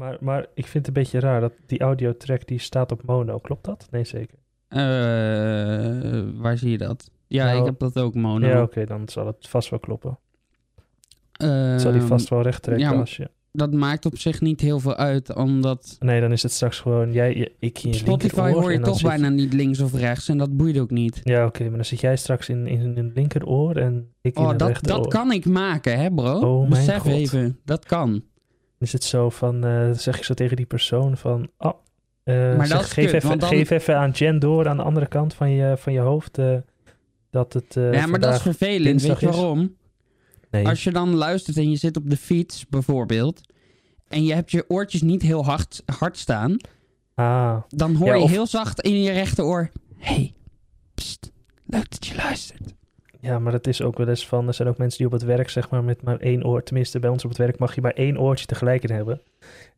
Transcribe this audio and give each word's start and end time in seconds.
Maar, 0.00 0.16
maar 0.20 0.40
ik 0.54 0.66
vind 0.66 0.86
het 0.86 0.96
een 0.96 1.02
beetje 1.02 1.20
raar 1.20 1.40
dat 1.40 1.52
die 1.66 1.80
audiotrack 1.80 2.46
die 2.46 2.58
staat 2.58 2.92
op 2.92 3.02
mono. 3.04 3.38
Klopt 3.38 3.64
dat? 3.64 3.86
Nee, 3.90 4.04
zeker. 4.04 4.38
Eh, 4.68 4.78
waar 6.34 6.58
zie 6.58 6.70
je 6.70 6.78
dat? 6.78 7.10
Ja, 7.26 7.44
Nou, 7.44 7.58
ik 7.58 7.64
heb 7.64 7.78
dat 7.78 7.98
ook 7.98 8.14
mono. 8.14 8.46
Ja, 8.46 8.62
oké, 8.62 8.84
dan 8.84 9.08
zal 9.08 9.26
het 9.26 9.48
vast 9.48 9.70
wel 9.70 9.78
kloppen. 9.78 10.18
Ehm, 11.32 11.78
zal 11.78 11.92
die 11.92 12.00
vast 12.00 12.28
wel 12.28 12.42
recht 12.42 12.62
trekken 12.62 12.90
ja, 12.92 12.98
als 12.98 13.16
je... 13.16 13.30
Dat 13.52 13.72
maakt 13.72 14.06
op 14.06 14.18
zich 14.18 14.40
niet 14.40 14.60
heel 14.60 14.80
veel 14.80 14.94
uit, 14.96 15.34
omdat 15.34 15.96
Nee, 15.98 16.20
dan 16.20 16.32
is 16.32 16.42
het 16.42 16.52
straks 16.52 16.78
gewoon 16.80 17.12
jij, 17.12 17.34
je- 17.36 17.52
ik 17.58 17.82
in 17.82 17.90
je 17.90 17.96
Spotify 17.96 18.52
hoor 18.52 18.72
je 18.72 18.80
toch 18.80 18.96
zit 18.98 19.06
bijna 19.08 19.28
niet 19.28 19.52
links 19.52 19.80
of 19.80 19.94
rechts 19.94 20.28
en 20.28 20.38
dat 20.38 20.56
boeit 20.56 20.78
ook 20.78 20.90
niet. 20.90 21.20
Ja, 21.22 21.46
oké, 21.46 21.62
maar 21.64 21.74
dan 21.76 21.84
zit 21.84 22.00
jij 22.00 22.16
straks 22.16 22.48
in, 22.48 22.66
in 22.66 22.80
een 22.96 23.12
linkeroor 23.14 23.76
en 23.76 24.08
ik 24.20 24.36
in 24.36 24.42
Oh, 24.44 24.50
een 24.50 24.56
dat, 24.56 24.68
rechteroor. 24.68 25.02
dat 25.02 25.12
kan 25.12 25.32
ik 25.32 25.46
maken, 25.46 25.98
hè 25.98 26.10
bro? 26.10 26.38
Oh 26.38 26.58
mijn 26.58 26.70
Besef 26.86 26.98
God. 27.02 27.12
even, 27.12 27.58
dat 27.64 27.84
kan. 27.86 28.22
Is 28.80 28.92
het 28.92 29.04
zo 29.04 29.30
van, 29.30 29.64
eh, 29.64 29.90
zeg 29.92 30.16
ik 30.16 30.24
zo 30.24 30.34
tegen 30.34 30.56
die 30.56 30.66
persoon 30.66 31.16
van, 31.16 31.50
oh, 31.58 31.72
eh, 32.22 32.56
Maar 32.56 32.66
zeg, 32.66 32.92
geef, 32.92 33.04
kut, 33.10 33.14
even, 33.14 33.38
dan- 33.38 33.48
geef 33.48 33.70
even 33.70 33.96
aan 33.96 34.10
Jen 34.10 34.38
door 34.38 34.68
aan 34.68 34.76
de 34.76 34.82
andere 34.82 35.06
kant 35.06 35.34
van 35.34 35.50
je, 35.50 35.74
van 35.76 35.92
je 35.92 36.00
hoofd 36.00 36.38
eh, 36.38 36.56
dat 37.30 37.52
het 37.52 37.74
ja, 37.74 38.06
maar 38.06 38.20
dat 38.20 38.34
is 38.34 38.42
vervelend, 38.42 39.02
weet 39.02 39.20
je 39.20 39.26
waarom? 39.26 39.76
Nee, 40.50 40.66
Als 40.68 40.84
je 40.84 40.90
dan 40.90 41.14
luistert 41.14 41.56
en 41.56 41.70
je 41.70 41.76
zit 41.76 41.96
op 41.96 42.10
de 42.10 42.16
fiets 42.16 42.66
bijvoorbeeld... 42.68 43.40
en 44.08 44.24
je 44.24 44.34
hebt 44.34 44.50
je 44.50 44.64
oortjes 44.68 45.02
niet 45.02 45.22
heel 45.22 45.44
hard, 45.44 45.82
hard 45.98 46.18
staan... 46.18 46.56
ah, 47.14 47.56
dan 47.68 47.94
hoor 47.94 48.06
Ja, 48.08 48.14
je 48.14 48.28
heel 48.28 48.46
zacht 48.46 48.80
in 48.80 49.02
je 49.02 49.10
rechteroor... 49.12 49.70
hey, 49.98 50.34
pst, 50.94 51.30
leuk 51.66 51.90
dat 51.90 52.06
je 52.06 52.14
luistert. 52.14 52.74
Ja, 53.20 53.38
maar 53.38 53.52
dat 53.52 53.66
is 53.66 53.82
ook 53.82 53.98
wel 53.98 54.08
eens 54.08 54.28
van, 54.28 54.46
er 54.46 54.54
zijn 54.54 54.68
ook 54.68 54.78
mensen 54.78 54.98
die 54.98 55.06
op 55.06 55.12
het 55.12 55.22
werk 55.22 55.48
zeg 55.48 55.70
maar 55.70 55.84
met 55.84 56.02
maar 56.02 56.18
één 56.18 56.46
oor, 56.46 56.62
tenminste 56.62 56.98
bij 56.98 57.10
ons 57.10 57.24
op 57.24 57.30
het 57.30 57.38
werk 57.38 57.58
mag 57.58 57.74
je 57.74 57.80
maar 57.80 57.92
één 57.92 58.20
oortje 58.20 58.46
tegelijk 58.46 58.82
in 58.82 58.94
hebben. 58.94 59.20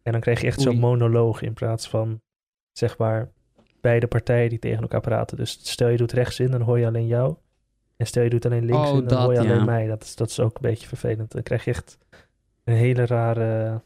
En 0.02 0.12
dan 0.12 0.20
krijg 0.20 0.40
je 0.40 0.46
echt 0.46 0.60
zo'n 0.60 0.78
monoloog 0.78 1.42
in 1.42 1.52
plaats 1.52 1.88
van, 1.88 2.20
zeg 2.72 2.98
maar, 2.98 3.30
beide 3.80 4.06
partijen 4.06 4.48
die 4.48 4.58
tegen 4.58 4.82
elkaar 4.82 5.00
praten. 5.00 5.36
Dus 5.36 5.58
stel 5.62 5.88
je 5.88 5.96
doet 5.96 6.12
rechts 6.12 6.40
in, 6.40 6.50
dan 6.50 6.60
hoor 6.60 6.78
je 6.78 6.86
alleen 6.86 7.06
jou. 7.06 7.34
En 7.96 8.06
stel 8.06 8.22
je 8.22 8.30
doet 8.30 8.46
alleen 8.46 8.64
links 8.64 8.88
Oh, 8.90 8.94
in, 8.94 8.94
dan 8.94 9.08
dat, 9.08 9.18
hoor 9.18 9.32
je 9.32 9.38
alleen 9.38 9.56
ja. 9.56 9.64
mij. 9.64 9.86
Dat 9.86 10.02
is, 10.02 10.16
dat 10.16 10.28
is 10.28 10.40
ook 10.40 10.54
een 10.54 10.70
beetje 10.70 10.88
vervelend. 10.88 11.32
Dan 11.32 11.42
krijg 11.42 11.64
je 11.64 11.70
echt 11.70 11.98
een 12.64 12.74
hele 12.74 13.06
rare, 13.06 13.80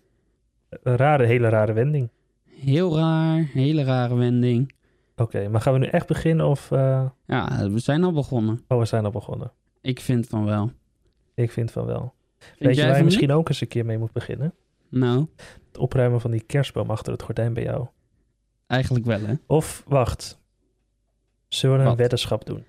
een 0.82 0.96
rare, 0.96 1.24
hele 1.24 1.48
rare 1.48 1.72
wending. 1.72 2.10
Heel 2.44 2.96
raar, 2.96 3.48
hele 3.52 3.84
rare 3.84 4.14
wending. 4.14 4.72
Oké, 5.16 5.48
maar 5.48 5.60
gaan 5.60 5.72
we 5.72 5.78
nu 5.78 5.86
echt 5.86 6.06
beginnen 6.06 6.46
of... 6.46 6.70
eh, 6.70 7.06
Ja, 7.26 7.68
we 7.70 7.78
zijn 7.78 8.04
al 8.04 8.12
begonnen. 8.12 8.64
Oh, 8.68 8.78
we 8.78 8.84
zijn 8.84 9.04
al 9.04 9.10
begonnen. 9.10 9.52
Ik 9.80 10.00
vind 10.00 10.26
van 10.26 10.44
wel. 10.44 10.70
Ik 11.34 11.50
vind 11.50 11.70
van 11.70 11.84
wel. 11.86 12.14
Vind 12.38 12.58
Weet 12.58 12.76
je 12.76 12.86
waar 12.86 12.96
je 12.96 13.04
misschien 13.04 13.32
ook 13.32 13.48
eens 13.48 13.60
een 13.60 13.68
keer 13.68 13.84
mee 13.84 13.98
moet 13.98 14.12
beginnen? 14.12 14.54
Nou, 14.88 15.26
Het 15.66 15.78
opruimen 15.78 16.20
van 16.20 16.30
die 16.30 16.40
kerstboom 16.42 16.90
achter 16.90 17.12
het 17.12 17.22
gordijn 17.22 17.54
bij 17.54 17.62
jou. 17.62 17.86
eigenlijk 18.66 19.04
wel 19.06 19.20
hè. 19.20 19.34
Of 19.46 19.82
wacht. 19.86 20.40
Zullen 21.48 21.76
we 21.76 21.82
een 21.82 21.88
Wat? 21.88 21.98
weddenschap 21.98 22.46
doen? 22.46 22.64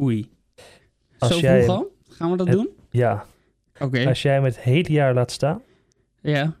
Oei. 0.00 0.30
Als 1.18 1.32
Zo 1.32 1.38
jij- 1.40 1.62
vroeg 1.62 1.76
al? 1.76 1.92
Gaan 2.08 2.30
we 2.30 2.36
dat 2.36 2.46
Het- 2.46 2.56
doen? 2.56 2.68
Ja. 2.90 3.24
Oké. 3.78 4.06
Als 4.08 4.22
jij 4.22 4.34
hem 4.34 4.44
het 4.44 4.58
hele 4.60 4.92
jaar 4.92 5.14
laat 5.14 5.30
staan, 5.30 5.62
Ja. 6.20 6.54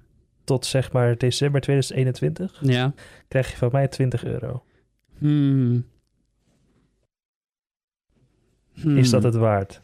tot 0.44 0.66
zeg 0.66 0.92
maar 0.92 1.16
december 1.18 1.60
2021, 1.60 2.58
Ja. 2.62 2.92
krijg 3.28 3.50
je 3.50 3.56
van 3.56 3.68
mij 3.72 3.88
20 3.88 4.24
euro. 4.24 4.62
Hmm. 5.18 5.84
Is 8.74 9.10
dat 9.10 9.22
Hmm. 9.22 9.30
het 9.32 9.40
waard? 9.40 9.80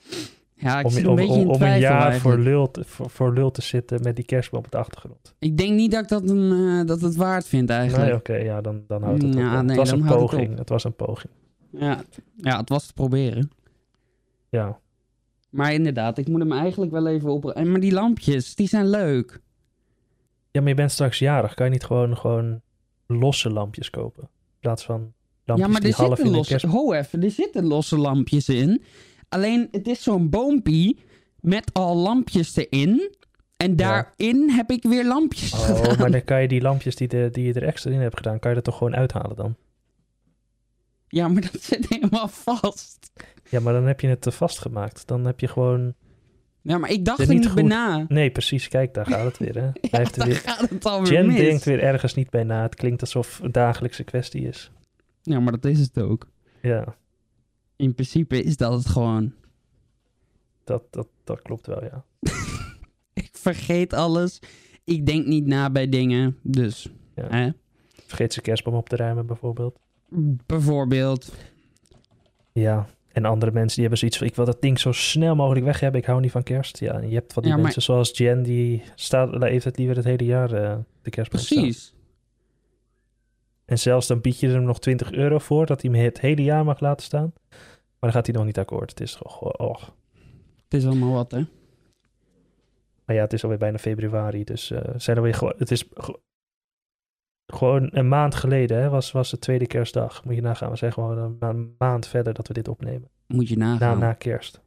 Ja, 0.54 0.78
ik 0.78 0.84
om 0.84 0.90
zit 0.90 1.02
een 1.02 1.08
om, 1.08 1.16
beetje 1.16 1.32
om, 1.32 1.38
in 1.40 1.46
om 1.46 1.52
een 1.52 1.56
twijfel 1.58 1.80
jaar 1.80 2.14
voor 2.16 2.38
lul, 2.38 2.70
te, 2.70 2.84
voor, 2.84 3.10
voor 3.10 3.32
lul 3.34 3.50
te 3.50 3.62
zitten 3.62 4.02
met 4.02 4.16
die 4.16 4.24
kerstboom 4.24 4.64
op 4.64 4.70
de 4.70 4.76
achtergrond. 4.76 5.34
Ik 5.38 5.56
denk 5.56 5.72
niet 5.72 5.90
dat 5.90 6.02
ik 6.02 6.08
dat, 6.08 6.28
een, 6.30 6.52
eh, 6.80 6.86
dat 6.86 7.00
het 7.00 7.16
waard 7.16 7.46
vind 7.46 7.70
eigenlijk. 7.70 8.04
Nee, 8.08 8.14
oké, 8.14 8.34
ja, 8.34 8.60
dan, 8.60 8.84
dan 8.86 9.02
houdt 9.02 9.22
het 9.22 9.34
Ja, 9.34 9.58
op. 9.58 9.66
nee, 9.66 9.68
het 9.68 9.76
was 9.76 9.90
een 9.90 10.04
het 10.06 10.16
poging. 10.16 10.58
Het 10.58 10.68
was 10.68 10.84
een 10.84 10.94
poging. 10.96 11.32
Ja. 11.70 12.02
ja, 12.36 12.58
het 12.58 12.68
was 12.68 12.86
te 12.86 12.92
proberen. 12.92 13.50
Ja. 14.48 14.78
Maar 15.50 15.72
inderdaad, 15.72 16.18
ik 16.18 16.28
moet 16.28 16.40
hem 16.40 16.52
eigenlijk 16.52 16.92
wel 16.92 17.06
even 17.06 17.30
op... 17.30 17.50
En 17.50 17.70
Maar 17.70 17.80
die 17.80 17.92
lampjes, 17.92 18.54
die 18.54 18.68
zijn 18.68 18.88
leuk. 18.88 19.40
ja, 20.50 20.60
maar 20.60 20.68
je 20.68 20.74
bent 20.74 20.92
straks 20.92 21.18
jarig. 21.18 21.54
Kan 21.54 21.66
je 21.66 21.72
niet 21.72 21.84
gewoon, 21.84 22.16
gewoon 22.16 22.60
losse 23.06 23.50
lampjes 23.50 23.90
kopen? 23.90 24.22
In 24.22 24.58
plaats 24.60 24.84
van 24.84 25.12
lampjes 25.44 25.66
ja, 25.66 25.72
maar 25.72 25.80
die 25.80 25.90
er 25.90 25.96
half 25.96 26.08
zitten 26.08 26.26
in 26.26 26.32
losse... 26.36 26.50
kerst... 26.52 26.66
Ho 26.66 26.92
even, 26.92 27.22
er 27.22 27.30
zitten 27.30 27.66
losse 27.66 27.98
lampjes 27.98 28.48
in. 28.48 28.82
Alleen, 29.28 29.68
het 29.70 29.86
is 29.88 30.02
zo'n 30.02 30.30
boompie 30.30 30.98
met 31.40 31.70
al 31.72 31.96
lampjes 31.96 32.56
erin. 32.56 33.14
En 33.56 33.76
daarin 33.76 34.50
heb 34.50 34.70
ik 34.70 34.82
weer 34.82 35.04
lampjes 35.06 35.52
Oh, 35.52 35.60
gedaan. 35.60 35.98
maar 35.98 36.10
dan 36.10 36.24
kan 36.24 36.42
je 36.42 36.48
die 36.48 36.60
lampjes 36.60 36.96
die, 36.96 37.08
de, 37.08 37.28
die 37.32 37.44
je 37.46 37.52
er 37.52 37.62
extra 37.62 37.90
in 37.90 38.00
hebt 38.00 38.16
gedaan, 38.16 38.38
kan 38.38 38.50
je 38.50 38.56
dat 38.56 38.64
toch 38.64 38.76
gewoon 38.76 38.94
uithalen 38.96 39.36
dan? 39.36 39.56
Ja, 41.08 41.28
maar 41.28 41.42
dat 41.52 41.62
zit 41.70 41.86
helemaal 41.88 42.28
vast. 42.28 43.12
Ja, 43.50 43.60
maar 43.60 43.72
dan 43.72 43.86
heb 43.86 44.00
je 44.00 44.06
het 44.08 44.20
te 44.22 44.30
vastgemaakt. 44.30 45.06
Dan 45.06 45.24
heb 45.24 45.40
je 45.40 45.48
gewoon... 45.48 45.94
Ja, 46.62 46.78
maar 46.78 46.90
ik 46.90 47.04
dacht 47.04 47.18
er 47.20 47.28
niet 47.28 47.54
bij 47.54 47.62
na. 47.64 48.04
Nee, 48.08 48.30
precies. 48.30 48.68
Kijk, 48.68 48.94
daar 48.94 49.06
gaat 49.06 49.24
het 49.24 49.38
weer, 49.38 49.54
hè? 49.54 49.60
Hij 49.72 49.72
Ja, 49.90 49.98
heeft 49.98 50.12
er 50.12 50.18
dan 50.18 50.28
weer... 50.28 50.36
gaat 50.36 50.70
het 50.70 50.84
alweer 50.84 51.12
Jen 51.12 51.26
mis. 51.26 51.36
denkt 51.36 51.64
weer 51.64 51.80
ergens 51.82 52.14
niet 52.14 52.30
bij 52.30 52.42
na. 52.44 52.62
Het 52.62 52.74
klinkt 52.74 53.00
alsof 53.00 53.40
een 53.42 53.52
dagelijkse 53.52 54.04
kwestie 54.04 54.48
is. 54.48 54.70
Ja, 55.26 55.40
maar 55.40 55.52
dat 55.52 55.64
is 55.64 55.80
het 55.80 56.00
ook. 56.00 56.26
Ja, 56.62 56.96
In 57.76 57.94
principe 57.94 58.42
is 58.42 58.56
dat 58.56 58.72
het 58.72 58.86
gewoon. 58.86 59.32
dat, 60.64 60.82
dat, 60.90 61.06
dat 61.24 61.42
klopt 61.42 61.66
wel, 61.66 61.84
ja. 61.84 62.04
Ik 63.12 63.28
vergeet 63.32 63.92
alles. 63.92 64.38
Ik 64.84 65.06
denk 65.06 65.26
niet 65.26 65.46
na 65.46 65.70
bij 65.70 65.88
dingen. 65.88 66.38
Dus, 66.42 66.88
Ja. 67.14 67.26
hè? 67.28 67.50
Vergeet 68.06 68.32
zijn 68.32 68.44
kerstboom 68.44 68.74
op 68.74 68.88
te 68.88 68.96
ruimen, 68.96 69.26
bijvoorbeeld. 69.26 69.78
Bijvoorbeeld. 70.46 71.32
Ja, 72.52 72.86
en 73.12 73.24
andere 73.24 73.52
mensen 73.52 73.72
die 73.72 73.80
hebben 73.80 73.98
zoiets 73.98 74.18
van... 74.18 74.26
ik 74.26 74.34
wil 74.34 74.44
dat 74.44 74.60
ding 74.62 74.78
zo 74.80 74.92
snel 74.92 75.34
mogelijk 75.36 75.64
weg 75.64 75.80
hebben. 75.80 76.00
Ik 76.00 76.06
hou 76.06 76.20
niet 76.20 76.30
van 76.30 76.42
kerst. 76.42 76.78
Ja, 76.78 76.92
en 77.00 77.08
je 77.08 77.14
hebt 77.14 77.32
van 77.32 77.42
die 77.42 77.50
Ja, 77.50 77.56
maar- 77.56 77.64
mensen 77.64 77.82
zoals 77.82 78.16
Jen... 78.18 78.42
die 78.42 78.82
staat, 78.94 79.42
heeft 79.42 79.64
het 79.64 79.78
liever 79.78 79.96
het 79.96 80.04
hele 80.04 80.24
jaar 80.24 80.52
eh, 80.52 80.76
de 81.02 81.10
kerstboom. 81.10 81.40
Precies. 81.44 81.93
En 83.64 83.78
zelfs 83.78 84.06
dan 84.06 84.20
bied 84.20 84.40
je 84.40 84.46
er 84.48 84.54
hem 84.54 84.62
nog 84.64 84.78
20 84.80 85.12
euro 85.12 85.38
voor... 85.38 85.66
dat 85.66 85.82
hij 85.82 85.90
hem 85.90 86.00
het 86.04 86.20
hele 86.20 86.42
jaar 86.42 86.64
mag 86.64 86.80
laten 86.80 87.04
staan. 87.06 87.32
Maar 87.50 87.58
dan 88.00 88.12
gaat 88.12 88.26
hij 88.26 88.34
nog 88.34 88.44
niet 88.44 88.58
akkoord. 88.58 88.90
Het 88.90 89.00
is 89.00 89.14
gewoon... 89.22 89.58
Oh. 89.58 89.82
Het 90.64 90.74
is 90.74 90.86
allemaal 90.86 91.12
wat, 91.12 91.30
hè? 91.30 91.42
Maar 93.04 93.16
ja, 93.16 93.22
het 93.22 93.32
is 93.32 93.42
alweer 93.42 93.58
bijna 93.58 93.78
februari. 93.78 94.44
Dus 94.44 94.70
eh 94.70 94.94
zijn 94.96 95.16
er 95.16 95.22
weer 95.22 95.34
gewoon... 95.34 95.54
Het 95.56 95.70
is 95.70 95.84
ge- 95.94 96.20
gewoon 97.46 97.88
een 97.92 98.08
maand 98.08 98.34
geleden, 98.34 98.78
hè, 98.82 98.88
was, 98.88 99.12
was 99.12 99.30
de 99.30 99.38
tweede 99.38 99.66
kerstdag. 99.66 100.24
Moet 100.24 100.34
je 100.34 100.40
nagaan. 100.40 100.70
We 100.70 100.76
zijn 100.76 100.92
gewoon 100.92 101.18
een 101.18 101.36
ma- 101.40 101.66
maand 101.78 102.06
verder 102.06 102.34
dat 102.34 102.48
we 102.48 102.54
dit 102.54 102.68
opnemen. 102.68 103.08
Moet 103.26 103.48
je 103.48 103.56
Na, 103.56 103.72
nagaan. 103.72 103.98
na 103.98 104.12
kerst. 104.12 104.62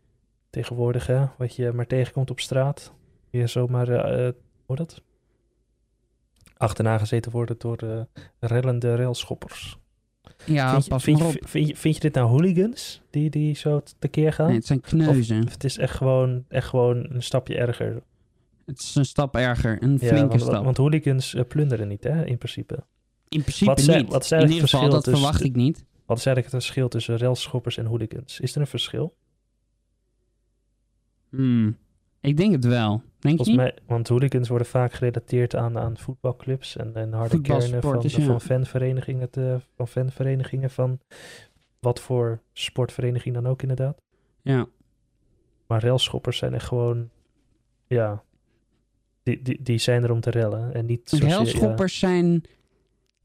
Tegenwoordig, 0.50 1.07
hè, 1.07 1.25
wat 1.38 1.56
je 1.56 1.72
maar 1.72 1.88
tegenkomt 1.88 2.30
op 2.30 2.40
straat. 2.40 2.94
Je 3.30 3.47
zomaar, 3.47 3.90
eh, 3.90 4.31
hoe 4.66 4.75
dat? 4.75 5.02
Achterna 6.57 6.97
gezeten 6.97 7.31
worden 7.31 7.56
door 7.59 7.78
eh 7.78 8.01
rellende 8.40 8.95
railschoppers. 8.95 9.78
Ja, 10.45 10.72
vind, 10.72 10.84
je, 10.84 10.90
pas 10.90 11.03
vind, 11.03 11.19
maar 11.19 11.28
je, 11.31 11.40
op. 11.41 11.47
vind, 11.47 11.68
je, 11.68 11.75
vind 11.75 11.95
je 11.95 12.01
dit 12.01 12.13
nou 12.13 12.28
hooligans 12.28 13.01
die, 13.09 13.29
die 13.29 13.56
zo 13.56 13.81
tekeer 14.00 14.34
gaan? 14.34 14.47
Nee, 14.47 14.56
het 14.56 14.66
zijn 14.66 14.81
kneuzen. 14.81 15.44
Of 15.45 15.51
het 15.51 15.63
is 15.63 15.78
echt 15.78 15.95
gewoon, 15.95 16.45
echt 16.50 16.68
gewoon 16.68 17.06
een 17.09 17.23
stapje 17.23 17.57
erger. 17.57 18.01
Het 18.66 18.79
is 18.79 18.95
een 18.95 19.06
stap 19.06 19.35
erger. 19.35 19.84
Een 19.84 19.91
Ja, 19.91 20.07
flinke 20.07 20.28
want, 20.28 20.41
stap. 20.41 20.63
want 20.63 20.78
hooligans 20.78 21.34
eh, 21.34 21.44
plunderen 21.47 21.88
niet, 21.88 22.03
hè, 22.03 22.25
in 22.25 22.38
principe. 22.38 22.84
In 23.29 23.41
principe 23.41 23.66
wat 23.72 23.81
zijn- 23.81 24.01
niet. 24.03 24.12
wat 24.12 24.24
is 24.24 24.31
In 24.31 24.41
ieder 24.51 24.69
geval, 24.69 24.89
dat 24.89 25.03
tussen 25.03 25.13
verwacht 25.22 25.44
ik 25.44 25.56
niet. 25.56 25.85
Wat 26.06 26.18
is 26.18 26.25
eigenlijk 26.25 26.56
het 26.56 26.63
verschil 26.63 26.88
tussen 26.88 27.18
railschoppers 27.18 27.78
en 27.78 27.85
hooligans? 27.85 28.39
Is 28.39 28.56
er 28.56 28.62
een 28.62 28.68
verschil? 28.68 29.16
Hmm. 31.29 31.78
Ik 32.22 32.38
denk 32.38 32.51
het 32.51 32.66
wel. 32.66 33.01
Denk 33.28 33.40
Volgens 33.40 33.58
mij, 33.58 33.76
want 33.88 34.08
hooligans 34.08 34.50
worden 34.50 34.68
vaak 34.68 34.94
gerelateerd 34.94 35.56
aan, 35.56 35.78
aan 35.78 35.98
voetbalclubs 35.98 36.76
en, 36.76 36.96
en 36.96 37.14
harde 37.14 37.42
kernen 37.42 37.82
van, 37.82 38.04
ja. 38.07 38.25
van, 38.25 38.42
fanverenigingen 38.42 39.30
te, 39.30 39.60
van 39.75 39.88
fanverenigingen 39.88 40.69
van 40.69 41.00
wat 41.80 42.00
voor 42.00 42.40
sportvereniging 42.54 43.36
dan 43.36 43.48
ook 43.48 43.62
inderdaad. 43.62 44.01
Ja. 44.42 44.68
Maar 45.68 45.81
railschoppers 45.81 46.38
zijn 46.38 46.54
echt 46.54 46.66
gewoon, 46.66 47.10
ja, 47.88 48.24
die, 49.24 49.42
die, 49.42 49.60
die 49.62 49.78
zijn 49.78 50.04
er 50.04 50.12
om 50.12 50.19
te 50.19 50.30
rellen 50.30 50.74
en 50.74 50.86
niet 50.86 51.01
zozeer, 51.04 51.28
ja, 51.28 51.36
Railschoppers 51.36 52.00
zijn 52.00 52.44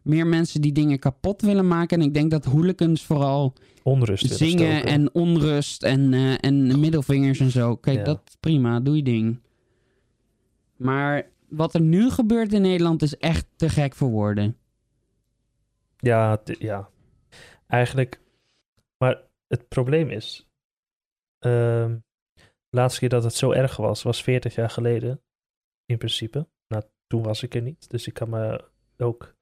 meer 0.02 0.26
mensen 0.26 0.60
die 0.60 0.72
dingen 0.72 0.98
kapot 0.98 1.42
willen 1.42 1.68
maken. 1.68 2.00
En 2.00 2.06
ik 2.06 2.14
denk 2.14 2.30
dat 2.30 2.44
hooligans 2.44 3.04
vooral 3.04 3.52
onrust 3.82 4.34
zingen 4.34 4.84
en 4.84 5.14
onrust 5.14 5.82
en, 5.82 6.14
eh, 6.14 6.34
en 6.40 6.80
middelvingers 6.80 7.40
en 7.40 7.50
zo. 7.50 7.76
Kijk, 7.76 7.98
Ja. 7.98 8.04
dat 8.04 8.36
prima, 8.40 8.80
doe 8.80 8.96
je 8.96 9.02
ding. 9.02 9.40
Maar 10.82 11.30
wat 11.48 11.74
er 11.74 11.80
nu 11.80 12.10
gebeurt 12.10 12.52
in 12.52 12.62
Nederland 12.62 13.02
is 13.02 13.16
echt 13.16 13.46
te 13.56 13.68
gek 13.68 13.94
voor 13.94 14.08
woorden. 14.10 14.56
Ja, 15.96 16.40
ja. 16.44 16.90
Eigenlijk. 17.66 18.20
Maar 18.98 19.22
het 19.46 19.68
probleem 19.68 20.10
is. 20.10 20.48
ehm, 21.38 21.98
laatste 22.70 23.00
keer 23.00 23.08
dat 23.08 23.24
het 23.24 23.34
zo 23.34 23.50
erg 23.50 23.76
was, 23.76 24.02
was 24.02 24.22
40 24.22 24.54
jaar 24.54 24.70
geleden. 24.70 25.22
In 25.84 25.98
principe. 25.98 26.48
Nou, 26.68 26.82
toen 27.06 27.22
was 27.22 27.42
ik 27.42 27.54
er 27.54 27.62
niet. 27.62 27.90
Dus 27.90 28.06
ik 28.06 28.14
kan 28.14 28.28
me 28.28 28.64
ook... 28.96 29.34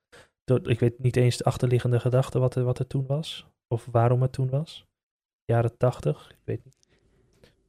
Ik 0.62 0.80
weet 0.80 0.98
niet 0.98 1.16
eens 1.16 1.36
de 1.36 1.44
achterliggende 1.44 2.00
gedachte 2.00 2.38
wat 2.38 2.54
er, 2.54 2.64
wat 2.64 2.78
er 2.78 2.86
toen 2.86 3.06
was. 3.06 3.46
Of 3.68 3.86
waarom 3.90 4.22
het 4.22 4.32
toen 4.32 4.48
was. 4.50 4.86
Jaren 5.44 5.76
tachtig, 5.76 6.30
ik 6.30 6.40
weet 6.44 6.64
niet. 6.64 6.79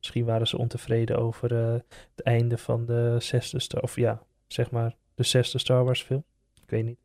Misschien 0.01 0.25
waren 0.25 0.47
ze 0.47 0.57
ontevreden 0.57 1.17
over 1.17 1.51
uh, 1.51 1.73
het 2.15 2.23
einde 2.23 2.57
van 2.57 2.85
de 2.85 3.15
zesde 3.19 3.59
Star... 3.59 3.81
Of 3.81 3.95
ja, 3.95 4.21
zeg 4.47 4.71
maar 4.71 4.95
de 5.15 5.23
zesde 5.23 5.57
Star 5.57 5.83
Wars 5.83 6.01
film. 6.01 6.23
Ik 6.63 6.69
weet 6.69 6.85
niet. 6.85 6.99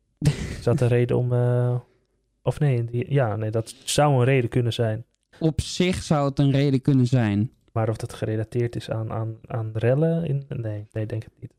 Is 0.57 0.63
dat 0.63 0.81
een 0.81 0.87
reden 0.87 1.17
om... 1.17 1.31
Uh, 1.33 1.79
of 2.41 2.59
nee, 2.59 2.83
die, 2.83 3.13
ja, 3.13 3.35
nee, 3.35 3.51
dat 3.51 3.75
zou 3.83 4.13
een 4.13 4.23
reden 4.23 4.49
kunnen 4.49 4.73
zijn. 4.73 5.05
Op 5.39 5.61
zich 5.61 6.03
zou 6.03 6.29
het 6.29 6.39
een 6.39 6.51
reden 6.51 6.81
kunnen 6.81 7.05
zijn. 7.05 7.51
Maar 7.71 7.89
of 7.89 7.97
dat 7.97 8.13
gerelateerd 8.13 8.75
is 8.75 8.89
aan, 8.89 9.11
aan, 9.11 9.37
aan 9.45 9.71
rellen? 9.73 10.25
In, 10.25 10.45
nee, 10.49 10.87
nee, 10.91 11.05
denk 11.05 11.23
het 11.23 11.33
niet. 11.39 11.53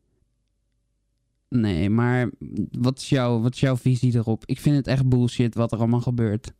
Nee, 1.49 1.89
maar 1.89 2.29
wat 2.71 2.97
is, 2.97 3.09
jouw, 3.09 3.41
wat 3.41 3.53
is 3.53 3.59
jouw 3.59 3.77
visie 3.77 4.15
erop? 4.15 4.43
Ik 4.45 4.59
vind 4.59 4.75
het 4.75 4.87
echt 4.87 5.09
bullshit 5.09 5.55
wat 5.55 5.71
er 5.71 5.77
allemaal 5.77 6.01
gebeurt. 6.01 6.53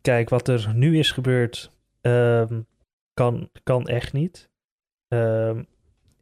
Kijk, 0.00 0.28
wat 0.28 0.48
er 0.48 0.72
nu 0.74 0.98
is 0.98 1.10
gebeurd, 1.10 1.70
ehm, 2.00 2.60
kan, 3.14 3.50
kan 3.62 3.86
echt 3.86 4.12
niet. 4.12 4.50
Ehm, 5.08 5.62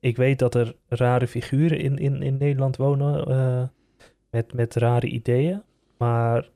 ik 0.01 0.17
weet 0.17 0.39
dat 0.39 0.55
er 0.55 0.77
rare 0.89 1.27
figuren 1.27 1.79
in, 1.79 1.99
in, 1.99 2.23
in 2.23 2.37
Nederland 2.37 2.77
wonen 2.77 3.31
uh, 3.31 3.69
met, 4.31 4.53
met 4.53 4.75
rare 4.75 5.07
ideeën. 5.07 5.63
Maar 5.99 6.49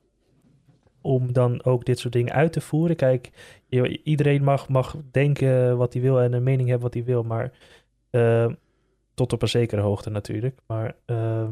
om 1.01 1.33
dan 1.33 1.63
ook 1.63 1.85
dit 1.85 1.99
soort 1.99 2.13
dingen 2.13 2.33
uit 2.33 2.51
te 2.51 2.61
voeren. 2.61 2.95
Kijk, 2.95 3.29
iedereen 4.03 4.43
mag, 4.43 4.69
mag 4.69 4.95
denken 5.11 5.77
wat 5.77 5.93
hij 5.93 6.01
wil 6.01 6.21
en 6.21 6.33
een 6.33 6.43
mening 6.43 6.69
hebben 6.69 6.85
wat 6.85 6.93
hij 6.93 7.03
wil, 7.03 7.23
maar 7.23 7.51
uh, 8.11 8.51
tot 9.13 9.33
op 9.33 9.41
een 9.41 9.47
zekere 9.47 9.81
hoogte 9.81 10.09
natuurlijk. 10.09 10.59
Maar 10.67 10.95
uh, 11.05 11.47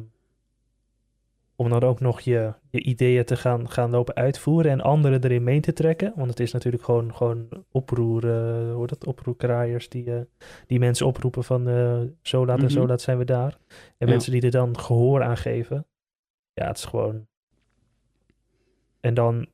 om 1.55 1.69
dan 1.69 1.83
ook 1.83 1.99
nog 1.99 2.19
je, 2.19 2.53
je 2.69 2.83
ideeën 2.83 3.25
te 3.25 3.35
gaan, 3.35 3.69
gaan 3.69 3.89
lopen 3.89 4.15
uitvoeren 4.15 4.71
en 4.71 4.81
anderen 4.81 5.23
erin 5.23 5.43
mee 5.43 5.59
te 5.59 5.73
trekken. 5.73 6.13
Want 6.15 6.29
het 6.29 6.39
is 6.39 6.51
natuurlijk 6.51 6.83
gewoon, 6.83 7.15
gewoon 7.15 7.47
oproer, 7.71 8.25
uh, 8.25 8.73
hoe 8.73 8.87
dat, 8.87 9.05
oproerkraaiers 9.05 9.89
die, 9.89 10.05
uh, 10.05 10.19
die 10.67 10.79
mensen 10.79 11.05
oproepen 11.05 11.43
van 11.43 11.69
uh, 11.69 12.01
zo 12.21 12.45
laat 12.45 12.61
en 12.61 12.71
zo 12.71 12.79
mhm. 12.79 12.89
laat 12.89 13.01
zijn 13.01 13.17
we 13.17 13.25
daar. 13.25 13.57
En 13.97 14.09
mensen 14.09 14.31
die 14.31 14.41
er 14.41 14.51
dan 14.51 14.79
gehoor 14.79 15.23
aan 15.23 15.37
geven. 15.37 15.85
Ja, 16.53 16.67
het 16.67 16.77
is 16.77 16.85
gewoon 16.85 17.27
en 19.05 19.13
dan 19.13 19.47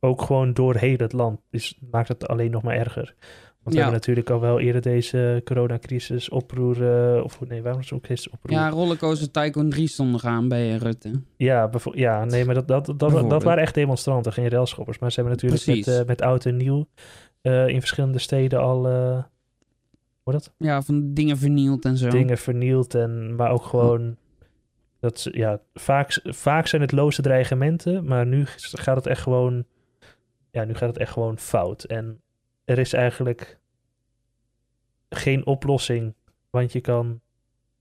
ook 0.00 0.22
gewoon 0.22 0.52
door 0.52 0.74
heel 0.74 0.96
het 0.96 1.12
land. 1.12 1.40
Dus 1.50 1.78
maakt 1.90 2.08
het 2.08 2.28
alleen 2.28 2.50
nog 2.50 2.62
maar 2.62 2.76
erger. 2.76 3.14
Want 3.66 3.78
we 3.78 3.84
hebben 3.84 4.00
natuurlijk 4.00 4.30
al 4.30 4.40
wel 4.40 4.60
eerder 4.60 4.82
deze 4.82 5.40
coronacrisis 5.44 6.28
oproer... 6.28 6.82
Uh, 7.16 7.24
of 7.24 7.40
nee, 7.48 7.62
waarom 7.62 7.80
is 7.80 7.90
het 7.90 7.98
ook 7.98 8.32
oproer? 8.32 8.58
Ja, 8.58 8.68
Rollercoaster 8.68 9.30
Tycoon 9.30 9.70
3 9.70 9.88
stonden 9.88 10.20
gaan 10.20 10.48
bij 10.48 10.76
Rutte. 10.76 11.10
Ja, 11.36 11.70
ja 11.92 12.24
nee, 12.24 12.44
maar 12.44 12.54
dat, 12.54 12.68
dat, 12.68 12.86
dat, 12.96 13.30
dat 13.30 13.42
waren 13.42 13.62
echt 13.62 13.74
demonstranten, 13.74 14.32
geen 14.32 14.48
railschoppers. 14.48 14.98
Maar 14.98 15.12
ze 15.12 15.20
hebben 15.20 15.36
natuurlijk 15.36 15.66
met, 15.66 16.00
uh, 16.00 16.06
met 16.06 16.22
oud 16.22 16.46
en 16.46 16.56
nieuw 16.56 16.86
uh, 17.42 17.68
in 17.68 17.78
verschillende 17.78 18.18
steden 18.18 18.60
al... 18.60 18.86
hoe 20.22 20.32
dat? 20.32 20.54
Ja, 20.58 20.82
van 20.82 21.14
dingen 21.14 21.38
vernield 21.38 21.84
en 21.84 21.96
zo. 21.96 22.08
Dingen 22.08 22.38
vernield 22.38 22.94
en... 22.94 23.34
Maar 23.34 23.50
ook 23.50 23.64
gewoon... 23.64 24.16
Dat, 25.00 25.28
ja, 25.30 25.60
vaak, 25.74 26.20
vaak 26.24 26.66
zijn 26.66 26.82
het 26.82 26.92
loze 26.92 27.22
dreigementen, 27.22 28.04
maar 28.04 28.26
nu 28.26 28.44
gaat 28.56 28.96
het 28.96 29.06
echt 29.06 29.22
gewoon. 29.22 29.64
Ja, 30.50 30.64
nu 30.64 30.74
gaat 30.74 30.88
het 30.88 30.98
echt 30.98 31.12
gewoon 31.12 31.38
fout. 31.38 31.84
En 31.84 32.20
er 32.66 32.78
is 32.78 32.92
eigenlijk 32.92 33.58
geen 35.08 35.46
oplossing. 35.46 36.14
Want 36.50 36.72
je 36.72 36.80
kan 36.80 37.20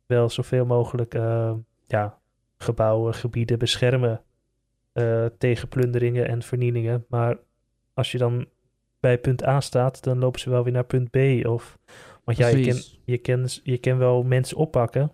wel 0.06 0.30
zoveel 0.30 0.66
mogelijk 0.66 1.16
uh, 1.16 1.54
ja, 1.88 2.20
gebouwen, 2.58 3.14
gebieden 3.14 3.60
beschermen 3.60 4.22
uh, 4.94 5.26
tegen 5.38 5.68
plunderingen 5.68 6.28
en 6.28 6.42
vernielingen. 6.42 7.06
Maar 7.10 7.38
als 7.94 8.12
je 8.12 8.18
dan 8.18 8.46
bij 9.00 9.18
punt 9.18 9.46
A 9.46 9.62
staat, 9.62 10.04
dan 10.04 10.20
lopen 10.20 10.40
ze 10.40 10.50
wel 10.50 10.64
weer 10.64 10.74
naar 10.74 10.84
punt 10.84 11.10
B. 11.10 11.46
Of, 11.48 11.78
want 12.24 12.38
ja, 12.38 12.48
je 12.48 12.68
kan, 12.68 12.82
je, 13.06 13.18
kan, 13.18 13.48
je 13.64 13.78
kan 13.78 13.98
wel 13.98 14.24
mensen 14.24 14.58
oppakken. 14.58 15.12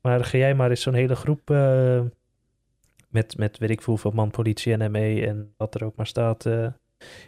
Maar 0.00 0.24
ga 0.24 0.38
jij 0.38 0.54
maar 0.54 0.70
eens 0.70 0.82
zo'n 0.82 0.94
hele 0.94 1.16
groep 1.16 1.50
uh, 1.50 2.02
met, 3.08 3.36
met 3.36 3.58
weet 3.58 3.70
ik 3.70 3.82
veel 3.82 3.92
hoeveel 3.92 4.10
man 4.10 4.30
politie 4.30 4.76
en 4.76 4.90
ME 4.90 5.26
en 5.26 5.54
wat 5.56 5.74
er 5.74 5.84
ook 5.84 5.96
maar 5.96 6.06
staat 6.06 6.46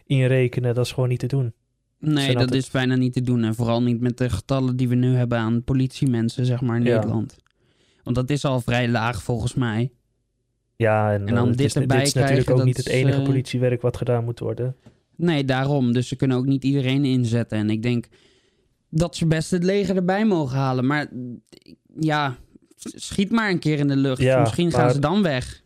inrekenen. 0.06 0.74
Dat 0.74 0.84
is 0.84 0.92
gewoon 0.92 1.08
niet 1.08 1.18
te 1.18 1.26
doen. 1.26 1.52
Nee, 1.98 2.34
dat 2.34 2.54
is 2.54 2.70
bijna 2.70 2.96
niet 2.96 3.12
te 3.12 3.20
doen. 3.20 3.44
En 3.44 3.54
vooral 3.54 3.82
niet 3.82 4.00
met 4.00 4.18
de 4.18 4.30
getallen 4.30 4.76
die 4.76 4.88
we 4.88 4.94
nu 4.94 5.14
hebben 5.14 5.38
aan 5.38 5.64
politiemensen, 5.64 6.46
zeg 6.46 6.60
maar, 6.60 6.76
in 6.76 6.82
Nederland. 6.82 7.36
Want 8.02 8.16
dat 8.16 8.30
is 8.30 8.44
al 8.44 8.60
vrij 8.60 8.88
laag 8.88 9.22
volgens 9.22 9.54
mij. 9.54 9.92
Ja, 10.76 11.12
en, 11.12 11.26
en 11.28 11.34
dan 11.34 11.50
dit, 11.50 11.60
is, 11.60 11.76
erbij 11.76 11.98
dit 11.98 12.06
is 12.06 12.14
natuurlijk 12.14 12.50
ook 12.50 12.64
niet 12.64 12.76
het 12.76 12.88
enige 12.88 13.22
politiewerk 13.22 13.82
wat 13.82 13.96
gedaan 13.96 14.24
moet 14.24 14.38
worden. 14.38 14.76
Nee, 15.16 15.44
daarom. 15.44 15.92
Dus 15.92 16.08
ze 16.08 16.16
kunnen 16.16 16.36
ook 16.36 16.46
niet 16.46 16.64
iedereen 16.64 17.04
inzetten. 17.04 17.58
En 17.58 17.70
ik 17.70 17.82
denk 17.82 18.08
dat 18.90 19.16
ze 19.16 19.26
best 19.26 19.50
het 19.50 19.64
leger 19.64 19.96
erbij 19.96 20.26
mogen 20.26 20.56
halen. 20.56 20.86
Maar 20.86 21.10
ja, 22.00 22.36
schiet 22.76 23.30
maar 23.30 23.50
een 23.50 23.58
keer 23.58 23.78
in 23.78 23.88
de 23.88 23.96
lucht. 23.96 24.38
Misschien 24.38 24.72
gaan 24.72 24.90
ze 24.90 24.98
dan 24.98 25.22
weg. 25.22 25.62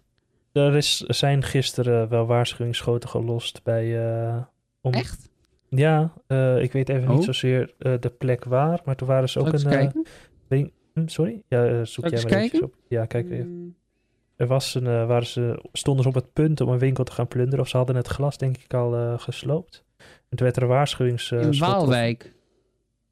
Er 0.53 0.77
is, 0.77 0.97
zijn 0.97 1.43
gisteren 1.43 2.09
wel 2.09 2.27
waarschuwingsschoten 2.27 3.09
gelost 3.09 3.63
bij... 3.63 3.87
Uh, 3.87 4.43
om... 4.81 4.93
Echt? 4.93 5.31
Ja, 5.69 6.13
uh, 6.29 6.63
ik 6.63 6.73
weet 6.73 6.89
even 6.89 7.09
niet 7.09 7.19
oh. 7.19 7.25
zozeer 7.25 7.75
uh, 7.79 7.95
de 8.01 8.11
plek 8.11 8.45
waar, 8.45 8.81
maar 8.85 8.97
toen 8.97 9.09
waren 9.09 9.29
ze 9.29 9.41
ook 9.41 9.53
een... 9.53 10.73
Hm, 10.95 11.07
sorry? 11.07 11.43
Ja, 11.49 11.85
zoek 11.85 12.09
jij 12.09 12.23
maar 12.23 12.33
even 12.33 12.63
op. 12.63 12.75
Ja, 12.89 13.07
kijk 13.07 13.31
even. 13.31 13.45
Hmm. 13.45 13.75
Er 14.37 14.47
was 14.47 14.75
een, 14.75 15.07
waren 15.07 15.27
ze, 15.27 15.65
stonden 15.73 16.03
ze 16.03 16.09
op 16.09 16.15
het 16.15 16.33
punt 16.33 16.61
om 16.61 16.69
een 16.69 16.79
winkel 16.79 17.05
te 17.05 17.13
gaan 17.13 17.29
plunderen. 17.29 17.61
Of 17.61 17.69
ze 17.69 17.77
hadden 17.77 17.97
het 17.97 18.07
glas, 18.07 18.39
denk 18.39 18.57
ik, 18.57 18.75
al 18.75 19.19
gesloopt. 19.19 19.85
En 19.99 20.37
toen 20.37 20.47
werd 20.47 20.57
er 20.57 20.63
een 20.63 20.69
waarschuwingsschot... 20.69 21.43
In 21.43 21.59
Waalwijk? 21.59 22.33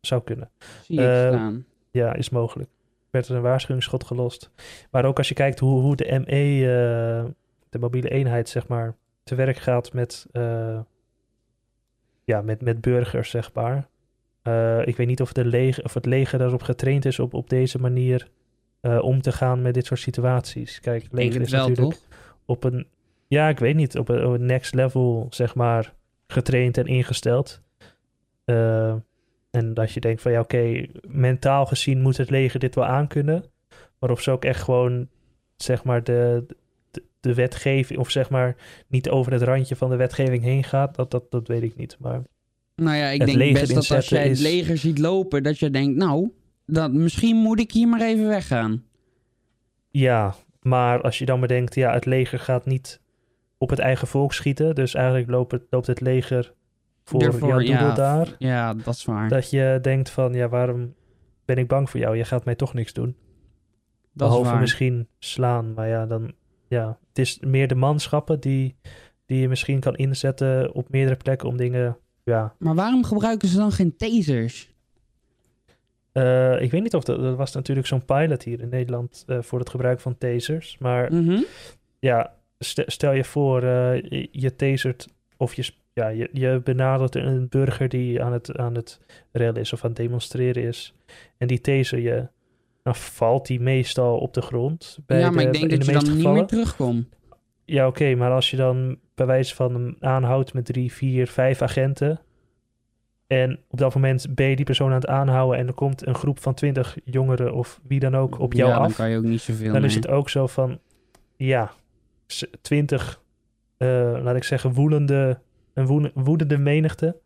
Zou 0.01 0.23
kunnen. 0.23 0.51
Zie 0.83 1.01
je 1.01 1.27
staan. 1.31 1.65
Ja, 1.91 2.15
is 2.15 2.31
mogelijk 2.31 2.71
werd 3.11 3.29
er 3.29 3.37
een 3.37 3.43
waarschuwingsschot 3.43 4.05
gelost. 4.05 4.51
Maar 4.91 5.05
ook 5.05 5.19
als 5.19 5.29
je 5.29 5.35
kijkt 5.35 5.59
hoe, 5.59 5.81
hoe 5.81 5.97
de 5.97 6.25
ME, 6.27 6.57
uh, 6.57 7.31
de 7.69 7.79
mobiele 7.79 8.09
eenheid, 8.09 8.49
zeg 8.49 8.69
maar, 8.69 8.97
te 9.23 9.35
werk 9.35 9.57
gaat 9.57 9.93
met, 9.93 10.27
uh, 10.33 10.81
ja, 12.25 12.41
met, 12.41 12.61
met 12.61 12.81
burgers, 12.81 13.31
zeg 13.31 13.53
maar. 13.53 13.89
Uh, 14.43 14.87
ik 14.87 14.97
weet 14.97 15.07
niet 15.07 15.21
of, 15.21 15.33
de 15.33 15.45
leger, 15.45 15.85
of 15.85 15.95
het 15.95 16.07
leger 16.07 16.39
daarop 16.39 16.62
getraind 16.62 17.05
is 17.05 17.19
op, 17.19 17.35
op 17.35 17.49
deze 17.49 17.79
manier 17.79 18.29
om 19.01 19.23
te 19.23 19.33
gaan 19.33 19.62
met 19.62 19.75
dit 19.75 19.87
soort 19.87 20.01
situaties. 20.01 20.81
Kijk, 20.81 21.03
het 21.03 21.12
leger 21.12 21.41
is 21.41 21.51
wel, 21.51 21.69
natuurlijk 21.69 21.97
toch? 21.97 22.19
op 22.45 22.65
een, 22.65 22.87
ja, 23.29 23.49
ik 23.49 23.59
weet 23.59 23.75
niet, 23.75 23.99
op 23.99 24.09
een, 24.09 24.26
op 24.26 24.33
een 24.33 24.47
next 24.47 24.75
level, 24.75 25.26
zeg 25.31 25.55
maar, 25.55 25.95
getraind 26.26 26.79
en 26.79 26.87
ingesteld. 26.87 27.62
En 29.50 29.75
dat 29.75 29.92
je 29.92 30.00
denkt 30.00 30.23
van 30.23 30.33
ja, 30.33 30.40
oké, 30.40 30.87
mentaal 31.09 31.66
gezien 31.66 32.00
moet 32.00 32.16
het 32.16 32.30
leger 32.30 32.61
dit 32.61 32.75
wel 32.75 32.85
aankunnen. 32.85 33.45
Maar 33.99 34.11
of 34.11 34.21
ze 34.21 34.30
ook 34.30 34.45
echt 34.45 34.62
gewoon, 34.62 35.09
zeg 35.57 35.85
maar, 35.85 36.04
de, 36.04 36.45
de, 36.90 37.02
de, 37.21 37.35
wetgeving, 37.35 37.99
of 37.99 38.11
zeg 38.11 38.30
maar, 38.30 38.57
niet 38.87 39.09
over 39.09 39.33
het 39.33 39.42
randje 39.42 39.76
van 39.76 39.90
de 39.90 39.97
wetgeving 39.97 40.42
heen 40.42 40.64
gaat, 40.64 40.95
dat, 40.95 41.11
dat, 41.11 41.30
dat 41.30 41.49
weet 41.49 41.62
ik 41.62 41.76
niet. 41.76 41.97
Maar 41.99 42.23
nou 42.76 42.97
ja, 42.97 43.09
ik 43.09 43.26
denk 43.26 43.52
best 43.52 43.75
dat 43.75 43.90
als 43.90 44.09
jij 44.09 44.28
het 44.28 44.38
leger 44.38 44.78
ziet 44.78 44.99
lopen, 44.99 45.42
dat 45.42 45.59
je 45.59 45.71
denkt, 45.71 45.97
nou, 45.97 46.30
dat, 46.66 46.92
misschien 46.92 47.37
moet 47.37 47.61
ik 47.61 47.73
hier 47.73 47.88
maar 47.88 48.00
even 48.00 48.26
weggaan. 48.28 48.85
Ja, 49.90 50.35
maar 50.62 51.00
als 51.00 51.19
je 51.19 51.25
dan 51.25 51.40
bedenkt, 51.40 51.75
ja, 51.75 51.92
het 51.92 52.04
leger 52.04 52.38
gaat 52.38 52.66
niet 52.66 53.00
op 53.59 53.71
het 53.71 53.78
eigen 53.78 54.09
volk 54.09 54.33
schieten. 54.33 54.75
Dus 54.75 54.95
eigenlijk 54.95 55.30
loopt 55.30 55.52
het, 55.52 55.62
loopt 55.71 55.87
het 55.87 56.00
leger 56.00 56.52
voor 57.11 57.64
Jan 57.64 57.87
ja, 57.87 57.95
daar. 57.95 58.35
Ja, 58.38 58.75
dat 58.75 58.95
is 58.95 59.05
waar. 59.05 59.29
Dat 59.29 59.50
je 59.50 59.79
denkt 59.83 60.11
van, 60.11 60.33
ja, 60.33 60.49
waarom 60.49 60.95
ben 61.45 61.57
ik 61.57 61.69
bang 61.69 61.90
voor 61.90 62.00
jou? 62.00 62.17
Je 62.17 62.25
gaat 62.25 62.45
mij 62.45 62.55
toch 62.55 62.75
niks 62.75 62.93
doen. 62.93 63.17
Dat 64.12 64.29
Behalve 64.29 64.57
misschien 64.57 65.09
slaan, 65.19 65.75
maar 65.75 65.88
ja, 65.88 66.07
dan, 66.07 66.33
ja, 66.69 66.99
het 67.09 67.19
is 67.19 67.38
meer 67.40 67.69
de 67.69 67.75
manschappen 67.75 68.40
die, 68.40 68.76
die 69.26 69.40
je 69.40 69.49
misschien 69.49 69.81
kan 69.81 69.97
inzetten 69.97 70.75
op 70.75 70.90
meerdere 70.90 71.17
plekken 71.17 71.49
om 71.49 71.57
dingen, 71.57 71.97
ja. 72.25 72.55
Maar 72.59 72.75
waarom 72.75 73.05
gebruiken 73.05 73.49
ze 73.49 73.57
dan 73.57 73.73
geen 73.73 73.97
tasers? 73.97 74.69
Uh, 76.12 76.62
ik 76.62 76.71
weet 76.71 76.83
niet 76.83 76.95
of 76.95 77.05
dat, 77.05 77.21
dat 77.21 77.37
was 77.37 77.52
natuurlijk 77.52 77.87
zo'n 77.87 78.05
pilot 78.05 78.43
hier 78.43 78.61
in 78.61 78.69
Nederland 78.69 79.25
uh, 79.26 79.43
voor 79.43 79.59
het 79.59 79.71
gebruik 79.71 80.00
van 80.00 80.19
tasers. 80.19 80.79
Maar 80.79 81.12
mm 81.12 81.26
-hmm. 81.29 81.45
ja, 81.99 82.35
stel 82.59 83.12
je 83.12 83.25
voor, 83.25 83.62
uh, 83.62 84.00
je, 84.02 84.29
je 84.31 84.57
tasert 84.57 85.09
of 85.37 85.55
je 85.55 85.73
ja, 86.00 86.09
je, 86.09 86.28
je 86.33 86.61
benadert 86.64 87.14
een 87.14 87.49
burger 87.49 87.88
die 87.88 88.23
aan 88.23 88.33
het, 88.33 88.57
aan 88.57 88.75
het 88.75 89.00
rellen 89.33 89.61
is 89.61 89.73
of 89.73 89.85
aan 89.85 89.90
het 89.90 89.99
demonstreren 89.99 90.62
is. 90.62 90.95
En 91.38 91.47
die 91.47 91.61
taser 91.61 91.99
je, 91.99 92.28
dan 92.83 92.95
valt 92.95 93.47
die 93.47 93.61
meestal 93.61 94.19
op 94.19 94.35
de 94.35 94.42
grond. 94.42 94.99
Bij 95.07 95.19
ja, 95.19 95.30
maar 95.30 95.45
ik 95.45 95.52
denk 95.52 95.71
dat 95.71 95.87
je 95.87 95.92
dan 95.92 96.16
niet 96.16 96.28
meer 96.28 96.47
terugkomt. 96.47 97.09
Ja, 97.64 97.87
oké, 97.87 98.14
maar 98.14 98.30
als 98.30 98.50
je 98.50 98.57
dan 98.57 98.99
bij 99.14 99.26
wijze 99.26 99.54
van 99.54 99.75
hem 99.75 99.97
aanhoudt 100.00 100.52
met 100.52 100.64
drie, 100.64 100.92
vier, 100.92 101.26
vijf 101.26 101.62
agenten. 101.62 102.21
En 103.26 103.59
op 103.69 103.78
dat 103.78 103.95
moment 103.95 104.35
ben 104.35 104.47
je 104.47 104.57
die 104.57 104.64
persoon 104.64 104.88
aan 104.88 104.95
het 104.95 105.07
aanhouden 105.07 105.59
en 105.59 105.66
er 105.66 105.73
komt 105.73 106.07
een 106.07 106.14
groep 106.14 106.38
van 106.38 106.54
twintig 106.54 106.99
jongeren 107.04 107.54
of 107.54 107.80
wie 107.83 108.00
dan 108.00 108.16
ook 108.16 108.38
op 108.38 108.52
jou 108.52 108.71
ja, 108.71 108.76
af. 108.76 108.83
dan 108.83 108.92
kan 108.92 109.11
je 109.11 109.16
ook 109.16 109.25
niet 109.25 109.40
zoveel 109.40 109.73
Dan 109.73 109.85
is 109.85 109.95
het 109.95 110.09
ook 110.09 110.28
zo 110.28 110.47
van, 110.47 110.78
ja, 111.37 111.73
twintig, 112.61 113.23
eh, 113.76 114.19
laat 114.23 114.37
ik 114.37 114.45
zeggen, 114.45 114.73
woelende, 114.73 115.38
een 115.75 115.87
woe- 115.87 116.12
woedende 116.15 116.59
menigte 116.59 117.21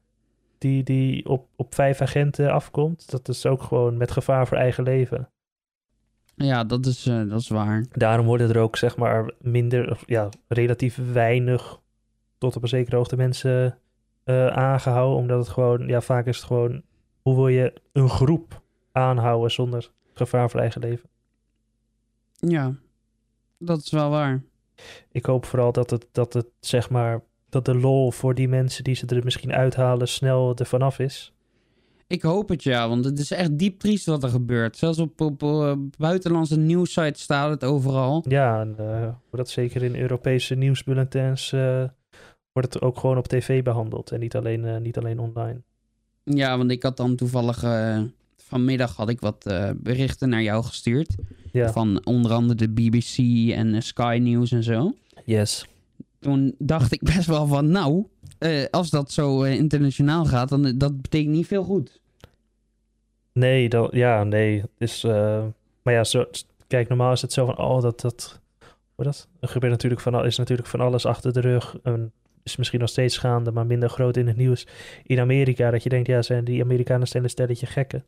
die, 0.59 0.83
die 0.83 1.29
op, 1.29 1.49
op 1.57 1.75
vijf 1.75 2.01
agenten 2.01 2.53
afkomt. 2.53 3.11
Dat 3.11 3.29
is 3.29 3.47
ook 3.47 3.63
gewoon 3.63 3.97
met 3.97 4.11
gevaar 4.11 4.47
voor 4.47 4.57
eigen 4.57 4.85
leven. 4.85 5.29
Ja, 6.37 6.65
dat 6.65 6.87
is, 6.87 7.07
eh, 7.07 7.29
dat 7.29 7.41
is 7.41 7.49
waar. 7.49 7.87
Daarom 7.93 8.27
worden 8.27 8.49
er 8.49 8.59
ook, 8.59 8.77
zeg 8.77 8.97
maar, 8.97 9.33
minder, 9.39 9.91
of 9.91 10.03
ja, 10.07 10.29
relatief 10.49 11.13
weinig, 11.13 11.81
tot 12.39 12.57
op 12.57 12.63
een 12.63 12.69
zekere 12.69 12.97
hoogte 12.97 13.17
mensen 13.17 13.79
eh, 14.25 14.47
aangehouden. 14.47 15.19
Omdat 15.19 15.39
het 15.39 15.49
gewoon, 15.49 15.87
ja, 15.87 16.01
vaak 16.01 16.27
is 16.27 16.37
het 16.37 16.47
gewoon, 16.47 16.83
hoe 17.23 17.35
wil 17.35 17.49
je 17.49 17.73
een 17.93 18.09
groep 18.09 18.63
aanhouden 18.93 19.51
zonder 19.51 19.91
gevaar 20.15 20.51
voor 20.51 20.61
eigen 20.61 20.81
leven? 20.81 21.09
Ja, 22.33 22.75
dat 23.59 23.79
is 23.79 23.91
wel 23.91 24.11
waar. 24.11 24.43
Ik 25.11 25.27
hoop 25.27 25.45
vooral 25.45 25.73
dat 25.73 25.91
het, 25.91 26.07
dat 26.13 26.33
het, 26.33 26.47
zeg 26.61 26.91
maar, 26.91 27.23
dat 27.55 27.65
de 27.65 27.75
lol 27.81 28.11
voor 28.11 28.35
die 28.35 28.49
mensen 28.49 28.85
die 28.85 28.95
ze 28.95 29.07
er 29.07 29.25
misschien 29.25 29.53
uithalen 29.53 30.09
snel 30.09 30.55
er 30.57 30.67
vanaf 30.67 30.99
is. 30.99 31.33
Ik 32.07 32.23
hoop 32.23 32.49
het 32.49 32.63
ja, 32.63 32.89
want 32.89 33.05
het 33.05 33.19
is 33.19 33.31
echt 33.31 33.59
diep 33.59 33.79
triest 33.79 34.07
wat 34.07 34.23
er 34.23 34.29
gebeurt. 34.29 34.77
Zelfs 34.77 34.99
op, 34.99 35.21
op 35.21 35.43
eh, 35.43 35.73
buitenlandse 35.99 36.59
nieuwsites 36.59 37.23
staat 37.23 37.51
het 37.51 37.65
overal. 37.65 38.25
Ja, 38.29 38.61
en 38.61 38.75
eh, 38.79 39.09
dat 39.31 39.49
zeker 39.51 39.83
in 39.83 39.97
Europese 39.97 40.55
nieuwsbulletins 40.55 41.53
eh, 41.53 41.85
wordt 42.53 42.75
het 42.75 42.83
ook 42.83 42.99
gewoon 42.99 43.19
op 43.19 43.27
tv 43.29 43.63
behandeld 43.63 44.11
en 44.11 44.21
niet 44.21 44.37
alleen, 44.37 44.83
niet 44.83 44.99
alleen 44.99 45.19
online. 45.19 45.61
Ja, 46.25 46.57
want 46.59 46.71
ik 46.71 46.83
had 46.83 46.97
dan 46.97 47.17
toevallig 47.17 47.65
vanmiddag 48.37 48.97
had 48.97 49.09
ik 49.09 49.21
wat 49.21 49.55
berichten 49.77 50.29
naar 50.29 50.43
jou 50.43 50.65
gestuurd. 50.65 51.15
Ja, 51.53 51.73
Van 51.73 52.07
onder 52.07 52.33
andere 52.33 52.59
de 52.59 52.69
BBC 52.69 53.19
en 53.53 53.83
Sky 53.83 54.19
News 54.23 54.53
en 54.53 54.63
zo. 54.63 54.95
yes. 55.25 55.67
Toen 56.25 56.54
dacht 56.59 56.93
ik 56.93 57.02
best 57.02 57.26
wel 57.26 57.47
van, 57.47 57.71
nou, 57.71 58.07
eh, 58.38 58.64
als 58.71 58.90
dat 58.90 59.12
zo 59.12 59.43
eh, 59.43 59.54
internationaal 59.54 60.25
gaat, 60.25 60.49
dan 60.49 60.66
eh, 60.66 60.73
dat 60.76 61.02
betekent 61.02 61.35
niet 61.35 61.47
veel 61.47 61.64
goed. 61.64 62.00
Nee, 63.33 63.69
dat, 63.69 63.93
ja, 63.93 64.25
nee. 64.25 64.62
Is, 64.78 65.02
maar 65.83 65.95
ja, 65.95 66.04
zo, 66.04 66.25
kijk, 66.66 66.88
normaal 66.88 67.12
is 67.12 67.23
het 67.23 67.33
zo 67.33 67.47
van, 67.47 67.59
oh, 67.59 67.83
dat, 67.83 68.00
dat, 68.00 68.40
hoe 68.95 69.04
dat? 69.04 69.28
Er 69.40 69.49
gebeurt 69.49 69.73
natuurlijk 69.73 70.00
van, 70.00 70.25
is 70.25 70.37
natuurlijk 70.37 70.69
van 70.69 70.81
alles 70.81 71.07
achter 71.07 71.33
de 71.33 71.40
rug. 71.40 71.76
En 71.83 72.12
is 72.43 72.57
misschien 72.57 72.81
nog 72.81 72.88
steeds 72.88 73.19
gaande, 73.19 73.52
maar 73.52 73.66
minder 73.66 73.88
groot 73.88 74.16
in 74.16 74.26
het 74.26 74.37
nieuws. 74.37 74.66
In 75.02 75.21
Amerika, 75.21 75.71
dat 75.71 75.83
je 75.83 75.88
denkt, 75.88 76.07
ja, 76.07 76.23
zijn 76.23 76.45
die 76.45 76.62
Amerikanen 76.62 77.09
zijn 77.09 77.23
een 77.23 77.31
stelletje 77.31 77.66
gekken. 77.66 78.04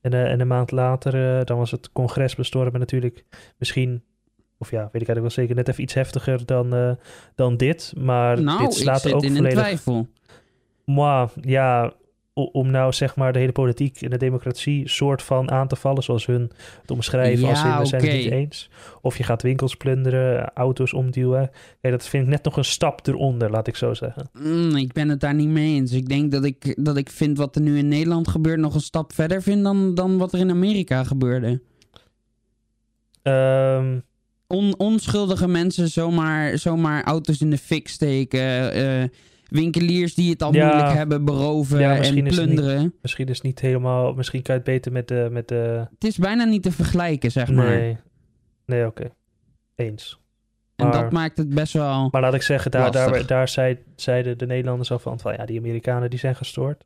En, 0.00 0.12
en 0.12 0.40
een 0.40 0.46
maand 0.46 0.70
later, 0.70 1.44
dan 1.44 1.58
was 1.58 1.70
het 1.70 1.92
congres 1.92 2.34
bestormen 2.34 2.80
natuurlijk 2.80 3.24
misschien, 3.58 4.02
of 4.60 4.70
ja, 4.70 4.80
weet 4.92 5.02
ik 5.02 5.08
eigenlijk 5.08 5.20
wel 5.20 5.30
zeker, 5.30 5.54
net 5.54 5.68
even 5.68 5.82
iets 5.82 5.94
heftiger 5.94 6.46
dan, 6.46 6.74
eh, 6.74 6.90
dan 7.34 7.56
dit. 7.56 7.92
Maar 7.96 8.42
nou, 8.42 8.60
dit 8.60 8.74
slaat 8.74 9.04
er 9.04 9.14
ook 9.14 9.22
in 9.22 9.34
volledig 9.34 9.58
twijfel. 9.58 10.08
maar 10.84 11.30
ja, 11.40 11.92
om 12.32 12.70
nou 12.70 12.92
zeg 12.92 13.16
maar 13.16 13.32
de 13.32 13.38
hele 13.38 13.52
politiek 13.52 14.02
en 14.02 14.10
de 14.10 14.16
democratie 14.16 14.88
soort 14.88 15.22
van 15.22 15.50
aan 15.50 15.68
te 15.68 15.76
vallen, 15.76 16.02
zoals 16.02 16.26
hun 16.26 16.50
het 16.80 16.90
omschrijven 16.90 17.48
als 17.48 17.60
Ja, 17.60 17.74
in 17.74 17.80
we 17.80 17.86
zijn 17.86 18.02
het 18.02 18.12
niet 18.12 18.30
eens. 18.30 18.70
Of 19.00 19.16
je 19.16 19.22
gaat 19.22 19.42
winkels 19.42 19.74
plunderen, 19.74 20.52
auto's 20.54 20.92
omduwen. 20.92 21.50
Kijk, 21.80 21.94
dat 21.94 22.08
vind 22.08 22.22
ik 22.24 22.28
net 22.28 22.44
nog 22.44 22.56
een 22.56 22.64
stap 22.64 23.06
eronder, 23.06 23.50
laat 23.50 23.66
ik 23.66 23.76
zo 23.76 23.94
zeggen. 23.94 24.30
Mm, 24.32 24.76
ik 24.76 24.92
ben 24.92 25.08
het 25.08 25.20
daar 25.20 25.34
niet 25.34 25.48
mee 25.48 25.74
eens. 25.74 25.92
Ik 25.92 26.08
denk 26.08 26.32
dat 26.32 26.44
ik, 26.44 26.84
dat 26.84 26.96
ik 26.96 27.10
vind 27.10 27.36
wat 27.38 27.56
er 27.56 27.62
nu 27.62 27.78
in 27.78 27.88
Nederland 27.88 28.28
gebeurt 28.28 28.60
nog 28.60 28.74
een 28.74 28.80
stap 28.80 29.12
verder 29.12 29.42
vind 29.42 29.64
dan, 29.64 29.94
dan 29.94 30.18
wat 30.18 30.32
er 30.32 30.38
in 30.38 30.50
Amerika 30.50 31.04
gebeurde. 31.04 31.60
Ehm, 33.22 33.98
On, 34.50 34.74
onschuldige 34.78 35.48
mensen 35.48 35.88
zomaar, 35.88 36.58
zomaar 36.58 37.04
auto's 37.04 37.40
in 37.40 37.50
de 37.50 37.58
fik 37.58 37.88
steken. 37.88 38.72
eh, 38.72 39.08
winkeliers 39.48 40.14
die 40.14 40.30
het 40.30 40.42
al 40.42 40.54
Ja. 40.54 40.66
moeilijk 40.66 40.92
hebben 40.96 41.24
beroven 41.24 41.78
Ja, 41.80 41.94
en 41.96 42.00
is 42.02 42.10
niet- 42.10 42.24
plunderen. 42.28 42.94
misschien 43.02 43.26
is 43.28 43.34
het 43.36 43.42
niet 43.46 43.60
helemaal, 43.60 44.12
misschien 44.14 44.42
kan 44.42 44.54
je 44.54 44.60
het 44.60 44.70
beter 44.70 44.92
met 44.92 45.08
de, 45.08 45.28
met 45.30 45.48
de, 45.48 45.86
Het 45.90 46.04
is 46.04 46.16
bijna 46.18 46.44
niet 46.44 46.62
te 46.62 46.72
vergelijken, 46.72 47.30
zeg 47.30 47.50
maar. 47.50 47.66
nee, 47.78 47.96
nee, 48.66 48.86
oké, 48.86 49.10
eens. 49.74 50.20
en 50.76 50.86
maar- 50.88 51.02
dat 51.02 51.12
maakt 51.12 51.36
het 51.38 51.48
best 51.54 51.72
wel... 51.72 52.08
Maar 52.10 52.20
laat 52.20 52.34
ik 52.34 52.42
zeggen, 52.42 52.70
daar, 52.70 52.90
daar, 52.92 53.08
Lastig. 53.08 53.26
daar 53.26 53.48
zei, 53.48 53.78
zeiden 53.96 54.38
de 54.38 54.46
Nederlanders 54.46 54.90
al 54.90 54.98
van, 54.98 55.20
van, 55.20 55.32
ja, 55.32 55.44
die 55.46 55.58
Amerikanen 55.58 56.10
die 56.10 56.18
zijn 56.18 56.36
gestoord. 56.36 56.84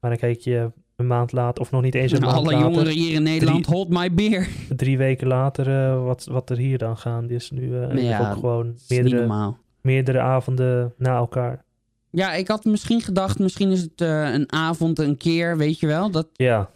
Maar 0.00 0.10
dan 0.10 0.18
kijk 0.20 0.40
je 0.40 0.70
een 1.00 1.06
maand 1.06 1.32
later, 1.32 1.62
of 1.62 1.70
nog 1.70 1.82
niet 1.82 1.94
eens 1.94 2.12
een 2.12 2.20
maand 2.20 2.32
Alle 2.36 2.52
later. 2.52 2.60
jongeren 2.68 2.92
hier 2.92 3.12
in 3.14 3.22
Nederland, 3.22 3.66
hold 3.66 3.88
my 3.88 4.14
beer. 4.14 4.48
drie 4.76 4.98
weken 4.98 5.26
later, 5.26 5.68
eh, 5.90 6.04
wat, 6.04 6.24
wat 6.30 6.50
er 6.50 6.56
hier 6.56 6.78
dan 6.78 6.96
gaande 6.96 7.34
is 7.34 7.50
nu. 7.50 7.76
eh 7.80 8.02
Ja, 8.02 8.28
ook 8.30 8.32
gewoon 8.34 8.74
meerdere, 8.88 9.54
meerdere 9.80 10.20
avonden 10.20 10.94
na 10.98 11.16
elkaar. 11.16 11.64
Ja, 12.10 12.32
ik 12.32 12.48
had 12.48 12.64
misschien 12.64 13.00
gedacht, 13.00 13.38
misschien 13.38 13.70
is 13.70 13.80
het 13.80 14.00
eh, 14.00 14.32
een 14.32 14.52
avond 14.52 14.98
een 14.98 15.16
keer, 15.16 15.56
weet 15.56 15.78
je 15.80 15.86
wel. 15.86 16.10
Dat 16.10 16.28
Ja, 16.32 16.70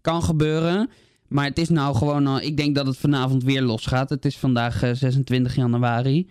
kan 0.00 0.22
gebeuren. 0.22 0.90
Maar 1.28 1.44
het 1.44 1.58
is 1.58 1.68
nou 1.68 1.96
gewoon 1.96 2.26
al... 2.26 2.40
Ik 2.40 2.56
denk 2.56 2.74
dat 2.74 2.86
het 2.86 2.96
vanavond 2.96 3.44
weer 3.44 3.62
losgaat. 3.62 4.10
Het 4.10 4.24
is 4.24 4.38
vandaag 4.38 4.82
eh, 4.82 4.90
26 4.92 5.54
januari. 5.56 6.28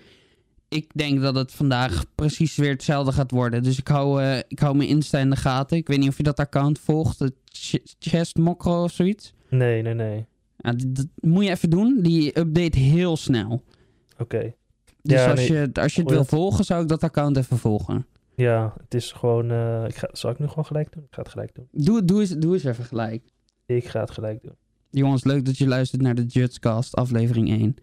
Ik 0.69 0.91
denk 0.93 1.21
dat 1.21 1.35
het 1.35 1.51
vandaag 1.51 2.05
precies 2.15 2.55
weer 2.55 2.69
hetzelfde 2.71 3.11
gaat 3.11 3.31
worden. 3.31 3.63
Dus 3.63 3.77
ik 3.77 3.87
hou, 3.87 4.21
eh, 4.23 4.37
ik 4.47 4.59
hou 4.59 4.75
mijn 4.75 4.89
Insta 4.89 5.19
in 5.19 5.29
de 5.29 5.35
gaten. 5.35 5.77
Ik 5.77 5.87
weet 5.87 5.99
niet 5.99 6.09
of 6.09 6.17
je 6.17 6.23
dat 6.23 6.39
account 6.39 6.79
volgt. 6.79 7.19
Het 7.19 7.33
Ch- 7.45 7.93
Chest 7.99 8.37
Mokro 8.37 8.83
of 8.83 8.91
zoiets. 8.91 9.33
nee, 9.49 9.81
nee, 9.81 9.93
nee. 9.93 10.25
Ja, 10.57 10.73
d- 10.75 10.95
dat 10.95 11.07
moet 11.15 11.43
je 11.45 11.49
even 11.49 11.69
doen. 11.69 11.99
Die 12.01 12.39
update 12.39 12.77
heel 12.79 13.17
snel. 13.17 13.63
Oké. 14.17 14.53
Dus 15.01 15.19
Ja, 15.21 15.29
als, 15.29 15.39
nee. 15.39 15.47
je, 15.51 15.53
het- 15.57 15.77
als 15.79 15.95
je 15.95 16.01
het 16.01 16.09
wil 16.09 16.25
volgen, 16.25 16.65
zou 16.65 16.81
ik 16.81 16.87
dat 16.87 17.03
account 17.03 17.37
even 17.37 17.57
volgen. 17.57 18.05
Ja, 18.35 18.73
het 18.83 18.93
is 18.93 19.11
gewoon... 19.11 19.51
eh, 19.51 19.83
ik 19.87 19.95
ga, 19.95 20.09
zal 20.11 20.31
ik 20.31 20.39
nu 20.39 20.47
gewoon 20.47 20.65
gelijk 20.65 20.93
doen? 20.93 21.03
Ik 21.03 21.13
ga 21.13 21.21
het 21.21 21.31
gelijk 21.31 21.55
doen. 21.55 21.67
Doe, 21.71 22.05
doe, 22.05 22.19
eens, 22.19 22.29
doe 22.29 22.53
eens 22.53 22.63
even 22.63 22.85
gelijk. 22.85 23.23
Ik 23.65 23.87
ga 23.87 23.99
het 23.99 24.11
gelijk 24.11 24.41
doen. 24.43 24.55
Jongens, 24.89 25.23
leuk 25.23 25.45
dat 25.45 25.57
je 25.57 25.67
luistert 25.67 26.01
naar 26.01 26.15
de 26.15 26.25
Judscast, 26.25 26.95
aflevering 26.95 27.49
1. 27.49 27.75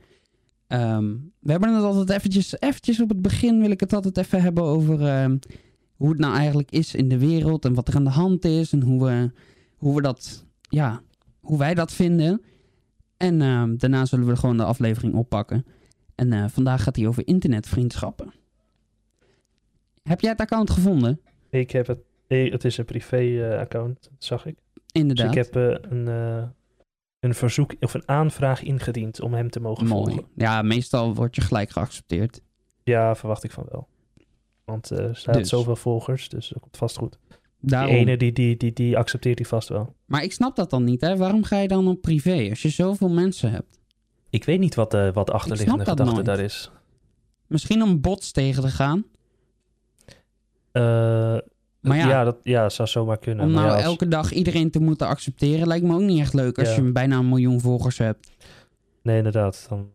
Ehm, 0.67 1.15
we 1.41 1.51
hebben 1.51 1.75
het 1.75 1.85
altijd 1.85 2.11
eventjes, 2.11 2.61
eventjes 2.61 3.01
op 3.01 3.09
het 3.09 3.23
begin 3.23 3.61
wil 3.61 3.71
ik 3.71 3.81
het 3.81 3.93
altijd 3.93 4.17
even 4.17 4.43
hebben 4.43 4.65
over 4.65 5.07
ehm, 5.07 5.39
hoe 5.95 6.09
het 6.09 6.19
nou 6.19 6.35
eigenlijk 6.37 6.71
is 6.71 6.95
in 6.95 7.09
de 7.09 7.19
wereld 7.19 7.65
en 7.65 7.75
wat 7.75 7.89
er 7.89 7.95
aan 7.97 8.05
de 8.05 8.11
hand 8.11 8.45
is 8.45 8.73
en 8.73 8.83
hoe 8.83 9.05
we, 9.05 9.31
hoe 9.77 9.95
we 9.95 10.03
dat, 10.03 10.45
ja, 10.61 11.01
hoe 11.41 11.59
wij 11.59 11.75
dat 11.75 11.93
vinden. 11.93 12.43
En 13.17 13.43
ehm, 13.43 13.77
daarna 13.77 14.05
zullen 14.05 14.27
we 14.27 14.37
gewoon 14.37 14.57
de 14.57 14.65
aflevering 14.65 15.15
oppakken. 15.15 15.67
En 16.15 16.33
eh, 16.33 16.45
vandaag 16.49 16.83
gaat 16.83 16.97
hij 16.97 17.07
over 17.07 17.27
internetvriendschappen. 17.27 18.33
Heb 20.03 20.21
jij 20.21 20.31
het 20.31 20.41
account 20.41 20.71
gevonden? 20.71 21.21
Ik 21.51 21.71
heb 21.71 21.87
het... 21.87 21.99
eh, 22.27 22.53
Het 22.53 22.65
is 22.65 22.79
een 22.79 22.85
privé-account, 22.85 24.03
dat 24.03 24.25
zag 24.25 24.47
ik. 24.47 24.55
Dus 24.75 24.83
Inderdaad. 24.93 25.29
ik 25.29 25.35
heb 25.35 25.57
eh, 25.57 25.91
een, 25.91 26.09
eh, 26.09 26.43
een 27.26 27.35
verzoek 27.35 27.75
of 27.80 27.95
een 27.95 28.09
aanvraag 28.09 28.62
ingediend 28.62 29.21
om 29.21 29.35
hem 29.35 29.50
te 29.50 29.61
mogen 29.61 29.87
Mooi. 29.87 30.12
volgen. 30.14 30.30
Ja, 30.35 30.62
meestal 30.62 31.14
word 31.14 31.35
je 31.35 31.40
gelijk 31.40 31.71
geaccepteerd. 31.71 32.40
Ja, 32.83 33.14
verwacht 33.14 33.45
ik 33.45 33.50
van 33.50 33.66
wel. 33.71 33.88
Want 34.64 34.90
eh, 34.90 34.99
er 34.99 35.16
staat 35.16 35.35
Dus. 35.35 35.49
zoveel 35.49 35.76
volgers, 35.76 36.28
dus 36.28 36.49
dat 36.49 36.61
komt 36.62 36.76
vast 36.76 36.97
goed. 36.97 37.18
Daarom. 37.61 37.90
Die 37.90 37.99
ene, 37.99 38.16
die, 38.16 38.33
die, 38.33 38.56
die, 38.56 38.73
die 38.73 38.99
accepteert 38.99 39.38
hij 39.38 39.49
vast 39.49 39.68
wel. 39.68 39.95
Maar 40.04 40.23
ik 40.23 40.33
snap 40.33 40.56
dat 40.56 40.71
dan 40.71 40.85
niet, 40.85 41.00
hè? 41.00 41.16
Waarom 41.16 41.45
ga 41.45 41.59
je 41.59 41.68
dan 41.68 41.88
op 41.88 42.00
privé 42.00 42.47
als 42.50 42.62
je 42.62 42.68
zoveel 42.68 43.09
mensen 43.09 43.50
hebt? 43.50 43.78
Ik 44.30 44.45
weet 44.45 44.59
niet 44.61 44.75
wat 44.75 44.90
de, 44.90 45.11
wat 45.14 45.26
de 45.26 45.33
achterliggende 45.33 45.85
gedachte 45.85 46.12
nooit. 46.12 46.25
daar 46.25 46.38
is. 46.38 46.71
Misschien 47.47 47.83
om 47.83 48.00
bots 48.00 48.30
tegen 48.33 48.62
te 48.62 48.68
gaan? 48.68 49.04
Eh, 50.73 51.37
Maar 51.88 51.97
ja, 51.97 52.09
ja, 52.09 52.25
dat 52.25 52.37
ja, 52.43 52.69
zou 52.69 52.88
zomaar 52.88 53.19
kunnen. 53.19 53.45
om 53.45 53.50
maar 53.52 53.61
nou 53.62 53.75
ja, 53.76 53.83
als- 53.83 53.85
elke 53.93 54.09
dag 54.09 54.33
iedereen 54.33 54.71
te 54.71 54.78
moeten 54.81 55.07
accepteren 55.07 55.66
lijkt 55.66 55.85
me 55.87 55.95
ook 55.95 56.00
niet 56.00 56.21
echt 56.21 56.35
leuk 56.35 56.59
als 56.59 56.69
Ja. 56.69 56.83
je 56.83 56.93
bijna 56.93 57.16
een 57.19 57.28
miljoen 57.28 57.61
volgers 57.61 57.99
hebt. 57.99 58.31
Nee, 59.02 59.16
inderdaad. 59.16 59.66
Dan 59.69 59.90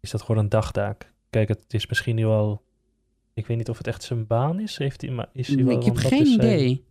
is 0.00 0.10
dat 0.10 0.20
gewoon 0.22 0.42
een 0.42 0.48
dagtaak. 0.48 1.12
Kijk, 1.30 1.48
het 1.48 1.64
is 1.68 1.86
misschien 1.86 2.14
nu 2.16 2.24
al... 2.26 2.62
Ik 3.34 3.46
weet 3.46 3.56
niet 3.56 3.68
of 3.68 3.78
het 3.78 3.86
echt 3.86 4.02
zijn 4.02 4.26
baan 4.26 4.60
is. 4.60 4.76
Heeft 4.78 5.00
hij, 5.00 5.10
maar 5.10 5.28
is 5.32 5.48
hij 5.48 5.64
wel, 5.64 5.76
ik 5.78 5.84
heb 5.84 5.96
geen 5.96 6.20
is 6.22 6.34
idee. 6.34 6.84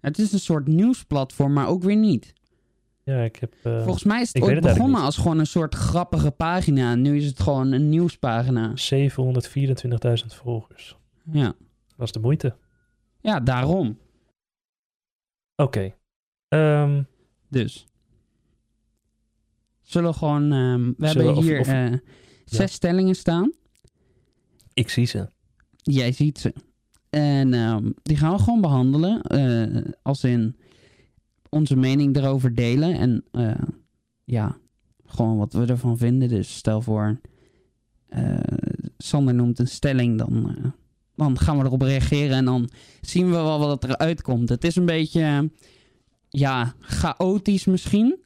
Het 0.00 0.18
is 0.18 0.32
een 0.32 0.38
soort 0.38 0.66
nieuwsplatform, 0.66 1.52
maar 1.52 1.68
ook 1.68 1.82
weer 1.82 1.96
niet. 1.96 2.32
Ja, 3.04 3.20
ik 3.22 3.36
heb... 3.36 3.54
eh, 3.62 3.82
Volgens 3.82 4.04
mij 4.04 4.20
is 4.20 4.32
het 4.32 4.42
ooit 4.42 4.60
begonnen 4.60 5.00
als 5.00 5.16
gewoon 5.16 5.38
een 5.38 5.46
soort 5.46 5.74
grappige 5.74 6.30
pagina. 6.30 6.94
Nu 6.94 7.16
is 7.16 7.26
het 7.26 7.40
gewoon 7.40 7.72
een 7.72 7.88
nieuwspagina. 7.88 8.72
724.000 8.74 8.74
volgers. 10.26 10.96
Ja, 11.30 11.54
Dat 11.96 12.06
is 12.06 12.12
de 12.12 12.20
moeite. 12.20 12.56
ja 13.20 13.40
daarom. 13.40 13.98
Oké. 15.56 15.94
Ehm, 16.48 17.02
Dus. 17.48 17.86
Zullen 19.82 20.10
we 20.10 20.16
gewoon... 20.16 20.52
ehm, 20.52 20.92
we 20.96 21.06
hebben 21.06 21.26
we- 21.26 21.32
of- 21.36 21.44
hier 21.44 21.60
eh, 21.66 21.98
zes 22.44 22.72
stellingen 22.72 23.14
staan. 23.14 23.52
ik 24.74 24.88
zie 24.88 25.06
ze. 25.06 25.28
Jij 25.76 26.12
ziet 26.12 26.38
ze. 26.38 26.54
En 27.10 27.54
ehm, 27.54 27.90
die 28.02 28.16
gaan 28.16 28.32
we 28.32 28.38
gewoon 28.42 28.60
behandelen. 28.60 29.22
eh, 29.22 29.92
als 30.02 30.24
in 30.24 30.56
onze 31.48 31.76
mening 31.76 32.16
erover 32.16 32.54
delen. 32.54 32.98
En 32.98 33.24
eh, 33.30 33.62
ja, 34.24 34.56
gewoon 35.06 35.36
wat 35.36 35.52
we 35.52 35.66
ervan 35.66 35.98
vinden. 35.98 36.28
Dus 36.28 36.56
stel 36.56 36.82
voor, 36.82 37.20
Sander 38.98 39.34
noemt 39.34 39.58
een 39.58 39.68
stelling, 39.68 40.18
dan, 40.18 40.56
dan 41.16 41.38
gaan 41.38 41.58
we 41.58 41.64
erop 41.64 41.82
reageren. 41.82 42.36
En 42.36 42.44
dan 42.44 42.68
zien 43.00 43.26
we 43.26 43.32
wel 43.32 43.58
wat 43.58 43.84
eruit 43.84 44.22
komt. 44.22 44.48
Het 44.48 44.64
is 44.64 44.76
een 44.76 44.86
beetje, 44.86 45.50
ja, 46.28 46.74
chaotisch 46.80 47.64
misschien. 47.64 48.24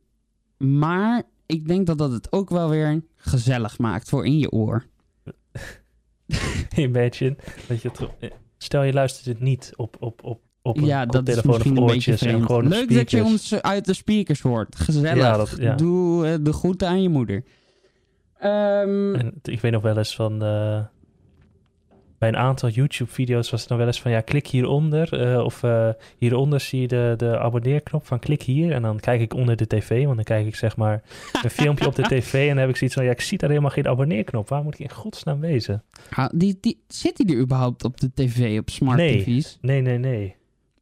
Maar 0.59 1.23
ik 1.47 1.69
denk 1.69 1.87
dat 1.87 1.99
dat 1.99 2.13
het 2.13 2.33
ook 2.33 2.51
wel 2.51 2.69
weer 2.69 3.03
gezellig 3.17 3.79
maakt 3.79 4.09
voor 4.09 4.27
in 4.27 4.39
je 4.39 4.51
oor. 4.51 4.85
Imagine 6.77 7.37
dat 7.69 7.83
je 7.83 7.89
het... 7.93 8.33
Stel 8.59 8.83
je 8.83 8.93
luistert 8.93 9.27
het 9.27 9.41
niet 9.41 9.73
op, 9.77 9.97
op, 10.01 10.25
op, 10.25 10.41
op 10.63 10.77
een 10.77 10.85
ja, 10.85 11.07
dat 11.07 11.29
is 11.29 11.35
koptelefoon 11.35 11.51
misschien 11.53 11.73
of 11.79 11.79
een 11.79 11.95
beetje 11.95 12.11
oortjes 12.11 12.21
en 12.21 12.29
vreemd. 12.29 12.47
gewoon 12.47 12.65
op 12.65 12.71
Leuk 12.71 12.95
dat 12.95 13.11
je 13.11 13.25
ons 13.25 13.55
uit 13.55 13.85
de 13.85 13.95
speakers 13.95 14.41
hoort. 14.41 14.77
Gezellig. 14.77 15.17
Ja, 15.17 15.37
dat- 15.37 15.57
ja. 15.59 15.75
Doe 15.75 16.27
eh, 16.27 16.35
de 16.41 16.53
groeten 16.53 16.89
aan 16.89 17.03
je 17.03 17.09
moeder. 17.09 17.45
Ehm, 18.39 19.15
En 19.15 19.35
ik 19.43 19.61
weet 19.61 19.73
nog 19.73 19.83
wel 19.83 19.97
eens 19.99 20.15
van... 20.15 20.43
eh, 20.43 20.81
bij 22.21 22.29
een 22.29 22.37
aantal 22.37 22.69
YouTube-video's 22.69 23.51
was 23.51 23.61
het 23.61 23.69
dan 23.69 23.79
wel 23.79 23.87
eens 23.87 24.01
van... 24.01 24.11
Ja, 24.11 24.21
klik 24.21 24.47
hieronder. 24.47 25.21
eh, 25.33 25.45
of 25.45 25.63
eh, 25.63 25.89
hieronder 26.19 26.61
zie 26.61 26.81
je 26.81 26.89
de, 26.89 27.15
de 27.17 27.39
abonneerknop 27.39 28.07
van 28.07 28.19
klik 28.19 28.43
hier. 28.43 28.73
En 28.73 28.83
dan 28.83 29.01
kijk 29.01 29.21
ik 29.21 29.35
onder 29.35 29.57
de 29.57 29.67
tv. 29.67 30.05
Want 30.05 30.15
dan 30.17 30.25
kijk 30.25 30.47
ik 30.47 30.55
zeg 30.57 30.77
maar 30.77 31.03
een 31.43 31.51
filmpje 31.51 31.87
op 31.87 31.95
de 31.95 32.03
tv. 32.03 32.33
En 32.35 32.49
dan 32.49 32.57
heb 32.59 32.69
ik 32.69 32.77
zoiets 32.77 32.97
van... 32.97 33.05
Ja, 33.05 33.11
ik 33.11 33.21
zie 33.21 33.39
daar 33.39 33.49
helemaal 33.49 33.71
geen 33.71 33.89
abonneerknop. 33.89 34.49
Waar 34.49 34.63
moet 34.63 34.75
ik 34.75 34.81
in 34.81 34.91
godsnaam 34.91 35.41
wezen? 35.41 35.83
ah, 36.11 36.29
die, 36.35 36.59
die, 36.61 36.83
zit 36.89 37.17
die 37.17 37.35
er 37.37 37.41
überhaupt 37.43 37.85
op 37.85 38.01
de 38.01 38.11
tv, 38.15 38.59
op 38.59 38.71
smart 38.71 38.97
Nee. 38.97 39.23
tv's? 39.23 39.59
Nee, 39.61 39.81
nee, 39.81 39.99
nee. 39.99 40.37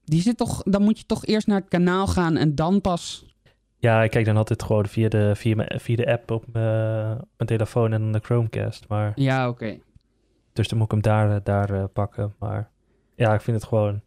Die 0.05 0.21
zit 0.23 0.37
toch, 0.37 0.63
dan 0.63 0.83
moet 0.83 0.99
je 0.99 1.05
toch 1.07 1.27
eerst 1.27 1.47
naar 1.47 1.61
het 1.61 1.69
kanaal 1.69 2.07
gaan 2.07 2.37
en 2.37 2.55
dan 2.55 2.81
pas... 2.81 3.27
Ja, 3.81 4.03
ik 4.03 4.11
kijk 4.11 4.25
dan 4.25 4.37
altijd 4.37 4.63
gewoon 4.63 4.87
via 4.87 5.09
de, 5.09 5.33
via 5.37 5.55
mijn- 5.57 5.81
via 5.81 5.97
de 5.97 6.07
app 6.13 6.31
op 6.31 6.45
mijn, 6.53 7.13
op 7.21 7.29
mijn 7.37 7.49
telefoon 7.49 7.93
en 7.93 8.13
de 8.13 8.19
Chromecast. 8.23 8.85
Maar, 8.89 9.13
Ja, 9.15 9.49
oké. 9.49 9.79
Dus 10.59 10.69
dan 10.69 10.79
moet 10.79 10.87
ik 10.87 10.93
hem 10.93 11.03
daar, 11.03 11.31
eh, 11.35 11.41
daar 11.45 11.71
eh, 11.71 11.85
pakken. 11.93 12.35
Maar 12.39 12.71
ja, 13.15 13.35
ik 13.35 13.41
vind 13.41 13.57
het 13.57 13.67
gewoon... 13.67 14.01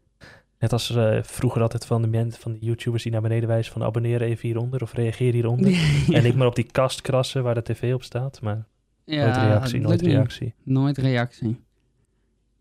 Net 0.59 0.73
als 0.73 0.95
eh, 0.95 1.23
vroeger 1.23 1.61
altijd 1.61 1.85
van 1.85 2.01
de 2.01 2.07
mensen, 2.07 2.41
van 2.41 2.53
de 2.53 2.59
YouTubers 2.59 3.03
die 3.03 3.11
naar 3.11 3.21
beneden 3.21 3.47
wijzen 3.47 3.73
van 3.73 3.83
abonneer 3.83 4.21
even 4.21 4.47
hieronder 4.47 4.81
of 4.81 4.93
reageer 4.93 5.33
hieronder. 5.33 5.71
En 6.17 6.25
ik 6.25 6.35
maar 6.35 6.47
op 6.47 6.55
die 6.55 6.71
kast 6.71 7.01
krassen 7.01 7.43
waar 7.43 7.53
de 7.53 7.61
tv 7.63 7.93
op 7.93 8.03
staat. 8.03 8.41
Maar 8.41 8.65
nooit 9.05 9.35
reactie, 9.35 9.79
nooit 9.79 10.01
niet. 10.01 10.11
reactie. 10.11 10.53
Nooit 10.63 10.97
reactie. 10.97 11.59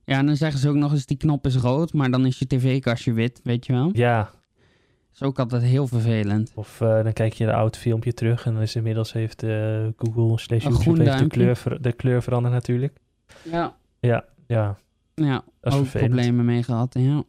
Ja, 0.04 0.18
en 0.18 0.26
dan 0.26 0.36
zeggen 0.36 0.60
ze 0.60 0.68
ook 0.68 0.74
nog 0.74 0.92
eens 0.92 1.06
die 1.06 1.16
knop 1.16 1.46
is 1.46 1.56
rood, 1.56 1.92
maar 1.92 2.10
dan 2.10 2.26
is 2.26 2.38
je 2.38 2.46
tv-kastje 2.46 3.12
wit, 3.12 3.40
weet 3.44 3.66
je 3.66 3.72
wel? 3.72 3.90
Ja, 3.92 4.22
Dat 4.22 4.32
is 5.14 5.22
ook 5.22 5.38
altijd 5.38 5.62
heel 5.62 5.86
vervelend. 5.86 6.52
of 6.54 6.76
dan 6.78 7.12
kijk 7.12 7.32
je 7.32 7.44
een 7.44 7.54
oud 7.54 7.76
filmpje 7.76 8.14
terug 8.14 8.46
en 8.46 8.52
dan 8.52 8.62
is 8.62 8.76
inmiddels 8.76 9.12
heeft 9.12 9.42
Google 9.96 10.38
slash 10.38 10.62
YouTube 10.64 11.02
heeft 11.02 11.18
de 11.18 11.26
kleur, 11.26 11.78
de 11.80 11.92
kleur 11.92 12.22
veranderd 12.22 12.54
natuurlijk. 12.54 12.98
Ja. 13.42 13.78
Ja, 14.00 14.24
ja, 14.46 14.78
Ja, 15.14 15.44
ook 15.60 15.72
vervelend. 15.72 16.10
problemen 16.12 16.44
mee 16.44 16.62
gehad, 16.62 16.94
ja. 16.98 17.14
Dat 17.14 17.24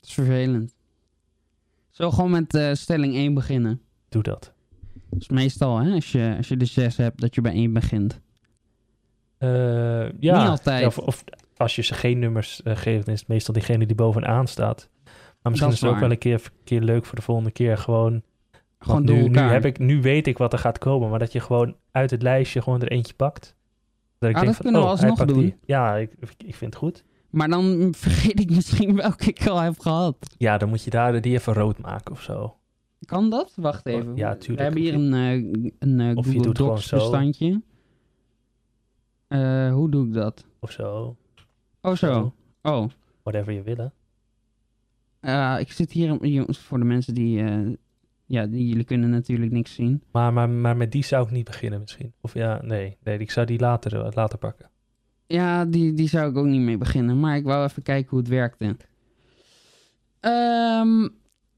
is 0.00 0.12
vervelend. 0.12 0.74
Zo 1.90 2.10
gewoon 2.10 2.30
met 2.30 2.54
eh, 2.54 2.72
stelling 2.72 3.14
1 3.14 3.34
beginnen. 3.34 3.80
Doe 4.08 4.22
dat. 4.22 4.52
Dat 5.10 5.20
is 5.20 5.28
meestal, 5.28 5.78
hè, 5.78 5.94
als 5.94 6.12
je, 6.12 6.34
als 6.36 6.48
je 6.48 6.56
de 6.56 6.64
6 6.64 6.96
hebt, 6.96 7.20
dat 7.20 7.34
je 7.34 7.40
bij 7.40 7.52
1 7.52 7.72
begint. 7.72 8.20
Eh, 9.38 9.48
ja, 10.20 10.40
Niet 10.40 10.48
altijd. 10.48 10.80
Ja, 10.80 10.86
of, 10.86 10.98
of 10.98 11.24
als 11.56 11.76
je 11.76 11.82
ze 11.82 11.94
geen 11.94 12.18
nummers 12.18 12.62
eh, 12.62 12.76
geeft, 12.76 13.04
dan 13.04 13.14
is 13.14 13.20
het 13.20 13.28
meestal 13.28 13.54
diegene 13.54 13.86
die 13.86 13.96
bovenaan 13.96 14.46
staat. 14.46 14.88
Maar 15.04 15.52
misschien 15.52 15.70
Dat 15.70 15.72
is 15.72 15.80
het 15.80 15.90
ook 15.90 16.00
wel 16.00 16.10
een 16.10 16.18
keer, 16.18 16.42
keer 16.64 16.80
leuk 16.80 17.04
voor 17.04 17.14
de 17.16 17.22
volgende 17.22 17.50
keer. 17.50 17.78
Gewoon, 17.78 18.22
Gewoon 18.78 19.04
nu, 19.04 19.28
nu, 19.28 19.38
heb 19.38 19.64
ik, 19.64 19.78
nu 19.78 20.00
weet 20.00 20.26
ik 20.26 20.38
wat 20.38 20.52
er 20.52 20.58
gaat 20.58 20.78
komen, 20.78 21.10
maar 21.10 21.18
dat 21.18 21.32
je 21.32 21.40
gewoon 21.40 21.76
uit 21.90 22.10
het 22.10 22.22
lijstje 22.22 22.62
gewoon 22.62 22.80
er 22.82 22.90
eentje 22.90 23.14
pakt. 23.14 23.56
Dat 24.22 24.30
ik 24.30 24.36
Ah, 24.36 24.42
denk 24.42 24.54
dat 24.54 24.62
van, 24.62 24.64
kunnen 24.64 24.80
we 24.80 24.86
oh, 24.86 24.92
alsnog 24.92 25.24
doen. 25.24 25.38
die. 25.38 25.56
Ja, 25.64 25.96
ik, 25.96 26.12
ik 26.36 26.54
vind 26.54 26.60
het 26.74 26.76
goed. 26.76 27.04
Maar 27.30 27.48
dan 27.48 27.88
vergeet 27.96 28.40
ik 28.40 28.50
misschien 28.50 28.96
welke 28.96 29.24
ik 29.24 29.46
al 29.46 29.60
heb 29.60 29.78
gehad. 29.78 30.16
Ja, 30.38 30.58
dan 30.58 30.68
moet 30.68 30.82
je 30.82 30.90
daar 30.90 31.20
die 31.20 31.32
even 31.34 31.52
rood 31.52 31.78
maken 31.78 32.12
of 32.12 32.22
zo. 32.22 32.56
Kan 33.04 33.30
dat? 33.30 33.52
Wacht 33.56 33.86
even. 33.86 34.16
Ja, 34.16 34.34
tuurlijk. 34.36 34.58
We 34.58 34.62
hebben 34.62 34.82
hier 34.82 34.94
een, 34.94 35.14
eh, 35.14 35.72
een 35.78 35.98
je 35.98 36.14
Google 36.22 36.52
Docs 36.52 36.90
bestandje. 36.90 37.62
Eh, 39.28 39.72
hoe 39.72 39.90
doe 39.90 40.06
ik 40.06 40.12
dat? 40.12 40.46
Of 40.60 40.70
zo. 40.70 41.16
Oh, 41.80 41.94
zo. 41.94 42.32
Oh. 42.62 42.88
Whatever 43.22 43.52
je 43.52 43.62
willen. 43.62 43.92
Ik 45.60 45.72
zit 45.72 45.92
hier, 45.92 46.46
voor 46.48 46.78
de 46.78 46.84
mensen 46.84 47.14
die, 47.14 47.42
ja, 48.32 48.46
jullie 48.46 48.84
kunnen 48.84 49.10
natuurlijk 49.10 49.52
niks 49.52 49.74
zien. 49.74 50.02
Maar, 50.12 50.32
maar, 50.32 50.48
maar 50.50 50.76
met 50.76 50.92
die 50.92 51.04
zou 51.04 51.24
ik 51.24 51.30
niet 51.30 51.44
beginnen 51.44 51.80
misschien. 51.80 52.12
Of 52.20 52.34
ja, 52.34 52.60
nee. 52.62 52.96
Nee, 53.04 53.18
ik 53.18 53.30
zou 53.30 53.46
die 53.46 53.58
later, 53.58 54.04
eh, 54.04 54.12
later 54.12 54.38
pakken. 54.38 54.70
Ja, 55.26 55.64
die, 55.64 55.92
die 55.94 56.08
zou 56.08 56.30
ik 56.30 56.36
ook 56.36 56.46
niet 56.46 56.60
mee 56.60 56.78
beginnen, 56.78 57.20
maar 57.20 57.36
ik 57.36 57.44
wou 57.44 57.64
even 57.64 57.82
kijken 57.82 58.10
hoe 58.10 58.18
het 58.18 58.28
werkte. 58.28 58.76
Ehm, 60.20 60.98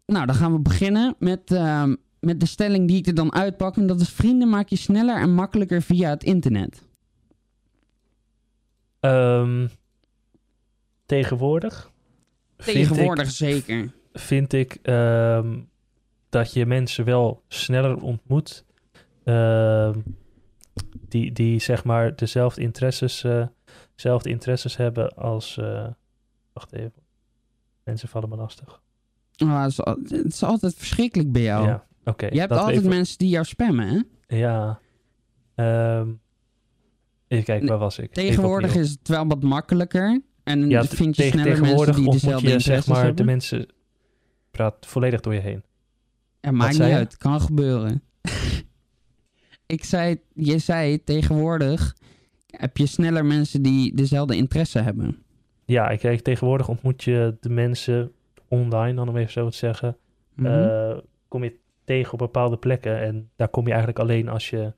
nou, 0.06 0.26
dan 0.26 0.34
gaan 0.34 0.52
we 0.52 0.58
beginnen 0.58 1.14
met, 1.18 1.50
ehm, 1.52 1.94
met 2.20 2.40
de 2.40 2.46
stelling 2.46 2.88
die 2.88 2.96
ik 2.96 3.06
er 3.06 3.14
dan 3.14 3.32
uitpak. 3.34 3.76
En 3.76 3.86
dat 3.86 4.00
is 4.00 4.08
vrienden 4.10 4.48
maak 4.48 4.68
je 4.68 4.76
sneller 4.76 5.16
en 5.20 5.34
makkelijker 5.34 5.82
via 5.82 6.10
het 6.10 6.24
internet. 6.24 6.82
Ehm, 9.00 9.66
tegenwoordig. 11.06 11.92
vind 12.58 12.76
ik- 12.78 12.86
Tegenwoordig 12.86 13.30
zeker. 13.30 13.92
vind 14.12 14.52
ik 14.52 14.78
dat 16.34 16.52
je 16.52 16.66
mensen 16.66 17.04
wel 17.04 17.42
sneller 17.48 18.02
ontmoet. 18.02 18.64
ehm, 19.24 19.98
die, 21.08 21.32
die 21.32 21.60
zeg 21.60 21.84
maar 21.84 22.16
dezelfde 22.16 22.60
interesses, 22.60 23.24
eh, 23.24 23.46
dezelfde 23.94 24.28
interesses 24.30 24.76
hebben 24.76 25.16
als. 25.16 25.56
eh, 25.58 25.86
wacht 26.52 26.72
even. 26.72 26.92
Mensen 27.84 28.08
vallen 28.08 28.28
me 28.28 28.36
lastig. 28.36 28.82
Oh, 29.42 29.62
het, 29.62 29.70
is, 29.70 29.80
al- 29.82 29.98
het 30.02 30.24
is 30.32 30.42
altijd 30.42 30.74
verschrikkelijk 30.74 31.32
bij 31.32 31.42
jou. 31.42 31.66
Ja, 31.66 31.84
oké. 32.04 32.26
Je 32.26 32.38
hebt 32.40 32.52
altijd 32.52 32.76
even- 32.76 32.88
mensen 32.88 33.18
die 33.18 33.28
jou 33.28 33.44
spammen, 33.44 33.86
hè? 34.26 34.36
Ja. 34.36 34.80
Ehm, 35.54 36.08
even 37.28 37.44
kijken, 37.44 37.68
waar 37.68 37.78
was 37.78 37.98
ik? 37.98 38.12
Tegenwoordig 38.12 38.74
is 38.76 38.90
het 38.90 39.08
wel 39.08 39.26
wat 39.26 39.42
makkelijker. 39.42 40.20
En 40.44 40.68
Ja, 40.70 40.84
vind 40.84 41.16
je 41.16 41.22
sneller 41.22 41.60
mensen 41.60 41.94
die 41.94 42.10
dezelfde 42.10 42.50
je 42.50 42.58
zeg 42.58 42.86
maar 42.86 43.14
de 43.14 43.24
mensen. 43.24 43.66
Praat 44.50 44.86
volledig 44.86 45.20
door 45.20 45.34
je 45.34 45.40
heen. 45.40 45.62
Ja, 46.44 46.50
maakt 46.50 46.72
niet 46.72 46.82
uit. 46.82 47.16
Kan 47.16 47.40
gebeuren. 47.40 48.02
ik 49.66 49.84
zei, 49.84 50.20
je 50.34 50.58
zei 50.58 51.04
tegenwoordig 51.04 51.94
heb 52.46 52.76
je 52.76 52.86
sneller 52.86 53.24
mensen 53.24 53.62
die 53.62 53.94
dezelfde 53.94 54.36
interesse 54.36 54.78
hebben. 54.78 55.22
Ja, 55.64 55.90
ik 55.90 55.98
kijk, 55.98 56.20
tegenwoordig 56.20 56.68
ontmoet 56.68 57.02
je 57.02 57.36
de 57.40 57.48
mensen 57.48 58.12
online, 58.48 58.94
dan 58.94 59.08
om 59.08 59.16
even 59.16 59.32
zo 59.32 59.48
te 59.48 59.56
zeggen. 59.56 59.96
Mhm. 60.34 60.46
eh, 60.46 60.96
kom 61.28 61.44
je 61.44 61.56
tegen 61.84 62.12
op 62.12 62.18
bepaalde 62.18 62.56
plekken. 62.56 63.00
En 63.00 63.30
daar 63.36 63.48
kom 63.48 63.62
je 63.64 63.70
eigenlijk 63.70 63.98
alleen 63.98 64.28
als 64.28 64.50
je 64.50 64.72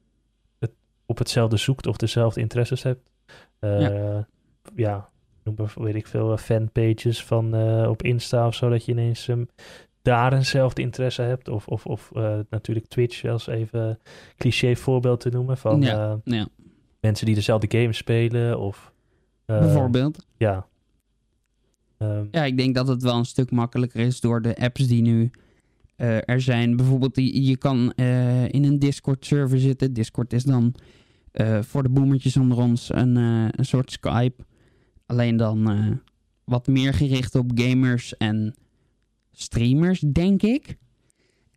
het 0.59 0.71
op 1.07 1.19
hetzelfde 1.19 1.57
zoekt 1.57 1.87
of 1.87 1.97
dezelfde 1.97 2.41
interesses 2.41 2.83
hebt. 2.83 3.11
Eh, 3.59 3.81
Ja. 3.81 4.27
ja. 4.75 5.09
noem 5.45 5.55
maar, 5.59 5.73
weet 5.75 5.95
ik 5.95 6.07
veel, 6.07 6.33
eh, 6.33 6.39
fanpages 6.39 7.25
van 7.25 7.55
op 7.87 8.03
Insta 8.03 8.47
of 8.47 8.55
zo, 8.55 8.69
dat 8.69 8.85
je 8.85 8.93
ineens 8.93 9.29
ehm, 9.29 9.45
daar 10.07 10.33
eenzelfde 10.33 10.83
interesse 10.83 11.23
hebt. 11.23 11.49
Of, 11.49 11.67
of, 11.67 11.87
of 11.87 12.11
eh, 12.15 12.39
natuurlijk 12.51 12.87
Twitch 12.87 13.25
als 13.25 13.47
even 13.47 13.99
cliché 14.37 14.77
voorbeeld 14.77 15.21
te 15.21 15.29
noemen 15.29 15.57
van 15.57 15.83
Ja, 15.83 16.11
eh, 16.25 16.35
ja. 16.35 16.49
mensen 17.01 17.27
die 17.27 17.35
dezelfde 17.35 17.79
games 17.79 17.97
spelen. 17.97 18.61
Of, 18.61 18.93
eh, 19.45 19.59
Bijvoorbeeld. 19.59 20.27
Ja. 20.37 20.67
Ehm, 21.99 22.25
Ja, 22.31 22.45
ik 22.45 22.57
denk 22.57 22.75
dat 22.75 22.89
het 22.89 23.03
wel 23.03 23.17
een 23.17 23.25
stuk 23.25 23.51
makkelijker 23.51 24.01
is 24.01 24.21
door 24.21 24.43
de 24.43 24.57
apps 24.57 24.87
die 24.87 25.03
nu 25.03 25.31
er 25.97 26.41
zijn. 26.41 26.77
Bijvoorbeeld, 26.77 27.15
die, 27.15 27.45
je 27.45 27.57
kan 27.57 27.93
in 28.47 28.65
een 28.65 28.79
Discord-server 28.79 29.59
zitten. 29.59 29.93
Discord 29.93 30.33
is 30.33 30.45
dan 30.45 30.75
voor 31.61 31.83
de 31.83 31.89
boemertjes 31.89 32.37
onder 32.37 32.59
ons 32.59 32.93
een, 32.93 33.17
een 33.17 33.65
soort 33.65 33.91
Skype. 33.91 34.45
Alleen 35.07 35.37
dan 35.37 36.01
wat 36.45 36.67
meer 36.67 36.95
gericht 36.95 37.35
op 37.35 37.51
gamers 37.55 38.17
en 38.17 38.55
streamers, 39.41 40.01
denk 40.01 40.43
ik. 40.43 40.77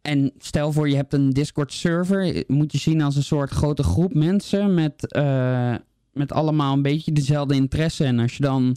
En 0.01 0.31
stel 0.37 0.71
voor 0.71 0.89
je 0.89 0.95
hebt 0.95 1.13
een 1.13 1.29
Discord-server. 1.29 2.43
Moet 2.47 2.71
je 2.71 2.77
zien 2.77 3.01
als 3.01 3.15
een 3.15 3.23
soort 3.23 3.49
grote 3.49 3.83
groep 3.83 4.13
mensen 4.13 4.73
met, 4.73 5.11
eh, 5.11 5.75
met 6.13 6.31
allemaal 6.31 6.73
een 6.73 6.81
beetje 6.81 7.11
dezelfde 7.11 7.55
interesse. 7.55 8.03
En 8.05 8.19
als 8.19 8.37
je 8.37 8.43
dan 8.43 8.75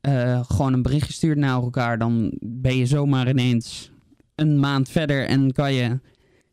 eh, 0.00 0.44
gewoon 0.44 0.72
een 0.72 0.82
berichtje 0.82 1.12
stuurt 1.12 1.38
naar 1.38 1.62
elkaar, 1.62 1.98
dan 1.98 2.32
ben 2.40 2.76
je 2.76 2.86
zomaar 2.86 3.28
ineens 3.28 3.90
een 4.34 4.60
maand 4.60 4.88
verder 4.88 5.26
en 5.26 5.52
kan 5.52 5.72
je 5.74 6.00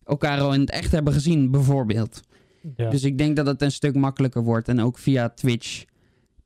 elkaar 0.04 0.40
al 0.40 0.54
in 0.54 0.60
het 0.60 0.70
echt 0.70 0.92
hebben 0.92 1.14
gezien, 1.14 1.52
bijvoorbeeld. 1.52 2.22
ja. 2.76 2.90
Dus 2.90 3.04
ik 3.04 3.18
denk 3.18 3.36
dat 3.36 3.46
het 3.46 3.62
een 3.62 3.72
stuk 3.72 3.96
makkelijker 3.96 4.44
wordt. 4.44 4.68
En 4.68 4.80
ook 4.80 4.98
via 4.98 5.30
Twitch, 5.30 5.84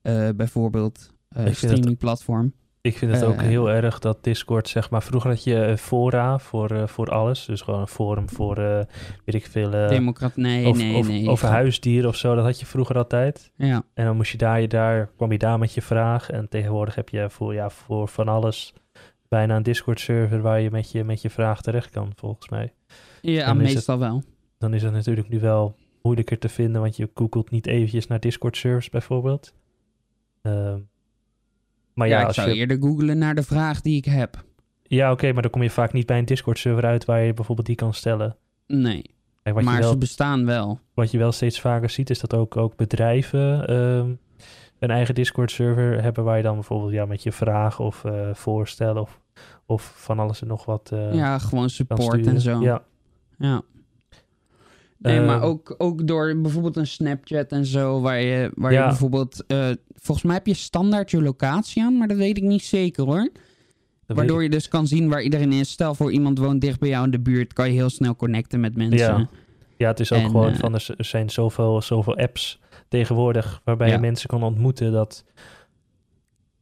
eh, 0.01 0.29
bijvoorbeeld, 0.35 1.09
het- 1.29 1.47
streamingplatform. 1.57 2.53
Ik 2.83 2.97
vind 2.97 3.11
het 3.11 3.23
ook 3.23 3.33
Eh, 3.35 3.41
heel 3.41 3.69
erg 3.69 3.99
dat 3.99 4.23
Discord, 4.23 4.67
zeg 4.69 4.89
maar, 4.89 5.03
vroeger 5.03 5.29
had 5.29 5.43
je 5.43 5.63
eh, 5.63 5.75
fora 5.75 6.39
voor, 6.39 6.71
eh, 6.71 6.87
voor 6.87 7.07
alles. 7.11 7.45
Dus 7.45 7.61
gewoon 7.61 7.79
een 7.79 7.87
forum 7.87 8.29
voor, 8.29 8.57
eh, 8.57 8.79
weet 9.25 9.35
ik 9.35 9.45
veel, 9.45 9.73
eh, 9.73 9.89
Democrat, 9.89 10.35
nee, 10.35 10.67
of, 10.67 10.77
nee, 10.77 10.95
of- 10.95 11.07
nee. 11.07 11.29
over 11.29 11.47
huisdieren 11.47 12.09
of 12.09 12.15
zo. 12.15 12.35
Dat 12.35 12.43
had 12.45 12.59
je 12.59 12.65
vroeger 12.65 12.97
altijd. 12.97 13.51
Ja, 13.55 13.83
En 13.93 14.05
dan 14.05 14.15
moest 14.15 14.31
je 14.31 14.37
daar, 14.37 14.61
je 14.61 14.67
daar, 14.67 15.09
kwam 15.15 15.31
je 15.31 15.37
daar 15.37 15.59
met 15.59 15.73
je 15.73 15.81
vraag. 15.81 16.29
En 16.29 16.49
tegenwoordig 16.49 16.95
heb 16.95 17.09
je 17.09 17.29
voor, 17.29 17.53
ja, 17.53 17.69
voor 17.69 18.07
van 18.07 18.27
alles 18.27 18.73
bijna 19.27 19.55
een 19.55 19.63
Discord-server 19.63 20.41
waar 20.41 20.61
je 20.61 20.71
met, 20.71 20.91
je 20.91 21.03
met 21.03 21.21
je 21.21 21.29
vraag 21.29 21.61
terecht 21.61 21.89
kan, 21.89 22.11
volgens 22.15 22.49
mij. 22.49 22.73
ja 23.21 23.47
het- 23.47 23.57
meestal 23.57 23.99
wel. 23.99 24.23
Dan 24.57 24.73
is 24.73 24.83
het 24.83 24.93
natuurlijk 24.93 25.29
nu 25.29 25.39
wel 25.39 25.75
moeilijker 26.01 26.39
te 26.39 26.49
vinden, 26.49 26.81
want 26.81 26.95
je 26.95 27.09
googelt 27.13 27.49
niet 27.49 27.67
eventjes 27.67 28.07
naar 28.07 28.19
Discord-servers 28.19 28.89
bijvoorbeeld. 28.89 29.53
Ehm, 30.41 30.79
maar 31.93 32.07
Ja, 32.07 32.19
ja, 32.19 32.27
ik 32.27 32.33
zou 32.33 32.49
je, 32.49 32.55
eerder 32.55 32.77
googlen 32.81 33.17
naar 33.17 33.35
de 33.35 33.43
vraag 33.43 33.81
die 33.81 33.97
ik 33.97 34.05
heb. 34.05 34.43
ja 34.83 35.11
oké, 35.11 35.31
maar 35.33 35.41
dan 35.41 35.51
kom 35.51 35.63
je 35.63 35.69
vaak 35.69 35.93
niet 35.93 36.05
bij 36.05 36.17
een 36.17 36.25
Discord-server 36.25 36.85
uit 36.85 37.05
waar 37.05 37.21
je 37.23 37.33
bijvoorbeeld 37.33 37.67
die 37.67 37.75
kan 37.75 37.93
stellen. 37.93 38.35
Nee, 38.67 39.01
Kijk, 39.43 39.61
maar 39.61 39.79
wel, 39.79 39.91
ze 39.91 39.97
bestaan 39.97 40.45
wel. 40.45 40.79
wat 40.93 41.11
je 41.11 41.17
wel 41.17 41.31
steeds 41.31 41.61
vaker 41.61 41.89
ziet, 41.89 42.09
is 42.09 42.19
dat 42.19 42.33
ook, 42.33 42.57
ook 42.57 42.75
bedrijven 42.75 43.67
ehm, 43.67 44.09
een 44.79 44.89
eigen 44.89 45.15
Discord-server 45.15 46.01
hebben 46.01 46.23
waar 46.23 46.37
je 46.37 46.43
dan 46.43 46.53
bijvoorbeeld 46.53 46.91
ja, 46.91 47.05
met 47.05 47.23
je 47.23 47.31
vragen 47.31 47.85
of 47.85 48.05
eh, 48.05 48.33
voorstellen 48.33 49.01
of, 49.01 49.19
of 49.65 49.93
van 49.95 50.19
alles 50.19 50.41
en 50.41 50.47
nog 50.47 50.65
wat 50.65 50.89
eh, 50.93 51.13
ja, 51.13 51.39
gewoon 51.39 51.69
support 51.69 52.27
en 52.27 52.41
zo. 52.41 52.61
Ja, 52.61 52.83
Ja. 53.37 53.61
Nee, 54.97 55.21
maar 55.21 55.35
Ehm, 55.35 55.43
ook, 55.45 55.75
ook 55.77 56.07
door 56.07 56.41
bijvoorbeeld 56.41 56.77
een 56.77 56.87
Snapchat 56.87 57.51
en 57.51 57.65
zo, 57.65 58.01
waar 58.01 58.19
je, 58.21 58.51
waar 58.55 58.71
Ja. 58.71 58.81
je 58.81 58.87
bijvoorbeeld... 58.87 59.43
volgens 60.03 60.25
mij 60.27 60.35
heb 60.35 60.47
je 60.47 60.53
standaard 60.53 61.11
je 61.11 61.21
locatie 61.21 61.83
aan, 61.83 61.97
maar 61.97 62.07
dat 62.07 62.17
weet 62.17 62.37
ik 62.37 62.43
niet 62.43 62.63
zeker 62.63 63.03
hoor. 63.05 63.29
dat 64.05 64.17
Waardoor 64.17 64.43
je 64.43 64.49
dus 64.49 64.67
kan 64.67 64.87
zien 64.87 65.09
waar 65.09 65.21
iedereen 65.21 65.51
is. 65.51 65.71
Stel 65.71 65.95
voor 65.95 66.11
iemand 66.11 66.37
woont 66.37 66.61
dicht 66.61 66.79
bij 66.79 66.89
jou 66.89 67.05
in 67.05 67.11
de 67.11 67.19
buurt, 67.19 67.53
kan 67.53 67.67
je 67.67 67.73
heel 67.73 67.89
snel 67.89 68.15
connecten 68.15 68.59
met 68.59 68.75
mensen. 68.75 68.97
Ja. 69.17 69.29
Ja, 69.77 69.87
het 69.87 69.99
is 69.99 70.11
ook 70.11 70.19
En, 70.19 70.25
gewoon 70.29 70.51
eh, 70.53 70.59
van 70.59 70.73
er 70.73 70.87
er 70.97 71.05
zijn 71.05 71.29
zoveel, 71.29 71.81
zoveel 71.81 72.17
apps 72.17 72.59
tegenwoordig 72.87 73.61
waarbij 73.63 73.87
Ja. 73.87 73.93
je 73.93 73.99
mensen 73.99 74.29
kan 74.29 74.43
ontmoeten 74.43 74.91
dat, 74.91 75.23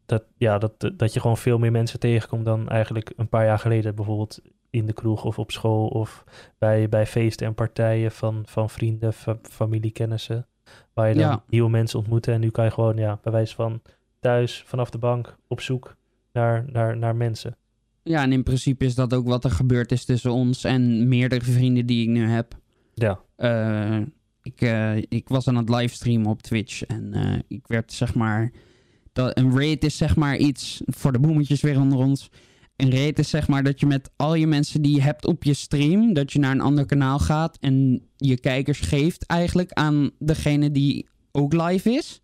dat, 0.05 0.23
ja, 0.37 0.57
dat, 0.57 0.91
dat 0.97 1.13
je 1.13 1.19
gewoon 1.19 1.37
veel 1.37 1.57
meer 1.59 1.71
mensen 1.71 1.99
tegenkomt 1.99 2.45
dan 2.45 2.69
eigenlijk 2.69 3.13
een 3.15 3.29
paar 3.29 3.45
jaar 3.45 3.59
geleden 3.59 3.95
bijvoorbeeld 3.95 4.39
in 4.69 4.85
de 4.85 4.93
kroeg 4.93 5.23
of 5.25 5.39
op 5.39 5.51
school 5.51 5.87
of 5.87 6.23
bij, 6.57 6.89
bij 6.89 7.05
feesten 7.05 7.47
en 7.47 7.53
partijen 7.53 8.11
van, 8.11 8.43
van 8.47 8.69
vrienden, 8.69 9.13
fa- 9.13 9.39
familie, 9.41 9.91
kennissen. 9.91 10.47
Waar 10.93 11.07
je 11.07 11.13
dan 11.13 11.23
Ja. 11.23 11.43
nieuwe 11.49 11.69
mensen 11.69 11.99
ontmoet 11.99 12.27
en 12.27 12.39
nu 12.39 12.49
kan 12.49 12.65
je 12.65 12.71
gewoon 12.71 12.97
ja, 12.97 13.19
bij 13.23 13.31
wijze 13.31 13.55
van 13.55 13.81
thuis 14.19 14.63
vanaf 14.65 14.89
de 14.89 14.97
bank 14.97 15.37
op 15.47 15.61
zoek 15.61 15.95
naar, 16.33 16.65
naar, 16.71 16.97
naar 16.97 17.15
mensen. 17.15 17.55
Ja, 18.03 18.21
en 18.21 18.31
in 18.31 18.43
principe 18.43 18.85
is 18.85 18.95
dat 18.95 19.13
ook 19.13 19.27
wat 19.27 19.43
er 19.43 19.51
gebeurd 19.51 19.91
is 19.91 20.05
tussen 20.05 20.31
ons 20.31 20.63
en 20.63 21.07
meerdere 21.07 21.45
vrienden 21.45 21.85
die 21.85 22.01
ik 22.03 22.09
nu 22.09 22.27
heb. 22.27 22.57
Ja, 22.93 23.19
Eh, 23.35 23.99
ik, 24.43 24.61
eh, 24.61 24.97
ik 24.97 25.27
was 25.27 25.47
aan 25.47 25.55
het 25.55 25.69
livestreamen 25.69 26.27
op 26.29 26.41
Twitch 26.41 26.83
en 26.83 27.13
eh, 27.13 27.39
ik 27.47 27.67
werd 27.67 27.93
zeg 27.93 28.15
maar... 28.15 28.51
Dat, 29.13 29.37
een 29.37 29.57
raid 29.57 29.83
is 29.83 29.97
zeg 29.97 30.15
maar 30.15 30.37
iets 30.37 30.81
voor 30.85 31.11
de 31.11 31.19
boemetjes 31.19 31.61
weer 31.61 31.79
onder 31.79 31.97
ons. 31.97 32.29
Een 32.81 32.91
raid 32.91 33.19
is 33.19 33.29
zeg 33.29 33.47
maar 33.47 33.63
dat 33.63 33.79
je 33.79 33.85
met 33.85 34.11
al 34.15 34.33
je 34.35 34.47
mensen 34.47 34.81
die 34.81 34.95
je 34.95 35.01
hebt 35.01 35.25
op 35.25 35.43
je 35.43 35.53
stream... 35.53 36.13
dat 36.13 36.31
je 36.33 36.39
naar 36.39 36.51
een 36.51 36.61
ander 36.61 36.85
kanaal 36.85 37.19
gaat 37.19 37.57
en 37.59 38.01
je 38.17 38.39
kijkers 38.39 38.79
geeft 38.79 39.25
eigenlijk 39.25 39.71
aan 39.71 40.11
degene 40.19 40.71
die 40.71 41.07
ook 41.31 41.53
live 41.53 41.89
is. 41.91 42.19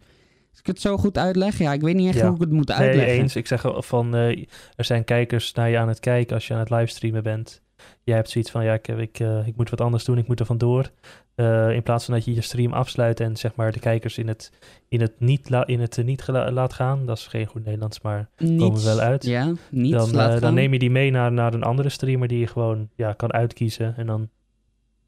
Als 0.49 0.59
ik 0.59 0.65
het 0.67 0.81
zo 0.81 0.97
goed 0.97 1.17
uitleg. 1.17 1.57
Ja, 1.57 1.73
ik 1.73 1.81
weet 1.81 1.95
niet 1.95 2.07
echt 2.07 2.17
Ja. 2.17 2.25
hoe 2.25 2.35
ik 2.35 2.41
het 2.41 2.51
moet 2.51 2.67
nee, 2.67 2.77
uitleggen. 2.77 3.13
eens. 3.15 3.35
Ik 3.35 3.47
zeg 3.47 3.63
van, 3.77 4.15
eh, 4.15 4.37
er 4.75 4.85
zijn 4.85 5.03
kijkers 5.03 5.53
naar 5.53 5.69
je 5.69 5.77
aan 5.77 5.87
het 5.87 5.99
kijken 5.99 6.35
als 6.35 6.47
je 6.47 6.53
aan 6.53 6.59
het 6.59 6.69
livestreamen 6.69 7.23
bent. 7.23 7.61
Jij 8.03 8.15
hebt 8.15 8.29
zoiets 8.29 8.51
van, 8.51 8.63
ja, 8.63 8.73
ik, 8.73 8.85
heb- 8.85 8.99
ik, 8.99 9.19
eh, 9.19 9.47
ik 9.47 9.55
moet 9.57 9.69
wat 9.69 9.81
anders 9.81 10.03
doen, 10.03 10.17
ik 10.17 10.27
moet 10.27 10.39
er 10.39 10.45
vandoor. 10.45 10.91
Eh 11.37 11.71
in 11.71 11.83
plaats 11.83 12.05
van 12.05 12.13
dat 12.13 12.25
je 12.25 12.33
je 12.33 12.41
stream 12.41 12.73
afsluit 12.73 13.19
en 13.19 13.35
zeg 13.35 13.55
maar 13.55 13.71
de 13.71 13.79
kijkers 13.79 14.17
in 14.17 14.27
het, 14.27 14.51
in 14.87 15.01
het 15.01 15.19
niet, 15.19 15.49
la, 15.49 15.67
in 15.67 15.79
het, 15.79 15.97
eh, 15.97 16.05
niet 16.05 16.27
laat 16.27 16.73
gaan. 16.73 17.05
Dat 17.05 17.17
is 17.17 17.27
geen 17.27 17.45
goed 17.45 17.63
Nederlands, 17.65 18.01
maar 18.01 18.29
Niet, 18.37 18.83
wel 18.83 18.99
uit. 18.99 19.25
Ja, 19.25 19.53
niet 19.71 19.93
dan, 19.93 20.19
eh, 20.19 20.39
dan 20.39 20.53
neem 20.53 20.73
je 20.73 20.79
die 20.79 20.89
mee 20.89 21.11
naar, 21.11 21.31
naar 21.31 21.53
een 21.53 21.63
andere 21.63 21.89
streamer 21.89 22.27
die 22.27 22.39
je 22.39 22.47
gewoon 22.47 22.89
ja, 22.95 23.13
kan 23.13 23.33
uitkiezen. 23.33 23.95
En 23.97 24.05
dan 24.07 24.29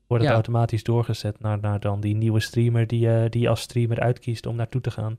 wordt 0.07 0.23
het 0.23 0.31
Ja. 0.31 0.39
automatisch 0.39 0.83
doorgezet 0.83 1.39
naar, 1.39 1.59
naar 1.59 1.79
dan 1.79 1.99
die 2.01 2.15
nieuwe 2.15 2.39
streamer 2.39 2.87
die, 2.87 3.29
die 3.29 3.41
je 3.41 3.49
als 3.49 3.61
streamer 3.61 3.99
uitkiest 3.99 4.45
om 4.45 4.55
naartoe 4.55 4.81
te 4.81 4.91
gaan. 4.91 5.17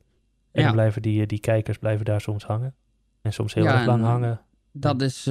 En 0.53 0.61
Ja. 0.61 0.63
dan 0.63 0.73
blijven 0.73 1.03
die, 1.03 1.27
die 1.27 1.41
kijkers 1.41 1.79
blijven 1.79 2.05
daar 2.05 2.21
soms 2.21 2.45
hangen. 2.45 2.75
En 3.23 3.33
soms 3.33 3.55
heel 3.55 3.65
Ja, 3.65 3.75
erg 3.75 3.87
lang 3.87 4.01
en- 4.03 4.07
hangen. 4.09 4.41
Dat 4.73 5.03
is 5.03 5.27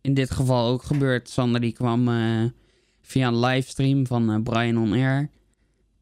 in 0.00 0.14
dit 0.14 0.30
geval 0.30 0.68
ook 0.68 0.82
gebeurd. 0.82 1.28
Sander 1.28 1.60
die 1.60 1.72
kwam 1.72 2.08
via 3.12 3.28
een 3.28 3.38
livestream 3.40 4.06
van 4.06 4.30
eh, 4.30 4.42
Brian 4.42 4.78
On 4.78 4.92
Air. 4.92 5.30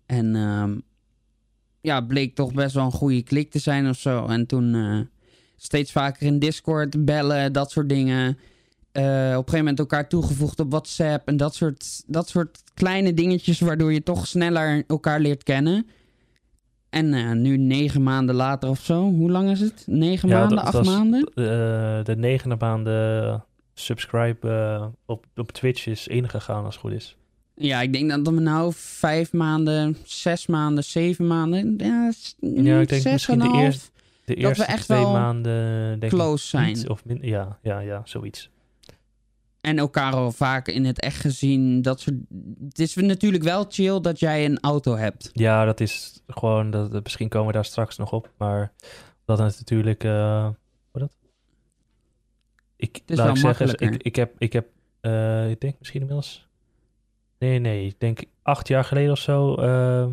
En 0.06 0.36
ehm, 0.36 0.78
ja, 1.80 2.00
bleek 2.00 2.34
toch 2.34 2.52
best 2.52 2.74
wel 2.74 2.84
een 2.84 2.90
goede 2.92 3.22
klik 3.22 3.50
te 3.50 3.58
zijn 3.58 3.88
of 3.88 3.98
zo. 3.98 4.26
En 4.26 4.46
toen 4.46 4.74
eh, 4.74 4.98
steeds 5.56 5.92
vaker 5.92 6.26
in 6.26 6.38
Discord 6.38 7.04
bellen, 7.04 7.52
dat 7.52 7.70
soort 7.70 7.88
dingen. 7.88 8.38
Eh, 8.92 9.02
op 9.02 9.06
een 9.06 9.34
gegeven 9.34 9.58
moment 9.58 9.78
elkaar 9.78 10.08
toegevoegd 10.08 10.60
op 10.60 10.70
WhatsApp. 10.70 11.28
En 11.28 11.36
dat 11.36 11.54
soort, 11.54 12.02
dat 12.06 12.28
soort 12.28 12.62
kleine 12.74 13.14
dingetjes 13.14 13.60
waardoor 13.60 13.92
je 13.92 14.02
toch 14.02 14.26
sneller 14.26 14.84
elkaar 14.86 15.20
leert 15.20 15.42
kennen. 15.42 15.86
En 16.90 17.40
nu 17.42 17.56
negen 17.56 18.02
maanden 18.02 18.34
later 18.34 18.68
of 18.68 18.80
zo. 18.80 19.02
Hoe 19.02 19.30
lang 19.30 19.50
is 19.50 19.60
het? 19.60 19.82
Negen 19.86 20.28
Ja, 20.28 20.38
maanden, 20.38 20.56
dat- 20.56 20.64
acht 20.64 20.72
dat 20.74 20.84
maanden? 20.84 21.30
De 22.04 22.14
negende 22.16 22.56
maanden 22.58 23.44
subscribe 23.74 24.48
eh, 24.48 24.86
op, 25.06 25.26
op 25.36 25.52
Twitch 25.52 25.86
is 25.86 26.08
ingegaan 26.08 26.64
als 26.64 26.74
het 26.74 26.82
goed 26.84 26.92
is. 26.92 27.16
Ja, 27.54 27.80
ik 27.80 27.92
denk 27.92 28.10
dat 28.10 28.34
we 28.34 28.40
nou 28.40 28.72
vijf 28.76 29.32
maanden, 29.32 29.96
zes 30.04 30.46
maanden, 30.46 30.84
zeven 30.84 31.26
maanden. 31.26 31.74
Ja, 31.78 32.12
Ja, 32.40 32.80
ik 32.80 32.88
denk 32.88 33.02
zes 33.02 33.12
misschien 33.12 33.40
en 33.40 33.52
de 33.52 33.58
eerste- 33.58 33.90
De 34.24 34.34
Dat 34.40 34.56
we 34.56 34.64
echt 34.64 34.84
twee 34.84 34.98
wel 35.00 35.12
maanden 35.12 36.00
denk 36.00 36.12
close 36.12 36.58
ik 36.58 36.74
zijn. 36.74 36.90
of 36.90 37.04
min, 37.04 37.18
ja, 37.22 37.58
ja, 37.62 37.78
ja, 37.80 38.02
zoiets. 38.04 38.50
En 39.60 39.78
elkaar 39.78 40.12
al 40.12 40.32
vaak 40.32 40.68
in 40.68 40.84
het 40.84 41.00
echt 41.00 41.16
gezien. 41.16 41.82
Dat 41.82 42.00
soort... 42.00 42.16
Het 42.68 42.78
is 42.78 42.94
natuurlijk 42.94 43.42
wel 43.42 43.64
chill 43.68 44.00
dat 44.00 44.18
jij 44.18 44.44
een 44.44 44.60
auto 44.60 44.96
hebt. 44.96 45.30
Ja, 45.32 45.64
dat 45.64 45.80
is 45.80 46.22
gewoon, 46.26 46.70
dat, 46.70 47.02
misschien 47.02 47.28
komen 47.28 47.46
we 47.46 47.52
daar 47.52 47.64
straks 47.64 47.96
nog 47.96 48.12
op, 48.12 48.30
maar 48.38 48.72
dat 49.24 49.40
is 49.40 49.58
natuurlijk, 49.58 50.04
eh? 50.04 50.48
Ik, 52.80 53.00
is 53.06 53.16
laat 53.16 53.26
wel 53.26 53.34
ik 53.34 53.40
zeggen, 53.56 53.66
ik, 53.94 54.02
ik 54.02 54.16
heb, 54.16 54.32
ik 54.38 54.52
heb, 54.52 54.66
eh, 55.00 55.50
ik 55.50 55.60
denk 55.60 55.74
misschien 55.78 56.00
inmiddels, 56.00 56.48
nee, 57.38 57.58
nee, 57.58 57.86
ik 57.86 57.94
denk 58.00 58.20
acht 58.42 58.68
jaar 58.68 58.84
geleden 58.84 59.12
of 59.12 59.18
zo, 59.18 59.54
eh, 59.54 60.06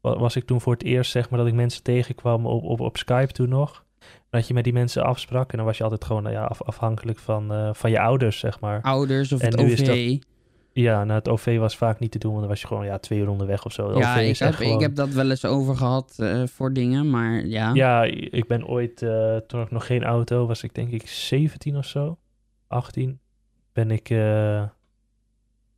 wa- 0.00 0.18
was 0.18 0.36
ik 0.36 0.44
toen 0.44 0.60
voor 0.60 0.72
het 0.72 0.82
eerst, 0.82 1.10
zeg 1.10 1.30
maar, 1.30 1.38
dat 1.38 1.48
ik 1.48 1.54
mensen 1.54 1.82
tegenkwam 1.82 2.46
op, 2.46 2.62
op, 2.62 2.80
op 2.80 2.96
Skype 2.96 3.32
toen 3.32 3.48
nog. 3.48 3.84
Dat 4.30 4.48
je 4.48 4.54
met 4.54 4.64
die 4.64 4.72
mensen 4.72 5.04
afsprak 5.04 5.50
en 5.50 5.56
dan 5.56 5.66
was 5.66 5.76
je 5.76 5.82
altijd 5.82 6.04
gewoon, 6.04 6.22
nou 6.22 6.34
ja, 6.34 6.44
af, 6.44 6.62
afhankelijk 6.62 7.18
van, 7.18 7.52
eh, 7.52 7.70
van 7.74 7.90
je 7.90 8.00
ouders, 8.00 8.38
zeg 8.38 8.60
maar. 8.60 8.80
Ouders 8.82 9.32
of 9.32 9.40
En 9.40 9.46
het 9.50 9.60
is 9.60 9.80
OV. 9.80 10.18
Ja, 10.76 11.04
nou, 11.04 11.18
het 11.18 11.28
OV 11.28 11.58
was 11.58 11.76
vaak 11.76 11.98
niet 11.98 12.10
te 12.10 12.18
doen, 12.18 12.30
want 12.30 12.40
dan 12.42 12.50
was 12.50 12.60
je 12.60 12.66
gewoon, 12.66 12.84
ja, 12.84 12.98
twee 12.98 13.18
uur 13.18 13.28
onderweg 13.28 13.64
of 13.64 13.72
zo. 13.72 13.88
Het 13.88 13.98
Ja, 13.98 14.16
ik 14.18 14.30
is 14.30 14.40
heb, 14.40 14.54
ik 14.54 14.80
heb 14.80 14.94
dat 14.94 15.08
wel 15.08 15.30
eens 15.30 15.44
over 15.44 15.76
gehad 15.76 16.14
eh, 16.18 16.42
voor 16.46 16.72
dingen. 16.72 17.10
Maar 17.10 17.46
ja. 17.46 17.70
Ja, 17.74 18.02
ik 18.30 18.44
ben 18.46 18.66
ooit, 18.66 19.02
eh, 19.02 19.36
toen 19.36 19.60
ik 19.60 19.70
nog 19.70 19.86
geen 19.86 20.04
auto 20.04 20.46
was, 20.46 20.62
ik 20.62 20.74
denk 20.74 20.90
ik 20.90 21.08
17 21.08 21.76
of 21.76 21.84
zo, 21.86 22.18
18, 22.66 23.18
ben 23.72 23.90
ik 23.90 24.10
eh, 24.10 24.62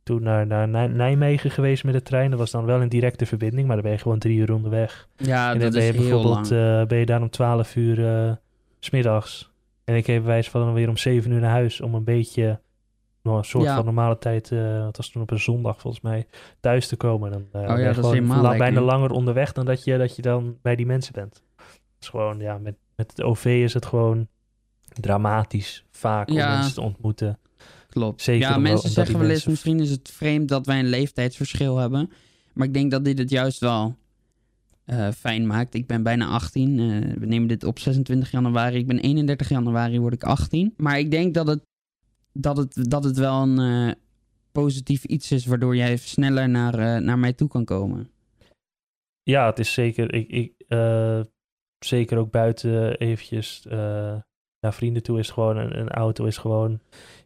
toen 0.03 0.23
naar, 0.23 0.47
naar 0.47 0.67
Nij- 0.67 0.87
Nijmegen 0.87 1.51
geweest 1.51 1.83
met 1.83 1.93
de 1.93 2.01
trein. 2.01 2.29
Dat 2.29 2.39
was 2.39 2.51
dan 2.51 2.65
wel 2.65 2.81
een 2.81 2.89
directe 2.89 3.25
verbinding, 3.25 3.67
maar 3.67 3.75
dan 3.75 3.85
ben 3.85 3.93
je 3.93 3.99
gewoon 4.01 4.19
drie 4.19 4.37
uur 4.37 4.53
onderweg. 4.53 5.07
Ja, 5.17 5.45
en 5.45 5.51
dan 5.51 5.59
dat 5.59 5.71
ben 5.73 5.81
is 5.81 5.87
je 5.87 5.93
heel 5.93 6.01
bijvoorbeeld 6.09 6.49
lang. 6.49 6.81
eh, 6.81 6.87
ben 6.87 6.97
je 6.97 7.05
daar 7.05 7.21
om 7.21 7.29
12 7.29 7.75
uur 7.75 7.95
s 8.79 8.85
smiddags. 8.87 9.51
En 9.83 9.95
ik 9.95 10.07
heb 10.07 10.23
wijs 10.23 10.49
van 10.49 10.61
dan 10.61 10.73
weer 10.73 10.89
om 10.89 10.97
7 10.97 11.31
uur 11.31 11.39
naar 11.39 11.49
huis 11.51 11.81
om 11.81 11.93
een 11.95 12.03
beetje 12.03 12.59
een 13.35 13.43
soort 13.43 13.63
Ja. 13.63 13.75
van 13.75 13.85
normale 13.85 14.17
tijd, 14.17 14.51
eh 14.51 14.85
het 14.85 14.97
was 14.97 15.09
toen 15.09 15.21
op 15.21 15.31
een 15.31 15.39
zondag 15.39 15.81
volgens 15.81 16.03
mij, 16.03 16.27
thuis 16.59 16.87
te 16.87 16.95
komen. 16.95 17.31
Dan 17.31 17.41
Oh 17.53 17.61
ja, 17.61 17.75
ben 17.75 17.83
je 17.85 17.93
gewoon 17.93 18.41
la- 18.41 18.57
bijna 18.57 18.81
langer 18.81 19.11
onderweg 19.11 19.51
dan 19.53 19.65
dat 19.65 19.83
je, 19.83 19.97
dat 19.97 20.15
je 20.15 20.21
dan 20.21 20.57
bij 20.61 20.75
die 20.75 20.85
mensen 20.85 21.13
bent. 21.13 21.41
Het 21.55 21.65
is 22.01 22.07
gewoon, 22.09 22.39
ja, 22.39 22.57
met, 22.57 22.75
met 22.95 23.09
het 23.11 23.21
OV 23.23 23.45
is 23.45 23.73
het 23.73 23.85
gewoon 23.85 24.27
dramatisch 24.93 25.85
vaak 25.91 26.29
Ja. 26.29 26.45
om 26.47 26.51
mensen 26.57 26.73
te 26.73 26.81
ontmoeten. 26.81 27.39
Klopt. 27.89 28.21
Zeker 28.21 28.49
ja, 28.49 28.57
mensen 28.57 28.89
zeggen 28.89 29.19
wel 29.19 29.29
eens, 29.29 29.45
misschien 29.45 29.79
is 29.79 29.89
het 29.89 30.09
vreemd 30.13 30.49
dat 30.49 30.65
wij 30.65 30.79
een 30.79 30.85
leeftijdsverschil 30.89 31.77
hebben. 31.77 32.11
Maar 32.53 32.67
ik 32.67 32.73
denk 32.73 32.91
dat 32.91 33.05
dit 33.05 33.17
het 33.17 33.29
juist 33.29 33.59
wel 33.59 33.95
eh, 34.85 35.09
fijn 35.11 35.47
maakt. 35.47 35.73
Ik 35.73 35.87
ben 35.87 36.03
bijna 36.03 36.25
18. 36.27 36.79
eh, 36.79 37.19
we 37.19 37.25
nemen 37.25 37.47
dit 37.47 37.63
op 37.63 37.79
26 37.79 38.31
januari. 38.31 38.77
Ik 38.77 38.87
ben 38.87 38.99
31 38.99 39.49
januari, 39.49 39.99
word 39.99 40.13
ik 40.13 40.23
18. 40.23 40.73
Maar 40.77 40.99
ik 40.99 41.11
denk 41.11 41.33
dat 41.33 41.47
het, 41.47 41.59
dat 42.37 42.57
het, 42.57 42.89
dat 42.89 43.03
het 43.03 43.17
wel 43.17 43.41
een 43.41 43.59
eh, 43.59 43.93
positief 44.51 45.03
iets 45.03 45.31
is... 45.31 45.45
waardoor 45.45 45.75
jij 45.75 45.97
sneller 45.97 46.49
naar, 46.49 46.79
eh, 46.79 47.01
naar 47.01 47.19
mij 47.19 47.33
toe 47.33 47.47
kan 47.47 47.65
komen. 47.65 48.09
Ja, 49.23 49.45
het 49.45 49.59
is 49.59 49.73
zeker, 49.73 50.13
ik, 50.13 50.27
ik, 50.27 50.53
eh, 50.67 51.19
zeker 51.79 52.17
ook 52.17 52.31
buiten 52.31 52.97
eventjes, 52.97 53.65
naar 54.59 54.73
vrienden 54.73 55.03
toe 55.03 55.19
is 55.19 55.29
gewoon 55.29 55.57
een, 55.57 55.79
een 55.79 55.89
auto 55.89 56.25
is 56.25 56.37
gewoon... 56.37 56.79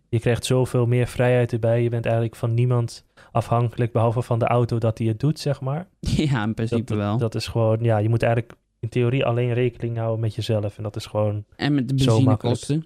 Je 0.10 0.20
krijgt 0.20 0.46
zoveel 0.46 0.86
meer 0.86 1.08
vrijheid 1.08 1.52
erbij. 1.52 1.84
Je 1.84 1.90
bent 1.90 2.06
eigenlijk 2.06 2.36
van 2.36 2.54
niemand 2.54 3.06
afhankelijk, 3.32 3.92
behalve 3.92 4.22
van 4.22 4.40
de 4.40 4.46
auto 4.46 4.78
dat 4.78 4.98
hij 4.98 5.08
het 5.08 5.20
doet, 5.20 5.40
zeg 5.40 5.62
maar. 5.62 5.88
Ja, 6.00 6.44
in 6.44 6.54
principe 6.54 6.84
dat, 6.84 6.98
wel. 6.98 7.18
Dat 7.18 7.36
is 7.36 7.48
gewoon, 7.48 7.80
ja, 7.82 7.98
je 7.98 8.10
moet 8.10 8.24
eigenlijk 8.24 8.54
in 8.80 8.90
theorie 8.90 9.26
alleen 9.26 9.54
rekening 9.54 9.98
houden 9.98 10.20
met 10.20 10.36
jezelf. 10.36 10.78
En 10.78 10.84
dat 10.84 10.96
is 10.96 11.06
gewoon, 11.06 11.46
en 11.56 11.74
met 11.74 11.88
de 11.88 11.94
benzinekosten. 11.94 12.86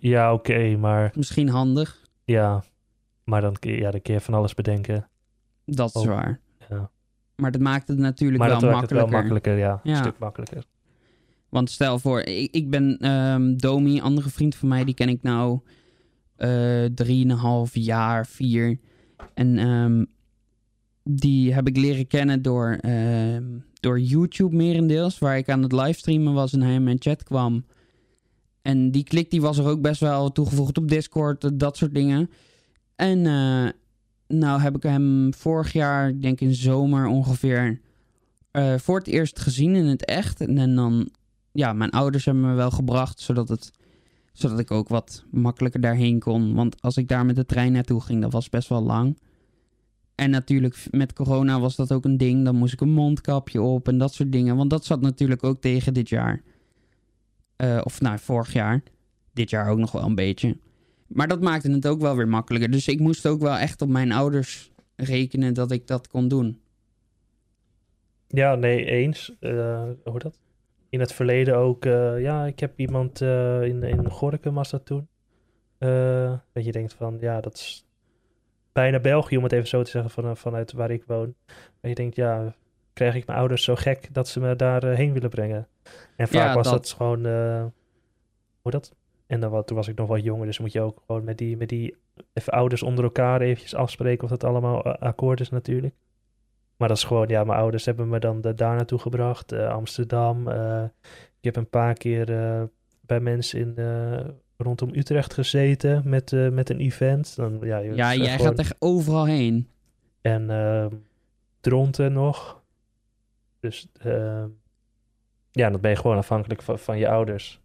Ja, 0.00 0.32
oké, 0.32 0.76
maar 0.76 1.12
Misschien 1.14 1.48
handig. 1.48 2.00
ja. 2.24 2.62
Maar 3.24 3.40
dan, 3.40 3.56
ja, 3.60 3.90
dan 3.90 4.02
kun 4.02 4.14
je 4.14 4.20
van 4.20 4.34
alles 4.34 4.54
bedenken. 4.54 5.08
Dat 5.64 5.88
is 5.94 6.00
Oh, 6.02 6.06
waar. 6.08 6.40
ja. 6.68 6.90
Maar 7.36 7.50
dat 7.50 7.60
maakt 7.60 7.88
het 7.88 7.98
natuurlijk 7.98 8.38
Maar 8.40 8.48
wel 8.50 8.58
dat 8.60 8.70
maakt 8.70 8.90
het 8.90 8.98
makkelijker. 9.00 9.12
wel 9.12 9.20
makkelijker, 9.40 9.58
ja. 9.58 9.80
Ja. 9.82 9.90
Een 9.98 10.04
stuk 10.04 10.18
makkelijker. 10.18 10.64
Want 11.48 11.70
stel 11.70 11.98
voor, 11.98 12.20
ik, 12.20 12.54
ik 12.54 12.70
ben 12.70 12.98
ehm 12.98 13.56
Domi, 13.56 13.96
een 13.96 14.02
andere 14.02 14.28
vriend 14.30 14.54
van 14.54 14.68
mij, 14.68 14.84
die 14.84 14.94
ken 14.94 15.08
ik 15.08 15.22
nou 15.22 15.60
eh 16.36 16.84
drieënhalf 16.84 17.70
jaar, 17.74 18.26
vier. 18.26 18.78
En 19.34 19.58
ehm, 19.58 20.04
die 21.04 21.54
heb 21.54 21.68
ik 21.68 21.76
leren 21.76 22.06
kennen 22.06 22.42
door, 22.42 22.78
ehm, 22.80 23.44
door 23.80 24.00
YouTube 24.00 24.56
merendeels, 24.56 25.18
waar 25.18 25.36
ik 25.36 25.48
aan 25.48 25.62
het 25.62 25.72
livestreamen 25.72 26.32
was 26.32 26.52
en 26.52 26.62
hij 26.62 26.74
in 26.74 26.84
mijn 26.84 27.00
chat 27.00 27.22
kwam. 27.22 27.64
En 28.62 28.90
die 28.90 29.04
klik 29.04 29.30
die 29.30 29.40
was 29.40 29.58
er 29.58 29.66
ook 29.66 29.80
best 29.80 30.00
wel 30.00 30.32
toegevoegd 30.32 30.78
op 30.78 30.88
Discord, 30.88 31.44
eh, 31.44 31.50
dat 31.54 31.76
soort 31.76 31.94
dingen. 31.94 32.30
En 32.96 33.26
eh, 33.26 33.68
nou 34.38 34.60
heb 34.60 34.76
ik 34.76 34.82
hem 34.82 35.34
vorig 35.34 35.72
jaar, 35.72 36.08
ik 36.08 36.22
denk 36.22 36.40
in 36.40 36.54
zomer 36.54 37.06
ongeveer, 37.06 37.80
eh, 38.50 38.74
voor 38.78 38.98
het 38.98 39.06
eerst 39.06 39.38
gezien 39.38 39.74
in 39.74 39.86
het 39.86 40.04
echt. 40.04 40.40
En, 40.40 40.58
en 40.58 40.74
dan 40.74 41.10
ja, 41.52 41.72
mijn 41.72 41.90
ouders 41.90 42.24
hebben 42.24 42.44
me 42.44 42.54
wel 42.54 42.70
gebracht, 42.70 43.20
zodat, 43.20 43.48
het, 43.48 43.70
zodat 44.32 44.58
ik 44.58 44.70
ook 44.70 44.88
wat 44.88 45.24
makkelijker 45.30 45.80
daarheen 45.80 46.18
kon. 46.18 46.54
Want 46.54 46.82
als 46.82 46.96
ik 46.96 47.08
daar 47.08 47.26
met 47.26 47.36
de 47.36 47.46
trein 47.46 47.72
naartoe 47.72 48.00
ging, 48.00 48.22
dat 48.22 48.32
was 48.32 48.48
best 48.48 48.68
wel 48.68 48.82
lang. 48.82 49.16
En 50.14 50.30
natuurlijk 50.30 50.86
met 50.90 51.12
corona 51.12 51.60
was 51.60 51.76
dat 51.76 51.92
ook 51.92 52.04
een 52.04 52.16
ding. 52.16 52.44
Dan 52.44 52.56
moest 52.56 52.72
ik 52.72 52.80
een 52.80 52.92
mondkapje 52.92 53.62
op 53.62 53.88
en 53.88 53.98
dat 53.98 54.14
soort 54.14 54.32
dingen. 54.32 54.56
Want 54.56 54.70
dat 54.70 54.84
zat 54.84 55.00
natuurlijk 55.00 55.44
ook 55.44 55.60
tegen 55.60 55.94
dit 55.94 56.08
jaar. 56.08 56.42
Eh, 57.60 57.80
of 57.84 58.00
nou, 58.00 58.18
vorig 58.18 58.52
jaar. 58.52 58.82
Dit 59.32 59.50
jaar 59.50 59.70
ook 59.70 59.78
nog 59.78 59.92
wel 59.92 60.02
een 60.02 60.14
beetje. 60.14 60.56
Maar 61.06 61.28
dat 61.28 61.40
maakte 61.40 61.70
het 61.70 61.86
ook 61.86 62.00
wel 62.00 62.16
weer 62.16 62.28
makkelijker. 62.28 62.70
Dus 62.70 62.88
ik 62.88 63.00
moest 63.00 63.26
ook 63.26 63.40
wel 63.40 63.56
echt 63.56 63.82
op 63.82 63.88
mijn 63.88 64.12
ouders 64.12 64.72
rekenen 64.96 65.54
dat 65.54 65.70
ik 65.70 65.86
dat 65.86 66.08
kon 66.08 66.28
doen. 66.28 66.60
Ja, 68.26 68.54
nee, 68.54 68.84
eens. 68.84 69.36
Eh, 69.40 69.82
hoe 70.04 70.18
dat? 70.18 70.38
In 70.88 71.00
het 71.00 71.12
verleden 71.12 71.56
ook, 71.56 71.84
eh, 71.84 72.20
ja, 72.20 72.46
ik 72.46 72.60
heb 72.60 72.78
iemand 72.78 73.20
in, 73.20 73.82
in 73.82 74.10
Gorinchem 74.10 74.54
was 74.54 74.70
dat 74.70 74.86
toen. 74.86 75.08
Dat 76.52 76.64
je 76.64 76.72
denkt 76.72 76.92
van, 76.92 77.16
ja, 77.20 77.40
dat 77.40 77.54
is 77.54 77.86
bijna 78.72 79.00
België, 79.00 79.36
om 79.36 79.42
het 79.42 79.52
even 79.52 79.68
zo 79.68 79.82
te 79.82 79.90
zeggen, 79.90 80.10
van, 80.10 80.36
vanuit 80.36 80.72
waar 80.72 80.90
ik 80.90 81.04
woon. 81.06 81.34
Dat 81.80 81.90
je 81.90 81.94
denkt, 81.94 82.16
ja, 82.16 82.54
krijg 82.92 83.14
ik 83.14 83.26
mijn 83.26 83.38
ouders 83.38 83.64
zo 83.64 83.74
gek 83.74 84.08
dat 84.12 84.28
ze 84.28 84.40
me 84.40 84.56
daarheen 84.56 84.94
heen 84.94 85.12
willen 85.12 85.30
brengen. 85.30 85.68
En 86.16 86.28
vaak 86.28 86.48
Ja, 86.48 86.54
was 86.54 86.64
dat. 86.64 86.72
dat, 86.72 86.90
gewoon, 86.92 87.26
eh, 87.26 87.64
hoe 88.62 88.72
dat? 88.72 88.94
En 89.26 89.40
dan, 89.40 89.64
toen 89.64 89.76
was 89.76 89.88
ik 89.88 89.96
nog 89.96 90.08
wat 90.08 90.22
jonger, 90.22 90.46
dus 90.46 90.58
moet 90.58 90.72
je 90.72 90.80
ook 90.80 91.02
gewoon 91.06 91.24
met 91.24 91.38
die, 91.38 91.56
met 91.56 91.68
die 91.68 91.96
even 92.32 92.52
ouders 92.52 92.82
onder 92.82 93.04
elkaar 93.04 93.40
eventjes 93.40 93.74
afspreken 93.74 94.24
of 94.24 94.30
dat 94.30 94.44
allemaal 94.44 94.82
eh, 94.84 94.92
akkoord 95.08 95.40
is 95.40 95.48
natuurlijk. 95.50 95.94
Maar 96.76 96.88
dat 96.88 96.96
is 96.96 97.04
gewoon, 97.04 97.28
ja, 97.28 97.44
mijn 97.44 97.58
ouders 97.58 97.84
hebben 97.84 98.08
me 98.08 98.18
dan 98.18 98.40
de, 98.40 98.54
daar 98.54 98.76
naartoe 98.76 98.98
gebracht, 98.98 99.52
eh, 99.52 99.68
Amsterdam. 99.68 100.48
ik 101.38 101.44
heb 101.44 101.56
een 101.56 101.68
paar 101.70 101.94
keer 101.94 102.26
bij 103.00 103.20
mensen 103.20 103.60
in, 103.60 103.74
rondom 104.56 104.88
Utrecht 104.94 105.34
gezeten 105.34 106.02
met, 106.08 106.32
met 106.52 106.70
een 106.70 106.80
event. 106.80 107.36
Dan, 107.36 107.58
ja, 107.62 107.78
Ja, 107.78 108.14
jij 108.14 108.16
gewoon- 108.16 108.46
gaat 108.46 108.58
echt 108.58 108.76
overal 108.78 109.24
heen. 109.26 109.68
En 110.20 110.50
ehm 110.50 110.94
Dronten 111.60 112.12
nog. 112.12 112.62
Dus 113.60 113.88
ehm, 113.98 114.48
ja, 115.50 115.70
dan 115.70 115.80
ben 115.80 115.90
je 115.90 115.96
gewoon 115.96 116.16
afhankelijk 116.16 116.62
van, 116.62 116.78
van 116.78 116.98
je 116.98 117.08
ouders. 117.08 117.60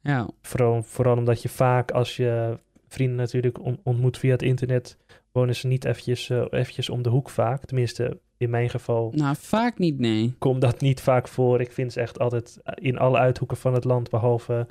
Ja, 0.00 0.28
Vooral, 0.42 0.82
vooral 0.82 1.16
omdat 1.16 1.42
je 1.42 1.48
vaak 1.48 1.90
als 1.90 2.16
je 2.16 2.58
vrienden 2.88 3.16
natuurlijk 3.16 3.60
on- 3.64 3.80
ontmoet 3.82 4.18
via 4.18 4.30
het 4.32 4.42
internet, 4.42 4.96
wonen 5.32 5.56
ze 5.56 5.66
niet 5.66 5.84
eventjes, 5.84 6.30
eh, 6.30 6.44
eventjes 6.50 6.88
om 6.90 7.02
de 7.02 7.08
hoek 7.08 7.30
vaak. 7.30 7.64
Tenminste, 7.64 8.18
in 8.36 8.50
mijn 8.50 8.70
geval 8.70 9.12
nou 9.14 9.36
vaak 9.38 9.78
niet, 9.78 9.98
nee. 9.98 10.34
komt 10.38 10.60
dat 10.60 10.80
niet 10.80 11.00
vaak 11.00 11.28
voor. 11.28 11.60
Ik 11.60 11.72
vind 11.72 11.92
ze 11.92 12.00
echt 12.00 12.18
altijd 12.18 12.58
in 12.74 12.98
alle 12.98 13.18
uithoeken 13.18 13.56
van 13.56 13.74
het 13.74 13.84
land, 13.84 14.10
behalve, 14.10 14.66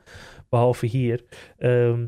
behalve 0.49 0.85
hier. 0.85 1.23
Ehm, 1.57 2.05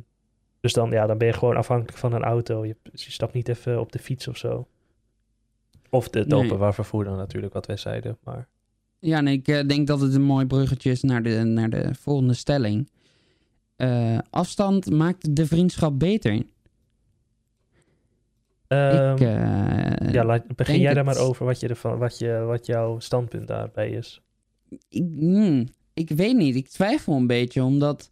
dus 0.61 0.73
dan, 0.73 0.91
ja, 0.91 1.05
dan 1.05 1.17
ben 1.17 1.27
je 1.27 1.33
gewoon 1.33 1.55
afhankelijk 1.57 1.97
van 1.97 2.13
een 2.13 2.23
auto. 2.23 2.65
Je, 2.65 2.75
je 2.91 3.11
stapt 3.11 3.33
niet 3.33 3.47
even 3.47 3.79
op 3.79 3.91
de 3.91 3.99
fiets 3.99 4.27
of 4.27 4.37
zo. 4.37 4.67
Of 5.89 6.09
de, 6.09 6.19
het 6.19 6.27
Nee. 6.27 6.43
openbaar 6.45 6.73
vervoer 6.73 7.03
dan 7.03 7.17
natuurlijk, 7.17 7.53
wat 7.53 7.65
wij 7.65 7.77
zeiden. 7.77 8.17
Maar 8.23 8.47
Ja, 8.99 9.21
nee, 9.21 9.37
ik 9.37 9.47
eh, 9.47 9.67
denk 9.67 9.87
dat 9.87 10.01
het 10.01 10.13
een 10.13 10.21
mooi 10.21 10.45
bruggetje 10.45 10.91
is 10.91 11.01
naar 11.01 11.23
de, 11.23 11.43
naar 11.43 11.69
de 11.69 11.93
volgende 11.99 12.33
stelling. 12.33 12.89
Eh, 13.75 14.17
afstand 14.29 14.89
maakt 14.91 15.35
de 15.35 15.45
vriendschap 15.45 15.99
beter. 15.99 16.33
Ik, 16.33 16.45
eh, 18.69 20.11
ja, 20.11 20.25
laat, 20.25 20.55
begin 20.55 20.79
jij 20.79 20.93
daar 20.93 21.05
het. 21.05 21.15
maar 21.15 21.25
over 21.25 21.45
wat, 21.45 21.59
je 21.59 21.67
ervan, 21.67 21.97
wat, 21.97 22.17
je, 22.17 22.39
wat 22.39 22.65
jouw 22.65 22.99
standpunt 22.99 23.47
daarbij 23.47 23.89
is. 23.89 24.21
ik, 24.89 25.05
hmm, 25.17 25.67
ik 25.93 26.09
weet 26.09 26.35
niet. 26.35 26.55
Ik 26.55 26.67
twijfel 26.67 27.15
een 27.15 27.27
beetje, 27.27 27.63
omdat 27.63 28.11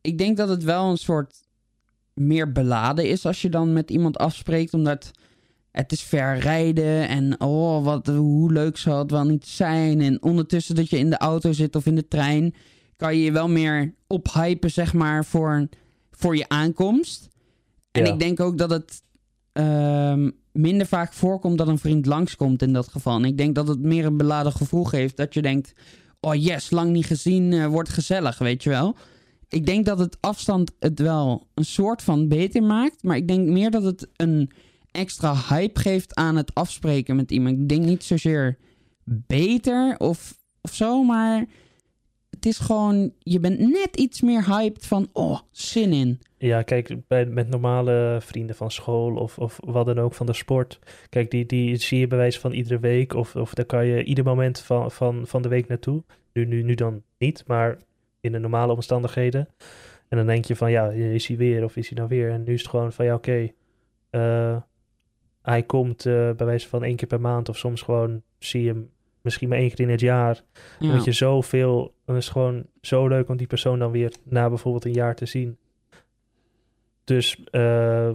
ik 0.00 0.18
denk 0.18 0.36
dat 0.36 0.48
het 0.48 0.64
wel 0.64 0.90
een 0.90 0.96
soort 0.96 1.42
meer 2.14 2.52
beladen 2.52 3.08
is 3.08 3.26
als 3.26 3.42
je 3.42 3.48
dan 3.48 3.72
met 3.72 3.90
iemand 3.90 4.18
afspreekt, 4.18 4.74
omdat 4.74 5.10
het 5.74 5.92
is 5.92 6.02
ver 6.02 6.38
rijden 6.38 7.08
en 7.08 7.40
oh, 7.40 7.84
wat, 7.84 8.06
hoe 8.06 8.52
leuk 8.52 8.76
zou 8.76 8.98
het 8.98 9.10
wel 9.10 9.24
niet 9.24 9.46
zijn. 9.46 10.00
En 10.00 10.22
ondertussen 10.22 10.74
dat 10.74 10.90
je 10.90 10.98
in 10.98 11.10
de 11.10 11.18
auto 11.18 11.52
zit 11.52 11.76
of 11.76 11.86
in 11.86 11.94
de 11.94 12.08
trein, 12.08 12.54
kan 12.96 13.16
je 13.16 13.24
je 13.24 13.32
wel 13.32 13.48
meer 13.48 13.94
ophypen, 14.06 14.70
zeg 14.70 14.92
maar, 14.92 15.24
voor, 15.24 15.68
voor 16.10 16.36
je 16.36 16.48
aankomst. 16.48 17.28
En 17.90 18.04
Ja. 18.04 18.12
ik 18.12 18.18
denk 18.18 18.40
ook 18.40 18.58
dat 18.58 18.70
het 18.70 19.02
ehm, 19.52 20.30
minder 20.52 20.86
vaak 20.86 21.12
voorkomt 21.12 21.58
dat 21.58 21.68
een 21.68 21.78
vriend 21.78 22.06
langskomt 22.06 22.62
in 22.62 22.72
dat 22.72 22.88
geval. 22.88 23.16
En 23.16 23.24
ik 23.24 23.36
denk 23.38 23.54
dat 23.54 23.68
het 23.68 23.80
meer 23.80 24.04
een 24.06 24.16
beladen 24.16 24.52
gevoel 24.52 24.84
geeft 24.84 25.16
dat 25.16 25.34
je 25.34 25.42
denkt: 25.42 25.72
oh 26.20 26.34
yes, 26.34 26.70
lang 26.70 26.90
niet 26.90 27.06
gezien, 27.06 27.52
eh, 27.52 27.66
wordt 27.66 27.88
gezellig, 27.88 28.38
weet 28.38 28.62
je 28.62 28.70
wel. 28.70 28.96
Ik 29.48 29.66
denk 29.66 29.86
dat 29.86 29.98
het 29.98 30.16
afstand 30.20 30.70
het 30.78 30.98
wel 30.98 31.46
een 31.54 31.64
soort 31.64 32.02
van 32.02 32.28
beter 32.28 32.62
maakt, 32.62 33.02
maar 33.02 33.16
ik 33.16 33.28
denk 33.28 33.48
meer 33.48 33.70
dat 33.70 33.82
het 33.82 34.08
een 34.16 34.50
extra 34.94 35.34
hype 35.48 35.80
geeft 35.80 36.14
aan 36.14 36.36
het 36.36 36.54
afspreken 36.54 37.16
met 37.16 37.30
iemand. 37.30 37.58
Ik 37.58 37.68
denk 37.68 37.84
niet 37.84 38.04
zozeer 38.04 38.58
beter 39.04 39.94
of, 39.98 40.38
of 40.60 40.74
zo, 40.74 41.02
maar 41.02 41.46
het 42.30 42.46
is 42.46 42.58
gewoon, 42.58 43.12
je 43.18 43.40
bent 43.40 43.58
net 43.58 43.96
iets 43.96 44.20
meer 44.20 44.46
hyped 44.46 44.86
van, 44.86 45.08
oh, 45.12 45.38
zin 45.50 45.92
in. 45.92 46.20
Ja, 46.38 46.62
kijk, 46.62 46.96
bij, 47.06 47.26
met 47.26 47.48
normale 47.48 48.18
vrienden 48.20 48.56
van 48.56 48.70
school 48.70 49.14
of, 49.14 49.38
of 49.38 49.58
wat 49.64 49.86
dan 49.86 49.98
ook 49.98 50.14
van 50.14 50.26
de 50.26 50.32
sport. 50.32 50.78
Kijk, 51.08 51.30
die, 51.30 51.46
die 51.46 51.76
zie 51.76 51.98
je 51.98 52.06
bij 52.06 52.18
wijze 52.18 52.40
van 52.40 52.52
iedere 52.52 52.78
week. 52.78 53.14
Of, 53.14 53.36
of 53.36 53.54
daar 53.54 53.64
kan 53.64 53.86
je 53.86 54.04
ieder 54.04 54.24
moment 54.24 54.60
van, 54.60 54.90
van, 54.90 55.26
van 55.26 55.42
de 55.42 55.48
week 55.48 55.68
naartoe. 55.68 56.02
Nu, 56.32 56.44
nu, 56.46 56.62
nu 56.62 56.74
dan 56.74 57.02
niet, 57.18 57.44
maar 57.46 57.78
in 58.20 58.32
de 58.32 58.38
normale 58.38 58.72
omstandigheden. 58.72 59.48
En 60.08 60.16
dan 60.16 60.26
denk 60.26 60.44
je 60.44 60.56
van, 60.56 60.70
ja, 60.70 60.88
is 60.90 61.26
hij 61.26 61.36
weer 61.36 61.64
of 61.64 61.76
is 61.76 61.88
hij 61.88 61.96
nou 61.96 62.08
weer? 62.08 62.30
En 62.30 62.42
nu 62.44 62.52
is 62.52 62.60
het 62.60 62.70
gewoon 62.70 62.92
van, 62.92 63.04
ja, 63.04 63.14
oké. 63.14 63.50
eh, 64.10 64.56
hij 65.44 65.62
komt 65.62 66.06
eh, 66.06 66.30
bij 66.30 66.46
wijze 66.46 66.68
van 66.68 66.82
één 66.84 66.96
keer 66.96 67.08
per 67.08 67.20
maand. 67.20 67.48
Of 67.48 67.56
soms 67.58 67.82
gewoon 67.82 68.22
zie 68.38 68.62
je 68.62 68.68
hem 68.68 68.90
misschien 69.20 69.48
maar 69.48 69.58
één 69.58 69.68
keer 69.68 69.80
in 69.80 69.90
het 69.90 70.00
jaar. 70.00 70.42
Ja. 70.78 70.92
Moet 70.94 71.04
je 71.04 71.12
zoveel, 71.12 71.94
dan 72.04 72.16
is 72.16 72.24
het 72.24 72.32
gewoon 72.32 72.66
zo 72.80 73.08
leuk 73.08 73.28
om 73.28 73.36
die 73.36 73.46
persoon 73.46 73.78
dan 73.78 73.90
weer 73.90 74.12
na 74.22 74.48
bijvoorbeeld 74.48 74.84
een 74.84 74.92
jaar 74.92 75.14
te 75.14 75.26
zien. 75.26 75.58
Dus 77.04 77.44
eh, 77.50 78.10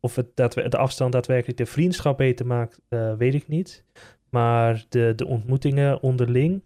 of 0.00 0.16
het 0.16 0.36
daadwer- 0.36 0.70
de 0.70 0.76
afstand 0.76 1.12
daadwerkelijk 1.12 1.58
de 1.58 1.66
vriendschap 1.66 2.16
beter 2.16 2.46
maakt, 2.46 2.80
eh, 2.88 3.14
weet 3.14 3.34
ik 3.34 3.48
niet. 3.48 3.84
Maar 4.30 4.84
de, 4.88 5.12
de 5.16 5.26
ontmoetingen 5.26 6.02
onderling, 6.02 6.62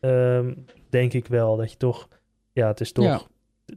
ehm, 0.00 0.54
denk 0.88 1.12
ik 1.12 1.26
wel 1.26 1.56
dat 1.56 1.70
je 1.70 1.76
toch, 1.76 2.08
ja, 2.52 2.66
het 2.66 2.80
is 2.80 2.92
toch, 2.92 3.04
Ja. 3.04 3.20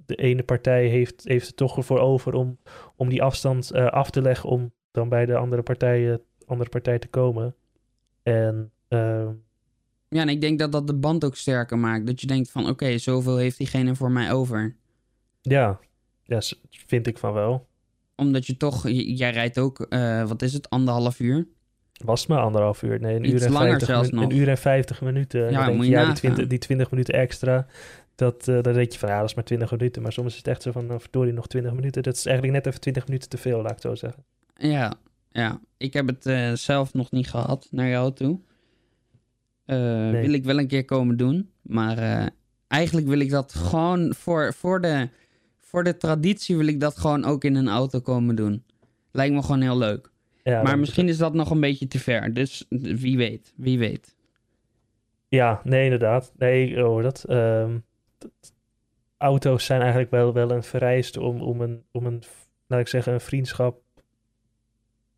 de, 0.06 0.16
ene 0.16 0.44
partij 0.44 0.88
heeft, 0.88 1.24
heeft 1.24 1.48
het 1.48 1.56
toch 1.56 1.78
ervoor 1.78 2.00
over 2.00 2.34
om, 2.34 2.58
om 2.96 3.10
die 3.10 3.22
afstand 3.24 3.74
af 3.74 4.10
te 4.10 4.22
leggen 4.22 4.50
om 4.50 4.72
dan 4.94 5.10
bij 5.10 5.26
de 5.26 5.36
andere 5.36 5.62
partij, 5.62 6.20
andere 6.46 6.70
partij 6.70 7.00
te 7.00 7.08
komen. 7.08 7.56
En 8.24 8.72
ehm, 8.88 9.32
Ja, 10.10 10.22
en 10.22 10.30
ik 10.30 10.42
denk 10.42 10.60
dat 10.60 10.72
dat 10.72 10.88
de 10.88 10.94
band 10.96 11.26
ook 11.26 11.36
sterker 11.36 11.78
maakt. 11.78 12.08
Dat 12.08 12.22
je 12.22 12.28
denkt 12.28 12.52
van, 12.52 12.70
oké, 12.70 12.98
zoveel 12.98 13.38
heeft 13.38 13.58
diegene 13.58 13.96
voor 13.96 14.12
mij 14.12 14.32
over. 14.32 14.76
ja, 15.42 15.80
ja, 16.24 16.42
vind 16.70 17.08
ik 17.08 17.18
van 17.18 17.34
wel. 17.34 17.68
Omdat 18.16 18.46
je 18.46 18.58
toch, 18.58 18.88
jij 18.90 19.32
rijdt 19.32 19.60
ook, 19.60 19.80
eh, 19.90 20.28
wat 20.28 20.42
is 20.42 20.54
het, 20.54 20.70
anderhalf 20.70 21.20
uur? 21.20 21.48
Was 22.06 22.20
het 22.20 22.30
maar 22.30 22.40
anderhalf 22.42 22.84
uur? 22.84 23.00
Nee, 23.00 23.16
een 23.16 23.24
Iets 23.26 23.34
uur 23.34 23.44
en 23.46 23.52
langer 23.52 23.68
50 23.70 23.88
zelfs 23.88 24.12
min- 24.12 24.22
nog. 24.22 24.32
Een 24.32 24.38
uur 24.38 24.50
en 24.50 24.58
50 24.58 25.02
minuten. 25.02 25.46
En 25.46 25.52
Ja, 25.52 25.58
dan 25.58 25.66
denk 25.66 25.78
moet 25.78 25.86
je, 25.86 25.92
je 25.92 25.98
ja, 25.98 26.04
die 26.04 26.14
nagaan. 26.14 26.32
20, 26.34 26.48
die 26.48 26.60
20 26.60 26.92
minuten 26.92 27.14
extra. 27.14 27.66
Dat, 28.16 28.48
uh, 28.48 28.62
dan 28.62 28.74
denk 28.74 28.92
je 28.92 29.00
van, 29.00 29.10
ja, 29.10 29.20
dat 29.20 29.30
is 29.30 29.36
maar 29.36 29.44
20 29.44 29.72
minuten. 29.72 30.02
Maar 30.02 30.12
soms 30.12 30.32
is 30.32 30.38
het 30.38 30.48
echt 30.48 30.62
zo 30.62 30.72
van, 30.72 30.86
nou, 30.86 31.00
verdorie, 31.02 31.34
nog 31.34 31.48
20 31.48 31.74
minuten. 31.74 32.04
Dat 32.04 32.16
is 32.16 32.26
eigenlijk 32.26 32.56
net 32.58 32.68
even 32.68 32.80
20 32.82 33.08
minuten 33.08 33.30
te 33.30 33.38
veel, 33.38 33.62
laat 33.62 33.72
ik 33.72 33.82
zo 33.82 33.96
zeggen. 33.96 34.24
Ja, 34.56 34.94
ja. 35.32 35.60
Ik 35.78 35.94
heb 35.94 36.08
het 36.08 36.26
uh, 36.26 36.54
zelf 36.54 36.94
nog 36.94 37.12
niet 37.12 37.30
gehad 37.30 37.68
naar 37.72 37.88
jou 37.88 38.14
toe. 38.14 38.40
Uh, 39.66 39.78
nee. 39.78 40.22
Wil 40.22 40.34
ik 40.34 40.44
wel 40.44 40.60
een 40.60 40.68
keer 40.68 40.86
komen 40.86 41.18
doen. 41.18 41.52
Maar 41.62 42.30
eigenlijk 42.68 43.08
wil 43.08 43.20
ik 43.20 43.30
dat 43.30 43.54
gewoon 43.54 44.14
voor, 44.14 44.54
voor, 44.54 44.82
de, 44.82 45.10
voor 45.60 45.84
de 45.84 45.98
traditie 45.98 46.58
wil 46.58 46.68
ik 46.68 46.80
dat 46.80 46.98
gewoon 46.98 47.26
ook 47.26 47.44
in 47.44 47.56
een 47.56 47.70
auto 47.70 48.00
komen 48.00 48.36
doen. 48.36 48.64
Lijkt 49.12 49.34
me 49.34 49.42
gewoon 49.42 49.62
heel 49.62 49.78
leuk. 49.78 50.12
Ja, 50.44 50.62
maar 50.62 50.80
misschien 50.80 51.08
is 51.08 51.18
dat 51.18 51.34
nog 51.34 51.50
een 51.50 51.60
beetje 51.60 51.88
te 51.88 52.00
ver. 52.00 52.34
Dus 52.34 52.66
wie 52.70 53.18
weet, 53.18 53.54
wie 53.56 53.80
weet. 53.80 54.16
Ja, 55.28 55.62
nee, 55.64 55.84
inderdaad. 55.84 56.34
Nee, 56.38 56.88
oh, 56.88 57.04
dat, 57.04 57.26
um, 57.30 57.84
auto's 59.18 59.66
zijn 59.66 59.82
eigenlijk 59.82 60.12
wel, 60.12 60.34
wel 60.34 60.52
een 60.52 60.64
vereiste 60.64 61.22
om, 61.22 61.42
om, 61.42 61.62
een, 61.62 61.84
om 61.92 62.06
een, 62.06 62.24
laat 62.68 62.80
ik 62.80 62.88
zeggen, 62.88 63.14
een 63.14 63.22
vriendschap 63.22 63.82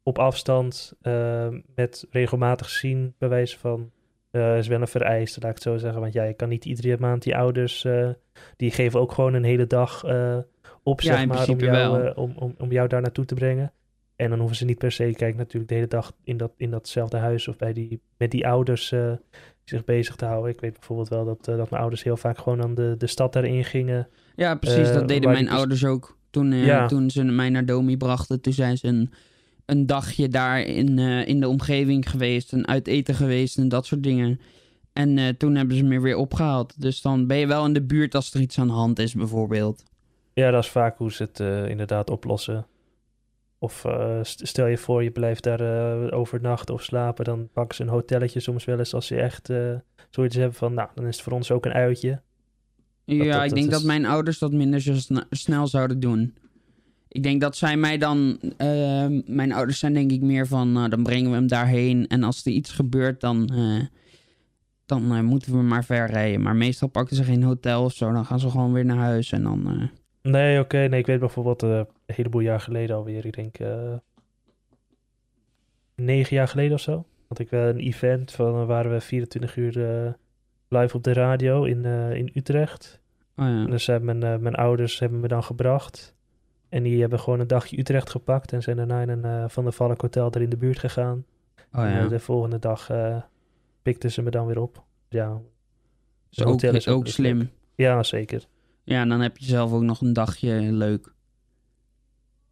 op 0.08 0.20
afstand 0.20 0.94
uh, 1.02 1.48
met 1.76 2.08
regelmatig 2.10 2.70
zien, 2.70 3.13
bij 3.18 3.30
wijze 3.30 3.60
van, 3.60 3.91
uh, 4.32 4.58
is 4.58 4.68
wel 4.68 4.82
een 4.82 4.88
vereiste, 4.88 5.39
laat 5.39 5.50
ik 5.50 5.56
het 5.56 5.63
zo 5.63 5.78
zeggen. 5.78 6.02
Want 6.02 6.13
ja, 6.13 6.24
je 6.24 6.34
kan 6.34 6.50
niet 6.50 6.65
iedere 6.65 6.98
maand 7.00 7.24
die 7.24 7.36
ouders, 7.36 7.84
uh, 7.84 8.10
die 8.58 8.72
geven 8.72 9.00
ook 9.00 9.12
gewoon 9.12 9.34
een 9.34 9.44
hele 9.44 9.68
dag 9.68 10.04
uh, 10.06 10.38
op, 10.84 11.02
ja, 11.02 11.15
zeg 11.15 11.26
maar, 11.26 11.50
om 11.50 11.60
jou, 11.60 12.13
om, 12.15 12.34
om, 12.36 12.56
om 12.58 12.72
jou 12.72 12.88
daar 12.88 13.02
naartoe 13.02 13.26
te 13.26 13.36
brengen. 13.36 13.72
En 14.15 14.30
dan 14.30 14.39
hoeven 14.39 14.58
ze 14.58 14.65
niet 14.65 14.78
per 14.78 14.91
se, 14.91 15.13
kijk 15.15 15.36
natuurlijk 15.36 15.68
de 15.68 15.76
hele 15.76 15.88
dag 15.88 16.13
in, 16.24 16.38
dat, 16.38 16.52
in 16.58 16.70
datzelfde 16.70 17.18
huis 17.18 17.48
of 17.48 17.58
bij 17.58 17.74
die, 17.74 18.02
met 18.18 18.32
die 18.32 18.48
ouders 18.48 18.91
uh, 18.91 19.12
zich 19.63 19.84
bezig 19.84 20.15
te 20.15 20.26
houden. 20.26 20.52
Ik 20.52 20.60
weet 20.60 20.74
bijvoorbeeld 20.74 21.10
wel 21.10 21.26
dat, 21.26 21.48
uh, 21.50 21.58
dat 21.58 21.70
mijn 21.70 21.82
ouders 21.82 22.04
heel 22.04 22.18
vaak 22.18 22.38
gewoon 22.38 22.63
aan 22.63 22.76
de, 22.76 22.96
de 22.98 23.08
stad 23.08 23.34
daarin 23.34 23.63
gingen. 23.63 24.08
Ja, 24.36 24.56
precies. 24.56 24.88
Uh, 24.88 24.94
dat 24.94 25.08
deden 25.08 25.32
mijn 25.32 25.50
ouders 25.50 25.86
ook. 25.86 26.18
Toen, 26.30 26.52
ja. 26.52 26.88
toen 26.88 27.10
ze 27.10 27.24
mij 27.24 27.50
naar 27.50 27.65
Domi 27.65 27.98
brachten, 27.98 28.41
toen 28.41 28.54
zijn 28.54 28.78
ze 28.78 28.88
een, 28.88 29.12
een 29.65 29.86
dagje 29.86 30.28
daar 30.28 30.62
in, 30.62 30.99
in 30.99 31.39
de 31.39 31.47
omgeving 31.47 32.10
geweest. 32.10 32.54
En 32.54 32.67
uit 32.67 32.88
eten 32.88 33.15
geweest 33.15 33.58
en 33.58 33.69
dat 33.69 33.86
soort 33.86 34.04
dingen. 34.04 34.39
En 34.93 35.38
toen 35.38 35.56
hebben 35.56 35.78
ze 35.78 35.84
me 35.84 35.99
weer 35.99 36.17
opgehaald. 36.17 36.82
Dus 36.82 37.01
dan 37.01 37.28
ben 37.28 37.38
je 37.38 37.47
wel 37.47 37.65
in 37.65 37.73
de 37.73 37.84
buurt 37.84 38.15
als 38.15 38.34
er 38.34 38.41
iets 38.41 38.60
aan 38.60 38.67
de 38.67 38.73
hand 38.73 38.99
is, 38.99 39.13
bijvoorbeeld. 39.13 39.84
Ja, 40.34 40.51
dat 40.51 40.63
is 40.63 40.69
vaak 40.69 40.97
hoe 40.97 41.12
ze 41.12 41.23
het 41.23 41.39
inderdaad 41.69 42.10
oplossen. 42.10 42.67
Of 43.60 43.84
uh, 43.84 44.19
stel 44.21 44.67
je 44.67 44.78
voor, 44.78 45.04
je 45.04 45.12
blijft 45.12 45.43
daar 45.43 46.12
overnachten 46.12 46.73
of 46.73 46.84
slapen. 46.84 47.25
Dan 47.25 47.49
pakken 47.54 47.75
ze 47.75 47.84
een 47.84 47.89
hotelletje 47.89 48.39
soms 48.39 48.65
wel 48.65 48.78
eens 48.78 48.93
als 48.93 49.08
je 49.08 49.15
echt 49.15 49.49
zoiets 50.10 50.36
hebben 50.36 50.56
van... 50.56 50.73
Nou, 50.73 50.89
dan 50.95 51.06
is 51.06 51.15
het 51.15 51.23
voor 51.23 51.34
ons 51.34 51.51
ook 51.51 51.65
een 51.65 51.73
uitje. 51.73 52.21
Ja, 53.04 53.23
dat, 53.23 53.34
dat, 53.34 53.43
ik 53.43 53.54
denk 53.54 53.71
dat 53.71 53.84
mijn 53.84 54.06
ouders 54.06 54.39
dat 54.39 54.51
minder 54.51 54.82
zo 54.82 54.93
snel 55.30 55.67
zouden 55.67 55.99
doen. 55.99 56.36
Ik 57.15 57.23
denk 57.23 57.41
dat 57.41 57.56
zij 57.56 57.78
mij 57.78 57.97
dan... 57.97 58.39
mijn 59.25 59.51
ouders 59.51 59.80
zijn 59.80 59.93
denk 59.93 60.12
ik 60.12 60.21
meer 60.21 60.47
van... 60.47 60.71
Nou, 60.71 60.89
dan 60.89 61.04
brengen 61.04 61.30
we 61.30 61.36
hem 61.36 61.47
daarheen. 61.47 62.08
En 62.08 62.23
als 62.23 62.45
er 62.45 62.51
iets 62.51 62.71
gebeurt, 62.71 63.21
dan... 63.21 63.49
dan 64.86 65.25
moeten 65.25 65.51
we 65.51 65.63
maar 65.63 65.86
ver 65.86 66.08
rijden. 66.08 66.41
Maar 66.41 66.56
meestal 66.56 66.88
pakken 66.88 67.15
ze 67.15 67.23
geen 67.23 67.43
hotel 67.43 67.84
of 67.84 67.93
zo. 67.93 68.12
Dan 68.12 68.25
gaan 68.25 68.39
ze 68.39 68.49
gewoon 68.49 68.73
weer 68.73 68.86
naar 68.86 68.97
huis 68.97 69.32
en 69.32 69.43
dan... 69.43 69.89
Nee, 70.21 70.60
oké. 70.60 70.78
Nee, 70.78 70.99
ik 70.99 71.06
weet 71.06 71.19
bijvoorbeeld 71.19 71.62
een 71.62 71.88
heleboel 72.06 72.41
jaar 72.41 72.60
geleden 72.60 72.95
alweer. 72.95 73.25
Ik 73.25 73.36
denk 73.36 73.58
negen 75.95 76.36
jaar 76.36 76.47
geleden 76.47 76.73
of 76.73 76.82
zo. 76.82 77.06
Had 77.28 77.39
ik 77.39 77.49
wel 77.49 77.67
een 77.67 77.80
event 77.80 78.32
van 78.32 78.65
waren 78.65 78.91
we 78.91 79.01
24 79.01 79.56
uur 79.56 79.73
live 80.67 80.95
op 80.95 81.04
de 81.04 81.13
radio 81.13 81.63
in, 81.63 81.86
in 82.15 82.32
Utrecht. 82.34 83.01
Oh, 83.36 83.45
ja. 83.45 83.65
Dus 83.65 83.88
hebben 83.88 84.17
mijn, 84.17 84.41
mijn 84.41 84.56
ouders 84.56 84.99
hebben 84.99 85.19
me 85.19 85.28
dan 85.28 85.43
gebracht. 85.43 86.14
En 86.76 86.84
die 86.84 87.00
hebben 87.00 87.20
gewoon 87.20 87.40
een 87.40 87.48
dagje 87.48 87.80
Utrecht 87.80 88.10
gepakt. 88.10 88.54
En 88.54 88.62
zijn 88.62 88.78
daarna 88.78 89.02
in 89.02 89.10
een 89.10 89.50
Van 89.50 89.64
der 89.64 89.74
Valk 89.74 90.02
hotel 90.02 90.32
er 90.32 90.42
in 90.42 90.50
de 90.50 90.58
buurt 90.58 90.80
gegaan. 90.80 91.26
Oh, 91.58 91.62
ja. 91.72 92.00
En 92.00 92.08
de 92.08 92.20
volgende 92.20 92.60
dag 92.60 92.92
pikten 93.82 94.12
ze 94.12 94.22
me 94.22 94.30
dan 94.30 94.46
weer 94.46 94.60
op. 94.60 94.84
Ja. 95.10 95.42
Dus 96.30 96.46
ook, 96.46 96.62
is 96.62 96.88
ook, 96.88 97.08
slim. 97.08 97.50
Ja, 97.76 98.04
zeker. 98.04 98.48
Ja, 98.84 99.02
en 99.02 99.10
dan 99.10 99.22
heb 99.22 99.38
je 99.38 99.46
zelf 99.46 99.72
ook 99.72 99.82
nog 99.82 100.02
een 100.02 100.14
dagje 100.14 100.62
leuk. 100.62 101.14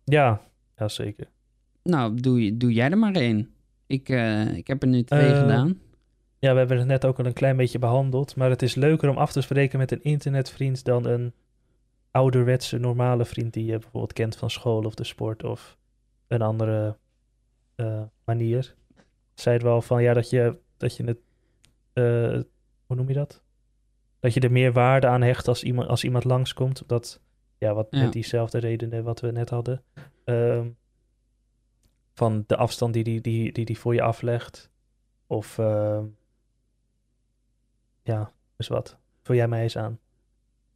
Ja, 0.04 0.42
ja 0.78 0.88
zeker. 0.88 1.28
Nou, 1.84 2.16
doe, 2.16 2.58
doe 2.58 2.74
jij 2.74 2.90
er 2.90 2.98
maar 2.98 3.16
één. 3.16 3.54
Ik, 3.88 4.10
uh, 4.10 4.58
ik 4.58 4.68
heb 4.68 4.82
er 4.82 4.88
nu 4.88 5.04
twee 5.04 5.30
uh, 5.30 5.40
gedaan. 5.40 5.80
Ja, 6.40 6.52
we 6.52 6.58
hebben 6.58 6.78
het 6.78 6.88
net 6.88 7.06
ook 7.06 7.20
al 7.20 7.26
een 7.26 7.34
klein 7.34 7.58
beetje 7.58 7.80
behandeld. 7.80 8.36
Maar 8.36 8.50
het 8.50 8.62
is 8.62 8.76
leuker 8.76 9.10
om 9.10 9.18
af 9.18 9.32
te 9.32 9.42
spreken 9.42 9.80
met 9.80 9.92
een 9.92 10.04
internetvriend 10.04 10.84
dan 10.84 11.06
een 11.06 11.34
ouderwetse 12.14 12.78
normale 12.78 13.26
vriend 13.26 13.54
die 13.54 13.66
je 13.66 13.78
bijvoorbeeld 13.78 14.14
kent 14.14 14.36
van 14.36 14.50
school 14.50 14.84
of 14.84 14.96
de 14.96 15.04
sport 15.04 15.44
of 15.44 15.78
een 16.28 16.42
andere 16.42 16.98
uh, 17.76 18.02
manier. 18.26 18.76
Zei 19.34 19.56
het 19.56 19.64
wel 19.64 19.82
van 19.82 20.04
ja, 20.04 20.14
dat 20.14 20.30
je, 20.30 20.60
dat 20.78 20.96
je 20.98 21.04
het. 21.04 21.20
hoe 22.86 22.96
noem 22.96 23.08
je 23.08 23.14
dat? 23.14 23.44
dat 24.24 24.34
je 24.34 24.40
er 24.40 24.52
meer 24.52 24.74
waarde 24.74 25.08
aan 25.08 25.22
hecht 25.22 25.48
als 25.48 25.64
iemand, 25.64 25.88
als 25.88 26.04
iemand 26.04 26.24
langskomt. 26.24 26.84
Dat, 26.88 27.22
ja, 27.58 27.74
wat 27.74 27.92
met 27.92 28.12
diezelfde 28.12 28.58
redenen 28.58 29.04
wat 29.04 29.20
we 29.20 29.32
net 29.32 29.50
hadden. 29.50 29.84
Um, 30.26 30.78
van 32.14 32.44
de 32.48 32.56
afstand 32.56 32.94
die 32.94 33.04
die, 33.04 33.22
die, 33.22 33.52
die, 33.52 33.66
die 33.66 33.80
voor 33.80 33.94
je 33.94 34.02
aflegt. 34.02 34.70
Of 35.28 35.58
uh, 35.58 36.00
ja, 38.04 38.32
dus 38.56 38.68
wat. 38.68 38.98
Vul 39.22 39.36
jij 39.36 39.48
mij 39.48 39.64
eens 39.64 39.78
aan? 39.78 40.00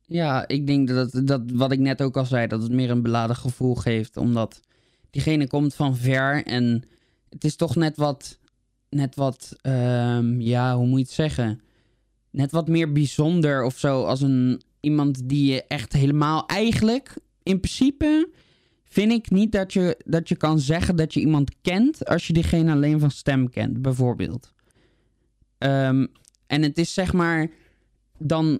Ja, 0.08 0.48
ik 0.48 0.67
denk 0.67 0.88
dat, 0.88 1.22
dat 1.24 1.41
wat 1.54 1.72
ik 1.72 1.80
net 1.80 2.02
ook 2.02 2.17
al 2.17 2.26
zei, 2.26 2.48
dat 2.48 2.62
het 2.62 2.72
meer 2.72 2.89
een 2.89 3.02
beladen 3.02 3.36
gevoel 3.36 3.76
geeft. 3.76 4.17
Omdat 4.17 4.62
diegene 5.10 5.48
komt 5.48 5.76
van 5.76 5.98
ver 5.98 6.46
en 6.46 6.84
het 7.30 7.43
is 7.43 7.56
toch 7.56 7.76
net 7.76 7.98
wat, 7.98 8.39
net 8.89 9.15
wat, 9.15 9.56
um, 9.62 10.41
ja, 10.41 10.76
hoe 10.76 10.88
moet 10.88 11.00
je 11.00 11.06
het 11.06 11.13
zeggen? 11.13 11.62
net 12.38 12.52
wat 12.52 12.67
meer 12.67 12.91
bijzonder 12.91 13.63
of 13.63 13.78
zo. 13.78 14.04
Als 14.04 14.22
een, 14.22 14.62
iemand 14.80 15.30
die 15.30 15.54
je 15.54 15.63
echt 15.63 15.93
helemaal 15.93 16.46
eigenlijk, 16.48 17.15
in 17.43 17.60
principe, 17.60 18.30
vind 18.86 19.12
ik 19.12 19.30
niet 19.30 19.52
dat 19.52 19.74
je, 19.74 20.02
dat 20.06 20.30
je 20.30 20.36
kan 20.36 20.60
zeggen 20.60 20.96
dat 20.96 21.13
je 21.13 21.20
iemand 21.20 21.52
kent 21.62 22.06
als 22.06 22.28
je 22.28 22.34
diegene 22.34 22.72
alleen 22.72 23.00
van 23.00 23.12
stem 23.12 23.50
kent, 23.50 23.82
bijvoorbeeld. 23.82 24.54
Um, 25.58 26.08
en 26.48 26.62
het 26.62 26.78
is 26.78 26.93
zeg 26.93 27.13
maar 27.13 27.50
dan 28.17 28.60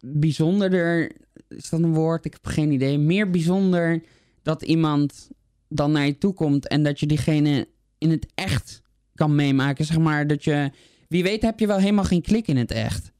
bijzonderder, 0.00 1.12
is 1.48 1.68
dat 1.68 1.80
een 1.80 1.94
woord? 1.94 2.24
Ik 2.24 2.32
heb 2.32 2.46
geen 2.46 2.72
idee. 2.72 2.98
Meer 2.98 3.30
bijzonder 3.30 4.02
dat 4.42 4.62
iemand 4.62 5.30
dan 5.68 5.92
naar 5.92 6.06
je 6.06 6.18
toe 6.18 6.32
komt 6.32 6.68
en 6.68 6.82
dat 6.82 7.00
je 7.00 7.06
diegene 7.06 7.68
in 7.98 8.10
het 8.10 8.26
echt 8.34 8.82
kan 9.14 9.34
meemaken. 9.34 9.84
Zeg 9.84 9.98
maar 9.98 10.26
dat 10.26 10.44
je 10.44 10.70
wie 11.08 11.22
weet 11.22 11.42
heb 11.42 11.60
je 11.60 11.66
wel 11.66 11.78
helemaal 11.78 12.04
geen 12.04 12.22
klik 12.22 12.48
in 12.48 12.56
het 12.56 12.70
echt. 12.70 13.12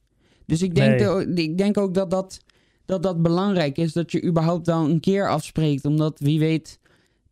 Dus 0.45 0.61
ik 0.61 0.75
denk, 0.75 0.99
de, 0.99 1.31
ik 1.35 1.57
denk 1.57 1.77
ook 1.77 1.93
dat 1.93 2.11
dat, 2.11 2.39
dat 2.85 3.03
dat 3.03 3.21
belangrijk 3.21 3.77
is. 3.77 3.93
Dat 3.93 4.11
je 4.11 4.23
überhaupt 4.23 4.65
wel 4.65 4.89
een 4.89 4.99
keer 4.99 5.29
afspreekt. 5.29 5.85
Omdat 5.85 6.19
wie 6.19 6.39
weet 6.39 6.79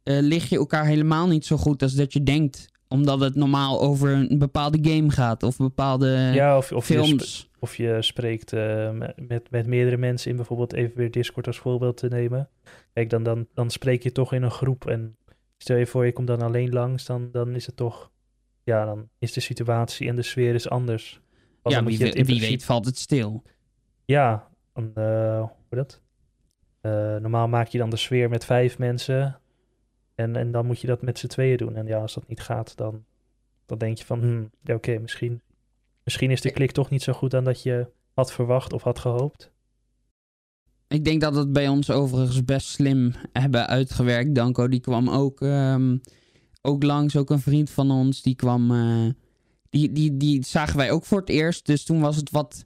uh, 0.03 0.21
lig 0.21 0.49
je 0.49 0.57
elkaar 0.57 0.85
helemaal 0.85 1.27
niet 1.27 1.45
zo 1.45 1.57
goed 1.57 1.81
als 1.81 1.93
dat 1.93 2.13
je 2.13 2.23
denkt. 2.23 2.65
Omdat 2.87 3.19
het 3.19 3.35
normaal 3.35 3.81
over 3.81 4.11
een 4.11 4.39
bepaalde 4.39 4.77
game 4.81 5.09
gaat. 5.09 5.43
Of 5.43 5.57
bepaalde 5.57 6.07
ja, 6.33 6.57
of, 6.57 6.71
of 6.71 6.85
films. 6.85 7.39
Je 7.39 7.57
of 7.59 7.75
je 7.75 7.97
spreekt 8.01 8.53
uh, 8.53 8.89
met, 9.15 9.51
met 9.51 9.67
meerdere 9.67 9.97
mensen 9.97 10.29
in 10.29 10.35
bijvoorbeeld 10.35 10.73
even 10.73 10.97
weer 10.97 11.11
Discord 11.11 11.47
als 11.47 11.57
voorbeeld 11.57 11.97
te 11.97 12.07
nemen. 12.07 12.49
Kijk, 12.93 13.09
dan, 13.09 13.23
dan, 13.23 13.47
dan 13.53 13.69
spreek 13.69 14.03
je 14.03 14.11
toch 14.11 14.33
in 14.33 14.43
een 14.43 14.51
groep. 14.51 14.87
En 14.87 15.17
stel 15.57 15.77
je 15.77 15.87
voor 15.87 16.05
je 16.05 16.13
komt 16.13 16.27
dan 16.27 16.41
alleen 16.41 16.73
langs. 16.73 17.05
Dan, 17.05 17.29
dan 17.31 17.55
is 17.55 17.65
het 17.65 17.75
toch 17.75 18.11
ja, 18.67 18.85
dan 18.85 19.09
is 19.19 19.33
de 19.33 19.39
situatie 19.39 20.07
en 20.07 20.15
de 20.15 20.21
sfeer 20.21 20.53
is 20.53 20.69
anders. 20.69 21.21
ja, 21.63 21.83
wie, 21.83 21.97
wie 21.97 22.11
principe... 22.11 22.39
weet 22.39 22.65
valt 22.65 22.85
het 22.85 22.97
stil. 22.97 23.43
Ja, 24.05 24.47
dan, 24.73 24.91
uh, 24.95 25.39
hoe 25.39 25.49
dat? 25.69 26.01
Uh, 26.81 26.91
normaal 27.15 27.47
maak 27.47 27.67
je 27.67 27.77
dan 27.77 27.89
de 27.89 27.97
sfeer 27.97 28.29
met 28.29 28.45
vijf 28.45 28.77
mensen. 28.77 29.39
En, 30.17 30.35
en 30.35 30.51
dan 30.51 30.65
moet 30.65 30.79
je 30.79 30.87
dat 30.87 31.01
met 31.01 31.19
z'n 31.19 31.27
tweeën 31.27 31.57
doen. 31.57 31.75
En 31.75 31.85
ja, 31.85 32.01
als 32.01 32.13
dat 32.13 32.27
niet 32.27 32.39
gaat, 32.39 32.77
dan, 32.77 33.03
dan 33.65 33.77
denk 33.77 33.97
je 33.97 34.05
van... 34.05 34.19
Hmm, 34.19 34.49
ja, 34.61 34.75
oké, 34.75 34.99
misschien, 34.99 35.41
misschien 36.03 36.31
is 36.31 36.41
de 36.41 36.51
klik 36.51 36.71
toch 36.71 36.89
niet 36.89 37.03
zo 37.03 37.13
goed 37.13 37.33
aan 37.33 37.43
dat 37.43 37.63
je 37.63 37.87
had 38.13 38.33
verwacht 38.33 38.73
of 38.73 38.83
had 38.83 38.99
gehoopt. 38.99 39.51
Ik 40.87 41.03
denk 41.03 41.21
dat 41.21 41.35
het 41.35 41.53
bij 41.53 41.67
ons 41.67 41.91
overigens 41.91 42.45
best 42.45 42.67
slim 42.67 43.13
hebben 43.33 43.67
uitgewerkt. 43.67 44.35
Danko, 44.35 44.67
die 44.67 44.79
kwam 44.79 45.09
ook... 45.09 45.41
Um 45.41 46.01
ook 46.67 46.83
langs, 46.83 47.15
ook 47.15 47.29
een 47.29 47.39
vriend 47.39 47.69
van 47.69 47.91
ons, 47.91 48.21
die 48.21 48.35
kwam. 48.35 48.71
Uh, 48.71 49.09
die, 49.69 49.91
die, 49.91 50.17
die 50.17 50.45
zagen 50.45 50.77
wij 50.77 50.91
ook 50.91 51.05
voor 51.05 51.19
het 51.19 51.29
eerst. 51.29 51.65
Dus 51.65 51.83
toen 51.83 51.99
was 51.99 52.15
het 52.15 52.31
wat. 52.31 52.65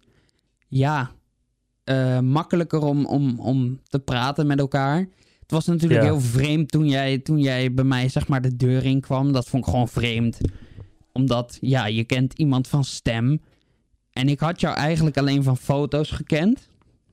Ja. 0.68 1.12
Uh, 1.86 2.20
makkelijker 2.20 2.82
om, 2.82 3.06
om, 3.06 3.40
om 3.40 3.80
te 3.84 4.00
praten 4.00 4.48
met 4.48 4.60
elkaar. 4.60 5.08
Het 5.52 5.66
was 5.66 5.76
natuurlijk 5.76 6.02
ja. 6.02 6.08
heel 6.08 6.22
vreemd 6.22 6.72
toen 6.72 6.88
jij, 6.88 7.18
toen 7.18 7.40
jij 7.40 7.74
bij 7.74 7.84
mij 7.84 8.10
zeg 8.10 8.28
maar 8.28 8.42
de 8.42 8.56
deur 8.56 8.86
in 8.86 9.02
kwam. 9.02 9.32
Dat 9.32 9.48
vond 9.48 9.66
ik 9.66 9.72
gewoon 9.72 9.88
vreemd. 9.88 10.38
Omdat, 11.12 11.58
ja, 11.62 11.86
je 11.86 12.04
kent 12.04 12.34
iemand 12.34 12.68
van 12.68 12.84
stem. 12.84 13.42
En 14.12 14.30
ik 14.30 14.40
had 14.40 14.62
jou 14.62 14.76
eigenlijk 14.76 15.18
alleen 15.18 15.44
van 15.44 15.58
foto's 15.58 16.12
gekend. 16.12 16.70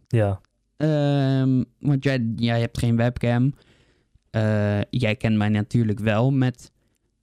Ja, 0.09 0.41
Ehm, 0.79 1.63
want 1.79 2.05
jij, 2.05 2.33
jij 2.37 2.61
hebt 2.61 2.79
geen 2.79 2.97
webcam. 2.97 3.55
Eh, 4.31 4.81
jij 4.91 5.17
kent 5.17 5.37
mij 5.37 5.49
natuurlijk 5.49 5.99
wel 5.99 6.31
met 6.31 6.73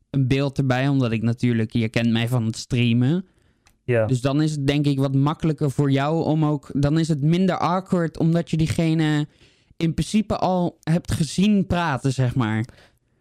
een 0.09 0.28
beeld 0.28 0.57
erbij, 0.57 0.88
omdat 0.88 1.11
ik 1.11 1.22
natuurlijk, 1.22 1.74
je 1.74 1.89
kent 1.89 2.11
mij 2.11 2.28
van 2.28 2.45
het 2.45 2.57
streamen. 2.57 3.26
ja. 3.84 4.05
Dus 4.05 4.22
dan 4.22 4.41
is 4.41 4.51
het 4.51 4.68
denk 4.68 4.86
ik 4.86 4.99
wat 4.99 5.16
makkelijker 5.16 5.72
voor 5.72 5.91
jou 5.91 6.24
om 6.24 6.45
ook, 6.45 6.70
dan 6.74 6.99
is 6.99 7.07
het 7.07 7.22
minder 7.22 7.57
awkward, 7.57 8.18
omdat 8.18 8.49
je 8.49 8.57
diegene 8.57 9.28
in 9.78 9.93
principe 9.93 10.38
al 10.38 10.78
hebt 10.84 11.11
gezien 11.11 11.67
praten, 11.67 12.11
zeg 12.11 12.36
maar. 12.36 12.65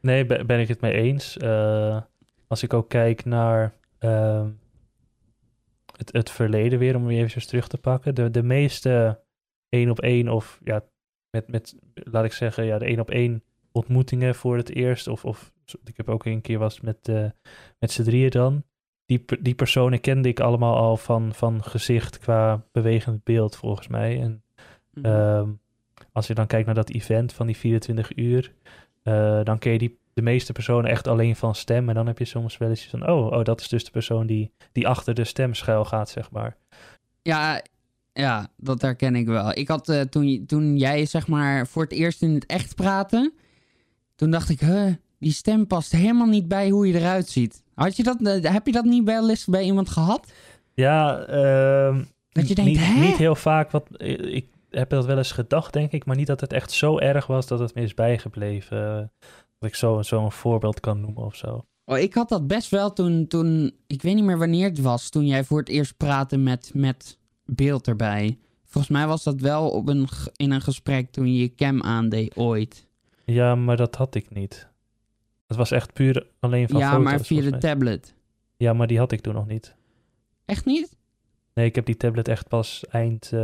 Nee, 0.00 0.26
ben, 0.26 0.60
ik 0.60 0.68
het 0.68 0.80
mee 0.80 0.92
eens. 0.92 1.36
Eh, 1.36 2.00
als 2.46 2.62
ik 2.62 2.74
ook 2.74 2.88
kijk 2.88 3.24
naar 3.24 3.72
ehm, 3.98 4.50
het, 5.96 6.12
het 6.12 6.30
verleden 6.30 6.78
weer, 6.78 6.96
om 6.96 7.06
weer 7.06 7.24
even 7.24 7.46
terug 7.46 7.68
te 7.68 7.78
pakken. 7.78 8.14
De, 8.14 8.30
de 8.30 8.42
meeste 8.42 9.20
één 9.68 9.90
op 9.90 10.00
één 10.00 10.28
of 10.28 10.60
ja, 10.64 10.84
met, 11.30 11.48
met, 11.48 11.76
laat 11.94 12.24
ik 12.24 12.32
zeggen, 12.32 12.64
ja, 12.64 12.78
de 12.78 12.84
één 12.84 13.00
op 13.00 13.10
één 13.10 13.42
ontmoetingen 13.72 14.34
voor 14.34 14.56
het 14.56 14.70
eerst. 14.70 15.08
Of, 15.08 15.24
of 15.24 15.52
ik 15.84 15.96
heb 15.96 16.08
ook 16.08 16.24
een 16.24 16.40
keer 16.40 16.58
was 16.58 16.80
met, 16.80 17.08
eh, 17.08 17.30
met 17.78 17.90
z'n 17.90 18.02
drieën 18.02 18.30
dan. 18.30 18.64
Die, 19.06 19.24
die 19.40 19.54
personen 19.54 20.00
kende 20.00 20.28
ik 20.28 20.40
allemaal 20.40 20.76
al 20.76 20.96
van, 20.96 21.34
van 21.34 21.62
gezicht 21.62 22.18
qua 22.18 22.66
bewegend 22.72 23.24
beeld, 23.24 23.56
volgens 23.56 23.88
mij. 23.88 24.20
En 24.20 24.44
Mhm. 24.94 25.06
Ehm, 25.06 25.50
als 26.14 26.26
je 26.26 26.34
dan 26.34 26.46
kijkt 26.46 26.66
naar 26.66 26.74
dat 26.74 26.90
event 26.90 27.32
van 27.32 27.46
die 27.46 27.56
24 27.56 28.16
uur, 28.16 28.52
eh, 29.02 29.40
dan 29.42 29.58
ken 29.58 29.72
je 29.72 29.78
die, 29.78 29.98
de 30.12 30.22
meeste 30.22 30.52
personen 30.52 30.90
echt 30.90 31.06
alleen 31.06 31.36
van 31.36 31.54
stem. 31.54 31.88
En 31.88 31.94
dan 31.94 32.06
heb 32.06 32.18
je 32.18 32.24
soms 32.24 32.58
wel 32.58 32.68
eens 32.68 32.86
van, 32.86 33.08
oh, 33.08 33.26
oh 33.26 33.44
dat 33.44 33.60
is 33.60 33.68
dus 33.68 33.84
de 33.84 33.90
persoon 33.90 34.26
die, 34.26 34.52
die 34.72 34.88
achter 34.88 35.14
de 35.14 35.24
stem 35.24 35.54
schuil 35.54 35.84
gaat, 35.84 36.08
zeg 36.10 36.30
maar. 36.30 36.56
Ja, 37.22 37.62
ja, 38.12 38.48
dat 38.56 38.82
herken 38.82 39.16
ik 39.16 39.26
wel. 39.26 39.56
Ik 39.56 39.68
had 39.68 39.88
eh, 39.88 40.00
toen, 40.00 40.44
toen 40.46 40.76
jij 40.76 41.06
zeg 41.06 41.26
maar 41.28 41.66
voor 41.66 41.82
het 41.82 41.92
eerst 41.92 42.22
in 42.22 42.34
het 42.34 42.46
echt 42.46 42.74
praatte, 42.74 43.32
toen 44.14 44.30
dacht 44.30 44.48
ik, 44.48 44.60
huh, 44.60 44.92
die 45.18 45.32
stem 45.32 45.66
past 45.66 45.92
helemaal 45.92 46.26
niet 46.26 46.48
bij 46.48 46.70
hoe 46.70 46.86
je 46.86 46.98
eruit 46.98 47.28
ziet. 47.28 47.62
Had 47.74 47.96
je 47.96 48.02
dat, 48.02 48.22
eh, 48.22 48.52
heb 48.52 48.66
je 48.66 48.72
dat 48.72 48.84
niet 48.84 49.04
wel 49.04 49.30
eens 49.30 49.44
bij 49.44 49.64
iemand 49.64 49.88
gehad? 49.88 50.32
Ja, 50.74 51.18
ehm, 51.18 52.02
Dat 52.28 52.48
je 52.48 52.54
denkt, 52.54 52.70
niet, 52.70 52.80
hè? 52.80 53.00
niet 53.00 53.16
heel 53.16 53.34
vaak, 53.34 53.70
wat, 53.70 53.86
ik 53.98 54.46
heb 54.74 54.90
dat 54.90 55.06
wel 55.06 55.16
eens 55.16 55.32
gedacht, 55.32 55.72
denk 55.72 55.92
ik, 55.92 56.04
maar 56.04 56.16
niet 56.16 56.26
dat 56.26 56.40
het 56.40 56.52
echt 56.52 56.70
zo 56.70 56.98
erg 56.98 57.26
was 57.26 57.46
dat 57.46 57.58
het 57.58 57.74
me 57.74 57.82
is 57.82 57.94
bijgebleven. 57.94 58.96
eh, 58.98 59.06
dat 59.58 59.68
ik 59.68 59.74
zo, 59.74 60.02
zo 60.02 60.24
een 60.24 60.32
voorbeeld 60.32 60.80
kan 60.80 61.00
noemen 61.00 61.24
of 61.24 61.36
zo. 61.36 61.64
Oh, 61.84 61.98
ik 61.98 62.14
had 62.14 62.28
dat 62.28 62.46
best 62.46 62.70
wel 62.70 62.92
toen, 62.92 63.26
toen, 63.26 63.72
ik 63.86 64.02
weet 64.02 64.14
niet 64.14 64.24
meer 64.24 64.38
wanneer 64.38 64.68
het 64.68 64.80
was, 64.80 65.08
toen 65.08 65.26
jij 65.26 65.44
voor 65.44 65.58
het 65.58 65.68
eerst 65.68 65.96
praatte 65.96 66.36
met, 66.36 66.70
met 66.74 67.18
beeld 67.44 67.88
erbij. 67.88 68.38
Volgens 68.64 68.92
mij 68.92 69.06
was 69.06 69.22
dat 69.22 69.40
wel 69.40 69.70
op 69.70 69.88
een, 69.88 70.08
in 70.36 70.50
een 70.50 70.60
gesprek 70.60 71.10
toen 71.10 71.34
je 71.34 71.40
je 71.40 71.54
cam 71.54 71.82
aandeed 71.82 72.36
ooit. 72.36 72.86
Ja, 73.24 73.54
maar 73.54 73.76
dat 73.76 73.94
had 73.94 74.14
ik 74.14 74.34
niet. 74.34 74.68
Het 75.46 75.56
was 75.56 75.70
echt 75.70 75.92
puur 75.92 76.26
alleen 76.40 76.68
van 76.68 76.78
ja, 76.80 76.90
foto's. 76.90 77.04
maar 77.04 77.20
via 77.20 77.50
de 77.50 77.58
tablet. 77.58 78.14
Ja, 78.56 78.72
maar 78.72 78.86
die 78.86 78.98
had 78.98 79.12
ik 79.12 79.20
toen 79.20 79.34
nog 79.34 79.46
niet. 79.46 79.74
Echt 80.44 80.64
niet? 80.64 80.96
Nee, 81.54 81.66
ik 81.66 81.74
heb 81.74 81.86
die 81.86 81.96
tablet 81.96 82.28
echt 82.28 82.48
pas 82.48 82.84
eind, 82.90 83.30
eh, 83.32 83.40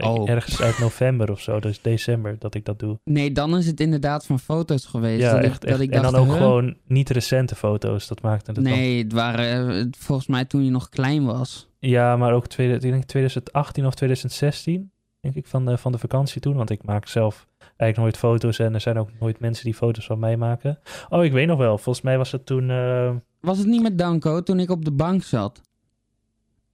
Oh. 0.00 0.28
ergens 0.30 0.62
uit 0.62 0.78
november 0.78 1.30
of 1.30 1.40
zo, 1.40 1.60
dus 1.60 1.82
december 1.82 2.36
dat 2.38 2.54
ik 2.54 2.64
dat 2.64 2.78
doe. 2.78 2.98
Nee, 3.04 3.32
dan 3.32 3.56
is 3.56 3.66
het 3.66 3.80
inderdaad 3.80 4.26
van 4.26 4.38
foto's 4.40 4.86
geweest. 4.86 5.22
ja, 5.22 5.32
dat 5.32 5.42
echt. 5.42 5.54
ik, 5.54 5.60
dat 5.60 5.70
echt. 5.70 5.80
ik 5.80 5.90
en 5.94 6.02
dan 6.02 6.14
ook 6.14 6.26
huh? 6.26 6.36
gewoon 6.36 6.76
niet 6.86 7.10
recente 7.10 7.54
foto's, 7.54 8.08
dat 8.08 8.22
maakte 8.22 8.50
het 8.52 8.64
dan. 8.64 8.72
Nee, 8.72 9.02
het 9.02 9.12
waren 9.12 9.68
eh, 9.78 9.86
volgens 9.98 10.26
mij 10.28 10.44
toen 10.44 10.64
je 10.64 10.70
nog 10.70 10.88
klein 10.88 11.24
was. 11.24 11.68
Ja, 11.78 12.16
maar 12.16 12.32
ook 12.32 12.46
tweede, 12.46 12.74
ik 12.74 12.80
denk 12.80 13.04
2018 13.04 13.86
of 13.86 13.94
2016, 13.94 14.90
denk 15.20 15.34
ik, 15.34 15.46
van 15.46 15.64
de, 15.66 15.78
van 15.78 15.92
de 15.92 15.98
vakantie 15.98 16.40
toen. 16.40 16.56
Want 16.56 16.70
ik 16.70 16.84
maak 16.84 17.06
zelf 17.06 17.46
eigenlijk 17.76 17.96
nooit 17.98 18.16
foto's 18.16 18.58
en 18.58 18.74
er 18.74 18.80
zijn 18.80 18.98
ook 18.98 19.10
nooit 19.20 19.40
mensen 19.40 19.64
die 19.64 19.74
foto's 19.74 20.06
van 20.06 20.18
mij 20.18 20.36
maken. 20.36 20.78
Oh, 21.08 21.24
ik 21.24 21.32
weet 21.32 21.46
nog 21.46 21.58
wel, 21.58 21.78
volgens 21.78 22.04
mij 22.04 22.16
was 22.18 22.32
het 22.32 22.46
toen... 22.46 22.70
eh, 22.70 23.10
Was 23.40 23.58
het 23.58 23.66
niet 23.66 23.82
met 23.82 23.98
Danko 23.98 24.42
toen 24.42 24.60
ik 24.60 24.70
op 24.70 24.84
de 24.84 24.92
bank 24.92 25.22
zat? 25.22 25.60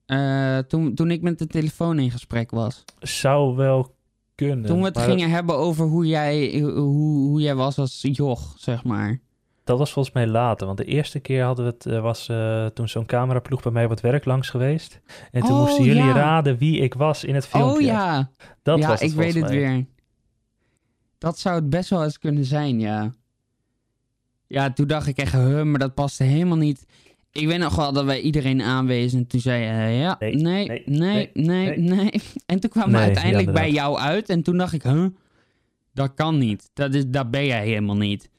Eh, 0.07 0.59
toen, 0.59 0.95
toen 0.95 1.11
ik 1.11 1.23
met 1.23 1.39
de 1.39 1.47
telefoon 1.47 1.99
in 1.99 2.11
gesprek 2.11 2.51
was. 2.51 2.85
zou 3.01 3.57
wel 3.57 3.95
kunnen. 4.35 4.67
Toen 4.67 4.79
we 4.79 4.85
het 4.87 4.99
gingen 4.99 5.31
hebben 5.31 5.57
over 5.57 5.87
hoe 5.87 6.07
jij, 6.07 6.61
hoe, 6.61 6.73
hoe 7.29 7.41
jij 7.41 7.55
was 7.55 7.79
als 7.79 7.99
joch, 8.13 8.55
zeg 8.59 8.85
maar. 8.85 9.21
Dat 9.65 9.79
was 9.79 9.93
volgens 9.93 10.15
mij 10.15 10.27
later, 10.27 10.67
want 10.67 10.79
de 10.79 10.85
eerste 10.85 11.21
keer 11.21 11.45
hadden 11.45 11.65
we 11.65 11.71
het, 11.71 11.87
eh, 11.87 12.01
was 12.01 12.29
eh, 12.29 12.67
toen 12.67 12.89
zo'n 12.89 13.07
cameraploeg 13.07 13.63
bij 13.63 13.73
mij 13.73 13.85
op 13.85 13.91
het 13.91 14.01
werk 14.01 14.25
langs 14.25 14.51
geweest. 14.51 15.01
En 15.31 15.41
toen 15.41 15.51
Oh, 15.51 15.61
moesten 15.61 15.85
jullie 15.85 16.03
ja. 16.03 16.13
raden 16.13 16.59
wie 16.59 16.81
ik 16.81 16.95
was 16.95 17.25
in 17.25 17.35
het 17.35 17.47
filmpje. 17.47 17.75
Oh 17.77 17.81
ja, 17.81 18.31
dat 18.63 18.79
ja 18.79 18.89
was 18.89 19.01
het 19.01 19.11
ik 19.11 19.17
weet 19.17 19.35
het 19.35 19.51
weer. 19.51 19.87
Dat 21.19 21.39
zou 21.39 21.55
het 21.55 21.71
best 21.71 21.91
wel 21.91 22.05
eens 22.05 22.19
kunnen 22.19 22.45
zijn, 22.45 22.81
ja. 22.81 23.13
Ja, 24.47 24.73
toen 24.73 24.87
dacht 24.87 25.07
ik 25.07 25.17
echt, 25.19 25.33
huh, 25.33 25.63
maar 25.63 25.79
dat 25.79 25.95
paste 25.95 26.25
helemaal 26.25 26.57
niet. 26.57 26.87
Ik 27.35 27.47
weet 27.47 27.59
nog 27.59 27.77
wel 27.77 27.93
dat 27.93 28.05
wij 28.05 28.21
iedereen 28.21 28.63
aanwezen 28.63 29.19
en 29.19 29.27
toen 29.27 29.41
zei 29.41 29.63
je, 29.63 29.97
ja, 29.99 30.17
nee, 30.19 30.35
Nee, 30.35 30.69
nee, 30.69 30.83
nee, 30.87 31.31
nee, 31.35 31.79
nee, 31.79 31.79
nee. 31.79 32.13
En 32.47 32.61
toen 32.61 32.71
kwamen 32.71 32.91
Nee, 32.91 33.01
we 33.01 33.07
ja, 33.07 33.13
uiteindelijk 33.15 33.53
bij 33.53 33.71
jou 33.71 33.99
uit 33.99 34.29
en 34.29 34.43
toen 34.43 34.57
dacht 34.57 34.73
ik, 34.73 34.83
huh, 34.83 35.07
dat 35.93 36.15
kan 36.15 36.39
niet. 36.39 36.71
Dat, 36.75 36.95
is, 36.95 37.07
dat 37.07 37.31
ben 37.31 37.47
jij 37.47 37.65
helemaal 37.67 37.97
niet. 37.97 38.31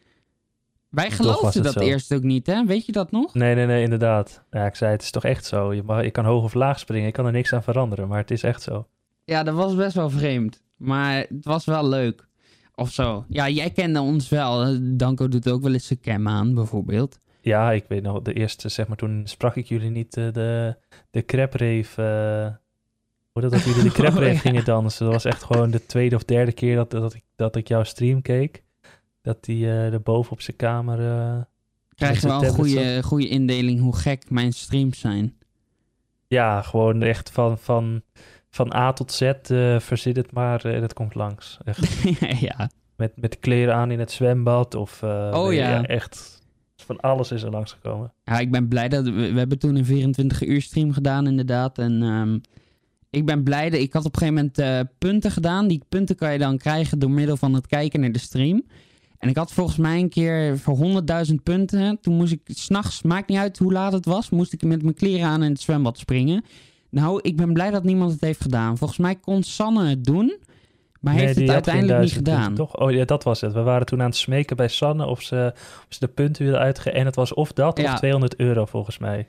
Wij 0.89 1.11
geloofden 1.11 1.63
dat 1.63 1.73
zo. 1.73 1.79
eerst 1.79 2.13
ook 2.13 2.23
niet, 2.23 2.47
hè? 2.47 2.65
Weet 2.65 2.85
je 2.85 2.91
dat 2.91 3.11
nog? 3.11 3.33
Nee, 3.33 3.55
nee, 3.55 3.65
nee, 3.65 3.83
inderdaad. 3.83 4.43
Ja, 4.51 4.65
ik 4.65 4.75
zei, 4.75 4.91
het 4.91 5.01
is 5.01 5.11
toch 5.11 5.23
echt 5.23 5.45
zo. 5.45 5.73
Je, 5.73 5.83
mag, 5.83 6.03
je 6.03 6.11
kan 6.11 6.25
hoog 6.25 6.43
of 6.43 6.53
laag 6.53 6.79
springen, 6.79 7.07
ik 7.07 7.13
kan 7.13 7.25
er 7.25 7.31
niks 7.31 7.53
aan 7.53 7.63
veranderen, 7.63 8.07
maar 8.07 8.19
het 8.19 8.31
is 8.31 8.43
echt 8.43 8.61
zo. 8.61 8.87
Ja, 9.23 9.43
dat 9.43 9.55
was 9.55 9.75
best 9.75 9.95
wel 9.95 10.09
vreemd. 10.09 10.63
Maar 10.77 11.17
het 11.17 11.45
was 11.45 11.65
wel 11.65 11.87
leuk. 11.87 12.27
Of 12.75 12.91
zo. 12.91 13.25
Ja, 13.27 13.49
jij 13.49 13.69
kende 13.69 13.99
ons 13.99 14.29
wel. 14.29 14.77
Danko 14.81 15.27
doet 15.27 15.49
ook 15.49 15.61
wel 15.61 15.73
eens 15.73 15.87
zijn 15.87 15.99
cam 16.01 16.27
aan, 16.27 16.53
bijvoorbeeld. 16.53 17.19
Ja, 17.45 17.71
ik 17.71 17.85
weet 17.87 18.03
nog, 18.03 18.21
de 18.21 18.33
eerste, 18.33 18.69
zeg 18.69 18.87
maar, 18.87 18.97
toen 18.97 19.21
sprak 19.25 19.55
ik 19.55 19.65
jullie 19.65 19.89
niet 19.89 20.17
eh, 20.17 20.31
de, 20.31 20.75
de 21.09 21.25
crepreef, 21.25 21.95
hoe 21.95 23.41
dat, 23.41 23.51
dat 23.51 23.63
jullie 23.63 23.83
de 23.83 23.91
crepreef 24.01 24.27
Oh, 24.27 24.33
ja. 24.33 24.39
gingen 24.39 24.65
dansen. 24.65 25.03
Dat 25.05 25.13
was 25.13 25.25
echt 25.25 25.43
gewoon 25.43 25.71
de 25.71 25.85
tweede 25.85 26.15
of 26.15 26.23
derde 26.23 26.51
keer 26.51 26.75
dat, 26.75 26.91
dat, 26.91 27.13
ik, 27.13 27.23
dat 27.35 27.55
ik 27.55 27.67
jouw 27.67 27.83
stream 27.83 28.21
keek. 28.21 28.63
Dat 29.21 29.43
die 29.43 29.65
eh 29.65 29.93
er 29.93 30.01
boven 30.01 30.31
op 30.31 30.41
zijn 30.41 30.57
kamer... 30.57 30.99
eh, 30.99 31.41
Krijg 31.95 32.21
je 32.21 32.27
wel 32.27 32.43
een 32.43 32.53
goede, 32.53 33.03
goede 33.03 33.27
indeling 33.27 33.79
hoe 33.79 33.95
gek 33.95 34.29
mijn 34.29 34.53
streams 34.53 34.99
zijn. 34.99 35.37
Ja, 36.27 36.61
gewoon 36.61 37.01
echt 37.01 37.31
van, 37.31 37.57
van, 37.57 38.01
van 38.49 38.73
A 38.75 38.93
tot 38.93 39.11
Z, 39.11 39.21
eh 39.21 39.79
verzin 39.79 40.15
het 40.15 40.31
maar 40.31 40.65
en 40.65 40.81
het 40.81 40.93
komt 40.93 41.15
langs. 41.15 41.57
Echt 41.63 42.03
ja. 42.49 42.69
met, 42.95 43.11
met 43.15 43.39
kleren 43.39 43.75
aan 43.75 43.91
in 43.91 43.99
het 43.99 44.11
zwembad 44.11 44.75
of... 44.75 45.03
Oh, 45.03 45.53
ja. 45.53 45.83
Echt, 45.83 46.34
van 46.85 46.99
alles 46.99 47.31
is 47.31 47.43
er 47.43 47.51
langsgekomen. 47.51 48.13
ja, 48.23 48.39
ik 48.39 48.51
ben 48.51 48.67
blij 48.67 48.89
dat... 48.89 49.03
We, 49.03 49.11
we 49.11 49.37
hebben 49.37 49.59
toen 49.59 49.75
een 49.75 49.85
24 49.85 50.43
uur 50.43 50.61
stream 50.61 50.91
gedaan, 50.91 51.27
inderdaad. 51.27 51.77
En 51.77 52.01
ehm, 52.03 52.39
ik 53.09 53.25
ben 53.25 53.43
blij 53.43 53.69
dat... 53.69 53.79
Ik 53.79 53.93
had 53.93 54.05
op 54.05 54.13
een 54.13 54.19
gegeven 54.19 54.41
moment 54.43 54.57
eh, 54.57 54.93
punten 54.97 55.31
gedaan. 55.31 55.67
Die 55.67 55.83
punten 55.89 56.15
kan 56.15 56.33
je 56.33 56.39
dan 56.39 56.57
krijgen 56.57 56.99
door 56.99 57.11
middel 57.11 57.37
van 57.37 57.53
het 57.53 57.67
kijken 57.67 57.99
naar 57.99 58.11
de 58.11 58.19
stream. 58.19 58.63
En 59.17 59.29
ik 59.29 59.37
had 59.37 59.51
volgens 59.51 59.77
mij 59.77 59.99
een 59.99 60.09
keer 60.09 60.59
voor 60.59 61.03
100.000 61.27 61.33
punten. 61.43 61.99
Toen 62.01 62.15
moest 62.15 62.31
ik 62.31 62.41
s'nachts, 62.45 63.01
maakt 63.01 63.29
niet 63.29 63.37
uit 63.37 63.57
hoe 63.57 63.71
laat 63.71 63.93
het 63.93 64.05
was, 64.05 64.29
moest 64.29 64.53
ik 64.53 64.63
met 64.63 64.81
mijn 64.81 64.95
kleren 64.95 65.27
aan 65.27 65.43
in 65.43 65.51
het 65.51 65.61
zwembad 65.61 65.97
springen. 65.97 66.43
Nou, 66.89 67.19
ik 67.21 67.35
ben 67.35 67.53
blij 67.53 67.71
dat 67.71 67.83
niemand 67.83 68.11
het 68.11 68.21
heeft 68.21 68.41
gedaan. 68.41 68.77
Volgens 68.77 68.99
mij 68.99 69.15
kon 69.15 69.43
Sanne 69.43 69.85
het 69.85 70.03
doen, 70.03 70.37
maar 71.05 71.13
Nee, 71.15 71.25
heeft 71.25 71.39
het 71.39 71.49
uiteindelijk 71.49 71.99
niet 71.99 72.11
gedaan. 72.13 72.53
Toch? 72.53 72.77
Oh 72.77 72.91
ja, 72.91 73.05
dat 73.05 73.23
was 73.23 73.41
het. 73.41 73.53
We 73.53 73.61
waren 73.61 73.85
toen 73.85 73.99
aan 74.01 74.05
het 74.05 74.15
smeken 74.15 74.55
bij 74.55 74.67
Sanne 74.67 75.05
of 75.05 75.21
ze, 75.21 75.51
of 75.55 75.85
ze 75.89 75.99
de 75.99 76.07
punten 76.07 76.43
wilden 76.43 76.61
uitgeven. 76.61 76.99
En 76.99 77.05
het 77.05 77.15
was 77.15 77.33
of 77.33 77.53
dat 77.53 77.77
Ja. 77.79 77.91
of 77.91 77.97
200 77.97 78.35
euro 78.35 78.65
volgens 78.65 78.97
mij. 78.97 79.27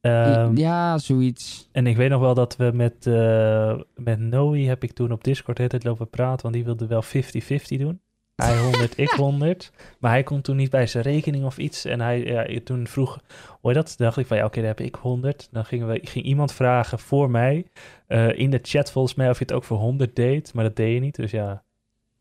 Ehm, 0.00 0.56
ja, 0.56 0.98
zoiets. 0.98 1.68
En 1.72 1.86
ik 1.86 1.96
weet 1.96 2.10
nog 2.10 2.20
wel 2.20 2.34
dat 2.34 2.56
we 2.56 2.70
met, 2.74 3.06
eh 3.06 3.74
met 3.94 4.18
Noe 4.18 4.58
heb 4.58 4.82
ik 4.82 4.92
toen 4.92 5.12
op 5.12 5.24
Discord 5.24 5.56
de 5.56 5.62
hele 5.62 5.74
tijd 5.74 5.84
lopen 5.84 6.10
praten, 6.10 6.42
want 6.42 6.54
die 6.54 6.64
wilde 6.64 6.86
wel 6.86 7.02
50-50 7.02 7.78
doen. 7.78 8.00
Hij 8.36 8.58
100, 8.62 8.98
ik 8.98 9.10
100. 9.10 9.72
Maar 9.98 10.10
hij 10.10 10.22
kon 10.22 10.40
toen 10.40 10.56
niet 10.56 10.70
bij 10.70 10.86
zijn 10.86 11.04
rekening 11.04 11.44
of 11.44 11.58
iets. 11.58 11.84
En 11.84 12.00
hij 12.00 12.24
ja, 12.24 12.60
toen 12.64 12.86
vroeg, 12.86 13.20
hoor 13.60 13.72
je 13.72 13.78
dat? 13.78 13.94
Dacht 13.96 14.16
ik 14.16 14.26
van 14.26 14.36
ja, 14.36 14.44
oké, 14.44 14.56
dan 14.58 14.66
heb 14.68 14.80
ik 14.80 14.94
100. 14.94 15.48
Dan 15.50 15.64
gingen 15.64 15.86
we, 15.88 16.00
ging 16.02 16.24
iemand 16.24 16.52
vragen 16.52 16.98
voor 16.98 17.30
mij 17.30 17.66
eh, 18.06 18.38
in 18.38 18.50
de 18.50 18.58
chat 18.62 18.92
volgens 18.92 19.14
mij 19.14 19.28
of 19.30 19.38
je 19.38 19.44
het 19.44 19.52
ook 19.52 19.64
voor 19.64 19.78
100 19.78 20.16
deed. 20.16 20.54
Maar 20.54 20.64
dat 20.64 20.76
deed 20.76 20.94
je 20.94 21.00
niet, 21.00 21.16
dus 21.16 21.30
ja. 21.30 21.64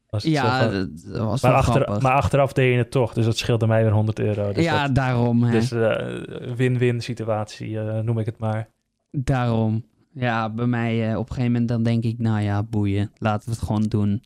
Was 0.09 0.23
het 0.23 0.31
Ja, 0.33 0.59
van- 0.69 0.71
dat, 1.11 1.17
was 1.25 1.41
maar, 1.41 1.51
wel 1.51 1.59
achter, 1.59 1.81
grappig. 1.81 2.01
maar 2.03 2.13
achteraf 2.13 2.53
deed 2.53 2.71
je 2.71 2.77
het 2.77 2.91
toch, 2.91 3.13
dus 3.13 3.25
dat 3.25 3.37
scheelde 3.37 3.67
mij 3.67 3.83
weer 3.83 3.91
100 3.91 4.19
euro. 4.19 4.51
Dus 4.53 4.63
ja, 4.63 4.85
dat- 4.85 4.95
daarom. 4.95 5.43
Hè. 5.43 5.51
dus 5.51 5.71
eh, 5.71 6.55
win-win 6.55 7.01
situatie, 7.01 7.79
eh, 7.79 7.99
noem 7.99 8.19
ik 8.19 8.25
het 8.25 8.37
maar. 8.37 8.69
Daarom. 9.11 9.85
Ja, 10.13 10.49
bij 10.49 10.65
mij 10.65 11.15
op 11.15 11.21
een 11.29 11.33
gegeven 11.35 11.51
moment 11.51 11.69
dan 11.69 11.83
denk 11.83 12.03
ik, 12.03 12.19
nou 12.19 12.41
ja, 12.41 12.63
boeien. 12.63 13.11
Laten 13.17 13.49
we 13.49 13.55
het 13.55 13.63
gewoon 13.65 13.83
doen. 13.83 14.23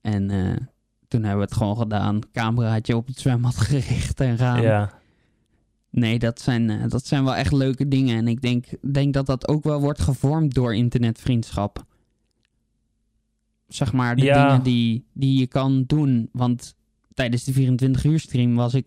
En 0.00 0.30
eh, 0.30 0.56
toen 1.08 1.20
hebben 1.22 1.38
we 1.40 1.44
het 1.44 1.56
gewoon 1.56 1.76
gedaan. 1.76 2.18
Cameraatje 2.32 2.96
op 2.96 3.06
het 3.06 3.18
zwembad 3.18 3.56
gericht 3.68 4.20
en 4.20 4.38
gaan. 4.38 4.62
Ja, 4.62 4.94
Nee, 5.90 6.18
dat 6.18 6.40
zijn, 6.40 6.70
eh, 6.70 6.88
dat 6.88 7.06
zijn 7.06 7.24
wel 7.24 7.34
echt 7.34 7.52
leuke 7.52 7.88
dingen. 7.88 8.16
En 8.16 8.28
ik 8.28 8.40
denk, 8.42 8.66
denk 8.92 9.14
dat 9.14 9.26
dat 9.26 9.48
ook 9.48 9.64
wel 9.64 9.80
wordt 9.80 10.00
gevormd 10.00 10.54
door 10.54 10.74
internetvriendschap. 10.74 11.84
zeg 13.68 13.92
maar, 13.92 14.16
de 14.16 14.22
Ja. 14.24 14.46
dingen 14.48 14.62
die, 14.62 15.04
die 15.12 15.38
je 15.38 15.46
kan 15.46 15.84
doen. 15.86 16.28
Want 16.32 16.74
tijdens 17.14 17.44
de 17.44 17.52
24 17.52 18.04
uur 18.04 18.20
stream 18.20 18.54
was 18.54 18.74
ik 18.74 18.86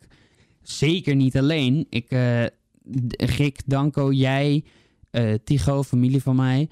zeker 0.62 1.16
niet 1.16 1.38
alleen. 1.38 1.86
Ik, 1.90 2.08
D- 2.08 3.22
Rick, 3.22 3.62
Danko, 3.66 4.12
jij, 4.12 4.64
eh 5.12 5.34
Tigo, 5.44 5.84
familie 5.84 6.22
van 6.22 6.36
mij, 6.36 6.70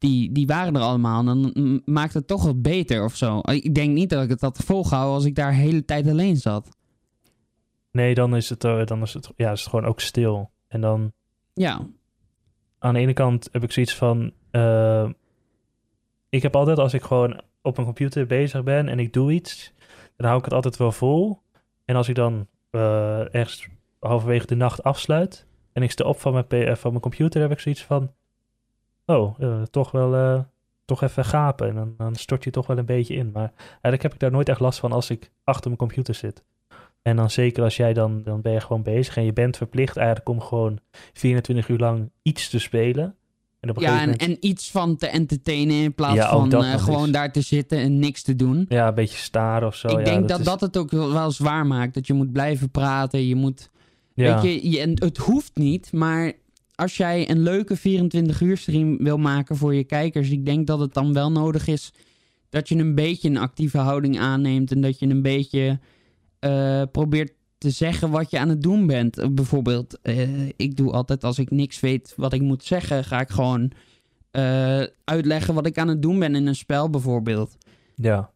die, 0.00 0.32
die 0.32 0.46
waren 0.46 0.74
er 0.76 0.80
allemaal. 0.82 1.18
En 1.18 1.26
dan 1.26 1.82
maakt 1.84 2.14
het 2.14 2.26
toch 2.26 2.44
wat 2.44 2.62
beter 2.62 3.04
of 3.04 3.16
zo. 3.16 3.40
Ik 3.44 3.74
denk 3.74 3.92
niet 3.92 4.10
dat 4.10 4.22
ik 4.22 4.30
het 4.30 4.40
had 4.40 4.58
volgehouden 4.64 5.14
als 5.14 5.24
ik 5.24 5.34
daar 5.34 5.50
de 5.50 5.56
hele 5.56 5.84
tijd 5.84 6.08
alleen 6.08 6.36
zat. 6.36 6.68
Nee, 7.92 8.14
dan 8.14 8.36
is 8.36 8.48
het, 8.48 8.64
eh, 8.64 8.84
dan 8.84 9.02
is 9.02 9.14
het, 9.14 9.30
ja, 9.36 9.52
is 9.52 9.60
het 9.60 9.68
gewoon 9.70 9.84
ook 9.84 10.00
stil. 10.00 10.50
En 10.68 10.80
dan 10.80 11.12
Ja, 11.54 11.86
aan 12.78 12.94
de 12.94 13.00
ene 13.00 13.12
kant 13.12 13.48
heb 13.52 13.62
ik 13.62 13.72
zoiets 13.72 13.94
van. 13.94 14.32
eh, 14.50 15.08
ik 16.28 16.42
heb 16.42 16.56
altijd 16.56 16.78
als 16.78 16.94
ik 16.94 17.02
gewoon 17.02 17.40
op 17.62 17.74
mijn 17.74 17.86
computer 17.86 18.26
bezig 18.26 18.62
ben 18.62 18.88
en 18.88 18.98
ik 18.98 19.12
doe 19.12 19.32
iets, 19.32 19.72
dan 20.16 20.26
hou 20.26 20.38
ik 20.38 20.44
het 20.44 20.54
altijd 20.54 20.76
wel 20.76 20.92
vol. 20.92 21.42
En 21.84 21.96
als 21.96 22.08
ik 22.08 22.14
dan 22.14 22.46
eh, 22.70 23.34
ergens 23.34 23.68
halverwege 24.00 24.46
de 24.46 24.54
nacht 24.54 24.82
afsluit 24.82 25.46
en 25.72 25.82
ik 25.82 25.90
sta 25.90 26.04
op 26.04 26.20
van 26.20 26.32
mijn, 26.48 26.76
van 26.76 26.90
mijn 26.90 27.02
computer, 27.02 27.40
heb 27.40 27.50
ik 27.50 27.58
zoiets 27.58 27.84
van. 27.84 28.12
Oh, 29.16 29.34
eh, 29.40 29.62
toch 29.62 29.90
wel. 29.90 30.14
eh, 30.14 30.40
toch 30.84 31.02
even 31.02 31.24
gapen. 31.24 31.68
En 31.68 31.74
dan, 31.74 31.94
dan 31.96 32.14
stort 32.14 32.44
je 32.44 32.50
toch 32.50 32.66
wel 32.66 32.78
een 32.78 32.84
beetje 32.86 33.14
in. 33.14 33.30
Maar 33.32 33.52
eigenlijk 33.70 34.02
heb 34.02 34.12
ik 34.12 34.18
daar 34.18 34.30
nooit 34.30 34.48
echt 34.48 34.60
last 34.60 34.78
van 34.78 34.92
als 34.92 35.10
ik 35.10 35.30
achter 35.44 35.66
mijn 35.66 35.78
computer 35.78 36.14
zit. 36.14 36.42
En 37.02 37.16
dan 37.16 37.30
zeker 37.30 37.62
als 37.62 37.76
jij 37.76 37.92
dan, 37.92 38.22
dan 38.22 38.40
ben 38.40 38.52
je 38.52 38.60
gewoon 38.60 38.82
bezig 38.82 39.16
en 39.16 39.24
je 39.24 39.32
bent 39.32 39.56
verplicht 39.56 39.96
eigenlijk 39.96 40.28
om 40.28 40.40
gewoon 40.40 40.78
24 41.12 41.68
uur 41.68 41.78
lang 41.78 42.10
iets 42.22 42.48
te 42.48 42.58
spelen. 42.58 43.14
En 43.60 43.70
op 43.70 43.80
ja 43.80 43.92
en, 43.92 43.98
moment, 44.00 44.22
en 44.22 44.36
iets 44.40 44.70
van 44.70 44.96
te 44.96 45.06
entertainen 45.06 45.76
in 45.82 45.94
plaats 45.94 46.14
Ja, 46.14 46.28
van 46.30 46.52
eh, 46.52 46.82
gewoon 46.82 47.10
daar 47.12 47.32
te 47.32 47.40
zitten 47.40 47.78
en 47.78 47.98
niks 47.98 48.22
te 48.22 48.36
doen. 48.36 48.66
ja, 48.68 48.88
een 48.88 48.94
beetje 48.94 49.18
staren 49.18 49.68
of 49.68 49.74
zo. 49.74 49.88
ik 49.88 49.98
ja, 49.98 50.04
denk 50.04 50.28
dat 50.28 50.38
is- 50.38 50.44
dat 50.44 50.60
het 50.60 50.76
ook 50.76 50.90
wel, 50.90 51.30
zwaar 51.30 51.66
maakt. 51.66 51.94
Dat 51.94 52.06
je 52.06 52.12
moet 52.12 52.32
blijven 52.32 52.70
praten. 52.70 53.26
Je 53.26 53.34
moet. 53.34 53.70
ja, 54.14 54.40
Weet 54.42 54.62
je, 54.62 54.70
je, 54.70 54.92
het 54.94 55.16
hoeft 55.16 55.56
niet, 55.56 55.92
maar 55.92 56.32
als 56.80 56.96
jij 56.96 57.30
een 57.30 57.42
leuke 57.42 57.76
24 57.76 58.40
uur 58.40 58.56
stream 58.56 58.96
wil 58.96 59.18
maken 59.18 59.56
voor 59.56 59.74
je 59.74 59.84
kijkers, 59.84 60.30
ik 60.30 60.46
denk 60.46 60.66
dat 60.66 60.78
het 60.80 60.94
dan 60.94 61.12
wel 61.12 61.32
nodig 61.32 61.66
is 61.66 61.92
dat 62.48 62.68
je 62.68 62.76
een 62.76 62.94
beetje 62.94 63.28
een 63.28 63.36
actieve 63.36 63.78
houding 63.78 64.18
aanneemt 64.18 64.72
en 64.72 64.80
dat 64.80 64.98
je 64.98 65.06
een 65.06 65.22
beetje 65.22 65.78
eh, 66.38 66.82
probeert 66.92 67.32
te 67.58 67.70
zeggen 67.70 68.10
wat 68.10 68.30
je 68.30 68.38
aan 68.38 68.48
het 68.48 68.62
doen 68.62 68.86
bent. 68.86 69.34
Bijvoorbeeld, 69.34 69.98
eh, 70.02 70.48
ik 70.48 70.76
doe 70.76 70.92
altijd 70.92 71.24
als 71.24 71.38
ik 71.38 71.50
niks 71.50 71.80
weet 71.80 72.12
wat 72.16 72.32
ik 72.32 72.40
moet 72.40 72.64
zeggen, 72.64 73.04
ga 73.04 73.20
ik 73.20 73.30
gewoon 73.30 73.72
eh, 74.30 74.82
uitleggen 75.04 75.54
wat 75.54 75.66
ik 75.66 75.78
aan 75.78 75.88
het 75.88 76.02
doen 76.02 76.18
ben 76.18 76.34
in 76.34 76.46
een 76.46 76.56
spel 76.56 76.90
bijvoorbeeld. 76.90 77.56
ja. 77.94 78.30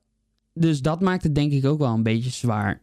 Dus 0.56 0.82
dat 0.82 1.00
maakt 1.00 1.22
het 1.22 1.34
denk 1.34 1.52
ik 1.52 1.64
ook 1.64 1.78
wel 1.78 1.94
een 1.94 2.02
beetje 2.02 2.30
zwaar. 2.30 2.82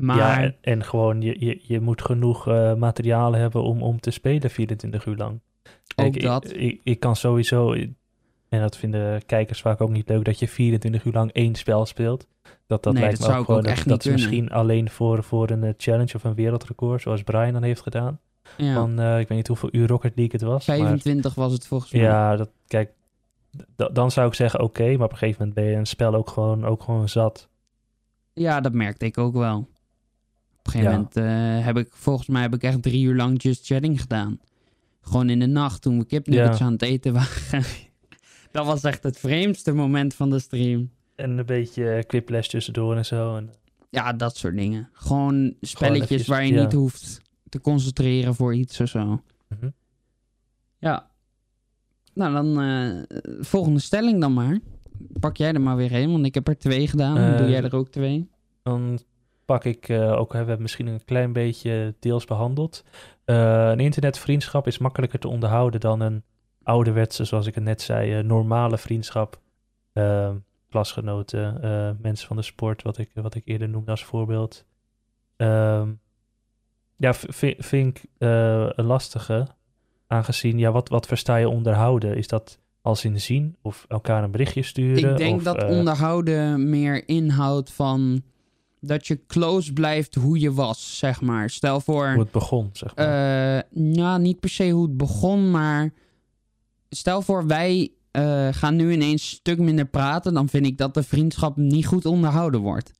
Maar 0.00 0.16
ja 0.16 0.42
en, 0.42 0.56
en 0.60 0.84
gewoon, 0.84 1.20
je, 1.20 1.36
je, 1.46 1.58
je 1.62 1.80
moet 1.80 2.02
genoeg 2.02 2.48
eh 2.48 2.74
materialen 2.74 3.40
hebben 3.40 3.62
om, 3.62 3.82
om 3.82 4.00
te 4.00 4.10
spelen 4.10 4.50
24 4.50 5.06
uur 5.06 5.16
lang. 5.16 5.40
ook 5.96 6.14
ik, 6.14 6.22
dat. 6.22 6.44
Ik, 6.44 6.56
ik, 6.56 6.80
ik 6.82 7.00
kan 7.00 7.16
sowieso, 7.16 7.72
en 8.48 8.60
dat 8.60 8.76
vinden 8.76 9.26
kijkers 9.26 9.60
vaak 9.60 9.80
ook 9.80 9.90
niet 9.90 10.08
leuk, 10.08 10.24
dat 10.24 10.38
je 10.38 10.48
24 10.48 11.04
uur 11.04 11.12
lang 11.12 11.32
één 11.32 11.54
spel 11.54 11.86
speelt. 11.86 12.26
Dat, 12.66 12.82
dat 12.82 12.92
Nee, 12.92 13.02
lijkt 13.02 13.20
dat 13.20 13.28
me 13.30 13.36
ook 13.36 13.44
gewoon, 13.44 13.60
ook 13.60 13.66
dat, 13.66 13.72
echt 13.76 13.88
dat 13.88 13.96
niet 14.04 14.06
is 14.06 14.12
misschien 14.12 14.50
alleen 14.50 14.90
voor, 14.90 15.22
voor 15.22 15.50
een 15.50 15.64
eh, 15.64 15.72
challenge 15.76 16.14
of 16.14 16.24
een 16.24 16.34
wereldrecord, 16.34 17.02
zoals 17.02 17.22
Brian 17.22 17.52
dan 17.52 17.62
heeft 17.62 17.80
gedaan. 17.82 18.20
ja. 18.56 18.74
Van, 18.74 18.98
eh, 19.00 19.18
ik 19.18 19.28
weet 19.28 19.38
niet 19.38 19.48
hoeveel 19.48 19.68
uur 19.72 19.88
Rocket 19.88 20.16
League 20.16 20.40
het 20.40 20.48
was. 20.48 20.66
maar 20.66 20.76
25 20.76 21.34
was 21.34 21.52
het 21.52 21.66
volgens 21.66 21.92
mij. 21.92 22.00
Ja, 22.00 22.36
dat, 22.36 22.50
kijk, 22.66 22.92
dan 23.92 24.10
zou 24.10 24.28
ik 24.28 24.34
zeggen 24.34 24.60
oké, 24.60 24.96
maar 24.96 25.06
op 25.06 25.12
een 25.12 25.18
gegeven 25.18 25.38
moment 25.38 25.54
ben 25.54 25.64
je 25.64 25.76
een 25.76 25.86
spel 25.86 26.14
ook 26.14 26.28
gewoon, 26.28 26.64
ook 26.64 26.82
gewoon 26.82 27.08
zat. 27.08 27.48
Ja, 28.32 28.60
dat 28.60 28.72
merkte 28.72 29.04
ik 29.04 29.18
ook 29.18 29.34
wel. 29.34 29.68
Op 30.70 30.76
een 30.76 30.80
gegeven 30.82 30.90
Ja. 31.16 31.26
moment 31.26 31.60
eh, 31.60 31.64
heb 31.66 31.76
ik, 31.76 31.88
volgens 31.92 32.28
mij 32.28 32.42
heb 32.42 32.54
ik 32.54 32.62
echt 32.62 32.82
drie 32.82 33.04
uur 33.04 33.14
lang 33.14 33.42
Just 33.42 33.66
Chatting 33.66 34.00
gedaan. 34.00 34.38
Gewoon 35.00 35.30
in 35.30 35.38
de 35.38 35.46
nacht 35.46 35.82
toen 35.82 35.98
we 35.98 36.04
kipnuggets 36.04 36.58
Ja. 36.58 36.64
aan 36.64 36.72
het 36.72 36.82
eten 36.82 37.12
waren. 37.12 37.64
dat 38.52 38.66
was 38.66 38.82
echt 38.82 39.02
het 39.02 39.18
vreemdste 39.18 39.72
moment 39.72 40.14
van 40.14 40.30
de 40.30 40.38
stream. 40.38 40.90
En 41.16 41.38
een 41.38 41.46
beetje 41.46 42.04
quiplash 42.06 42.48
tussendoor 42.48 42.96
en 42.96 43.04
zo. 43.06 43.36
En, 43.36 43.50
Ja, 43.90 44.12
dat 44.12 44.36
soort 44.36 44.56
dingen. 44.56 44.88
Gewoon 44.92 45.54
spelletjes 45.60 46.26
waar 46.26 46.44
je 46.46 46.52
ja. 46.52 46.62
niet 46.62 46.72
hoeft 46.72 47.20
te 47.48 47.60
concentreren 47.60 48.34
voor 48.34 48.54
iets 48.54 48.80
of 48.80 48.88
zo. 48.88 49.22
Mhm. 49.48 49.68
Ja. 50.78 51.10
Nou, 52.14 52.32
dan 52.32 52.60
eh, 52.60 53.18
volgende 53.40 53.80
stelling 53.80 54.20
dan 54.20 54.32
maar. 54.32 54.58
Pak 55.20 55.36
jij 55.36 55.52
er 55.52 55.60
maar 55.60 55.76
weer 55.76 55.92
een, 55.94 56.10
want 56.12 56.26
ik 56.26 56.34
heb 56.34 56.48
er 56.48 56.58
twee 56.58 56.88
gedaan. 56.88 57.16
Eh, 57.16 57.38
doe 57.38 57.48
jij 57.48 57.62
er 57.62 57.74
ook 57.74 57.88
twee. 57.88 58.28
Dan 58.62 58.98
pak 59.50 59.64
ik 59.64 59.88
eh, 59.88 60.12
ook, 60.12 60.32
we 60.32 60.36
hebben 60.36 60.62
misschien 60.62 60.86
een 60.86 61.04
klein 61.04 61.32
beetje 61.32 61.94
deels 62.00 62.24
behandeld. 62.24 62.84
Eh, 63.24 63.68
een 63.68 63.80
internetvriendschap 63.80 64.66
is 64.66 64.78
makkelijker 64.78 65.18
te 65.18 65.28
onderhouden 65.28 65.80
dan 65.80 66.00
een 66.00 66.22
ouderwetse, 66.62 67.24
zoals 67.24 67.46
ik 67.46 67.54
het 67.54 67.64
net 67.64 67.82
zei, 67.82 68.18
eh, 68.18 68.24
normale 68.24 68.78
vriendschap. 68.78 69.40
Eh, 69.92 70.30
klasgenoten, 70.68 71.60
mensen 72.00 72.26
van 72.26 72.36
de 72.36 72.42
sport, 72.42 72.82
wat 72.82 72.98
ik, 72.98 73.10
wat 73.14 73.34
ik 73.34 73.42
eerder 73.44 73.68
noemde 73.68 73.90
als 73.90 74.04
voorbeeld. 74.04 74.64
Ehm, 75.36 75.88
ja, 76.96 77.14
vind 77.14 77.72
ik 77.72 78.02
een 78.18 78.84
lastige. 78.84 79.46
Aangezien, 80.06 80.58
ja, 80.58 80.70
wat, 80.70 80.88
wat 80.88 81.06
versta 81.06 81.36
je 81.36 81.48
onderhouden? 81.48 82.16
Is 82.16 82.28
dat 82.28 82.58
als 82.80 83.04
in 83.04 83.20
zien 83.20 83.56
of 83.62 83.84
elkaar 83.88 84.22
een 84.22 84.30
berichtje 84.30 84.62
sturen? 84.62 85.10
Ik 85.10 85.16
denk 85.16 85.36
of, 85.36 85.42
dat 85.42 85.64
onderhouden 85.64 86.70
meer 86.70 87.08
inhoudt 87.08 87.72
van 87.72 88.22
dat 88.80 89.06
je 89.06 89.26
close 89.26 89.72
blijft 89.72 90.14
hoe 90.14 90.38
je 90.40 90.52
was, 90.52 90.98
zeg 90.98 91.20
maar. 91.20 91.50
Stel 91.50 91.80
voor, 91.80 92.10
hoe 92.10 92.22
het 92.22 92.30
begon, 92.30 92.70
zeg 92.72 92.96
maar. 92.96 93.56
eh 93.56 93.92
ja, 93.94 94.18
niet 94.18 94.40
per 94.40 94.50
se 94.50 94.70
hoe 94.70 94.86
het 94.86 94.96
begon, 94.96 95.50
maar 95.50 95.92
stel 96.88 97.22
voor 97.22 97.46
wij 97.46 97.92
eh, 98.10 98.48
gaan 98.50 98.76
nu 98.76 98.92
ineens 98.92 99.22
een 99.22 99.36
stuk 99.36 99.58
minder 99.58 99.86
praten, 99.86 100.34
dan 100.34 100.48
vind 100.48 100.66
ik 100.66 100.78
dat 100.78 100.94
de 100.94 101.02
vriendschap 101.02 101.56
niet 101.56 101.86
goed 101.86 102.06
onderhouden 102.06 102.60
wordt. 102.60 102.92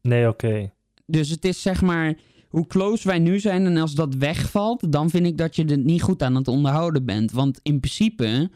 nee, 0.00 0.28
oké. 0.28 0.72
Dus 1.06 1.28
het 1.28 1.44
is 1.44 1.62
zeg 1.62 1.82
maar 1.82 2.16
hoe 2.48 2.66
close 2.66 3.08
wij 3.08 3.18
nu 3.18 3.40
zijn 3.40 3.66
en 3.66 3.76
als 3.76 3.94
dat 3.94 4.14
wegvalt, 4.14 4.92
dan 4.92 5.10
vind 5.10 5.26
ik 5.26 5.38
dat 5.38 5.56
je 5.56 5.64
het 5.64 5.84
niet 5.84 6.02
goed 6.02 6.22
aan 6.22 6.34
het 6.34 6.48
onderhouden 6.48 7.04
bent. 7.04 7.32
Want 7.32 7.60
in 7.62 7.80
principe 7.80 8.50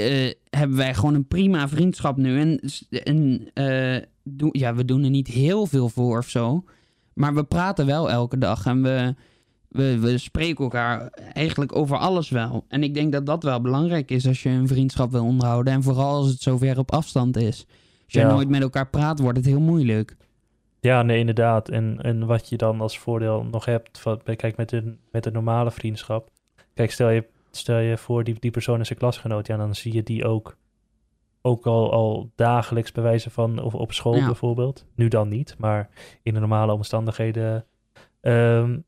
eh, 0.00 0.34
hebben 0.58 0.76
wij 0.76 0.94
gewoon 0.94 1.14
een 1.14 1.28
prima 1.28 1.68
vriendschap 1.68 2.16
nu. 2.16 2.40
En, 2.40 2.60
en 2.90 3.48
eh, 3.54 4.02
ja, 4.52 4.74
we 4.74 4.84
doen 4.84 5.04
er 5.04 5.10
niet 5.10 5.28
heel 5.28 5.66
veel 5.66 5.88
voor 5.88 6.18
of 6.18 6.28
zo. 6.28 6.64
Maar 7.14 7.34
we 7.34 7.44
praten 7.44 7.86
wel 7.86 8.10
elke 8.10 8.38
dag 8.38 8.66
en 8.66 8.82
we, 8.82 9.14
we, 9.68 9.98
we 9.98 10.18
spreken 10.18 10.64
elkaar 10.64 11.08
eigenlijk 11.32 11.76
over 11.76 11.96
alles 11.96 12.28
wel. 12.28 12.64
En 12.68 12.82
ik 12.82 12.94
denk 12.94 13.12
dat 13.12 13.26
dat 13.26 13.42
wel 13.42 13.60
belangrijk 13.60 14.10
is 14.10 14.26
als 14.26 14.42
je 14.42 14.48
een 14.48 14.68
vriendschap 14.68 15.10
wil 15.10 15.24
onderhouden. 15.24 15.72
En 15.72 15.82
vooral 15.82 16.14
als 16.14 16.28
het 16.28 16.40
zover 16.40 16.78
op 16.78 16.92
afstand 16.92 17.36
is. 17.36 17.66
Als 18.04 18.14
je 18.14 18.18
Ja. 18.20 18.28
nooit 18.32 18.48
met 18.48 18.62
elkaar 18.62 18.88
praat, 18.88 19.18
wordt 19.18 19.36
het 19.36 19.46
heel 19.46 19.60
moeilijk. 19.60 20.16
Ja, 20.80 21.02
nee, 21.02 21.18
inderdaad. 21.18 21.68
En, 21.68 21.98
en 22.02 22.26
wat 22.26 22.48
je 22.48 22.56
dan 22.56 22.80
als 22.80 22.98
voordeel 22.98 23.46
nog 23.50 23.64
hebt, 23.64 23.98
van, 23.98 24.20
kijk, 24.36 24.56
met 24.56 24.72
een, 24.72 24.98
met 25.10 25.26
een 25.26 25.32
normale 25.32 25.70
vriendschap. 25.70 26.30
Kijk, 26.74 26.90
stel 26.90 27.10
je, 27.10 27.24
stel 27.50 27.78
je 27.78 27.96
voor, 27.98 28.24
die, 28.24 28.36
die 28.38 28.50
persoon 28.50 28.80
is 28.80 28.90
een 28.90 28.96
klasgenoot. 28.96 29.46
Ja, 29.46 29.56
dan 29.56 29.74
zie 29.74 29.92
je 29.92 30.02
die 30.02 30.24
ook, 30.24 30.56
ook 31.42 31.66
al, 31.66 31.92
al 31.92 32.30
dagelijks 32.34 32.92
bij 32.92 33.02
wijze 33.02 33.30
van, 33.30 33.62
of 33.62 33.74
op 33.74 33.92
school 33.92 34.14
Ja. 34.16 34.26
bijvoorbeeld. 34.26 34.86
Nu 34.94 35.08
dan 35.08 35.28
niet, 35.28 35.54
maar 35.58 35.88
in 36.22 36.34
de 36.34 36.40
normale 36.40 36.72
omstandigheden. 36.72 37.64
Ehm, 38.20 38.78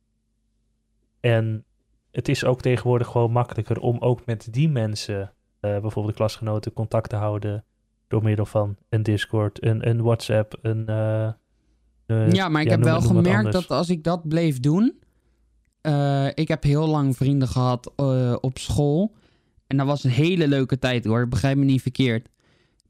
en 1.20 1.64
het 2.10 2.28
is 2.28 2.44
ook 2.44 2.60
tegenwoordig 2.60 3.06
gewoon 3.06 3.32
makkelijker 3.32 3.80
om 3.80 3.98
ook 3.98 4.26
met 4.26 4.48
die 4.50 4.68
mensen, 4.68 5.20
eh, 5.60 5.70
bijvoorbeeld 5.70 6.06
de 6.06 6.14
klasgenoten, 6.14 6.72
contact 6.72 7.08
te 7.10 7.16
houden. 7.16 7.64
Door 8.08 8.22
middel 8.22 8.46
van 8.46 8.76
een 8.88 9.02
Discord, 9.02 9.64
een, 9.64 9.88
een 9.88 10.02
WhatsApp, 10.02 10.58
een... 10.62 10.86
eh, 10.86 11.26
eh, 12.06 12.32
Ja, 12.32 12.48
maar 12.48 12.62
ik 12.62 12.70
heb 12.70 12.82
wel 12.84 13.00
gemerkt 13.00 13.52
dat 13.52 13.68
als 13.70 13.90
ik 13.90 14.04
dat 14.04 14.28
bleef 14.28 14.60
doen. 14.60 15.01
Eh, 15.82 16.26
ik 16.34 16.48
heb 16.48 16.62
heel 16.62 16.86
lang 16.86 17.16
vrienden 17.16 17.48
gehad 17.48 17.92
eh, 17.96 18.36
op 18.40 18.58
school. 18.58 19.14
En 19.66 19.76
dat 19.76 19.86
was 19.86 20.04
een 20.04 20.10
hele 20.10 20.48
leuke 20.48 20.78
tijd 20.78 21.04
hoor, 21.04 21.28
begrijp 21.28 21.56
me 21.56 21.64
niet 21.64 21.82
verkeerd. 21.82 22.28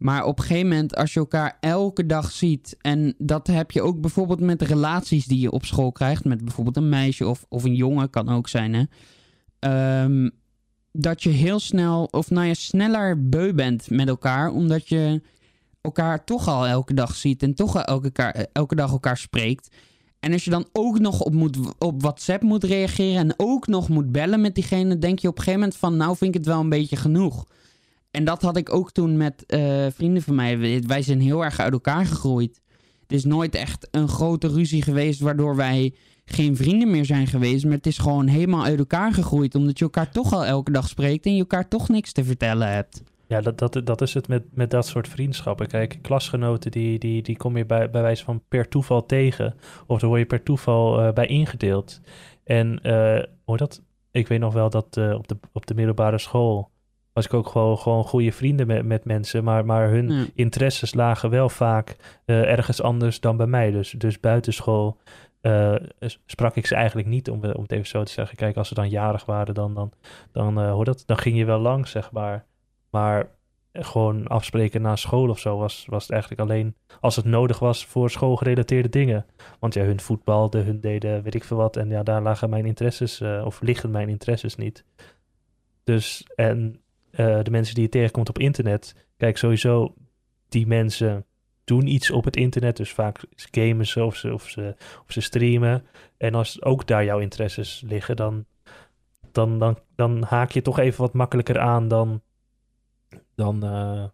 Maar 0.02 0.24
op 0.24 0.38
een 0.38 0.44
gegeven 0.44 0.68
moment, 0.68 0.96
als 0.96 1.12
je 1.12 1.20
elkaar 1.20 1.56
elke 1.60 2.06
dag 2.06 2.30
ziet. 2.30 2.76
En 2.80 3.14
dat 3.18 3.46
heb 3.46 3.70
je 3.70 3.82
ook 3.82 4.00
bijvoorbeeld 4.00 4.40
met 4.40 4.58
de 4.58 4.64
relaties 4.64 5.26
die 5.26 5.40
je 5.40 5.50
op 5.50 5.64
school 5.64 5.92
krijgt. 5.92 6.24
Met 6.24 6.44
bijvoorbeeld 6.44 6.76
een 6.76 6.88
meisje 6.88 7.26
of, 7.26 7.46
of 7.48 7.64
een 7.64 7.74
jongen, 7.74 8.10
kan 8.10 8.28
ook 8.28 8.48
zijn 8.48 8.74
hè. 8.74 8.84
Ehm, 9.58 10.30
dat 10.92 11.22
je 11.22 11.30
heel 11.30 11.60
snel, 11.60 12.04
of 12.04 12.30
nou 12.30 12.46
ja, 12.46 12.54
sneller 12.54 13.28
beu 13.28 13.52
bent 13.52 13.90
met 13.90 14.08
elkaar. 14.08 14.50
Omdat 14.50 14.88
je 14.88 15.22
elkaar 15.80 16.24
toch 16.24 16.48
al 16.48 16.66
elke 16.66 16.94
dag 16.94 17.14
ziet 17.14 17.42
en 17.42 17.54
toch 17.54 17.76
al 17.76 17.82
elke, 17.82 18.10
elke 18.52 18.74
dag 18.74 18.90
elkaar 18.90 19.16
spreekt. 19.16 19.76
En 20.22 20.32
als 20.32 20.44
je 20.44 20.50
dan 20.50 20.66
ook 20.72 20.98
nog 20.98 21.20
op, 21.20 21.32
moet, 21.34 21.58
op 21.78 22.02
WhatsApp 22.02 22.42
moet 22.42 22.64
reageren 22.64 23.18
en 23.20 23.34
ook 23.36 23.66
nog 23.66 23.88
moet 23.88 24.12
bellen 24.12 24.40
met 24.40 24.54
diegene, 24.54 24.98
denk 24.98 25.18
je 25.18 25.28
op 25.28 25.36
een 25.36 25.42
gegeven 25.42 25.60
moment 25.60 25.78
van, 25.78 25.96
nou 25.96 26.16
vind 26.16 26.34
ik 26.34 26.40
het 26.40 26.46
wel 26.48 26.60
een 26.60 26.68
beetje 26.68 26.96
genoeg. 26.96 27.44
en 28.10 28.24
dat 28.24 28.42
had 28.42 28.56
ik 28.56 28.74
ook 28.74 28.92
toen 28.92 29.16
met 29.16 29.46
eh, 29.46 29.86
vrienden 29.94 30.22
van 30.22 30.34
mij. 30.34 30.82
Wij- 30.86 31.02
zijn 31.02 31.20
heel 31.20 31.44
erg 31.44 31.60
uit 31.60 31.72
elkaar 31.72 32.06
gegroeid. 32.06 32.60
Het 33.02 33.12
is 33.12 33.24
nooit 33.24 33.54
echt 33.54 33.88
een 33.90 34.08
grote 34.08 34.48
ruzie 34.48 34.82
geweest 34.82 35.20
waardoor 35.20 35.56
wij 35.56 35.94
geen 36.24 36.56
vrienden 36.56 36.90
meer 36.90 37.04
zijn 37.04 37.26
geweest. 37.26 37.64
Maar 37.64 37.72
het 37.76 37.86
is 37.86 37.98
gewoon 37.98 38.26
helemaal 38.26 38.64
uit 38.64 38.78
elkaar 38.78 39.12
gegroeid. 39.12 39.54
Omdat 39.54 39.78
je 39.78 39.84
elkaar 39.84 40.10
toch 40.12 40.32
al 40.32 40.44
elke 40.44 40.72
dag 40.72 40.88
spreekt 40.88 41.26
en 41.26 41.32
je 41.34 41.38
elkaar 41.40 41.68
toch 41.68 41.88
niks 41.88 42.12
te 42.12 42.24
vertellen 42.24 42.72
hebt. 42.72 43.02
Ja, 43.32 43.40
dat, 43.40 43.58
dat, 43.58 43.86
dat 43.86 44.00
is 44.00 44.14
het 44.14 44.28
met, 44.28 44.42
met 44.50 44.70
dat 44.70 44.86
soort 44.86 45.08
vriendschappen. 45.08 45.66
Kijk, 45.66 45.98
klasgenoten, 46.02 46.70
die, 46.70 46.98
die, 46.98 47.22
die 47.22 47.36
kom 47.36 47.56
je 47.56 47.66
bij, 47.66 47.90
bij 47.90 48.02
wijze 48.02 48.24
van 48.24 48.42
per 48.48 48.68
toeval 48.68 49.06
tegen. 49.06 49.54
Of 49.86 50.00
daar 50.00 50.08
word 50.08 50.20
je 50.20 50.26
per 50.26 50.42
toeval 50.42 51.00
eh, 51.00 51.12
bij 51.12 51.26
ingedeeld. 51.26 52.00
En 52.44 52.80
eh, 52.82 53.22
hoe 53.44 53.56
dat? 53.56 53.82
Ik 54.10 54.28
weet 54.28 54.40
nog 54.40 54.52
wel 54.52 54.70
dat 54.70 54.96
eh, 54.96 55.14
op, 55.14 55.28
de, 55.28 55.36
op 55.52 55.66
de 55.66 55.74
middelbare 55.74 56.18
school 56.18 56.70
was 57.12 57.24
ik 57.24 57.34
ook 57.34 57.48
gewoon, 57.48 57.78
gewoon 57.78 58.04
goede 58.04 58.32
vrienden 58.32 58.66
met, 58.66 58.84
met 58.84 59.04
mensen. 59.04 59.44
Maar, 59.44 59.64
maar 59.64 59.88
hun 59.90 60.10
Ja. 60.10 60.24
interesses 60.34 60.94
lagen 60.94 61.30
wel 61.30 61.48
vaak 61.48 61.96
ergens 62.24 62.82
anders 62.82 63.20
dan 63.20 63.36
bij 63.36 63.46
mij. 63.46 63.70
Dus, 63.70 63.90
dus 63.90 64.20
buitenschool 64.20 64.98
s- 66.00 66.20
sprak 66.26 66.56
ik 66.56 66.66
ze 66.66 66.74
eigenlijk 66.74 67.08
niet, 67.08 67.30
om, 67.30 67.44
om 67.44 67.62
het 67.62 67.72
even 67.72 67.86
zo 67.86 68.02
te 68.02 68.12
zeggen. 68.12 68.36
Kijk, 68.36 68.56
als 68.56 68.68
ze 68.68 68.74
dan 68.74 68.88
jarig 68.88 69.24
waren, 69.24 69.54
dan, 69.54 69.74
dan, 69.74 69.92
dan, 70.32 70.60
eh, 70.60 70.72
hoe 70.72 70.84
dat, 70.84 71.02
dan 71.06 71.18
ging 71.18 71.36
je 71.36 71.44
wel 71.44 71.58
lang, 71.60 71.88
zeg 71.88 72.12
maar. 72.12 72.44
Maar 72.92 73.30
gewoon 73.72 74.26
afspreken 74.26 74.82
na 74.82 74.96
school 74.96 75.28
of 75.28 75.38
zo 75.38 75.58
was, 75.58 75.86
was 75.88 76.02
het 76.02 76.12
eigenlijk 76.12 76.40
alleen 76.40 76.74
als 77.00 77.16
het 77.16 77.24
nodig 77.24 77.58
was 77.58 77.84
voor 77.86 78.10
schoolgerelateerde 78.10 78.88
dingen. 78.88 79.26
Want 79.58 79.74
ja, 79.74 79.84
hun 79.84 80.00
voetbalden, 80.00 80.64
hun 80.64 80.80
deden 80.80 81.22
weet 81.22 81.34
ik 81.34 81.44
veel 81.44 81.56
wat. 81.56 81.76
En 81.76 81.88
ja, 81.88 82.02
daar 82.02 82.22
lagen 82.22 82.50
mijn 82.50 82.66
interesses, 82.66 83.20
eh, 83.20 83.42
of 83.44 83.60
liggen 83.60 83.90
mijn 83.90 84.08
interesses 84.08 84.56
niet. 84.56 84.84
Dus, 85.84 86.26
en 86.34 86.80
eh, 87.10 87.42
de 87.42 87.50
mensen 87.50 87.74
die 87.74 87.84
je 87.84 87.88
tegenkomt 87.88 88.28
op 88.28 88.38
internet, 88.38 88.94
kijk 89.16 89.36
sowieso, 89.36 89.94
die 90.48 90.66
mensen 90.66 91.24
doen 91.64 91.86
iets 91.86 92.10
op 92.10 92.24
het 92.24 92.36
internet. 92.36 92.76
Dus 92.76 92.92
vaak 92.92 93.20
gamen 93.34 93.86
ze 93.86 94.04
of 94.04 94.16
ze, 94.16 94.32
of 94.32 94.48
ze, 94.48 94.74
of 95.06 95.12
ze 95.12 95.20
streamen. 95.20 95.86
En 96.16 96.34
als 96.34 96.62
ook 96.62 96.86
daar 96.86 97.04
jouw 97.04 97.18
interesses 97.18 97.82
liggen, 97.86 98.16
dan, 98.16 98.44
dan, 99.32 99.58
dan, 99.58 99.78
dan 99.96 100.22
haak 100.22 100.50
je 100.50 100.62
toch 100.62 100.78
even 100.78 101.00
wat 101.00 101.12
makkelijker 101.12 101.58
aan 101.58 101.88
dan, 101.88 102.22
dan, 103.34 103.62
eh, 103.62 104.04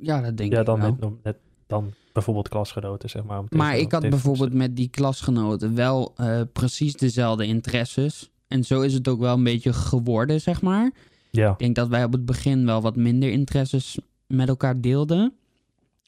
Ja, 0.00 0.20
dat 0.20 0.36
denk 0.36 0.52
ja, 0.52 0.60
ik 0.60 0.66
dan, 0.66 0.80
wel. 0.80 0.96
met, 1.00 1.22
met- 1.22 1.38
dan 1.66 1.92
bijvoorbeeld 2.12 2.48
klasgenoten, 2.48 3.10
zeg 3.10 3.24
maar. 3.24 3.42
Maar 3.50 3.78
ik 3.78 3.92
had 3.92 4.08
bijvoorbeeld 4.08 4.52
met 4.52 4.76
die 4.76 4.88
klasgenoten 4.88 5.74
wel 5.74 6.12
eh, 6.16 6.40
precies 6.52 6.92
dezelfde 6.94 7.46
interesses. 7.46 8.30
En 8.48 8.64
zo 8.64 8.80
is 8.80 8.94
het 8.94 9.08
ook 9.08 9.20
wel 9.20 9.34
een 9.36 9.44
beetje 9.44 9.72
geworden, 9.72 10.40
zeg 10.40 10.62
maar. 10.62 10.90
Ja, 11.30 11.50
Ik 11.52 11.58
denk 11.58 11.74
dat 11.74 11.88
wij 11.88 12.04
op 12.04 12.12
het 12.12 12.24
begin 12.24 12.66
wel 12.66 12.80
wat 12.82 12.96
minder 12.96 13.30
interesses 13.30 13.98
met 14.26 14.48
elkaar 14.48 14.80
deelden. 14.80 15.34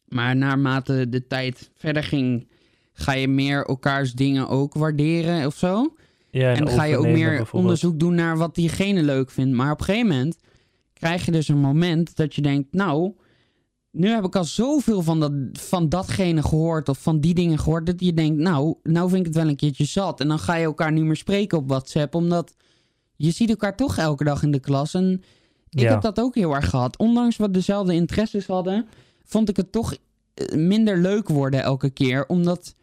Maar 0.08 0.36
naarmate 0.36 1.08
de 1.08 1.26
tijd 1.26 1.70
verder 1.76 2.04
ging, 2.04 2.48
ga 2.92 3.12
je 3.12 3.28
meer 3.28 3.66
elkaars 3.66 4.12
dingen 4.12 4.48
ook 4.48 4.74
waarderen 4.74 5.46
of 5.46 5.54
zo. 5.56 5.94
ja 6.30 6.52
En, 6.54 6.64
dan 6.64 6.74
ga 6.74 6.84
je 6.84 6.96
ook 6.96 7.06
meer 7.06 7.48
onderzoek 7.52 7.98
doen 7.98 8.14
naar 8.14 8.36
wat 8.36 8.54
diegene 8.54 9.02
leuk 9.02 9.30
vindt. 9.30 9.54
Maar 9.56 9.72
op 9.72 9.78
een 9.78 9.84
gegeven 9.84 10.08
moment 10.08 10.36
krijg 11.02 11.24
je 11.24 11.30
dus 11.32 11.48
een 11.48 11.58
moment 11.60 12.16
dat 12.16 12.34
je 12.34 12.42
denkt, 12.42 12.74
nou, 12.74 13.12
nu 13.90 14.08
heb 14.08 14.24
ik 14.24 14.36
al 14.36 14.44
zoveel 14.44 15.02
van, 15.02 15.20
dat, 15.20 15.32
van 15.52 15.88
datgene 15.88 16.42
gehoord 16.42 16.88
of 16.88 16.98
van 17.02 17.20
die 17.20 17.34
dingen 17.34 17.58
gehoord, 17.58 17.86
dat 17.86 18.00
je 18.00 18.14
denkt, 18.14 18.38
nou, 18.38 18.74
nou 18.82 19.08
vind 19.08 19.20
ik 19.20 19.26
het 19.26 19.34
wel 19.34 19.48
een 19.48 19.56
keertje 19.56 19.84
zat. 19.84 20.20
En 20.20 20.28
dan 20.28 20.38
ga 20.38 20.54
je 20.54 20.64
elkaar 20.64 20.92
niet 20.92 21.04
meer 21.04 21.16
spreken 21.16 21.58
op 21.58 21.68
WhatsApp, 21.68 22.14
omdat 22.14 22.54
je 23.16 23.30
ziet 23.30 23.48
elkaar 23.48 23.76
toch 23.76 23.98
elke 23.98 24.24
dag 24.24 24.42
in 24.42 24.50
de 24.50 24.60
klas. 24.60 24.94
En 24.94 25.22
ik 25.68 25.80
Ja. 25.80 25.90
heb 25.90 26.00
dat 26.00 26.20
ook 26.20 26.34
heel 26.34 26.54
erg 26.54 26.68
gehad. 26.70 26.96
Ondanks 26.98 27.36
we 27.36 27.50
dezelfde 27.50 27.94
interesses 27.94 28.46
hadden, 28.46 28.86
vond 29.24 29.48
ik 29.48 29.56
het 29.56 29.72
toch 29.72 29.94
eh, 30.34 30.56
minder 30.56 30.98
leuk 30.98 31.28
worden 31.28 31.62
elke 31.62 31.90
keer, 31.90 32.26
omdat 32.26 32.74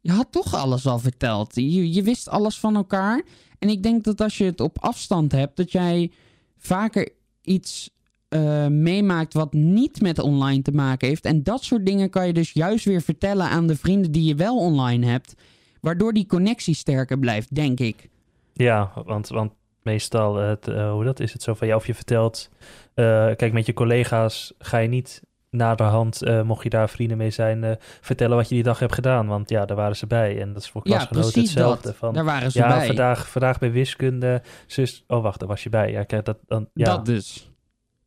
je 0.00 0.12
had 0.12 0.26
toch 0.30 0.54
alles 0.54 0.86
al 0.86 0.98
verteld. 0.98 1.54
Je, 1.54 1.92
je 1.92 2.02
wist 2.02 2.28
alles 2.28 2.58
van 2.58 2.76
elkaar. 2.76 3.22
En 3.58 3.68
ik 3.68 3.82
denk 3.82 4.04
dat 4.04 4.20
als 4.20 4.38
je 4.38 4.44
het 4.44 4.60
op 4.60 4.78
afstand 4.80 5.32
hebt, 5.32 5.56
dat 5.56 5.72
jij 5.72 6.10
vaker 6.58 7.18
iets 7.50 7.90
eh, 8.28 8.66
meemaakt 8.66 9.34
wat 9.34 9.52
niet 9.52 10.00
met 10.00 10.18
online 10.18 10.62
te 10.62 10.72
maken 10.72 11.08
heeft. 11.08 11.24
En 11.24 11.42
dat 11.42 11.64
soort 11.64 11.86
dingen 11.86 12.10
kan 12.10 12.26
je 12.26 12.32
dus 12.32 12.52
juist 12.52 12.84
weer 12.84 13.02
vertellen 13.02 13.46
aan 13.46 13.66
de 13.66 13.76
vrienden 13.76 14.12
die 14.12 14.24
je 14.24 14.34
wel 14.34 14.58
online 14.58 15.06
hebt. 15.06 15.34
Waardoor 15.80 16.12
die 16.12 16.26
connectie 16.26 16.74
sterker 16.74 17.18
blijft, 17.18 17.54
denk 17.54 17.80
ik. 17.80 18.08
Ja, 18.52 18.92
want, 19.04 19.28
want 19.28 19.52
meestal, 19.82 20.36
het, 20.36 20.68
eh, 20.68 20.92
hoe 20.92 21.04
dat 21.04 21.20
is 21.20 21.32
het 21.32 21.42
zo 21.42 21.54
van, 21.54 21.66
ja, 21.66 21.76
of 21.76 21.86
je 21.86 21.94
vertelt, 21.94 22.50
eh, 22.94 23.04
kijk, 23.36 23.52
met 23.52 23.66
je 23.66 23.72
collega's 23.72 24.54
ga 24.58 24.78
je 24.78 24.88
niet 24.88 25.22
naderhand, 25.50 26.22
eh 26.22 26.42
mocht 26.42 26.62
je 26.62 26.70
daar 26.70 26.88
vrienden 26.88 27.16
mee 27.16 27.30
zijn, 27.30 27.64
eh, 27.64 27.72
vertellen 28.00 28.36
wat 28.36 28.48
je 28.48 28.54
die 28.54 28.64
dag 28.64 28.78
hebt 28.78 28.94
gedaan. 28.94 29.26
Want 29.26 29.50
ja, 29.50 29.64
daar 29.64 29.76
waren 29.76 29.96
ze 29.96 30.06
bij. 30.06 30.40
En 30.40 30.52
dat 30.52 30.62
is 30.62 30.68
voor 30.68 30.82
klasgenoten 30.82 31.40
hetzelfde. 31.40 31.88
dat. 31.88 31.96
Van, 31.96 32.14
Daar 32.14 32.24
waren 32.24 32.52
ze 32.52 32.58
ja, 32.58 32.68
bij. 32.68 32.86
vandaag, 32.86 33.28
vandaag 33.28 33.58
bij 33.58 33.72
wiskunde, 33.72 34.42
zus, 34.66 35.04
oh 35.06 35.22
wacht, 35.22 35.38
daar 35.38 35.48
was 35.48 35.62
je 35.62 35.68
bij. 35.68 35.90
Ja, 35.90 36.04
kijk, 36.04 36.24
dat, 36.24 36.38
dan, 36.46 36.68
ja. 36.74 36.84
Dat 36.84 37.06
dus. 37.06 37.50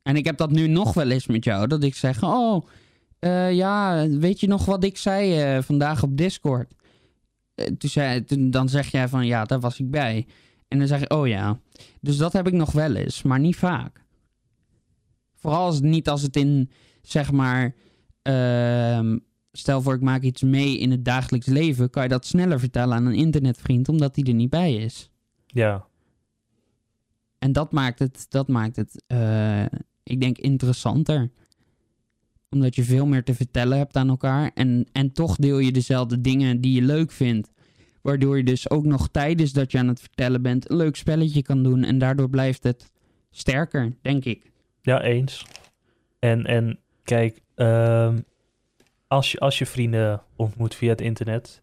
En 0.03 0.15
ik 0.15 0.25
heb 0.25 0.37
dat 0.37 0.51
nu 0.51 0.67
nog 0.67 0.93
wel 0.93 1.09
eens 1.09 1.27
met 1.27 1.43
jou. 1.43 1.67
Dat 1.67 1.83
ik 1.83 1.95
zeg, 1.95 2.23
oh, 2.23 2.65
eh, 3.19 3.53
ja, 3.53 4.07
weet 4.07 4.39
je 4.39 4.47
nog 4.47 4.65
wat 4.65 4.83
ik 4.83 4.97
zei 4.97 5.61
vandaag 5.61 6.03
op 6.03 6.17
Discord? 6.17 6.73
Toen 7.55 7.89
zei, 7.89 8.23
toen, 8.23 8.51
dan 8.51 8.69
zeg 8.69 8.87
jij 8.87 9.07
van, 9.07 9.25
ja, 9.25 9.43
daar 9.43 9.59
was 9.59 9.79
ik 9.79 9.91
bij. 9.91 10.25
En 10.67 10.79
dan 10.79 10.87
zeg 10.87 10.99
je, 10.99 11.09
oh 11.09 11.27
ja. 11.27 11.59
Dus 12.01 12.17
dat 12.17 12.33
heb 12.33 12.47
ik 12.47 12.53
nog 12.53 12.71
wel 12.71 12.95
eens, 12.95 13.21
maar 13.21 13.39
niet 13.39 13.55
vaak. 13.55 14.03
Vooral 15.35 15.65
als 15.65 15.81
niet 15.81 16.09
als 16.09 16.21
het 16.21 16.35
in, 16.35 16.71
zeg 17.03 17.31
maar, 17.31 17.75
ehm, 18.21 19.17
stel 19.51 19.81
voor 19.81 19.93
ik 19.93 20.01
maak 20.01 20.21
iets 20.21 20.41
mee 20.41 20.79
in 20.79 20.91
het 20.91 21.05
dagelijks 21.05 21.47
leven, 21.47 21.89
kan 21.89 22.03
je 22.03 22.09
dat 22.09 22.25
sneller 22.25 22.59
vertellen 22.59 22.95
aan 22.95 23.05
een 23.05 23.15
internetvriend, 23.15 23.89
omdat 23.89 24.15
die 24.15 24.25
er 24.25 24.33
niet 24.33 24.49
bij 24.49 24.73
is. 24.75 25.09
ja, 25.47 25.85
En 27.39 27.51
dat 27.51 27.71
maakt 27.71 27.99
het, 27.99 28.25
dat 28.29 28.47
maakt 28.47 28.75
het 28.75 29.03
eh, 29.07 29.65
ik 30.03 30.21
denk, 30.21 30.37
interessanter. 30.37 31.31
Omdat 32.49 32.75
je 32.75 32.83
veel 32.83 33.05
meer 33.05 33.23
te 33.23 33.35
vertellen 33.35 33.77
hebt 33.77 33.95
aan 33.95 34.09
elkaar. 34.09 34.51
En, 34.53 34.87
en 34.91 35.11
toch 35.11 35.35
deel 35.35 35.59
je 35.59 35.71
dezelfde 35.71 36.21
dingen 36.21 36.61
die 36.61 36.73
je 36.73 36.81
leuk 36.81 37.11
vindt. 37.11 37.51
Waardoor 38.01 38.37
je 38.37 38.43
dus 38.43 38.69
ook 38.69 38.85
nog 38.85 39.09
tijdens 39.09 39.51
dat 39.51 39.71
je 39.71 39.77
aan 39.77 39.87
het 39.87 39.99
vertellen 39.99 40.41
bent... 40.41 40.69
een 40.69 40.77
leuk 40.77 40.95
spelletje 40.95 41.41
kan 41.41 41.63
doen. 41.63 41.83
En 41.83 41.97
daardoor 41.97 42.29
blijft 42.29 42.63
het 42.63 42.91
sterker, 43.31 43.95
denk 44.01 44.25
ik. 44.25 44.51
Ja, 44.81 45.01
eens. 45.01 45.45
En, 46.19 46.45
en 46.45 46.79
kijk, 47.03 47.41
ehm, 47.55 48.19
als, 49.07 49.31
je, 49.31 49.39
als 49.39 49.57
je 49.57 49.65
vrienden 49.65 50.23
ontmoet 50.35 50.75
via 50.75 50.89
het 50.89 51.01
internet, 51.01 51.61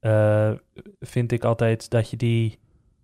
eh, 0.00 0.52
vind 1.00 1.32
ik 1.32 1.44
altijd 1.44 1.90
dat 1.90 2.10
je 2.10 2.16
die 2.16 2.58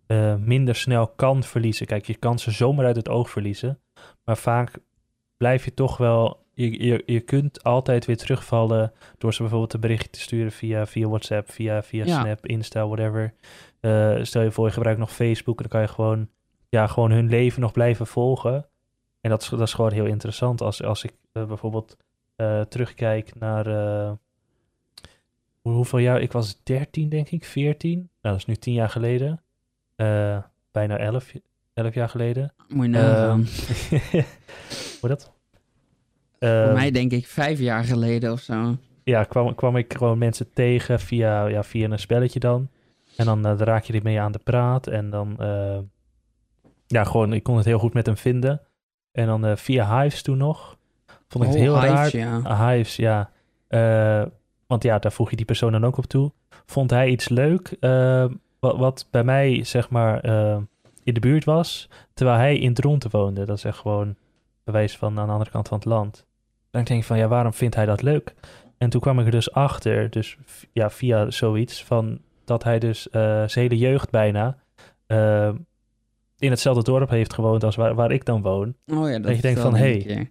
eh, 0.07 0.35
minder 0.37 0.75
snel 0.75 1.09
kan 1.09 1.43
verliezen. 1.43 1.87
Kijk, 1.87 2.07
je 2.07 2.15
kan 2.15 2.39
ze 2.39 2.51
zomaar 2.51 2.87
uit 2.87 2.97
het 2.97 3.09
oog 3.09 3.31
verliezen, 3.31 3.81
maar 4.25 4.37
vaak 4.37 4.79
blijf 5.37 5.65
je 5.65 5.75
toch 5.75 5.97
wel. 5.97 6.41
Je, 6.55 6.85
je, 6.85 7.03
je 7.07 7.21
kunt 7.21 7.63
altijd 7.65 8.05
weer 8.05 8.17
terugvallen 8.17 8.93
door 9.19 9.35
ze 9.35 9.41
bijvoorbeeld 9.41 9.73
een 9.73 9.81
berichtje 9.81 10.11
te 10.11 10.21
sturen 10.21 10.53
via, 10.53 10.87
via 10.87 11.09
WhatsApp, 11.09 11.51
via, 11.51 11.83
via 11.83 12.05
Ja. 12.05 12.21
Snap, 12.21 12.47
Insta, 12.47 12.87
whatever. 12.87 13.35
Eh, 13.81 14.19
stel 14.23 14.43
je 14.43 14.51
voor, 14.51 14.67
je 14.67 14.73
gebruikt 14.73 15.01
nog 15.01 15.13
Facebook 15.13 15.57
en 15.57 15.69
dan 15.69 15.73
kan 15.73 15.81
je 15.81 15.95
gewoon, 15.95 16.29
ja, 16.69 16.87
gewoon 16.87 17.11
hun 17.11 17.29
leven 17.29 17.61
nog 17.61 17.73
blijven 17.73 18.07
volgen. 18.07 18.67
En 19.23 19.31
dat 19.31 19.43
is, 19.43 19.49
dat 19.49 19.61
is 19.61 19.75
gewoon 19.75 19.93
heel 19.93 20.05
interessant. 20.07 20.61
Als, 20.61 20.83
als 20.83 21.05
ik 21.05 21.13
eh, 21.33 21.45
bijvoorbeeld 21.45 21.97
eh, 22.37 22.61
terugkijk 22.61 23.35
naar. 23.39 23.67
eh, 23.67 24.13
hoe- 25.61 25.73
hoeveel 25.73 25.99
jaar? 25.99 26.21
Ik 26.21 26.33
was 26.33 26.61
13, 26.63 27.09
denk 27.09 27.29
ik, 27.29 27.45
14. 27.45 27.99
Nou, 27.99 28.09
dat 28.21 28.37
is 28.37 28.45
nu 28.45 28.55
10 28.57 28.73
jaar 28.75 28.89
geleden. 28.91 29.43
Bijna 30.73 30.97
11, 30.99 31.33
11 31.75 31.95
jaar 31.95 32.09
geleden. 32.09 32.53
Moet 32.69 32.87
je. 32.87 32.97
Ehm, 32.99 33.39
hoe 35.01 35.09
dat? 35.09 35.33
Voor 36.39 36.49
Ehm, 36.49 36.73
mij 36.73 36.91
denk 36.91 37.13
ik 37.13 37.27
vijf 37.27 37.59
jaar 37.59 37.85
geleden 37.85 38.33
of 38.33 38.41
zo. 38.41 38.77
ja, 39.05 39.25
kwam, 39.25 39.55
kwam 39.55 39.77
ik 39.77 39.95
gewoon 39.95 40.19
mensen 40.19 40.53
tegen 40.53 41.01
via, 41.01 41.47
ja, 41.47 41.63
via 41.63 41.91
een 41.91 41.99
spelletje 41.99 42.41
dan. 42.41 42.69
En 43.17 43.25
dan 43.27 43.47
raak 43.47 43.85
je 43.85 43.93
ermee 43.93 44.21
aan 44.21 44.33
de 44.33 44.39
praat. 44.39 44.87
En 44.87 45.11
dan, 45.11 45.37
ja, 46.87 47.05
gewoon, 47.05 47.33
ik 47.33 47.43
kon 47.43 47.57
het 47.57 47.65
heel 47.65 47.79
goed 47.79 47.93
met 47.95 48.07
hem 48.07 48.17
vinden. 48.17 48.61
En 49.13 49.27
dan 49.27 49.45
eh, 49.47 49.57
via 49.57 50.01
Hives 50.01 50.23
toen 50.23 50.39
nog. 50.39 50.77
Vond 51.29 51.45
ik 51.45 51.51
het 51.51 51.59
Oh, 51.59 51.65
heel 51.65 51.81
Hives, 51.81 52.13
raar. 52.13 52.17
ja. 52.17 52.41
Ah, 52.43 52.69
Hives, 52.69 52.97
ja. 52.97 53.31
Eh, 53.69 54.23
want 54.67 54.83
ja, 54.83 54.99
daar 54.99 55.13
voeg 55.13 55.31
je 55.31 55.37
die 55.37 55.45
persoon 55.45 55.73
dan 55.73 55.85
ook 55.85 55.97
op 55.97 56.05
toe. 56.07 56.33
Vond 56.67 56.91
hij 56.91 57.09
iets 57.09 57.29
leuk, 57.29 57.77
eh, 57.81 58.25
wat, 58.61 58.77
wat 58.77 59.07
bij 59.11 59.25
mij, 59.25 59.65
zeg 59.65 59.91
maar, 59.91 60.25
in 61.05 61.15
de 61.15 61.21
buurt 61.21 61.45
was, 61.45 61.89
terwijl 62.15 62.39
hij 62.39 62.59
in 62.59 62.75
Dronten 62.75 63.11
woonde. 63.11 63.45
Dat 63.45 63.57
is 63.57 63.65
echt 63.65 63.79
gewoon 63.79 64.17
bewijs 64.65 64.97
van 64.97 65.19
aan 65.19 65.27
de 65.27 65.33
andere 65.33 65.51
kant 65.51 65.69
van 65.69 65.77
het 65.79 65.87
land. 65.87 66.27
Dan 66.71 66.85
denk 66.85 67.01
ik 67.01 67.07
van, 67.07 67.19
ja, 67.19 67.29
waarom 67.29 67.53
vindt 67.53 67.75
hij 67.75 67.87
dat 67.87 68.03
leuk? 68.03 68.35
En 68.79 68.91
toen 68.91 69.01
kwam 69.01 69.19
ik 69.19 69.25
er 69.25 69.31
dus 69.31 69.53
achter, 69.53 70.11
dus 70.11 70.37
ja, 70.73 70.91
via 70.91 71.31
zoiets, 71.31 71.85
van 71.85 72.21
dat 72.45 72.65
hij 72.65 72.79
dus 72.79 73.03
zijn 73.11 73.49
hele 73.49 73.79
jeugd 73.79 74.11
bijna, 74.11 74.57
in 76.43 76.51
hetzelfde 76.51 76.83
dorp 76.83 77.09
heeft 77.11 77.33
gewoond 77.35 77.65
als 77.65 77.77
waar, 77.77 77.95
waar 77.95 78.11
ik 78.13 78.25
dan 78.25 78.43
woon. 78.43 78.75
Oh 78.87 79.07
ja, 79.09 79.13
dat, 79.13 79.23
Dat 79.23 79.37
je 79.37 79.43
denkt 79.43 79.61
van, 79.61 79.73
je 79.75 79.79
hey. 79.79 80.31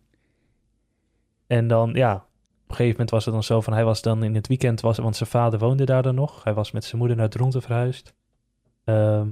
En 1.48 1.68
dan, 1.68 1.92
ja, 1.94 2.14
op 2.16 2.22
een 2.68 2.76
gegeven 2.76 2.92
moment 2.92 3.10
was 3.10 3.26
het 3.26 3.34
dan 3.34 3.44
zo 3.44 3.62
van... 3.62 3.74
Hij 3.74 3.86
was 3.86 4.02
dan 4.02 4.24
in 4.24 4.36
het 4.36 4.48
weekend, 4.48 4.82
was, 4.82 4.98
want 4.98 5.16
zijn 5.16 5.30
vader 5.30 5.60
woonde 5.60 5.86
daar 5.86 6.04
dan 6.04 6.16
nog. 6.16 6.44
Hij 6.44 6.54
was 6.54 6.72
met 6.72 6.84
zijn 6.84 6.98
moeder 6.98 7.18
naar 7.18 7.30
Dronten 7.30 7.62
verhuisd. 7.62 8.14
Ehm, 8.84 9.28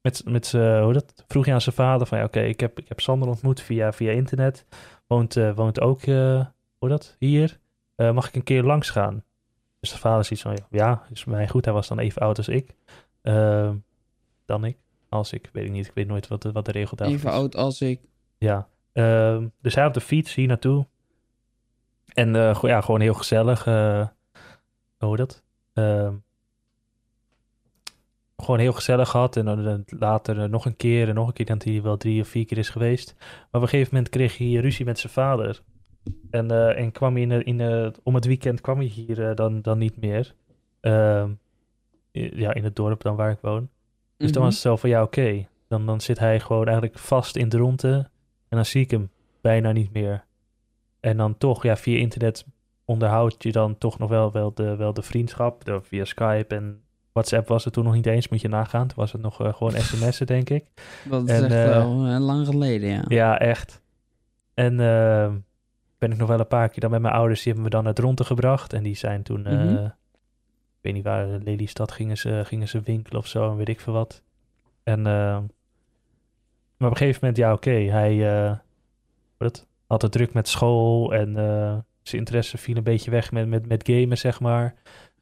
met, 0.00 0.22
met 0.24 0.46
z'n- 0.46 0.80
hoe 0.82 0.92
dat, 0.92 1.24
vroeg 1.28 1.44
hij 1.44 1.54
aan 1.54 1.60
zijn 1.60 1.74
vader 1.74 2.06
van... 2.06 2.18
Ja, 2.18 2.24
oké, 2.24 2.40
ik, 2.40 2.60
heb, 2.60 2.78
ik 2.78 2.88
heb 2.88 3.00
Sander 3.00 3.28
ontmoet 3.28 3.60
via, 3.60 3.92
via 3.92 4.10
internet. 4.10 4.66
Woont, 5.06 5.36
eh, 5.36 5.54
woont 5.54 5.80
ook, 5.80 6.02
eh, 6.02 6.46
hoe 6.78 6.88
dat, 6.88 7.16
hier. 7.18 7.58
Eh, 7.94 8.12
mag 8.12 8.28
ik 8.28 8.34
een 8.34 8.42
keer 8.42 8.62
langs 8.62 8.90
gaan? 8.90 9.24
Dus 9.80 9.90
de 9.92 9.98
vader 9.98 10.24
ziet 10.24 10.40
van, 10.40 10.58
ja, 10.70 11.02
is 11.10 11.24
mij 11.24 11.48
goed. 11.48 11.64
Hij 11.64 11.74
was 11.74 11.88
dan 11.88 11.98
even 11.98 12.22
oud 12.22 12.36
als 12.38 12.48
ik. 12.48 12.74
Ehm, 13.22 13.74
dan 14.44 14.64
ik. 14.64 14.76
Als 15.12 15.32
ik, 15.32 15.48
weet 15.52 15.64
ik 15.64 15.70
niet. 15.70 15.86
Ik 15.86 15.94
weet 15.94 16.06
nooit 16.06 16.28
wat 16.28 16.42
de, 16.42 16.52
wat 16.52 16.64
de 16.64 16.72
regel 16.72 16.96
daarvoor 16.96 17.16
Even 17.16 17.30
is. 17.30 17.36
oud 17.36 17.56
als 17.56 17.80
ik. 17.80 18.00
Ja. 18.38 18.68
Ehm, 18.92 19.48
dus 19.60 19.74
hij 19.74 19.86
op 19.86 19.94
de 19.94 20.00
fiets 20.00 20.34
hier 20.34 20.46
naartoe. 20.46 20.86
En 22.14 22.36
eh, 22.36 22.58
ja, 22.62 22.80
gewoon 22.80 23.00
heel 23.00 23.14
gezellig. 23.14 23.66
eh 23.66 24.06
hoe 24.98 25.08
heet 25.08 25.18
dat? 25.18 25.42
Ehm, 25.72 26.14
gewoon 28.36 28.58
heel 28.60 28.72
gezellig 28.72 29.08
gehad. 29.08 29.36
En 29.36 29.44
dan 29.44 29.84
later 29.86 30.42
eh, 30.42 30.48
nog 30.48 30.64
een 30.66 30.76
keer 30.76 31.08
en 31.08 31.14
nog 31.14 31.26
een 31.26 31.32
keer. 31.32 31.46
Dat 31.46 31.64
hij 31.64 31.82
wel 31.82 31.96
drie 31.96 32.20
of 32.20 32.28
vier 32.28 32.44
keer 32.46 32.58
is 32.58 32.68
geweest. 32.70 33.14
Maar 33.18 33.46
op 33.50 33.62
een 33.62 33.68
gegeven 33.68 33.94
moment 33.94 34.12
kreeg 34.12 34.38
hij 34.38 34.52
ruzie 34.54 34.84
met 34.84 34.98
zijn 34.98 35.12
vader. 35.12 35.62
En, 36.30 36.74
en 36.76 36.92
kwam 36.92 37.12
hij 37.14 37.22
in, 37.22 37.44
in, 37.44 37.58
de- 37.58 37.92
om 38.02 38.14
het 38.14 38.24
weekend 38.24 38.60
kwam 38.60 38.76
hij 38.76 38.86
hier 38.86 39.34
dan, 39.34 39.62
dan 39.62 39.78
niet 39.78 39.96
meer. 39.96 40.34
Ehm, 40.80 41.30
ja, 42.12 42.54
in 42.54 42.64
het 42.64 42.76
dorp 42.76 43.02
dan 43.02 43.16
waar 43.16 43.30
ik 43.30 43.38
woon. 43.40 43.68
Dus 44.22 44.32
dan 44.32 44.42
Mhm. 44.42 44.50
was 44.50 44.52
het 44.54 44.62
zo 44.62 44.76
van, 44.76 44.90
ja, 44.90 45.02
oké. 45.02 45.46
Dan, 45.68 45.86
dan 45.86 46.00
zit 46.00 46.18
hij 46.18 46.40
gewoon 46.40 46.64
eigenlijk 46.64 46.98
vast 46.98 47.36
in 47.36 47.48
de 47.48 47.56
ronde. 47.56 48.08
En 48.48 48.56
dan 48.56 48.64
zie 48.64 48.80
ik 48.82 48.90
hem 48.90 49.10
bijna 49.40 49.72
niet 49.72 49.92
meer. 49.92 50.24
En 51.00 51.16
dan 51.16 51.38
toch, 51.38 51.62
ja, 51.62 51.76
via 51.76 51.98
internet 51.98 52.44
onderhoud 52.84 53.42
je 53.42 53.52
dan 53.52 53.78
toch 53.78 53.98
nog 53.98 54.08
wel, 54.08 54.32
wel, 54.32 54.54
de, 54.54 54.76
wel 54.76 54.92
de 54.92 55.02
vriendschap. 55.02 55.64
Door 55.64 55.82
via 55.84 56.04
Skype 56.04 56.54
en 56.54 56.80
WhatsApp 57.12 57.48
was 57.48 57.64
het 57.64 57.72
toen 57.72 57.84
nog 57.84 57.94
niet 57.94 58.06
eens, 58.06 58.28
moet 58.28 58.40
je 58.40 58.48
nagaan. 58.48 58.86
Toen 58.86 58.96
was 58.96 59.12
het 59.12 59.20
nog 59.22 59.40
eh, 59.40 59.54
gewoon 59.54 59.72
sms'en, 59.82 60.26
denk 60.26 60.50
ik. 60.50 60.64
Dat 61.08 61.28
is 61.28 61.36
En, 61.36 61.44
echt 61.44 61.52
eh, 61.54 61.64
wel 61.64 62.06
eh, 62.06 62.20
lang 62.20 62.46
geleden, 62.46 62.88
ja. 62.88 63.04
Ja, 63.08 63.38
echt. 63.38 63.80
En 64.54 64.76
ben 65.98 66.12
ik 66.12 66.16
nog 66.18 66.28
wel 66.28 66.40
een 66.40 66.46
paar 66.46 66.68
keer 66.68 66.80
dan 66.80 66.90
met 66.90 67.00
mijn 67.00 67.14
ouders, 67.14 67.42
die 67.42 67.52
hebben 67.52 67.64
me 67.70 67.76
dan 67.76 67.84
naar 67.84 67.94
Dronten 67.94 68.24
gebracht. 68.26 68.72
En 68.72 68.82
die 68.82 68.96
zijn 68.96 69.22
toen, 69.22 69.40
Mhm. 69.42 69.88
Ik 70.82 70.88
weet 70.88 70.96
niet 70.96 71.12
waar, 71.12 71.26
Lelystad 71.26 71.92
gingen 71.92 72.18
ze, 72.18 72.42
gingen 72.44 72.68
ze 72.68 72.80
winkelen 72.80 73.20
of 73.20 73.26
zo, 73.26 73.50
en 73.50 73.56
weet 73.56 73.68
ik 73.68 73.80
veel 73.80 73.92
wat. 73.92 74.22
En, 74.82 74.98
eh, 74.98 75.38
maar 76.76 76.88
op 76.88 76.90
een 76.90 76.96
gegeven 76.96 77.18
moment, 77.20 77.36
ja, 77.36 77.52
oké, 77.52 77.70
hij 77.70 78.44
eh, 78.44 78.56
wat, 79.36 79.68
had 79.86 80.02
het 80.02 80.12
druk 80.12 80.32
met 80.32 80.48
school 80.48 81.14
en 81.14 81.36
eh, 81.36 81.78
zijn 82.02 82.18
interesse 82.18 82.58
viel 82.58 82.76
een 82.76 82.82
beetje 82.82 83.10
weg 83.10 83.32
met, 83.32 83.48
met, 83.48 83.66
met 83.66 83.88
gamen, 83.88 84.18
zeg 84.18 84.40
maar. 84.40 84.74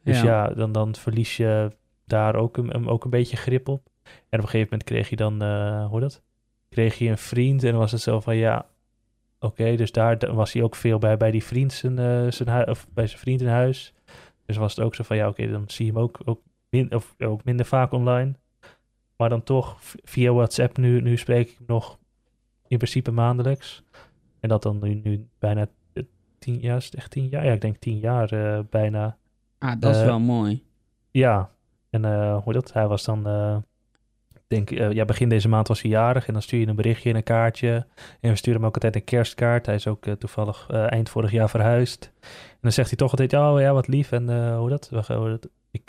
Dus 0.03 0.21
ja, 0.21 0.49
dan, 0.49 0.73
dan 0.73 0.95
verlies 0.95 1.37
je 1.37 1.71
daar 2.05 2.35
ook 2.35 2.57
een, 2.57 2.89
ook 2.89 3.05
een 3.05 3.11
beetje 3.11 3.37
grip 3.37 3.69
op. 3.69 3.89
En 4.05 4.39
op 4.39 4.45
een 4.45 4.51
gegeven 4.51 4.69
moment 4.71 4.85
kreeg 4.85 5.09
je 5.09 5.17
dan, 5.17 5.43
eh 5.43 5.87
hoe 5.87 6.01
dat? 6.01 6.23
Kreeg 6.69 6.99
je 6.99 7.09
een 7.09 7.19
vriend 7.19 7.65
en 7.65 7.71
dan 7.71 7.81
was 7.81 7.93
het 7.93 8.01
zo 8.01 8.21
van, 8.21 8.37
ja, 8.37 8.67
oké, 9.39 9.77
dus 9.77 9.93
daar 9.93 10.35
was 10.35 10.53
hij 10.53 10.63
ook 10.63 10.77
veel 10.77 10.99
bij, 10.99 11.17
bij 11.17 11.31
die 11.31 11.45
vriend 11.45 11.73
zijn, 11.73 12.33
zijn 12.33 12.69
of 12.69 12.87
bij 12.93 13.07
zijn 13.07 13.21
vriend 13.21 13.41
in 13.41 13.49
huis. 13.49 13.95
Dus 14.51 14.59
was 14.59 14.77
het 14.77 14.85
ook 14.85 14.95
zo 14.95 15.03
van, 15.03 15.17
ja, 15.17 15.29
oké, 15.29 15.51
dan 15.51 15.65
zie 15.67 15.87
je 15.87 15.93
hem 15.93 16.01
ook, 16.01 16.21
ook, 16.25 16.41
min, 16.69 16.95
of, 16.95 17.15
ook 17.19 17.45
minder 17.45 17.67
vaak 17.67 17.93
online. 17.93 18.35
Maar 19.17 19.29
dan 19.29 19.43
toch 19.43 19.77
via 20.05 20.33
WhatsApp, 20.33 20.77
nu, 20.77 21.01
nu 21.01 21.17
spreek 21.17 21.51
ik 21.51 21.57
hem 21.57 21.67
nog 21.67 21.99
in 22.69 22.77
principe 22.77 23.11
maandelijks. 23.11 23.85
En 24.41 24.49
dat 24.49 24.63
dan 24.63 24.79
nu, 24.83 24.95
nu 24.95 25.29
bijna 25.39 25.67
eh, 25.93 26.03
tien 26.39 26.59
jaar, 26.59 26.77
is 26.77 26.85
het 26.85 26.95
echt 26.95 27.11
tien 27.11 27.29
jaar? 27.29 27.45
Ja, 27.45 27.53
ik 27.53 27.61
denk 27.61 27.77
tien 27.77 27.99
jaar 27.99 28.33
eh, 28.33 28.65
bijna. 28.71 29.17
Ah, 29.59 29.81
dat 29.81 29.95
is 29.95 30.01
eh, 30.01 30.07
wel 30.07 30.21
mooi. 30.21 30.65
Ja, 31.11 31.51
en 31.91 32.05
eh, 32.05 32.43
hoe 32.43 32.53
dat? 32.53 32.73
Hij 32.73 32.89
was 32.89 33.05
dan, 33.05 33.23
denk, 34.51 34.71
eh, 34.71 34.93
ja, 34.93 35.05
begin 35.05 35.29
deze 35.29 35.49
maand 35.49 35.69
was 35.69 35.83
hij 35.83 35.91
jarig 35.91 36.27
en 36.27 36.33
dan 36.33 36.43
stuur 36.43 36.61
je 36.61 36.67
een 36.67 36.77
berichtje 36.77 37.11
en 37.11 37.17
een 37.17 37.23
kaartje. 37.23 37.87
En 38.21 38.31
we 38.31 38.37
sturen 38.37 38.59
hem 38.59 38.69
ook 38.69 38.75
altijd 38.75 38.95
een 38.95 39.05
kerstkaart. 39.05 39.67
Hij 39.67 39.75
is 39.75 39.87
ook 39.87 40.07
eh, 40.07 40.13
toevallig 40.13 40.67
eh, 40.71 40.93
eind 40.93 41.09
vorig 41.09 41.31
jaar 41.31 41.51
verhuisd. 41.51 42.13
En 42.23 42.59
dan 42.61 42.73
zegt 42.73 42.89
hij 42.89 42.99
toch 42.99 43.11
altijd, 43.11 43.33
oh 43.33 43.61
ja, 43.61 43.73
wat 43.73 43.89
lief. 43.89 44.13
En 44.13 44.55
hoe 44.57 44.69
dat? 44.69 44.91
Ik 45.71 45.85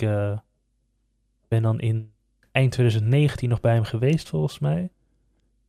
ben 1.47 1.61
dan 1.61 1.79
in 1.79 2.11
eind 2.51 2.71
2019 2.71 3.49
nog 3.49 3.59
bij 3.59 3.73
hem 3.73 3.83
geweest, 3.83 4.29
volgens 4.29 4.59
mij. 4.59 4.89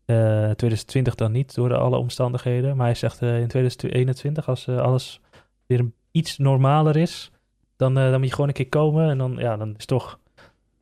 Eh 0.05 0.51
2020 0.51 1.15
dan 1.15 1.33
niet, 1.33 1.55
door 1.55 1.75
alle 1.75 1.97
omstandigheden. 1.97 2.77
Maar 2.77 2.87
hij 2.87 2.95
zegt 2.95 3.23
in 3.23 3.49
2021, 3.49 4.49
als 4.49 4.69
alles 4.69 5.21
weer 5.67 5.91
iets 6.11 6.39
normaler 6.39 6.97
is, 6.97 7.31
dan, 7.77 7.95
dan 7.95 8.13
moet 8.13 8.29
je 8.29 8.35
gewoon 8.35 8.49
een 8.49 8.55
keer 8.55 8.69
komen. 8.69 9.11
En 9.11 9.19
dan, 9.19 9.37
ja, 9.39 9.57
dan 9.57 9.75
is 9.77 9.87
toch 9.87 10.21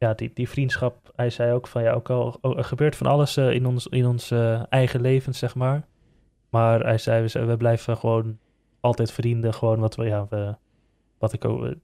ja, 0.01 0.15
die, 0.15 0.31
die 0.35 0.49
vriendschap. 0.49 1.13
Hij 1.17 1.31
zei 1.31 1.53
ook 1.53 1.67
van 1.67 1.83
ja, 1.83 1.93
ook 1.93 2.11
al 2.11 2.39
oh, 2.41 2.59
er 2.59 2.65
gebeurt 2.65 2.97
van 2.97 3.07
alles 3.07 3.37
eh, 3.37 3.51
in 3.51 3.67
ons, 3.67 3.87
in 3.87 4.07
ons 4.07 4.31
eh, 4.31 4.63
eigen 4.69 5.01
leven, 5.01 5.35
zeg 5.35 5.55
maar. 5.55 5.87
Maar 6.51 6.81
hij 6.81 6.99
zei, 6.99 7.27
we, 7.27 7.45
we 7.45 7.57
blijven 7.57 7.97
gewoon 7.97 8.39
altijd 8.81 9.13
vrienden. 9.13 9.55
Gewoon 9.55 9.79
wat 9.79 9.97
we, 9.97 10.05
ja, 10.05 10.27
we, 10.29 10.57
wat 11.19 11.33
ik 11.33 11.45
ook. 11.45 11.75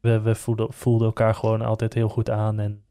We, 0.00 0.20
we 0.20 0.34
voelden, 0.34 0.72
voelden 0.72 1.06
elkaar 1.06 1.34
gewoon 1.34 1.62
altijd 1.62 1.94
heel 1.94 2.08
goed 2.08 2.30
aan. 2.30 2.58
En 2.60 2.82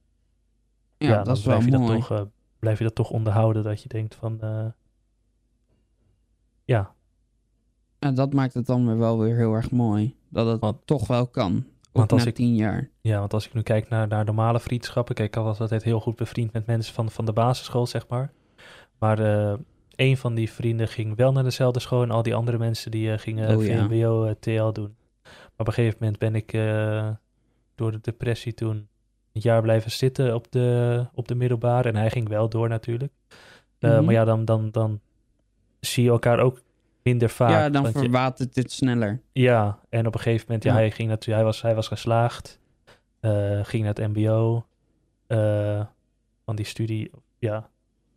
Ja, 0.98 1.08
ja, 1.08 1.16
dat 1.16 1.26
dan 1.26 1.36
is 1.36 1.46
wel 1.46 1.58
blijf 1.58 1.72
je 1.72 1.78
mooi. 1.78 1.92
dat 1.92 2.08
toch, 2.08 2.18
eh, 2.18 2.26
blijf 2.60 2.78
je 2.78 2.84
dat 2.84 2.96
toch 2.96 3.10
onderhouden. 3.10 3.64
Dat 3.64 3.84
je 3.84 3.90
denkt 3.90 4.16
van 4.16 4.40
ja, 6.66 6.94
En 8.00 8.16
dat 8.16 8.34
maakt 8.34 8.54
het 8.54 8.66
dan 8.66 8.86
weer 8.86 8.98
wel 8.98 9.20
weer 9.20 9.36
heel 9.36 9.54
erg 9.54 9.72
mooi. 9.72 10.16
Dat 10.30 10.62
het 10.62 10.76
toch 10.86 11.08
wel 11.08 11.28
kan. 11.28 11.66
Want 12.00 12.12
als 12.12 12.24
na 12.24 12.30
ik- 12.30 12.36
tien 12.36 12.56
jaar. 12.56 12.90
Ja, 13.02 13.20
want 13.20 13.34
als 13.34 13.46
ik 13.48 13.54
nu 13.54 13.62
kijk 13.62 13.90
naar, 13.90 14.08
naar 14.08 14.26
normale 14.26 14.60
vriendschappen, 14.60 15.16
kijk, 15.16 15.36
ik 15.36 15.44
was 15.44 15.60
altijd 15.60 15.84
heel 15.84 16.00
goed 16.00 16.16
bevriend 16.16 16.54
met 16.54 16.66
mensen 16.66 16.94
van, 16.94 17.12
van 17.12 17.26
de 17.26 17.34
basisschool, 17.34 17.88
zeg 17.88 18.08
maar. 18.08 18.32
Maar 19.00 19.20
eh 19.20 19.54
een 19.96 20.18
van 20.18 20.36
die 20.36 20.52
vrienden 20.52 20.88
ging 20.88 21.16
wel 21.16 21.32
naar 21.32 21.44
dezelfde 21.44 21.80
school 21.80 22.04
en 22.04 22.12
al 22.12 22.24
die 22.24 22.36
andere 22.36 22.58
mensen 22.58 22.92
die 22.92 23.12
eh, 23.12 23.20
gingen 23.20 23.58
Oh. 23.58 23.64
VMBO, 23.64 24.24
eh, 24.26 24.32
TL 24.40 24.72
doen. 24.72 24.96
Maar 25.24 25.32
op 25.58 25.68
een 25.68 25.74
gegeven 25.74 25.98
moment 26.00 26.20
ben 26.20 26.36
ik 26.36 26.52
door 27.76 27.92
de 27.92 28.00
depressie 28.02 28.54
toen 28.54 28.76
een 29.34 29.42
jaar 29.42 29.62
blijven 29.62 29.92
zitten 29.92 30.36
op 30.36 30.52
de, 30.52 31.06
op 31.14 31.28
de 31.28 31.36
middelbare 31.36 31.90
en 31.90 31.96
hij 31.96 32.10
ging 32.10 32.30
wel 32.30 32.50
door 32.50 32.70
natuurlijk. 32.70 33.14
Mhm. 33.80 34.04
Maar 34.04 34.14
ja, 34.14 34.26
dan, 34.26 34.46
dan, 34.46 34.70
dan 34.72 35.00
zie 35.80 36.04
je 36.04 36.10
elkaar 36.10 36.40
ook 36.40 36.62
minder 37.04 37.30
vaak. 37.30 37.50
ja, 37.50 37.70
dan 37.70 37.82
want 37.82 37.94
je- 37.94 38.00
verwatert 38.00 38.56
het 38.56 38.72
sneller. 38.72 39.22
ja, 39.32 39.80
en 39.90 40.08
op 40.08 40.14
een 40.14 40.20
gegeven 40.20 40.46
moment, 40.48 40.64
ja, 40.64 40.72
Ja. 40.72 40.78
hij 40.78 40.92
ging 40.92 41.10
natuurlijk, 41.10 41.36
hij 41.38 41.44
was, 41.46 41.62
hij 41.62 41.76
was 41.76 41.88
geslaagd, 41.88 42.60
eh, 43.20 43.60
ging 43.64 43.84
naar 43.84 43.94
het 43.94 44.08
MBO, 44.16 44.66
eh 45.28 45.86
van 46.46 46.56
die 46.56 46.66
studie, 46.66 47.12
ja, 47.40 47.70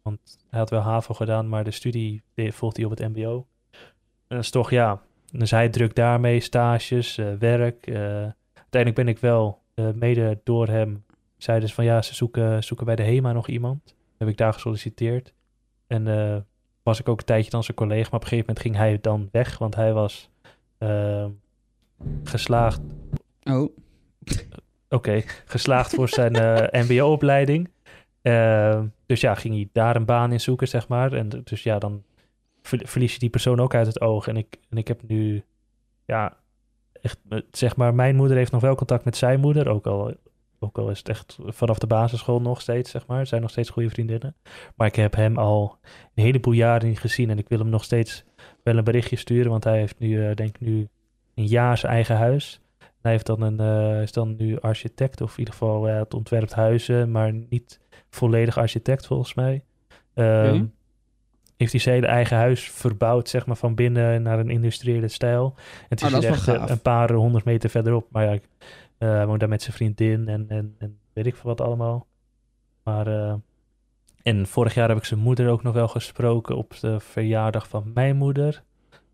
want 0.02 0.18
hij 0.50 0.58
had 0.58 0.70
wel 0.70 0.80
HAVO 0.80 1.14
gedaan, 1.14 1.48
maar 1.48 1.64
de 1.64 1.70
studie 1.70 2.22
de- 2.34 2.52
volgde 2.52 2.82
hij 2.82 2.90
op 2.90 2.98
het 2.98 3.08
MBO. 3.16 3.46
En 4.26 4.36
dat 4.36 4.44
is 4.44 4.50
toch, 4.50 4.70
ja, 4.70 5.00
dus 5.32 5.50
hij 5.50 5.68
drukt 5.68 5.96
daarmee, 5.96 6.40
stages, 6.40 7.18
eh, 7.18 7.26
werk. 7.38 7.88
uiteindelijk 8.54 8.94
ben 8.94 9.08
ik 9.08 9.18
wel, 9.18 9.60
mede 9.94 10.40
door 10.44 10.68
hem, 10.68 11.04
zeiden 11.36 11.68
ze 11.68 11.74
van 11.74 11.84
ja, 11.84 12.02
ze 12.02 12.14
zoeken, 12.14 12.64
zoeken 12.64 12.86
bij 12.86 12.96
de 12.96 13.02
HEMA 13.02 13.32
nog 13.32 13.48
iemand. 13.48 13.94
Heb 14.18 14.28
ik 14.28 14.36
daar 14.36 14.52
gesolliciteerd. 14.52 15.32
En 15.86 16.06
eh, 16.08 16.36
was 16.82 17.00
ik 17.00 17.08
ook 17.08 17.18
een 17.18 17.24
tijdje 17.24 17.50
dan 17.50 17.64
zijn 17.64 17.76
collega, 17.76 18.08
maar 18.10 18.20
op 18.20 18.22
een 18.22 18.28
gegeven 18.28 18.46
moment 18.46 18.66
ging 18.66 18.76
hij 18.76 18.98
dan 19.00 19.28
weg, 19.32 19.58
want 19.58 19.74
hij 19.74 19.92
was 19.92 20.30
eh, 20.78 21.26
geslaagd, 22.24 22.80
Oh, 23.50 23.76
oké, 24.88 25.22
geslaagd 25.44 25.94
voor 25.94 26.08
zijn 26.08 26.34
eh, 26.36 26.82
MBO-opleiding. 26.82 27.70
Eh, 28.22 28.82
dus 29.06 29.20
ja, 29.20 29.34
ging 29.34 29.54
hij 29.54 29.68
daar 29.72 29.96
een 29.96 30.04
baan 30.04 30.32
in 30.32 30.40
zoeken, 30.40 30.68
zeg 30.68 30.88
maar. 30.88 31.12
En 31.12 31.28
dus 31.44 31.62
ja, 31.62 31.78
dan 31.78 32.02
ver- 32.62 32.86
verlies 32.88 33.12
je 33.12 33.18
die 33.18 33.30
persoon 33.30 33.60
ook 33.60 33.74
uit 33.74 33.86
het 33.86 34.00
oog. 34.00 34.26
En 34.26 34.36
ik, 34.36 34.58
en 34.70 34.76
ik 34.76 34.88
heb 34.88 35.00
nu, 35.06 35.44
ja, 36.04 36.36
echt, 37.00 37.18
eh, 37.28 37.38
zeg 37.50 37.76
maar, 37.76 37.94
mijn 37.94 38.16
moeder 38.16 38.36
heeft 38.36 38.52
nog 38.52 38.60
wel 38.60 38.74
contact 38.74 39.04
met 39.04 39.16
zijn 39.16 39.40
moeder, 39.40 39.68
ook 39.68 39.86
al, 39.86 40.14
ook 40.62 40.78
al 40.78 40.90
is 40.90 40.98
het 40.98 41.08
echt 41.08 41.38
vanaf 41.46 41.78
de 41.78 41.86
basisschool 41.86 42.40
nog 42.40 42.60
steeds, 42.60 42.90
zeg 42.90 43.06
maar. 43.06 43.26
Zijn 43.26 43.40
nog 43.40 43.50
steeds 43.50 43.70
goede 43.70 43.90
vriendinnen. 43.90 44.36
Maar 44.76 44.86
ik 44.86 44.96
heb 44.96 45.14
hem 45.14 45.38
al 45.38 45.78
een 46.14 46.24
heleboel 46.24 46.54
jaren 46.54 46.88
niet 46.88 47.00
gezien 47.00 47.30
en 47.30 47.38
ik 47.38 47.48
wil 47.48 47.58
hem 47.58 47.68
nog 47.68 47.84
steeds 47.84 48.24
wel 48.62 48.76
een 48.76 48.84
berichtje 48.84 49.16
sturen, 49.16 49.50
want 49.50 49.64
hij 49.64 49.78
heeft 49.78 49.98
nu, 49.98 50.28
eh, 50.28 50.34
denk 50.34 50.48
ik 50.48 50.60
nu, 50.60 50.88
een 51.34 51.46
jaar 51.46 51.78
zijn 51.78 51.92
eigen 51.92 52.16
huis. 52.16 52.60
Hij 53.00 53.12
heeft 53.12 53.26
dan 53.26 53.42
een, 53.42 53.60
eh, 53.60 54.02
is 54.02 54.12
dan 54.12 54.36
nu 54.36 54.60
architect, 54.60 55.20
of 55.20 55.32
in 55.32 55.38
ieder 55.38 55.54
geval 55.54 55.88
eh, 55.88 55.98
het 55.98 56.14
ontwerpt 56.14 56.52
huizen, 56.52 57.10
maar 57.10 57.32
niet 57.32 57.80
volledig 58.10 58.58
architect 58.58 59.06
volgens 59.06 59.34
mij. 59.34 59.64
Ehm. 60.14 60.64
Heeft 61.56 61.72
hij 61.72 61.80
zijn 61.80 61.94
hele 61.94 62.06
eigen 62.06 62.36
huis 62.36 62.70
verbouwd, 62.70 63.28
zeg 63.28 63.46
maar, 63.46 63.56
van 63.56 63.74
binnen 63.74 64.22
naar 64.22 64.38
een 64.38 64.50
industriële 64.50 65.08
stijl. 65.08 65.54
En 65.56 65.86
het 65.88 66.02
is, 66.02 66.12
Oh, 66.12 66.18
is 66.18 66.24
echt 66.24 66.46
een 66.46 66.80
paar 66.82 67.12
honderd 67.12 67.44
meter 67.44 67.70
verderop. 67.70 68.06
Maar 68.10 68.24
ja, 68.24 68.32
ik, 68.32 68.48
eh, 69.02 69.08
hij 69.08 69.26
woont 69.26 69.40
daar 69.40 69.48
met 69.48 69.62
zijn 69.62 69.76
vriendin 69.76 70.28
en, 70.28 70.48
en, 70.48 70.74
en 70.78 70.98
weet 71.12 71.26
ik 71.26 71.36
veel 71.36 71.50
wat 71.50 71.60
allemaal. 71.60 72.06
Maar 72.82 73.06
eh, 73.06 73.34
En 74.22 74.46
vorig 74.46 74.74
jaar 74.74 74.88
heb 74.88 74.98
ik 74.98 75.04
zijn 75.04 75.20
moeder 75.20 75.48
ook 75.48 75.62
nog 75.62 75.74
wel 75.74 75.88
gesproken 75.88 76.56
op 76.56 76.80
de 76.80 77.00
verjaardag 77.00 77.68
van 77.68 77.90
mijn 77.94 78.16
moeder. 78.16 78.62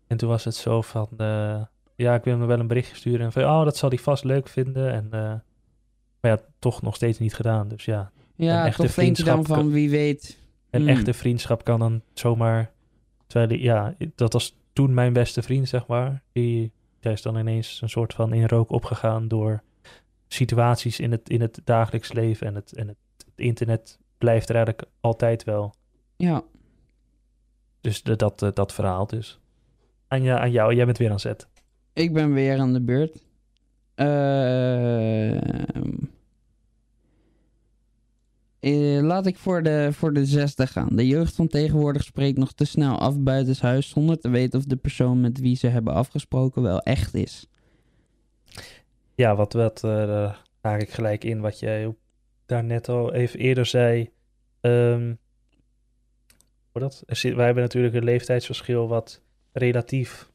En 0.07 0.17
toen 0.17 0.29
was 0.29 0.43
het 0.43 0.55
zo 0.55 0.81
van, 0.81 1.07
eh, 1.17 1.61
ja, 1.95 2.15
ik 2.15 2.23
wil 2.23 2.37
me 2.37 2.45
wel 2.45 2.59
een 2.59 2.67
berichtje 2.67 2.95
sturen. 2.95 3.25
En 3.25 3.31
van, 3.31 3.43
oh, 3.43 3.63
dat 3.63 3.77
zal 3.77 3.89
hij 3.89 3.97
vast 3.97 4.23
leuk 4.23 4.47
vinden. 4.47 4.91
En, 4.91 5.07
maar 6.21 6.31
ja, 6.31 6.39
toch 6.59 6.81
nog 6.81 6.95
steeds 6.95 7.19
niet 7.19 7.35
gedaan. 7.35 7.67
Dus 7.67 7.85
ja, 7.85 8.11
Ja, 8.35 8.65
echte 8.65 8.81
toch 8.81 8.91
je 8.91 8.95
dan 8.95 9.03
vriendschap 9.05 9.45
van 9.45 9.71
wie 9.71 9.89
weet. 9.89 10.39
een 10.69 10.81
Hmm. 10.81 10.89
echte 10.89 11.13
vriendschap 11.13 11.63
kan 11.63 11.79
dan 11.79 12.01
zomaar... 12.13 12.71
Terwijl, 13.27 13.59
ja, 13.59 13.95
dat 14.15 14.33
was 14.33 14.55
toen 14.73 14.93
mijn 14.93 15.13
beste 15.13 15.41
vriend, 15.41 15.67
zeg 15.67 15.87
maar. 15.87 16.21
Die, 16.31 16.71
die 16.99 17.11
is 17.11 17.21
dan 17.21 17.37
ineens 17.37 17.81
een 17.81 17.89
soort 17.89 18.13
van 18.13 18.33
in 18.33 18.47
rook 18.47 18.71
opgegaan 18.71 19.27
door 19.27 19.63
situaties 20.33 20.99
in 20.99 21.11
het, 21.11 21.29
in 21.29 21.41
het 21.41 21.61
dagelijks 21.63 22.13
leven. 22.13 22.47
En 22.47 22.55
het, 22.55 22.73
en 22.75 22.87
het, 22.87 22.97
het 23.17 23.33
internet 23.35 23.99
blijft 24.17 24.49
er 24.49 24.55
eigenlijk 24.55 24.89
altijd 25.01 25.43
wel. 25.43 25.73
Ja, 26.15 26.43
Dus 27.81 28.03
de- 28.03 28.15
dat, 28.15 28.41
eh, 28.41 28.49
dat 28.53 28.73
verhaal 28.73 29.07
dus. 29.07 29.39
Aan, 30.07 30.23
ja, 30.23 30.39
aan 30.39 30.51
jou, 30.51 30.75
jij 30.75 30.85
bent 30.85 30.97
weer 30.97 31.11
aan 31.11 31.19
zet. 31.19 31.47
ik 31.93 32.13
ben 32.13 32.33
weer 32.33 32.59
aan 32.59 32.73
de 32.73 32.81
beurt. 32.81 33.23
Ehm 33.95 35.37
eh, 38.59 38.99
laat 39.01 39.25
ik 39.25 39.37
voor 39.37 39.63
de, 39.63 39.89
voor 39.91 40.13
de 40.13 40.25
zesde 40.25 40.67
gaan. 40.67 40.95
De 40.95 41.07
jeugd 41.07 41.35
van 41.35 41.47
tegenwoordig 41.47 42.03
spreekt 42.03 42.37
nog 42.37 42.53
te 42.53 42.65
snel 42.65 42.99
af 42.99 43.19
buitenshuis 43.19 43.89
zonder 43.89 44.19
te 44.19 44.29
weten 44.29 44.59
of 44.59 44.65
de 44.65 44.75
persoon 44.75 45.21
met 45.21 45.39
wie 45.39 45.55
ze 45.55 45.67
hebben 45.67 45.93
afgesproken 45.93 46.61
wel 46.61 46.79
echt 46.79 47.13
is. 47.13 47.47
Ja, 49.19 49.35
wat, 49.35 49.53
wat 49.53 49.83
eh, 49.83 49.89
daar 49.91 50.41
haak 50.61 50.81
ik 50.81 50.89
gelijk 50.89 51.23
in 51.23 51.39
wat 51.39 51.59
jij 51.59 51.85
op- 51.85 51.97
daar 52.45 52.63
net 52.63 52.89
al 52.89 53.13
even 53.13 53.39
eerder 53.39 53.65
zei. 53.65 54.09
Hoe 54.61 55.17
dat? 56.81 57.03
Zit, 57.07 57.35
wij 57.35 57.45
hebben 57.45 57.63
natuurlijk 57.63 57.93
een 57.95 58.03
leeftijdsverschil 58.03 58.87
wat 58.87 59.21
relatief 59.51 60.29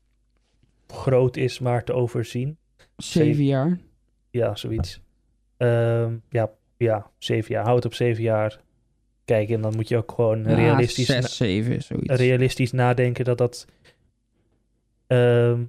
groot 0.89 1.37
is, 1.37 1.59
maar 1.59 1.85
te 1.85 1.93
overzien. 1.93 2.57
Zeven 2.97 3.45
jaar. 3.45 3.79
Ja, 4.31 4.57
zoiets. 4.57 5.01
Ehm, 5.57 6.17
ja, 6.31 6.51
ja, 6.77 7.11
zeven 7.19 7.55
jaar. 7.55 7.65
Houd 7.65 7.85
op 7.85 7.95
zeven 7.95 8.23
jaar. 8.23 8.61
Kijk, 9.25 9.49
en 9.49 9.61
dan 9.61 9.75
moet 9.77 9.89
je 9.89 9.97
ook 9.97 10.13
gewoon 10.13 10.45
Ja, 10.45 10.55
realistisch, 10.55 11.07
zes, 11.07 11.37
zeven, 11.37 11.83
zoiets. 11.83 12.15
realistisch 12.15 12.73
nadenken 12.73 13.25
dat 13.25 13.39
dat 13.39 13.67
ehm, 15.07 15.63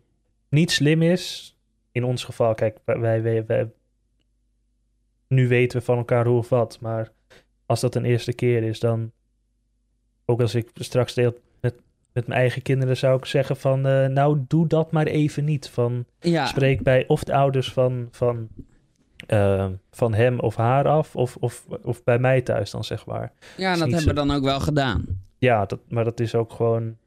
niet 0.49 0.71
slim 0.71 1.01
is. 1.01 1.54
In 1.95 2.03
ons 2.03 2.23
geval, 2.23 2.53
kijk, 2.53 2.77
wij, 2.85 3.45
wij, 3.45 3.71
nu 5.27 5.47
weten 5.47 5.79
we 5.79 5.85
van 5.85 5.97
elkaar 5.97 6.25
hoe 6.25 6.37
of 6.37 6.49
wat, 6.49 6.77
maar 6.81 7.11
als 7.65 7.79
dat 7.79 7.95
een 7.95 8.05
eerste 8.05 8.33
keer 8.33 8.63
is, 8.63 8.79
dan 8.79 9.11
ook 10.25 10.41
als 10.41 10.55
ik 10.55 10.69
straks 10.73 11.13
deel 11.13 11.39
met, 11.61 11.75
met 12.13 12.27
mijn 12.27 12.39
eigen 12.39 12.61
kinderen, 12.61 12.97
zou 12.97 13.17
ik 13.17 13.25
zeggen 13.25 13.57
van, 13.57 13.85
eh, 13.85 14.05
nou, 14.05 14.43
doe 14.47 14.67
dat 14.67 14.91
maar 14.91 15.05
even 15.05 15.43
niet. 15.43 15.69
Van, 15.69 16.05
ja, 16.19 16.45
spreek 16.45 16.83
bij 16.83 17.07
of 17.07 17.23
de 17.23 17.33
ouders 17.33 17.71
van, 17.71 18.07
van, 18.11 18.47
ehm, 19.27 19.73
van 19.91 20.13
hem 20.13 20.39
of 20.39 20.55
haar 20.55 20.87
af, 20.87 21.15
of, 21.15 21.35
of, 21.35 21.65
of 21.81 22.03
bij 22.03 22.19
mij 22.19 22.41
thuis 22.41 22.71
dan, 22.71 22.83
zeg 22.83 23.05
maar. 23.05 23.33
ja 23.57 23.75
dat 23.75 23.89
hebben 23.89 24.07
we 24.07 24.13
dan 24.13 24.31
ook 24.31 24.43
wel 24.43 24.59
gedaan. 24.59 25.23
Ja, 25.37 25.65
dat, 25.65 25.79
maar 25.89 26.03
dat 26.03 26.19
is 26.19 26.35
ook 26.35 26.51
gewoon 26.51 26.97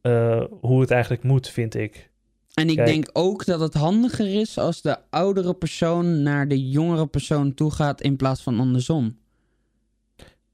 eh, 0.00 0.44
hoe 0.60 0.80
het 0.80 0.90
eigenlijk 0.90 1.22
moet, 1.22 1.48
vind 1.48 1.74
ik. 1.74 2.09
En 2.60 2.68
ik 2.68 2.76
Kijk. 2.76 2.88
denk 2.88 3.08
ook 3.12 3.44
dat 3.44 3.60
het 3.60 3.74
handiger 3.74 4.40
is 4.40 4.58
als 4.58 4.82
de 4.82 4.96
oudere 5.10 5.54
persoon 5.54 6.22
naar 6.22 6.48
de 6.48 6.68
jongere 6.68 7.06
persoon 7.06 7.54
toe 7.54 7.70
gaat 7.70 8.00
in 8.00 8.16
plaats 8.16 8.42
van 8.42 8.60
andersom. 8.60 9.16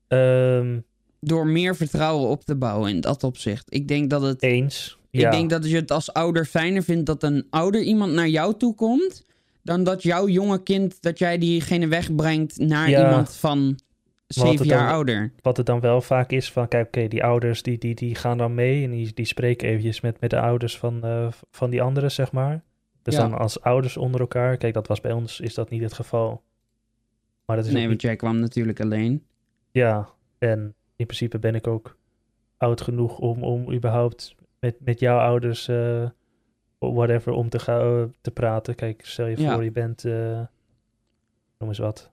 Ehm, 0.09 0.79
Door 1.21 1.47
meer 1.47 1.77
vertrouwen 1.77 2.29
op 2.29 2.45
te 2.45 2.57
bouwen 2.57 2.91
in 2.91 3.01
dat 3.01 3.25
opzicht. 3.25 3.67
Ik 3.69 3.89
denk 3.89 4.11
dat 4.11 4.23
het. 4.23 4.43
eens. 4.43 4.99
Ja, 5.11 5.27
Ik 5.27 5.33
denk 5.37 5.51
dat 5.51 5.71
je 5.71 5.77
het 5.77 5.91
als 5.91 6.13
ouder 6.13 6.45
fijner 6.45 6.83
vindt 6.83 7.07
dat 7.07 7.23
een 7.23 7.47
ouder 7.51 7.83
iemand 7.83 8.13
naar 8.13 8.29
jou 8.29 8.55
toe 8.59 8.75
komt. 8.75 9.25
Dan 9.63 9.85
dat 9.85 10.03
jouw 10.03 10.29
jonge 10.29 10.63
kind, 10.63 11.03
dat 11.03 11.19
jij 11.19 11.39
diegene 11.39 11.87
wegbrengt 11.89 12.59
naar 12.59 12.91
Ja. 12.91 13.05
iemand 13.05 13.35
van 13.35 13.79
zeven 14.27 14.67
jaar 14.67 14.79
dan- 14.87 14.95
ouder. 14.95 15.33
wat 15.41 15.57
het 15.57 15.67
dan 15.67 15.81
wel 15.81 16.01
vaak 16.01 16.31
is 16.31 16.53
van, 16.53 16.69
kijk, 16.69 16.87
oké, 16.87 17.09
die 17.09 17.25
ouders 17.25 17.63
die, 17.63 17.79
die, 17.79 17.95
die 17.95 18.15
gaan 18.15 18.39
dan 18.39 18.55
mee 18.55 18.85
en 18.85 18.91
die, 18.91 19.13
die 19.15 19.25
spreken 19.25 19.69
eventjes 19.69 20.01
met, 20.01 20.21
met 20.21 20.31
de 20.31 20.41
ouders 20.41 20.79
van, 20.79 21.05
eh, 21.05 21.29
van 21.51 21.71
die 21.71 21.83
anderen, 21.83 22.11
zeg 22.11 22.33
maar. 22.33 22.63
Dus 23.03 23.15
Ja. 23.17 23.21
dan 23.29 23.39
als 23.39 23.61
ouders 23.61 23.97
onder 23.97 24.21
elkaar, 24.21 24.57
kijk, 24.57 24.75
dat 24.75 24.87
was 24.87 25.01
bij 25.01 25.13
ons, 25.13 25.41
is 25.41 25.55
dat 25.55 25.71
niet 25.71 25.83
het 25.83 25.93
geval. 25.93 26.43
Maar 27.45 27.57
dat 27.57 27.65
is 27.67 27.73
Nee, 27.73 27.89
want 27.89 28.03
jij 28.03 28.17
kwam 28.17 28.39
natuurlijk 28.39 28.81
alleen. 28.81 29.27
Ja, 29.71 30.09
en 30.39 30.75
in 30.97 31.07
principe 31.07 31.39
ben 31.39 31.55
ik 31.55 31.67
ook 31.67 31.97
oud 32.57 32.81
genoeg 32.81 33.19
om, 33.19 33.43
om 33.43 33.73
überhaupt 33.73 34.35
met, 34.61 34.77
met 34.81 35.01
jouw 35.01 35.19
ouders, 35.19 35.69
eh, 35.69 36.09
whatever, 36.79 37.33
om 37.33 37.49
te 37.49 37.59
gaan 37.59 38.15
te 38.21 38.31
praten. 38.31 38.75
Kijk, 38.75 39.07
stel 39.07 39.27
je 39.27 39.41
Ja. 39.41 39.55
voor, 39.55 39.65
je 39.65 39.71
bent, 39.73 40.05
eh, 40.05 40.41
noem 41.59 41.69
eens 41.69 41.79
wat. 41.79 42.11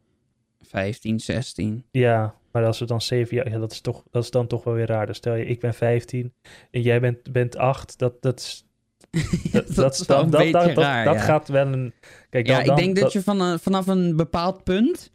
15, 0.67 1.19
16. 1.19 1.85
Ja, 1.91 2.35
maar 2.51 2.65
als 2.65 2.79
we 2.79 2.85
dan 2.85 3.01
zeven 3.01 3.35
jaar, 3.35 3.49
ja, 3.49 3.59
dat 3.59 3.71
is, 3.71 3.81
toch, 3.81 4.03
dat 4.11 4.23
is 4.23 4.31
dan 4.31 4.47
toch 4.47 4.63
wel 4.63 4.73
weer 4.73 4.85
raar. 4.87 5.05
Dus 5.05 5.17
stel 5.17 5.35
je, 5.35 5.45
ik 5.45 5.59
ben 5.59 5.73
15 5.73 6.33
en 6.71 6.81
jij 6.81 6.99
bent, 6.99 7.31
bent 7.31 7.57
8, 7.57 7.97
dat, 7.99 8.21
dat 8.21 8.39
is... 8.39 8.65
Dat, 9.51 9.75
dat, 9.75 9.93
is 9.93 10.05
dat, 10.05 10.33
raar. 10.33 11.05
dat 11.05 11.13
ja. 11.13 11.19
gaat 11.21 11.47
wel 11.47 11.67
een... 11.67 11.93
Kijk, 12.29 12.47
Ja, 12.47 12.53
dan, 12.53 12.61
ik 12.61 12.67
dan- 12.67 12.75
denk 12.75 12.95
dat, 12.95 13.13
je 13.13 13.21
van 13.21 13.41
een, 13.41 13.59
vanaf 13.59 13.87
een 13.87 14.15
bepaald 14.15 14.63
punt. 14.63 15.11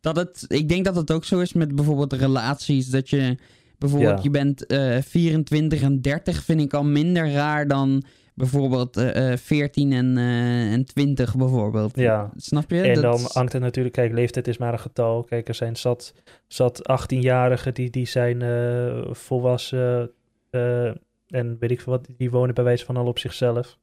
Dat 0.00 0.16
het, 0.16 0.44
ik 0.48 0.68
denk 0.68 0.84
dat 0.84 0.96
het 0.96 1.10
ook 1.12 1.24
zo 1.24 1.38
is 1.40 1.52
met 1.52 1.74
bijvoorbeeld 1.74 2.12
relaties. 2.12 2.88
Dat 2.88 3.10
je 3.10 3.36
bijvoorbeeld, 3.78 4.16
Ja. 4.16 4.22
je 4.22 4.30
bent 4.30 4.66
eh 4.66 4.98
24 5.02 5.82
en 5.82 6.00
30, 6.02 6.42
vind 6.42 6.60
ik 6.60 6.74
al 6.74 6.84
minder 6.84 7.32
raar 7.32 7.68
dan 7.68 8.04
bijvoorbeeld 8.36 8.96
eh 8.96 9.32
eh, 9.32 9.38
14 9.38 9.92
en, 9.92 10.16
eh, 10.18 10.72
en 10.72 10.84
20 10.84 11.36
bijvoorbeeld. 11.36 11.96
Ja. 11.96 12.30
Snap 12.36 12.70
je? 12.70 12.80
En 12.80 12.94
Dat 12.94 13.02
dan 13.02 13.20
hangt 13.32 13.52
het 13.52 13.62
natuurlijk, 13.62 13.94
kijk, 13.94 14.12
leeftijd 14.12 14.48
is 14.48 14.58
maar 14.58 14.72
een 14.72 14.78
getal. 14.78 15.22
Kijk, 15.24 15.48
er 15.48 15.54
zijn 15.54 15.76
zat, 15.76 16.14
zat 16.46 16.82
18-jarigen 16.90 17.72
die, 17.72 17.90
die 17.90 18.06
zijn 18.06 18.42
eh, 18.42 19.04
volwassen 19.10 20.10
eh, 20.50 20.90
en 21.26 21.56
weet 21.58 21.70
ik 21.70 21.80
veel 21.80 21.92
wat, 21.92 22.08
die 22.16 22.30
wonen 22.30 22.54
bij 22.54 22.64
wijze 22.64 22.84
van 22.84 22.96
al 22.96 23.06
op 23.06 23.18
zichzelf 23.18 23.78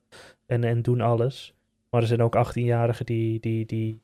en, 0.46 0.64
en 0.64 0.82
doen 0.82 1.02
alles. 1.02 1.54
Maar 1.90 2.02
er 2.02 2.08
zijn 2.08 2.22
ook 2.24 2.36
18-jarigen 2.48 3.04
die, 3.06 3.40
die, 3.40 3.66
die, 3.66 4.00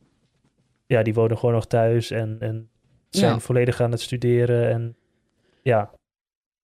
ja, 0.85 1.03
die 1.03 1.13
wonen 1.13 1.37
gewoon 1.37 1.55
nog 1.55 1.67
thuis 1.67 2.11
en, 2.11 2.37
en 2.39 2.69
zijn 3.09 3.31
Ja. 3.31 3.39
volledig 3.39 3.81
aan 3.81 3.91
het 3.91 4.01
studeren. 4.01 4.69
En 4.69 4.95
ja, 5.61 5.91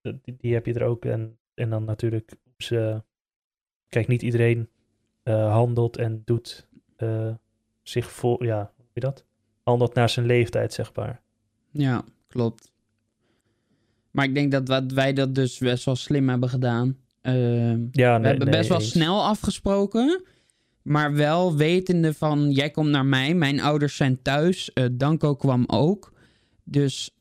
die, 0.02 0.36
die 0.38 0.54
heb 0.54 0.66
je 0.66 0.74
er 0.74 0.84
ook. 0.84 1.06
En, 1.06 1.38
en 1.54 1.70
dan 1.70 1.84
natuurlijk, 1.84 2.32
ze, 2.58 3.04
kijk, 3.90 4.08
niet 4.08 4.22
iedereen 4.22 4.70
eh, 5.24 5.52
handelt 5.52 5.98
en 5.98 6.22
doet 6.26 6.68
eh, 6.96 7.32
zich 7.84 8.12
vol, 8.12 8.44
ja, 8.44 8.72
hoe 8.78 8.86
je 8.94 9.00
dat? 9.00 9.24
Handelt 9.64 9.94
naar 9.94 10.10
zijn 10.10 10.26
leeftijd, 10.26 10.74
zeg 10.74 10.92
maar. 10.96 11.22
Ja, 11.72 12.04
klopt. 12.28 12.72
Maar 14.12 14.26
ik 14.26 14.34
denk 14.34 14.52
dat 14.52 14.68
wat 14.68 14.92
wij 14.92 15.14
dat 15.14 15.36
dus 15.36 15.58
best 15.58 15.86
wel 15.86 15.96
slim 15.96 16.30
hebben 16.30 16.50
gedaan. 16.50 16.98
Ehm, 17.22 17.80
Ja, 17.92 18.20
we 18.22 18.28
hebben 18.28 18.52
best 18.52 18.70
wel 18.70 18.80
snel 18.80 19.24
afgesproken. 19.26 20.24
Maar 20.82 21.14
wel 21.14 21.56
wetende 21.56 22.14
van, 22.14 22.52
jij 22.52 22.70
komt 22.72 22.90
naar 22.90 23.06
mij, 23.06 23.34
mijn 23.34 23.60
ouders 23.60 23.96
zijn 23.96 24.22
thuis. 24.22 24.74
eh, 24.74 24.86
Danko 24.92 25.36
kwam 25.36 25.64
ook. 25.68 26.14
Dus 26.64 27.15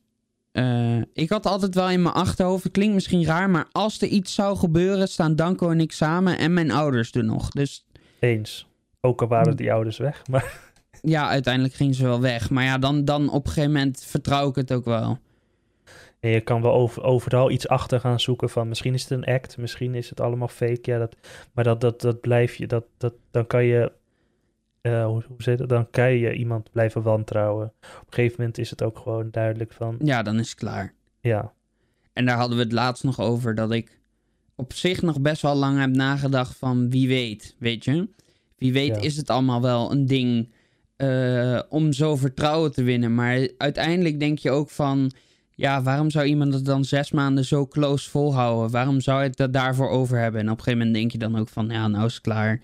eh, 0.55 0.97
ik 1.13 1.29
had 1.29 1.45
altijd 1.45 1.75
wel 1.75 1.89
in 1.89 2.01
mijn 2.01 2.13
achterhoofd, 2.13 2.63
het 2.63 2.71
klinkt 2.71 2.93
misschien 2.93 3.25
raar, 3.25 3.49
maar 3.49 3.67
als 3.71 4.01
er 4.01 4.07
iets 4.07 4.33
zou 4.33 4.57
gebeuren, 4.57 5.07
staan 5.07 5.35
Danko 5.35 5.69
en 5.69 5.79
ik 5.79 5.91
samen 5.91 6.37
en 6.37 6.53
mijn 6.53 6.71
ouders 6.71 7.11
er 7.11 7.23
nog. 7.23 7.49
Dus 7.49 7.85
Eens. 8.19 8.67
Ook 9.01 9.21
al 9.21 9.27
waren 9.27 9.55
die 9.57 9.73
ouders 9.73 9.97
weg. 9.97 10.27
Maar 10.27 10.59
ja, 11.01 11.29
uiteindelijk 11.29 11.73
gingen 11.73 11.93
ze 11.93 12.03
wel 12.03 12.21
weg. 12.21 12.49
Maar 12.49 12.63
ja, 12.63 12.77
dan, 12.77 13.05
dan 13.05 13.29
op 13.29 13.45
een 13.45 13.51
gegeven 13.51 13.71
moment 13.71 14.03
vertrouw 14.05 14.49
ik 14.49 14.55
het 14.55 14.73
ook 14.73 14.85
wel. 14.85 15.17
en 16.19 16.29
je 16.29 16.41
kan 16.41 16.61
wel 16.61 16.73
over, 16.73 17.03
overal 17.03 17.51
iets 17.51 17.67
achter 17.67 17.99
gaan 17.99 18.19
zoeken 18.19 18.49
van 18.49 18.67
misschien 18.67 18.93
is 18.93 19.01
het 19.01 19.11
een 19.11 19.25
act, 19.25 19.57
misschien 19.57 19.95
is 19.95 20.09
het 20.09 20.21
allemaal 20.21 20.47
fake. 20.47 20.91
Ja, 20.91 20.97
dat, 20.97 21.15
maar 21.53 21.63
dat, 21.63 21.81
dat, 21.81 22.01
dat 22.01 22.21
blijf 22.21 22.55
je, 22.55 22.67
dat, 22.67 22.85
dat, 22.97 23.13
dan 23.31 23.47
kan 23.47 23.65
je, 23.65 23.91
eh, 24.85 25.05
hoe, 25.05 25.23
hoe 25.27 25.43
zit 25.43 25.59
het? 25.59 25.69
Dan 25.69 25.89
kan 25.89 26.11
je 26.11 26.33
iemand 26.33 26.71
blijven 26.71 27.01
wantrouwen. 27.01 27.65
Op 27.81 28.07
een 28.07 28.13
gegeven 28.13 28.35
moment 28.37 28.57
is 28.57 28.69
het 28.69 28.83
ook 28.83 28.97
gewoon 28.97 29.27
duidelijk 29.31 29.71
van, 29.73 29.95
Ja, 30.03 30.23
dan 30.23 30.39
is 30.39 30.49
het 30.49 30.57
klaar. 30.59 30.93
ja, 31.19 31.53
En 32.13 32.25
daar 32.25 32.37
hadden 32.37 32.57
we 32.57 32.63
het 32.63 32.71
laatst 32.71 33.03
nog 33.03 33.19
over 33.19 33.55
dat 33.55 33.71
ik 33.71 33.99
op 34.55 34.73
zich 34.73 35.01
nog 35.01 35.21
best 35.21 35.41
wel 35.41 35.55
lang 35.55 35.79
heb 35.79 35.89
nagedacht 35.89 36.57
van 36.57 36.89
wie 36.89 37.07
weet, 37.07 37.55
weet 37.59 37.83
je? 37.85 38.09
Wie 38.57 38.73
weet 38.73 38.95
Ja. 38.95 39.01
is 39.01 39.17
het 39.17 39.29
allemaal 39.29 39.61
wel 39.61 39.91
een 39.91 40.05
ding 40.05 40.53
eh, 40.95 41.59
om 41.69 41.93
zo 41.93 42.15
vertrouwen 42.15 42.71
te 42.71 42.83
winnen. 42.83 43.15
Maar 43.15 43.49
uiteindelijk 43.57 44.19
denk 44.19 44.37
je 44.39 44.51
ook 44.51 44.69
van, 44.69 45.11
ja, 45.55 45.81
waarom 45.81 46.09
zou 46.09 46.25
iemand 46.25 46.53
het 46.53 46.65
dan 46.65 46.85
zes 46.85 47.11
maanden 47.11 47.45
zo 47.45 47.67
close 47.67 48.09
volhouden? 48.09 48.71
Waarom 48.71 49.01
zou 49.01 49.21
je 49.21 49.27
het 49.27 49.37
dat 49.37 49.53
daarvoor 49.53 49.89
over 49.89 50.17
hebben? 50.19 50.41
En 50.41 50.49
op 50.49 50.57
een 50.57 50.63
gegeven 50.63 50.77
moment 50.85 50.95
denk 50.97 51.11
je 51.11 51.17
dan 51.29 51.37
ook 51.39 51.49
van, 51.49 51.69
ja, 51.69 51.87
nou 51.87 52.05
is 52.05 52.13
het 52.13 52.21
klaar. 52.23 52.61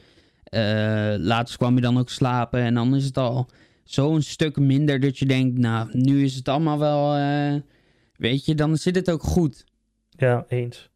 Eh 0.52 1.14
laatst 1.18 1.58
kwam 1.58 1.76
je 1.76 1.82
dan 1.82 1.98
ook 1.98 2.10
slapen 2.10 2.60
en 2.60 2.74
dan 2.74 2.96
is 2.96 3.06
het 3.06 3.18
al 3.18 3.48
zo'n 3.84 4.22
stuk 4.22 4.58
minder 4.58 5.00
dat 5.00 5.18
je 5.18 5.26
denkt, 5.26 5.58
nou, 5.58 5.90
nu 5.92 6.24
is 6.24 6.36
het 6.36 6.48
allemaal 6.48 6.80
wel... 6.80 7.16
eh, 7.16 7.62
weet 8.16 8.46
je, 8.46 8.56
dan 8.56 8.78
zit 8.78 8.96
het 8.96 9.12
ook 9.12 9.24
goed. 9.24 9.66
Ja, 10.10 10.46
eens. 10.48 10.90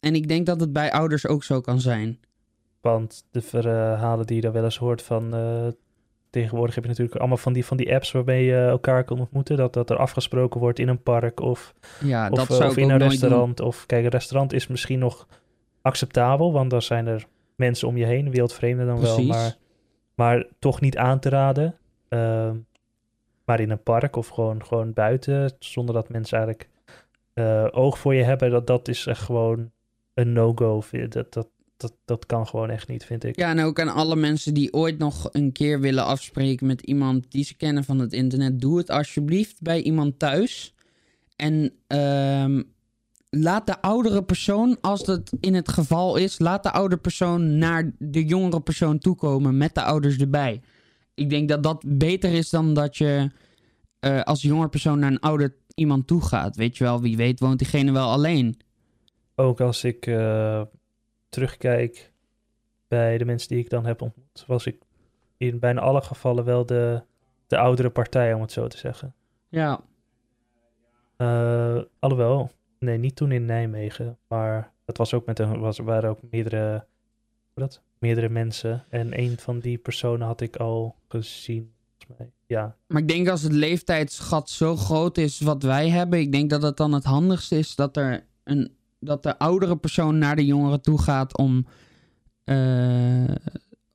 En 0.00 0.14
ik 0.14 0.28
denk 0.28 0.46
dat 0.46 0.60
het 0.60 0.72
bij 0.72 0.92
ouders 0.92 1.26
ook 1.26 1.44
zo 1.44 1.60
kan 1.60 1.80
zijn. 1.80 2.18
Want 2.80 3.24
de 3.30 3.40
verhalen 3.42 4.26
die 4.26 4.36
je 4.36 4.42
dan 4.42 4.52
wel 4.52 4.64
eens 4.64 4.76
hoort 4.76 5.02
van... 5.02 5.34
eh, 5.34 5.66
tegenwoordig 6.30 6.74
heb 6.74 6.84
je 6.84 6.90
natuurlijk 6.90 7.18
allemaal 7.18 7.36
van 7.36 7.52
die, 7.52 7.64
van 7.64 7.76
die 7.76 7.94
apps 7.94 8.12
waarmee 8.12 8.44
je 8.44 8.56
elkaar 8.56 9.04
kan 9.04 9.20
ontmoeten. 9.20 9.56
Dat, 9.56 9.72
dat 9.72 9.90
er 9.90 9.96
afgesproken 9.96 10.60
wordt 10.60 10.78
in 10.78 10.88
een 10.88 11.02
park 11.02 11.40
of, 11.40 11.74
Ja, 12.04 12.28
of, 12.30 12.36
dat 12.36 12.56
zou 12.56 12.70
of 12.70 12.76
in 12.76 12.90
een 12.90 12.98
restaurant. 12.98 13.60
Of 13.60 13.86
kijk, 13.86 14.04
een 14.04 14.10
restaurant 14.10 14.52
is 14.52 14.66
misschien 14.66 14.98
nog 14.98 15.28
acceptabel, 15.82 16.52
want 16.52 16.70
dan 16.70 16.82
zijn 16.82 17.06
er 17.06 17.26
mensen 17.56 17.88
om 17.88 17.96
je 17.96 18.04
heen, 18.04 18.30
wereldvreemden 18.30 18.86
dan 18.86 18.98
Precies. 18.98 19.16
wel, 19.16 19.26
maar, 19.26 19.56
maar 20.14 20.46
toch 20.58 20.80
niet 20.80 20.96
aan 20.96 21.20
te 21.20 21.28
raden. 21.28 21.76
Ehm, 22.08 22.56
maar 23.44 23.60
in 23.60 23.70
een 23.70 23.82
park 23.82 24.16
of 24.16 24.28
gewoon, 24.28 24.64
gewoon 24.64 24.92
buiten, 24.92 25.52
zonder 25.58 25.94
dat 25.94 26.08
mensen 26.08 26.38
eigenlijk 26.38 26.68
eh, 27.34 27.66
oog 27.70 27.98
voor 27.98 28.14
je 28.14 28.22
hebben, 28.22 28.50
dat, 28.50 28.66
dat 28.66 28.88
is 28.88 29.06
echt 29.06 29.22
gewoon 29.22 29.70
een 30.14 30.32
no-go. 30.32 30.82
Dat, 31.08 31.32
dat, 31.32 31.48
dat, 31.76 31.92
dat 32.04 32.26
kan 32.26 32.46
gewoon 32.46 32.70
echt 32.70 32.88
niet, 32.88 33.04
vind 33.04 33.24
ik. 33.24 33.36
Ja, 33.36 33.50
en 33.50 33.60
ook 33.60 33.80
aan 33.80 33.94
alle 33.94 34.16
mensen 34.16 34.54
die 34.54 34.72
ooit 34.72 34.98
nog 34.98 35.28
een 35.32 35.52
keer 35.52 35.80
willen 35.80 36.04
afspreken 36.04 36.66
met 36.66 36.80
iemand 36.80 37.30
die 37.30 37.44
ze 37.44 37.56
kennen 37.56 37.84
van 37.84 37.98
het 37.98 38.12
internet. 38.12 38.60
Doe 38.60 38.78
het 38.78 38.90
alsjeblieft 38.90 39.62
bij 39.62 39.82
iemand 39.82 40.18
thuis. 40.18 40.74
En 41.36 41.72
ehm, 41.86 42.62
laat 43.42 43.66
de 43.66 43.80
oudere 43.80 44.22
persoon, 44.22 44.78
als 44.80 45.04
dat 45.04 45.32
in 45.40 45.54
het 45.54 45.68
geval 45.68 46.16
is, 46.16 46.38
laat 46.38 46.62
de 46.62 46.70
oude 46.72 46.96
persoon 46.96 47.58
naar 47.58 47.92
de 47.98 48.24
jongere 48.24 48.60
persoon 48.60 48.98
toekomen 48.98 49.56
met 49.56 49.74
de 49.74 49.82
ouders 49.82 50.18
erbij. 50.18 50.62
Ik 51.14 51.30
denk 51.30 51.48
dat 51.48 51.62
dat 51.62 51.84
beter 51.86 52.32
is 52.32 52.50
dan 52.50 52.74
dat 52.74 52.96
je 52.96 53.30
eh, 54.00 54.22
als 54.22 54.42
jongere 54.42 54.68
persoon 54.68 54.98
naar 54.98 55.10
een 55.10 55.20
ouder 55.20 55.54
iemand 55.74 56.06
toe 56.06 56.22
gaat. 56.22 56.56
Weet 56.56 56.76
je 56.76 56.84
wel, 56.84 57.00
wie 57.00 57.16
weet 57.16 57.40
woont 57.40 57.58
diegene 57.58 57.92
wel 57.92 58.10
alleen. 58.10 58.60
Ook 59.34 59.60
als 59.60 59.84
ik 59.84 60.06
eh, 60.06 60.62
terugkijk 61.28 62.12
bij 62.88 63.18
de 63.18 63.24
mensen 63.24 63.48
die 63.48 63.58
ik 63.58 63.70
dan 63.70 63.86
heb 63.86 64.02
ontmoet, 64.02 64.44
was 64.46 64.66
ik 64.66 64.76
in 65.36 65.58
bijna 65.58 65.80
alle 65.80 66.02
gevallen 66.02 66.44
wel 66.44 66.66
de, 66.66 67.02
de 67.46 67.58
oudere 67.58 67.90
partij, 67.90 68.34
om 68.34 68.40
het 68.40 68.52
zo 68.52 68.66
te 68.66 68.78
zeggen. 68.78 69.14
Ja, 69.48 69.80
Eh, 71.16 71.78
alhoewel, 71.98 72.50
nee, 72.84 72.98
niet 72.98 73.16
toen 73.16 73.32
in 73.32 73.44
Nijmegen, 73.44 74.18
maar 74.28 74.72
dat 74.84 74.96
was 74.96 75.14
ook 75.14 75.26
met 75.26 75.38
een, 75.38 75.60
was, 75.60 75.78
waren 75.78 76.10
ook 76.10 76.20
meerdere, 76.30 76.86
dat? 77.54 77.82
meerdere 77.98 78.28
mensen. 78.28 78.84
En 78.88 79.18
een 79.20 79.38
van 79.38 79.58
die 79.58 79.78
personen 79.78 80.26
had 80.26 80.40
ik 80.40 80.56
al 80.56 80.96
gezien, 81.08 81.72
volgens 81.88 82.18
mij. 82.18 82.32
Ja, 82.46 82.76
Maar 82.86 83.02
ik 83.02 83.08
denk 83.08 83.28
als 83.28 83.42
het 83.42 83.52
leeftijdsgat 83.52 84.50
zo 84.50 84.76
groot 84.76 85.18
is 85.18 85.40
wat 85.40 85.62
wij 85.62 85.88
hebben, 85.88 86.18
ik 86.18 86.32
denk 86.32 86.50
dat 86.50 86.62
het 86.62 86.76
dan 86.76 86.92
het 86.92 87.04
handigste 87.04 87.58
is 87.58 87.74
dat 87.74 87.96
er 87.96 88.26
een 88.44 88.76
dat 89.04 89.22
de 89.22 89.38
oudere 89.38 89.76
persoon 89.76 90.18
naar 90.18 90.36
de 90.36 90.44
jongere 90.44 90.80
toe 90.80 91.02
gaat 91.02 91.38
om 91.38 91.66
eh, 92.44 93.34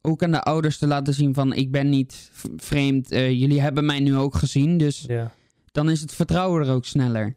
ook 0.01 0.23
aan 0.23 0.31
de 0.31 0.41
ouders 0.41 0.77
te 0.77 0.87
laten 0.87 1.13
zien 1.13 1.33
van 1.33 1.53
ik 1.53 1.71
ben 1.71 1.89
niet 1.89 2.31
vreemd, 2.55 3.11
eh, 3.11 3.31
jullie 3.31 3.61
hebben 3.61 3.85
mij 3.85 3.99
nu 3.99 4.17
ook 4.17 4.35
gezien, 4.35 4.77
dus 4.77 5.03
ja. 5.07 5.31
dan 5.71 5.89
is 5.89 6.01
het 6.01 6.13
vertrouwen 6.13 6.67
er 6.67 6.73
ook 6.73 6.85
sneller. 6.85 7.35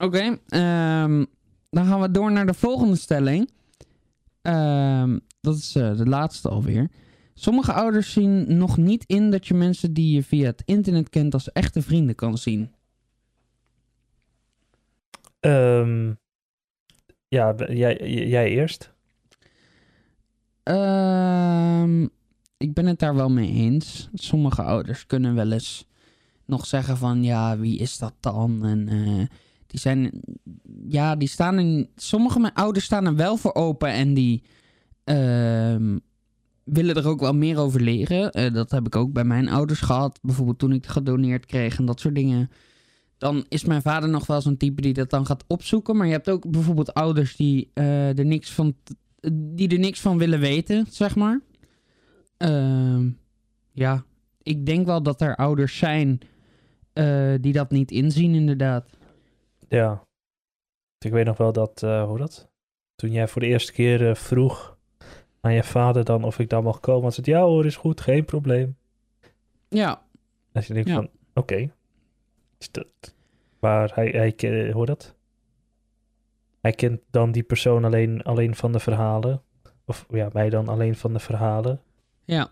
Oké, 0.00 0.38
ehm, 0.48 1.24
dan 1.70 1.86
gaan 1.86 2.00
we 2.00 2.10
door 2.10 2.32
naar 2.32 2.46
de 2.46 2.54
volgende 2.54 2.96
stelling. 2.96 3.50
Ehm, 4.42 5.18
dat 5.40 5.56
is 5.56 5.74
eh, 5.74 5.96
de 5.96 6.06
laatste 6.06 6.48
alweer. 6.48 6.90
Sommige 7.34 7.72
ouders 7.72 8.12
zien 8.12 8.56
nog 8.56 8.76
niet 8.76 9.04
in 9.06 9.30
dat 9.30 9.46
je 9.46 9.54
mensen 9.54 9.92
die 9.92 10.14
je 10.14 10.22
via 10.22 10.46
het 10.46 10.62
internet 10.64 11.08
kent 11.08 11.34
als 11.34 11.52
echte 11.52 11.82
vrienden 11.82 12.14
kan 12.14 12.38
zien. 12.38 12.74
Ehm, 15.40 16.12
ja, 17.28 17.54
jij, 17.56 17.96
jij 18.28 18.50
eerst. 18.50 18.92
Ik 22.56 22.74
ben 22.74 22.86
het 22.86 22.98
daar 22.98 23.14
wel 23.14 23.30
mee 23.30 23.52
eens. 23.52 24.08
Sommige 24.14 24.62
ouders 24.62 25.06
kunnen 25.06 25.34
wel 25.34 25.52
eens 25.52 25.86
nog 26.44 26.66
zeggen 26.66 26.96
van 26.96 27.22
ja, 27.22 27.58
wie 27.58 27.78
is 27.78 27.98
dat 27.98 28.14
dan? 28.20 28.64
En 28.64 28.88
eh, 28.88 29.26
die 29.70 29.80
zijn, 29.80 30.10
ja, 30.88 31.16
die 31.16 31.28
staan 31.28 31.58
in. 31.58 31.88
Sommige 31.96 32.40
mijn 32.40 32.54
ouders 32.54 32.84
staan 32.84 33.06
er 33.06 33.16
wel 33.16 33.36
voor 33.36 33.54
open 33.54 33.88
en 33.88 34.14
die 34.14 34.42
ehm, 35.04 35.98
willen 36.64 36.94
er 36.94 37.08
ook 37.08 37.20
wel 37.20 37.34
meer 37.34 37.58
over 37.58 37.80
leren. 37.80 38.30
Eh, 38.30 38.52
dat 38.54 38.70
heb 38.70 38.86
ik 38.86 38.96
ook 38.96 39.12
bij 39.12 39.24
mijn 39.24 39.48
ouders 39.48 39.80
gehad. 39.80 40.18
Bijvoorbeeld 40.22 40.58
toen 40.58 40.72
ik 40.72 40.86
gedoneerd 40.86 41.46
kreeg 41.46 41.78
en 41.78 41.84
dat 41.84 42.00
soort 42.00 42.14
dingen. 42.14 42.50
Dan 43.18 43.44
is 43.48 43.64
mijn 43.64 43.82
vader 43.82 44.08
nog 44.08 44.26
wel 44.26 44.40
zo'n 44.40 44.56
type 44.56 44.80
die 44.80 44.92
dat 44.94 45.10
dan 45.10 45.26
gaat 45.26 45.44
opzoeken. 45.46 45.96
Maar 45.96 46.06
je 46.06 46.12
hebt 46.12 46.30
ook 46.30 46.50
bijvoorbeeld 46.50 46.94
ouders 46.94 47.36
die 47.36 47.70
eh, 47.74 48.18
er 48.18 48.26
niks 48.26 48.50
van 48.50 48.74
die 49.32 49.68
er 49.68 49.78
niks 49.78 50.00
van 50.00 50.18
willen 50.18 50.40
weten, 50.40 50.86
zeg 50.90 51.16
maar. 51.16 51.40
Ehm, 52.36 53.08
ja, 53.72 54.04
ik 54.42 54.66
denk 54.66 54.86
wel 54.86 55.02
dat 55.02 55.20
er 55.20 55.36
ouders 55.36 55.78
zijn 55.78 56.20
eh, 56.92 57.34
die 57.40 57.52
dat 57.52 57.70
niet 57.70 57.90
inzien, 57.90 58.34
inderdaad. 58.34 58.90
Ja. 59.70 60.04
Ik 60.98 61.10
weet 61.12 61.24
nog 61.26 61.36
wel 61.36 61.52
dat, 61.52 61.82
eh, 61.82 62.04
hoe 62.04 62.18
dat? 62.18 62.48
Toen 62.94 63.10
jij 63.10 63.28
voor 63.28 63.40
de 63.40 63.46
eerste 63.48 63.72
keer 63.72 64.08
eh, 64.08 64.14
vroeg 64.14 64.78
aan 65.40 65.52
je 65.52 65.64
vader 65.64 66.04
dan 66.04 66.24
of 66.24 66.38
ik 66.38 66.48
daar 66.48 66.62
mag 66.62 66.80
komen. 66.80 67.12
Ze 67.12 67.20
het, 67.20 67.28
ja 67.28 67.40
hoor, 67.42 67.66
is 67.66 67.76
goed, 67.76 68.00
geen 68.00 68.24
probleem. 68.24 68.76
Ja, 69.68 70.02
Als 70.52 70.66
je 70.66 70.74
denkt 70.74 70.88
Ja. 70.88 70.94
van, 70.94 71.10
oké. 71.34 71.72
Is 72.58 72.70
dat- 72.70 73.14
Maar 73.60 73.90
hij, 73.94 74.08
hij 74.08 74.32
ke- 74.32 74.70
hoe 74.72 74.86
dat? 74.86 75.14
Hij 76.60 76.72
kent 76.72 77.00
dan 77.10 77.32
die 77.32 77.42
persoon 77.42 77.84
alleen, 77.84 78.22
alleen 78.22 78.54
van 78.54 78.72
de 78.72 78.78
verhalen. 78.80 79.42
Of 79.84 80.06
ja, 80.10 80.28
mij 80.32 80.50
dan 80.50 80.68
alleen 80.68 80.96
van 80.96 81.12
de 81.12 81.18
verhalen. 81.18 81.80
ja. 82.24 82.50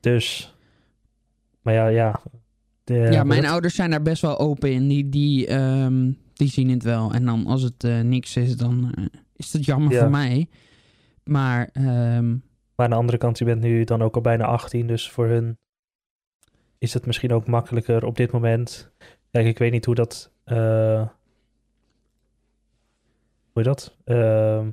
Dus, 0.00 0.54
maar 1.62 1.74
ja, 1.74 1.86
ja. 1.86 2.20
Ja, 2.94 3.24
mijn 3.24 3.42
dat? 3.42 3.50
ouders 3.50 3.74
zijn 3.74 3.90
daar 3.90 4.02
best 4.02 4.22
wel 4.22 4.38
open 4.38 4.72
in. 4.72 4.88
Die, 4.88 5.08
die, 5.08 5.46
ehm, 5.46 6.10
die 6.34 6.48
zien 6.48 6.70
het 6.70 6.82
wel. 6.82 7.12
En 7.12 7.24
dan 7.24 7.46
als 7.46 7.62
het 7.62 7.84
eh, 7.84 8.00
niks 8.00 8.36
is, 8.36 8.56
dan 8.56 8.92
eh, 8.94 9.04
is 9.36 9.52
het 9.52 9.64
jammer 9.64 9.92
Ja. 9.92 10.00
voor 10.00 10.10
mij. 10.10 10.48
Maar 11.24 11.68
ehm, 11.72 12.28
Maar 12.30 12.88
aan 12.88 12.90
de 12.90 12.96
andere 12.96 13.18
kant, 13.18 13.38
je 13.38 13.44
bent 13.44 13.60
nu 13.60 13.84
dan 13.84 14.02
ook 14.02 14.14
al 14.14 14.20
bijna 14.20 14.44
18, 14.44 14.86
dus 14.86 15.10
voor 15.10 15.26
hun 15.26 15.58
is 16.78 16.94
het 16.94 17.06
misschien 17.06 17.32
ook 17.32 17.46
makkelijker 17.46 18.04
op 18.04 18.16
dit 18.16 18.30
moment. 18.32 18.90
Kijk, 19.30 19.46
ik 19.46 19.58
weet 19.58 19.72
niet 19.72 19.84
hoe 19.84 19.94
dat. 19.94 20.32
eh, 20.44 21.08
hoe 23.52 23.62
je 23.62 23.68
dat? 23.68 23.96
Ehm 24.04 24.70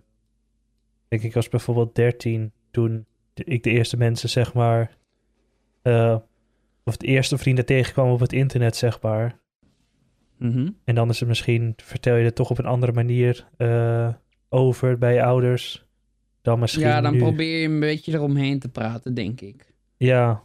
denk 1.08 1.22
ik 1.24 1.34
was 1.34 1.50
bijvoorbeeld 1.50 1.96
13 1.96 2.52
toen 2.72 3.06
ik 3.34 3.64
de 3.64 3.70
eerste 3.70 3.98
mensen, 3.98 4.30
zeg 4.30 4.54
maar. 4.54 4.98
Of 6.88 6.98
de 6.98 7.08
eerste 7.08 7.38
vrienden 7.38 7.66
tegenkwam 7.66 8.10
op 8.12 8.20
het 8.20 8.34
internet, 8.34 8.76
zeg 8.76 9.02
maar. 9.02 9.40
mhm. 10.38 10.70
En 10.84 10.96
dan 10.96 11.10
is 11.10 11.20
het 11.20 11.28
misschien, 11.30 11.74
vertel 11.76 12.16
je 12.16 12.26
het 12.26 12.36
toch 12.36 12.50
op 12.50 12.58
een 12.58 12.66
andere 12.66 12.92
manier 12.92 13.48
eh, 13.58 14.14
over 14.50 14.98
bij 14.98 15.14
je 15.14 15.24
ouders. 15.24 15.86
Dan 16.42 16.60
misschien. 16.60 16.88
ja, 16.88 17.02
dan 17.02 17.14
nu. 17.14 17.20
probeer 17.20 17.60
je 17.62 17.68
een 17.68 17.80
beetje 17.80 18.14
eromheen 18.14 18.60
te 18.60 18.70
praten, 18.70 19.14
denk 19.14 19.42
ik. 19.42 19.74
Ja, 19.98 20.44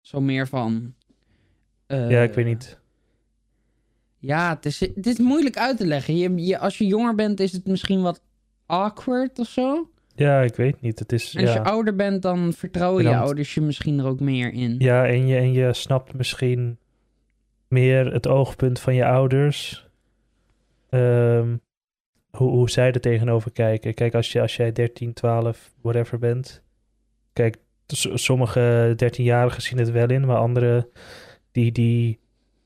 Zo 0.00 0.20
meer 0.20 0.48
van... 0.48 0.94
eh, 1.86 2.10
ja, 2.10 2.22
ik 2.22 2.34
weet 2.34 2.44
niet. 2.46 2.80
Ja, 4.18 4.54
het 4.54 4.66
is, 4.66 4.80
het 4.80 5.06
is 5.06 5.18
moeilijk 5.18 5.56
uit 5.56 5.76
te 5.76 5.86
leggen. 5.86 6.16
Je, 6.16 6.34
je, 6.34 6.58
als 6.58 6.78
je 6.78 6.86
jonger 6.86 7.14
bent, 7.14 7.40
is 7.40 7.52
het 7.52 7.66
misschien 7.66 8.02
wat 8.02 8.22
awkward 8.66 9.38
of 9.38 9.48
zo. 9.48 9.90
Ja, 10.14 10.40
ik 10.40 10.54
weet 10.54 10.80
niet. 10.80 10.98
Het 10.98 11.12
is, 11.12 11.34
En 11.34 11.40
als 11.40 11.54
ja. 11.54 11.62
je 11.62 11.68
ouder 11.68 11.94
bent, 11.94 12.22
dan 12.22 12.52
vertrouwen 12.52 13.04
En 13.04 13.10
je 13.10 13.16
ouders 13.16 13.54
je 13.54 13.60
misschien 13.60 13.98
er 13.98 14.06
ook 14.06 14.20
meer 14.20 14.52
in. 14.52 14.74
ja, 14.78 15.06
en 15.06 15.26
je, 15.26 15.36
en 15.36 15.52
je 15.52 15.72
snapt 15.72 16.14
misschien 16.14 16.78
meer 17.68 18.12
het 18.12 18.28
oogpunt 18.28 18.80
van 18.80 18.94
je 18.94 19.04
ouders. 19.04 19.88
Ehm, 20.90 21.56
hoe, 22.30 22.50
hoe 22.50 22.70
zij 22.70 22.92
er 22.92 23.00
tegenover 23.00 23.52
kijken. 23.52 23.94
Kijk, 23.94 24.14
als, 24.14 24.32
je, 24.32 24.40
als 24.40 24.56
jij 24.56 24.72
13, 24.72 25.12
12, 25.12 25.74
whatever 25.80 26.18
bent. 26.18 26.62
Kijk, 27.32 27.56
sommige 28.14 28.94
13-jarigen 29.04 29.62
zien 29.62 29.78
het 29.78 29.90
wel 29.90 30.10
in, 30.10 30.26
maar 30.26 30.36
andere 30.36 30.88
die, 31.52 31.72
die 31.72 32.20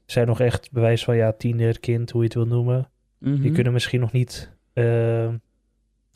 zijn 0.07 0.27
nog 0.27 0.41
echt 0.41 0.73
bewijs 0.73 1.05
van 1.05 1.17
ja, 1.17 1.33
tiener, 1.33 1.81
kind, 1.81 2.11
hoe 2.11 2.21
je 2.21 2.27
het 2.27 2.37
wil 2.37 2.47
noemen. 2.47 2.91
Mhm. 3.19 3.41
Die 3.41 3.53
kunnen 3.53 3.73
misschien 3.73 4.01
nog 4.01 4.13
niet 4.13 4.53
ehm, 4.73 5.37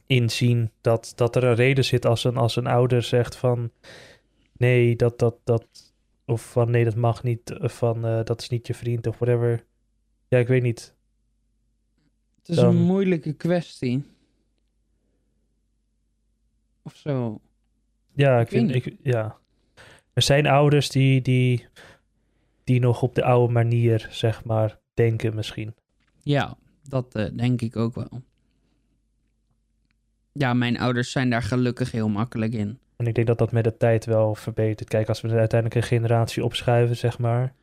inzien 0.07 0.71
dat, 0.81 1.13
dat 1.15 1.37
er 1.37 1.45
een 1.45 1.55
reden 1.55 1.85
zit 1.85 2.07
als 2.07 2.25
een, 2.25 2.37
als 2.37 2.57
een 2.57 2.67
ouder 2.67 3.03
zegt 3.03 3.37
van 3.37 3.71
nee, 4.53 4.97
dat, 4.97 5.19
dat, 5.19 5.37
dat, 5.45 5.93
of 6.25 6.51
van 6.51 6.71
nee, 6.71 6.85
dat 6.85 6.95
mag 6.97 7.23
niet, 7.23 7.59
of 7.61 7.77
van 7.77 8.07
eh, 8.07 8.25
dat 8.25 8.41
is 8.41 8.49
niet 8.49 8.67
je 8.67 8.75
vriend 8.75 9.07
of 9.07 9.19
whatever. 9.19 9.65
Ja, 10.29 10.39
ik 10.39 10.49
weet 10.49 10.63
niet. 10.63 10.95
Het 12.39 12.49
is 12.49 12.57
dan- 12.57 12.77
een 12.77 12.83
moeilijke 12.83 13.33
kwestie. 13.33 14.05
Of 16.83 16.97
zo. 16.97 17.41
Ja, 18.15 18.41
ik 18.41 18.49
vind, 18.49 18.75
ik, 18.75 18.97
ja. 19.03 19.37
Er 20.13 20.23
zijn 20.23 20.47
ouders 20.47 20.89
die, 20.89 21.23
die, 21.23 21.67
die 22.65 22.81
nog 22.81 23.03
op 23.03 23.15
de 23.15 23.25
oude 23.25 23.53
manier, 23.53 24.07
zeg 24.11 24.45
maar, 24.45 24.79
denken 24.95 25.35
misschien. 25.35 25.75
Ja, 26.23 26.57
dat 26.89 27.15
eh, 27.15 27.37
denk 27.37 27.61
ik 27.61 27.77
ook 27.77 27.95
wel. 27.95 28.23
Ja, 30.33 30.55
mijn 30.55 30.79
ouders 30.79 31.11
zijn 31.11 31.31
daar 31.31 31.43
gelukkig 31.43 31.91
heel 31.93 32.09
makkelijk 32.09 32.53
in. 32.53 32.79
En 32.97 33.07
ik 33.07 33.15
denk 33.15 33.27
dat 33.27 33.39
dat 33.39 33.53
met 33.53 33.65
de 33.65 33.77
tijd 33.77 34.05
wel 34.05 34.35
verbetert. 34.35 34.89
Kijk, 34.89 35.09
als 35.09 35.21
we 35.21 35.29
uiteindelijk 35.29 35.81
een 35.81 35.89
generatie 35.89 36.45
opschuiven, 36.45 36.97
zeg 36.97 37.19
maar, 37.19 37.55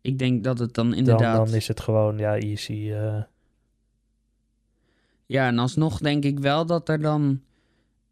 Ik 0.00 0.18
denk 0.18 0.44
dat 0.44 0.58
het 0.58 0.74
dan 0.74 0.88
dan, 0.88 0.98
inderdaad... 0.98 1.46
dan 1.46 1.54
is 1.56 1.68
het 1.68 1.80
gewoon, 1.80 2.18
ja, 2.18 2.36
easy. 2.36 2.92
eh, 2.92 3.22
Ja, 5.26 5.46
en 5.46 5.58
alsnog 5.58 5.98
denk 5.98 6.24
ik 6.24 6.38
wel 6.38 6.66
dat 6.66 6.88
er 6.88 7.00
dan 7.00 7.40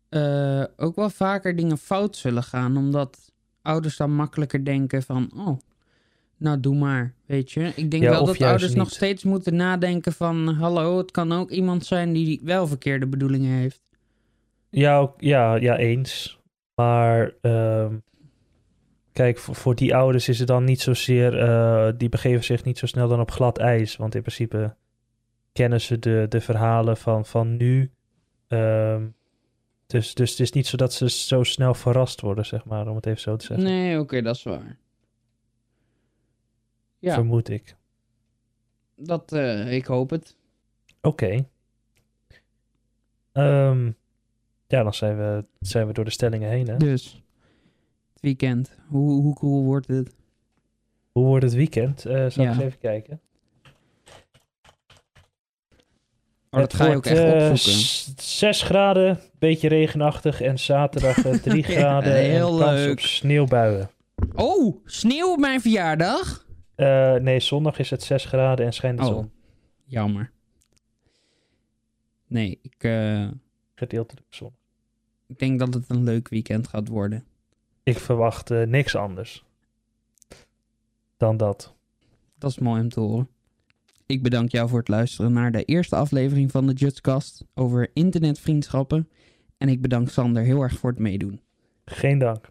eh, 0.08 0.64
ook 0.76 0.96
wel 0.96 1.10
vaker 1.10 1.56
dingen 1.56 1.78
fout 1.78 2.16
zullen 2.16 2.42
gaan. 2.42 2.76
Omdat 2.76 3.32
ouders 3.62 3.96
dan 3.96 4.14
makkelijker 4.14 4.64
denken 4.64 5.02
van, 5.02 5.30
oh, 5.36 5.58
nou 6.36 6.60
doe 6.60 6.76
maar, 6.76 7.14
weet 7.26 7.52
je. 7.52 7.72
Ik 7.76 7.90
denk 7.90 8.02
Ja, 8.02 8.10
wel 8.10 8.24
dat 8.24 8.42
ouders 8.42 8.74
nog 8.74 8.90
steeds 8.90 9.24
moeten 9.24 9.54
nadenken 9.56 10.12
van, 10.12 10.48
hallo, 10.48 10.98
het 10.98 11.10
kan 11.10 11.32
ook 11.32 11.50
iemand 11.50 11.86
zijn 11.86 12.12
die 12.12 12.40
wel 12.42 12.66
verkeerde 12.66 13.06
bedoelingen 13.06 13.50
heeft. 13.50 13.80
Ja, 14.70 15.12
ja, 15.16 15.54
ja, 15.54 15.76
eens. 15.76 16.40
Maar 16.74 17.32
ehm, 17.40 17.98
kijk, 19.12 19.38
voor, 19.38 19.54
voor 19.54 19.74
die 19.74 19.94
ouders 19.96 20.28
is 20.28 20.38
het 20.38 20.48
dan 20.48 20.64
niet 20.64 20.80
zozeer, 20.80 21.38
eh, 21.38 21.92
die 21.96 22.08
begeven 22.08 22.44
zich 22.44 22.64
niet 22.64 22.78
zo 22.78 22.86
snel 22.86 23.08
dan 23.08 23.20
op 23.20 23.30
glad 23.30 23.58
ijs. 23.58 23.96
Want 23.96 24.14
in 24.14 24.20
principe 24.22 24.74
kennen 25.52 25.80
ze 25.80 25.98
de, 25.98 26.26
de 26.28 26.40
verhalen 26.40 26.96
van, 26.96 27.24
van 27.26 27.56
nu. 27.56 27.90
Ehm, 28.48 29.08
dus, 29.86 30.14
dus 30.14 30.30
het 30.30 30.40
is 30.40 30.52
niet 30.52 30.66
zo 30.66 30.76
dat 30.76 30.92
ze 30.92 31.10
zo 31.10 31.42
snel 31.42 31.74
verrast 31.74 32.20
worden, 32.20 32.46
zeg 32.46 32.64
maar, 32.64 32.88
om 32.88 32.96
het 32.96 33.06
even 33.06 33.20
zo 33.20 33.36
te 33.36 33.46
zeggen. 33.46 33.64
Nee, 33.66 33.98
oké, 34.00 34.22
dat 34.22 34.34
is 34.36 34.42
waar. 34.42 34.78
Ja, 36.98 37.14
Vermoed 37.14 37.48
ik. 37.48 37.76
dat, 38.96 39.32
eh, 39.32 39.72
ik 39.72 39.86
hoop 39.86 40.10
het. 40.10 40.36
Oké. 41.00 41.46
Ehm, 43.32 43.90
ja, 44.70 44.82
dan 44.82 44.94
zijn 44.94 45.16
we, 45.16 45.44
zijn 45.60 45.86
we 45.86 45.92
door 45.92 46.04
de 46.04 46.10
stellingen 46.10 46.48
heen, 46.50 46.68
hè? 46.68 46.76
Dus, 46.76 47.22
het 48.12 48.20
weekend, 48.22 48.78
hoe, 48.88 49.22
hoe 49.22 49.34
cool 49.34 49.64
wordt 49.64 49.86
het? 49.88 50.14
Hoe 51.12 51.24
wordt 51.24 51.44
het 51.44 51.54
weekend? 51.54 52.04
Eh 52.04 52.26
zal 52.28 52.44
ik 52.44 52.50
eens 52.50 52.58
even 52.62 52.78
kijken. 52.78 53.20
Oh, 56.52 56.60
dat 56.60 56.72
Het 56.72 56.74
ga 56.74 56.86
je 56.88 56.96
ook 56.96 57.06
echt 57.06 57.18
eh, 57.18 57.50
opzoeken. 57.50 57.56
s- 57.82 58.38
6 58.38 58.62
graden, 58.62 59.20
beetje 59.38 59.68
regenachtig. 59.68 60.40
En 60.40 60.58
zaterdag 60.58 61.24
eh, 61.24 61.32
3 61.42 61.56
Ja, 61.56 61.62
graden 61.62 62.14
heel 62.16 62.52
en 62.52 62.58
kans 62.64 62.78
leuk. 62.80 62.90
op 62.92 63.00
sneeuwbuien. 63.00 63.90
Oh, 64.34 64.76
sneeuw 64.84 65.32
op 65.32 65.38
mijn 65.38 65.60
verjaardag? 65.60 66.46
Eh, 66.74 67.14
nee, 67.14 67.40
zondag 67.40 67.78
is 67.78 67.90
het 67.90 68.02
6 68.02 68.24
graden 68.24 68.66
en 68.66 68.72
schijnt 68.72 68.98
de 68.98 69.04
Oh. 69.04 69.10
zon. 69.10 69.30
Jammer. 69.84 70.30
Nee, 72.26 72.58
ik, 72.62 72.74
eh, 72.78 73.28
Gedeeltelijk 73.74 74.26
zon. 74.30 74.52
Ik 75.30 75.38
denk 75.38 75.58
dat 75.58 75.74
het 75.74 75.84
een 75.88 76.04
leuk 76.04 76.28
weekend 76.28 76.68
gaat 76.68 76.88
worden. 76.88 77.24
Ik 77.82 77.98
verwacht 77.98 78.50
eh, 78.50 78.62
niks 78.66 78.96
anders 78.96 79.44
dan 81.16 81.36
dat. 81.36 81.74
Dat 82.38 82.50
is 82.50 82.58
mooi 82.58 82.80
om 82.80 82.88
te 82.88 83.00
horen. 83.00 83.28
Ik 84.06 84.22
bedank 84.22 84.50
jou 84.50 84.68
voor 84.68 84.78
het 84.78 84.88
luisteren 84.88 85.32
naar 85.32 85.52
de 85.52 85.64
eerste 85.64 85.96
aflevering 85.96 86.50
van 86.50 86.66
de 86.66 86.72
Jutscast 86.72 87.44
over 87.54 87.90
internetvriendschappen. 87.94 89.08
En 89.58 89.68
ik 89.68 89.80
bedank 89.80 90.08
Sander 90.08 90.42
heel 90.42 90.62
erg 90.62 90.78
voor 90.78 90.90
het 90.90 90.98
meedoen. 90.98 91.40
Geen 91.84 92.18
dank. 92.18 92.50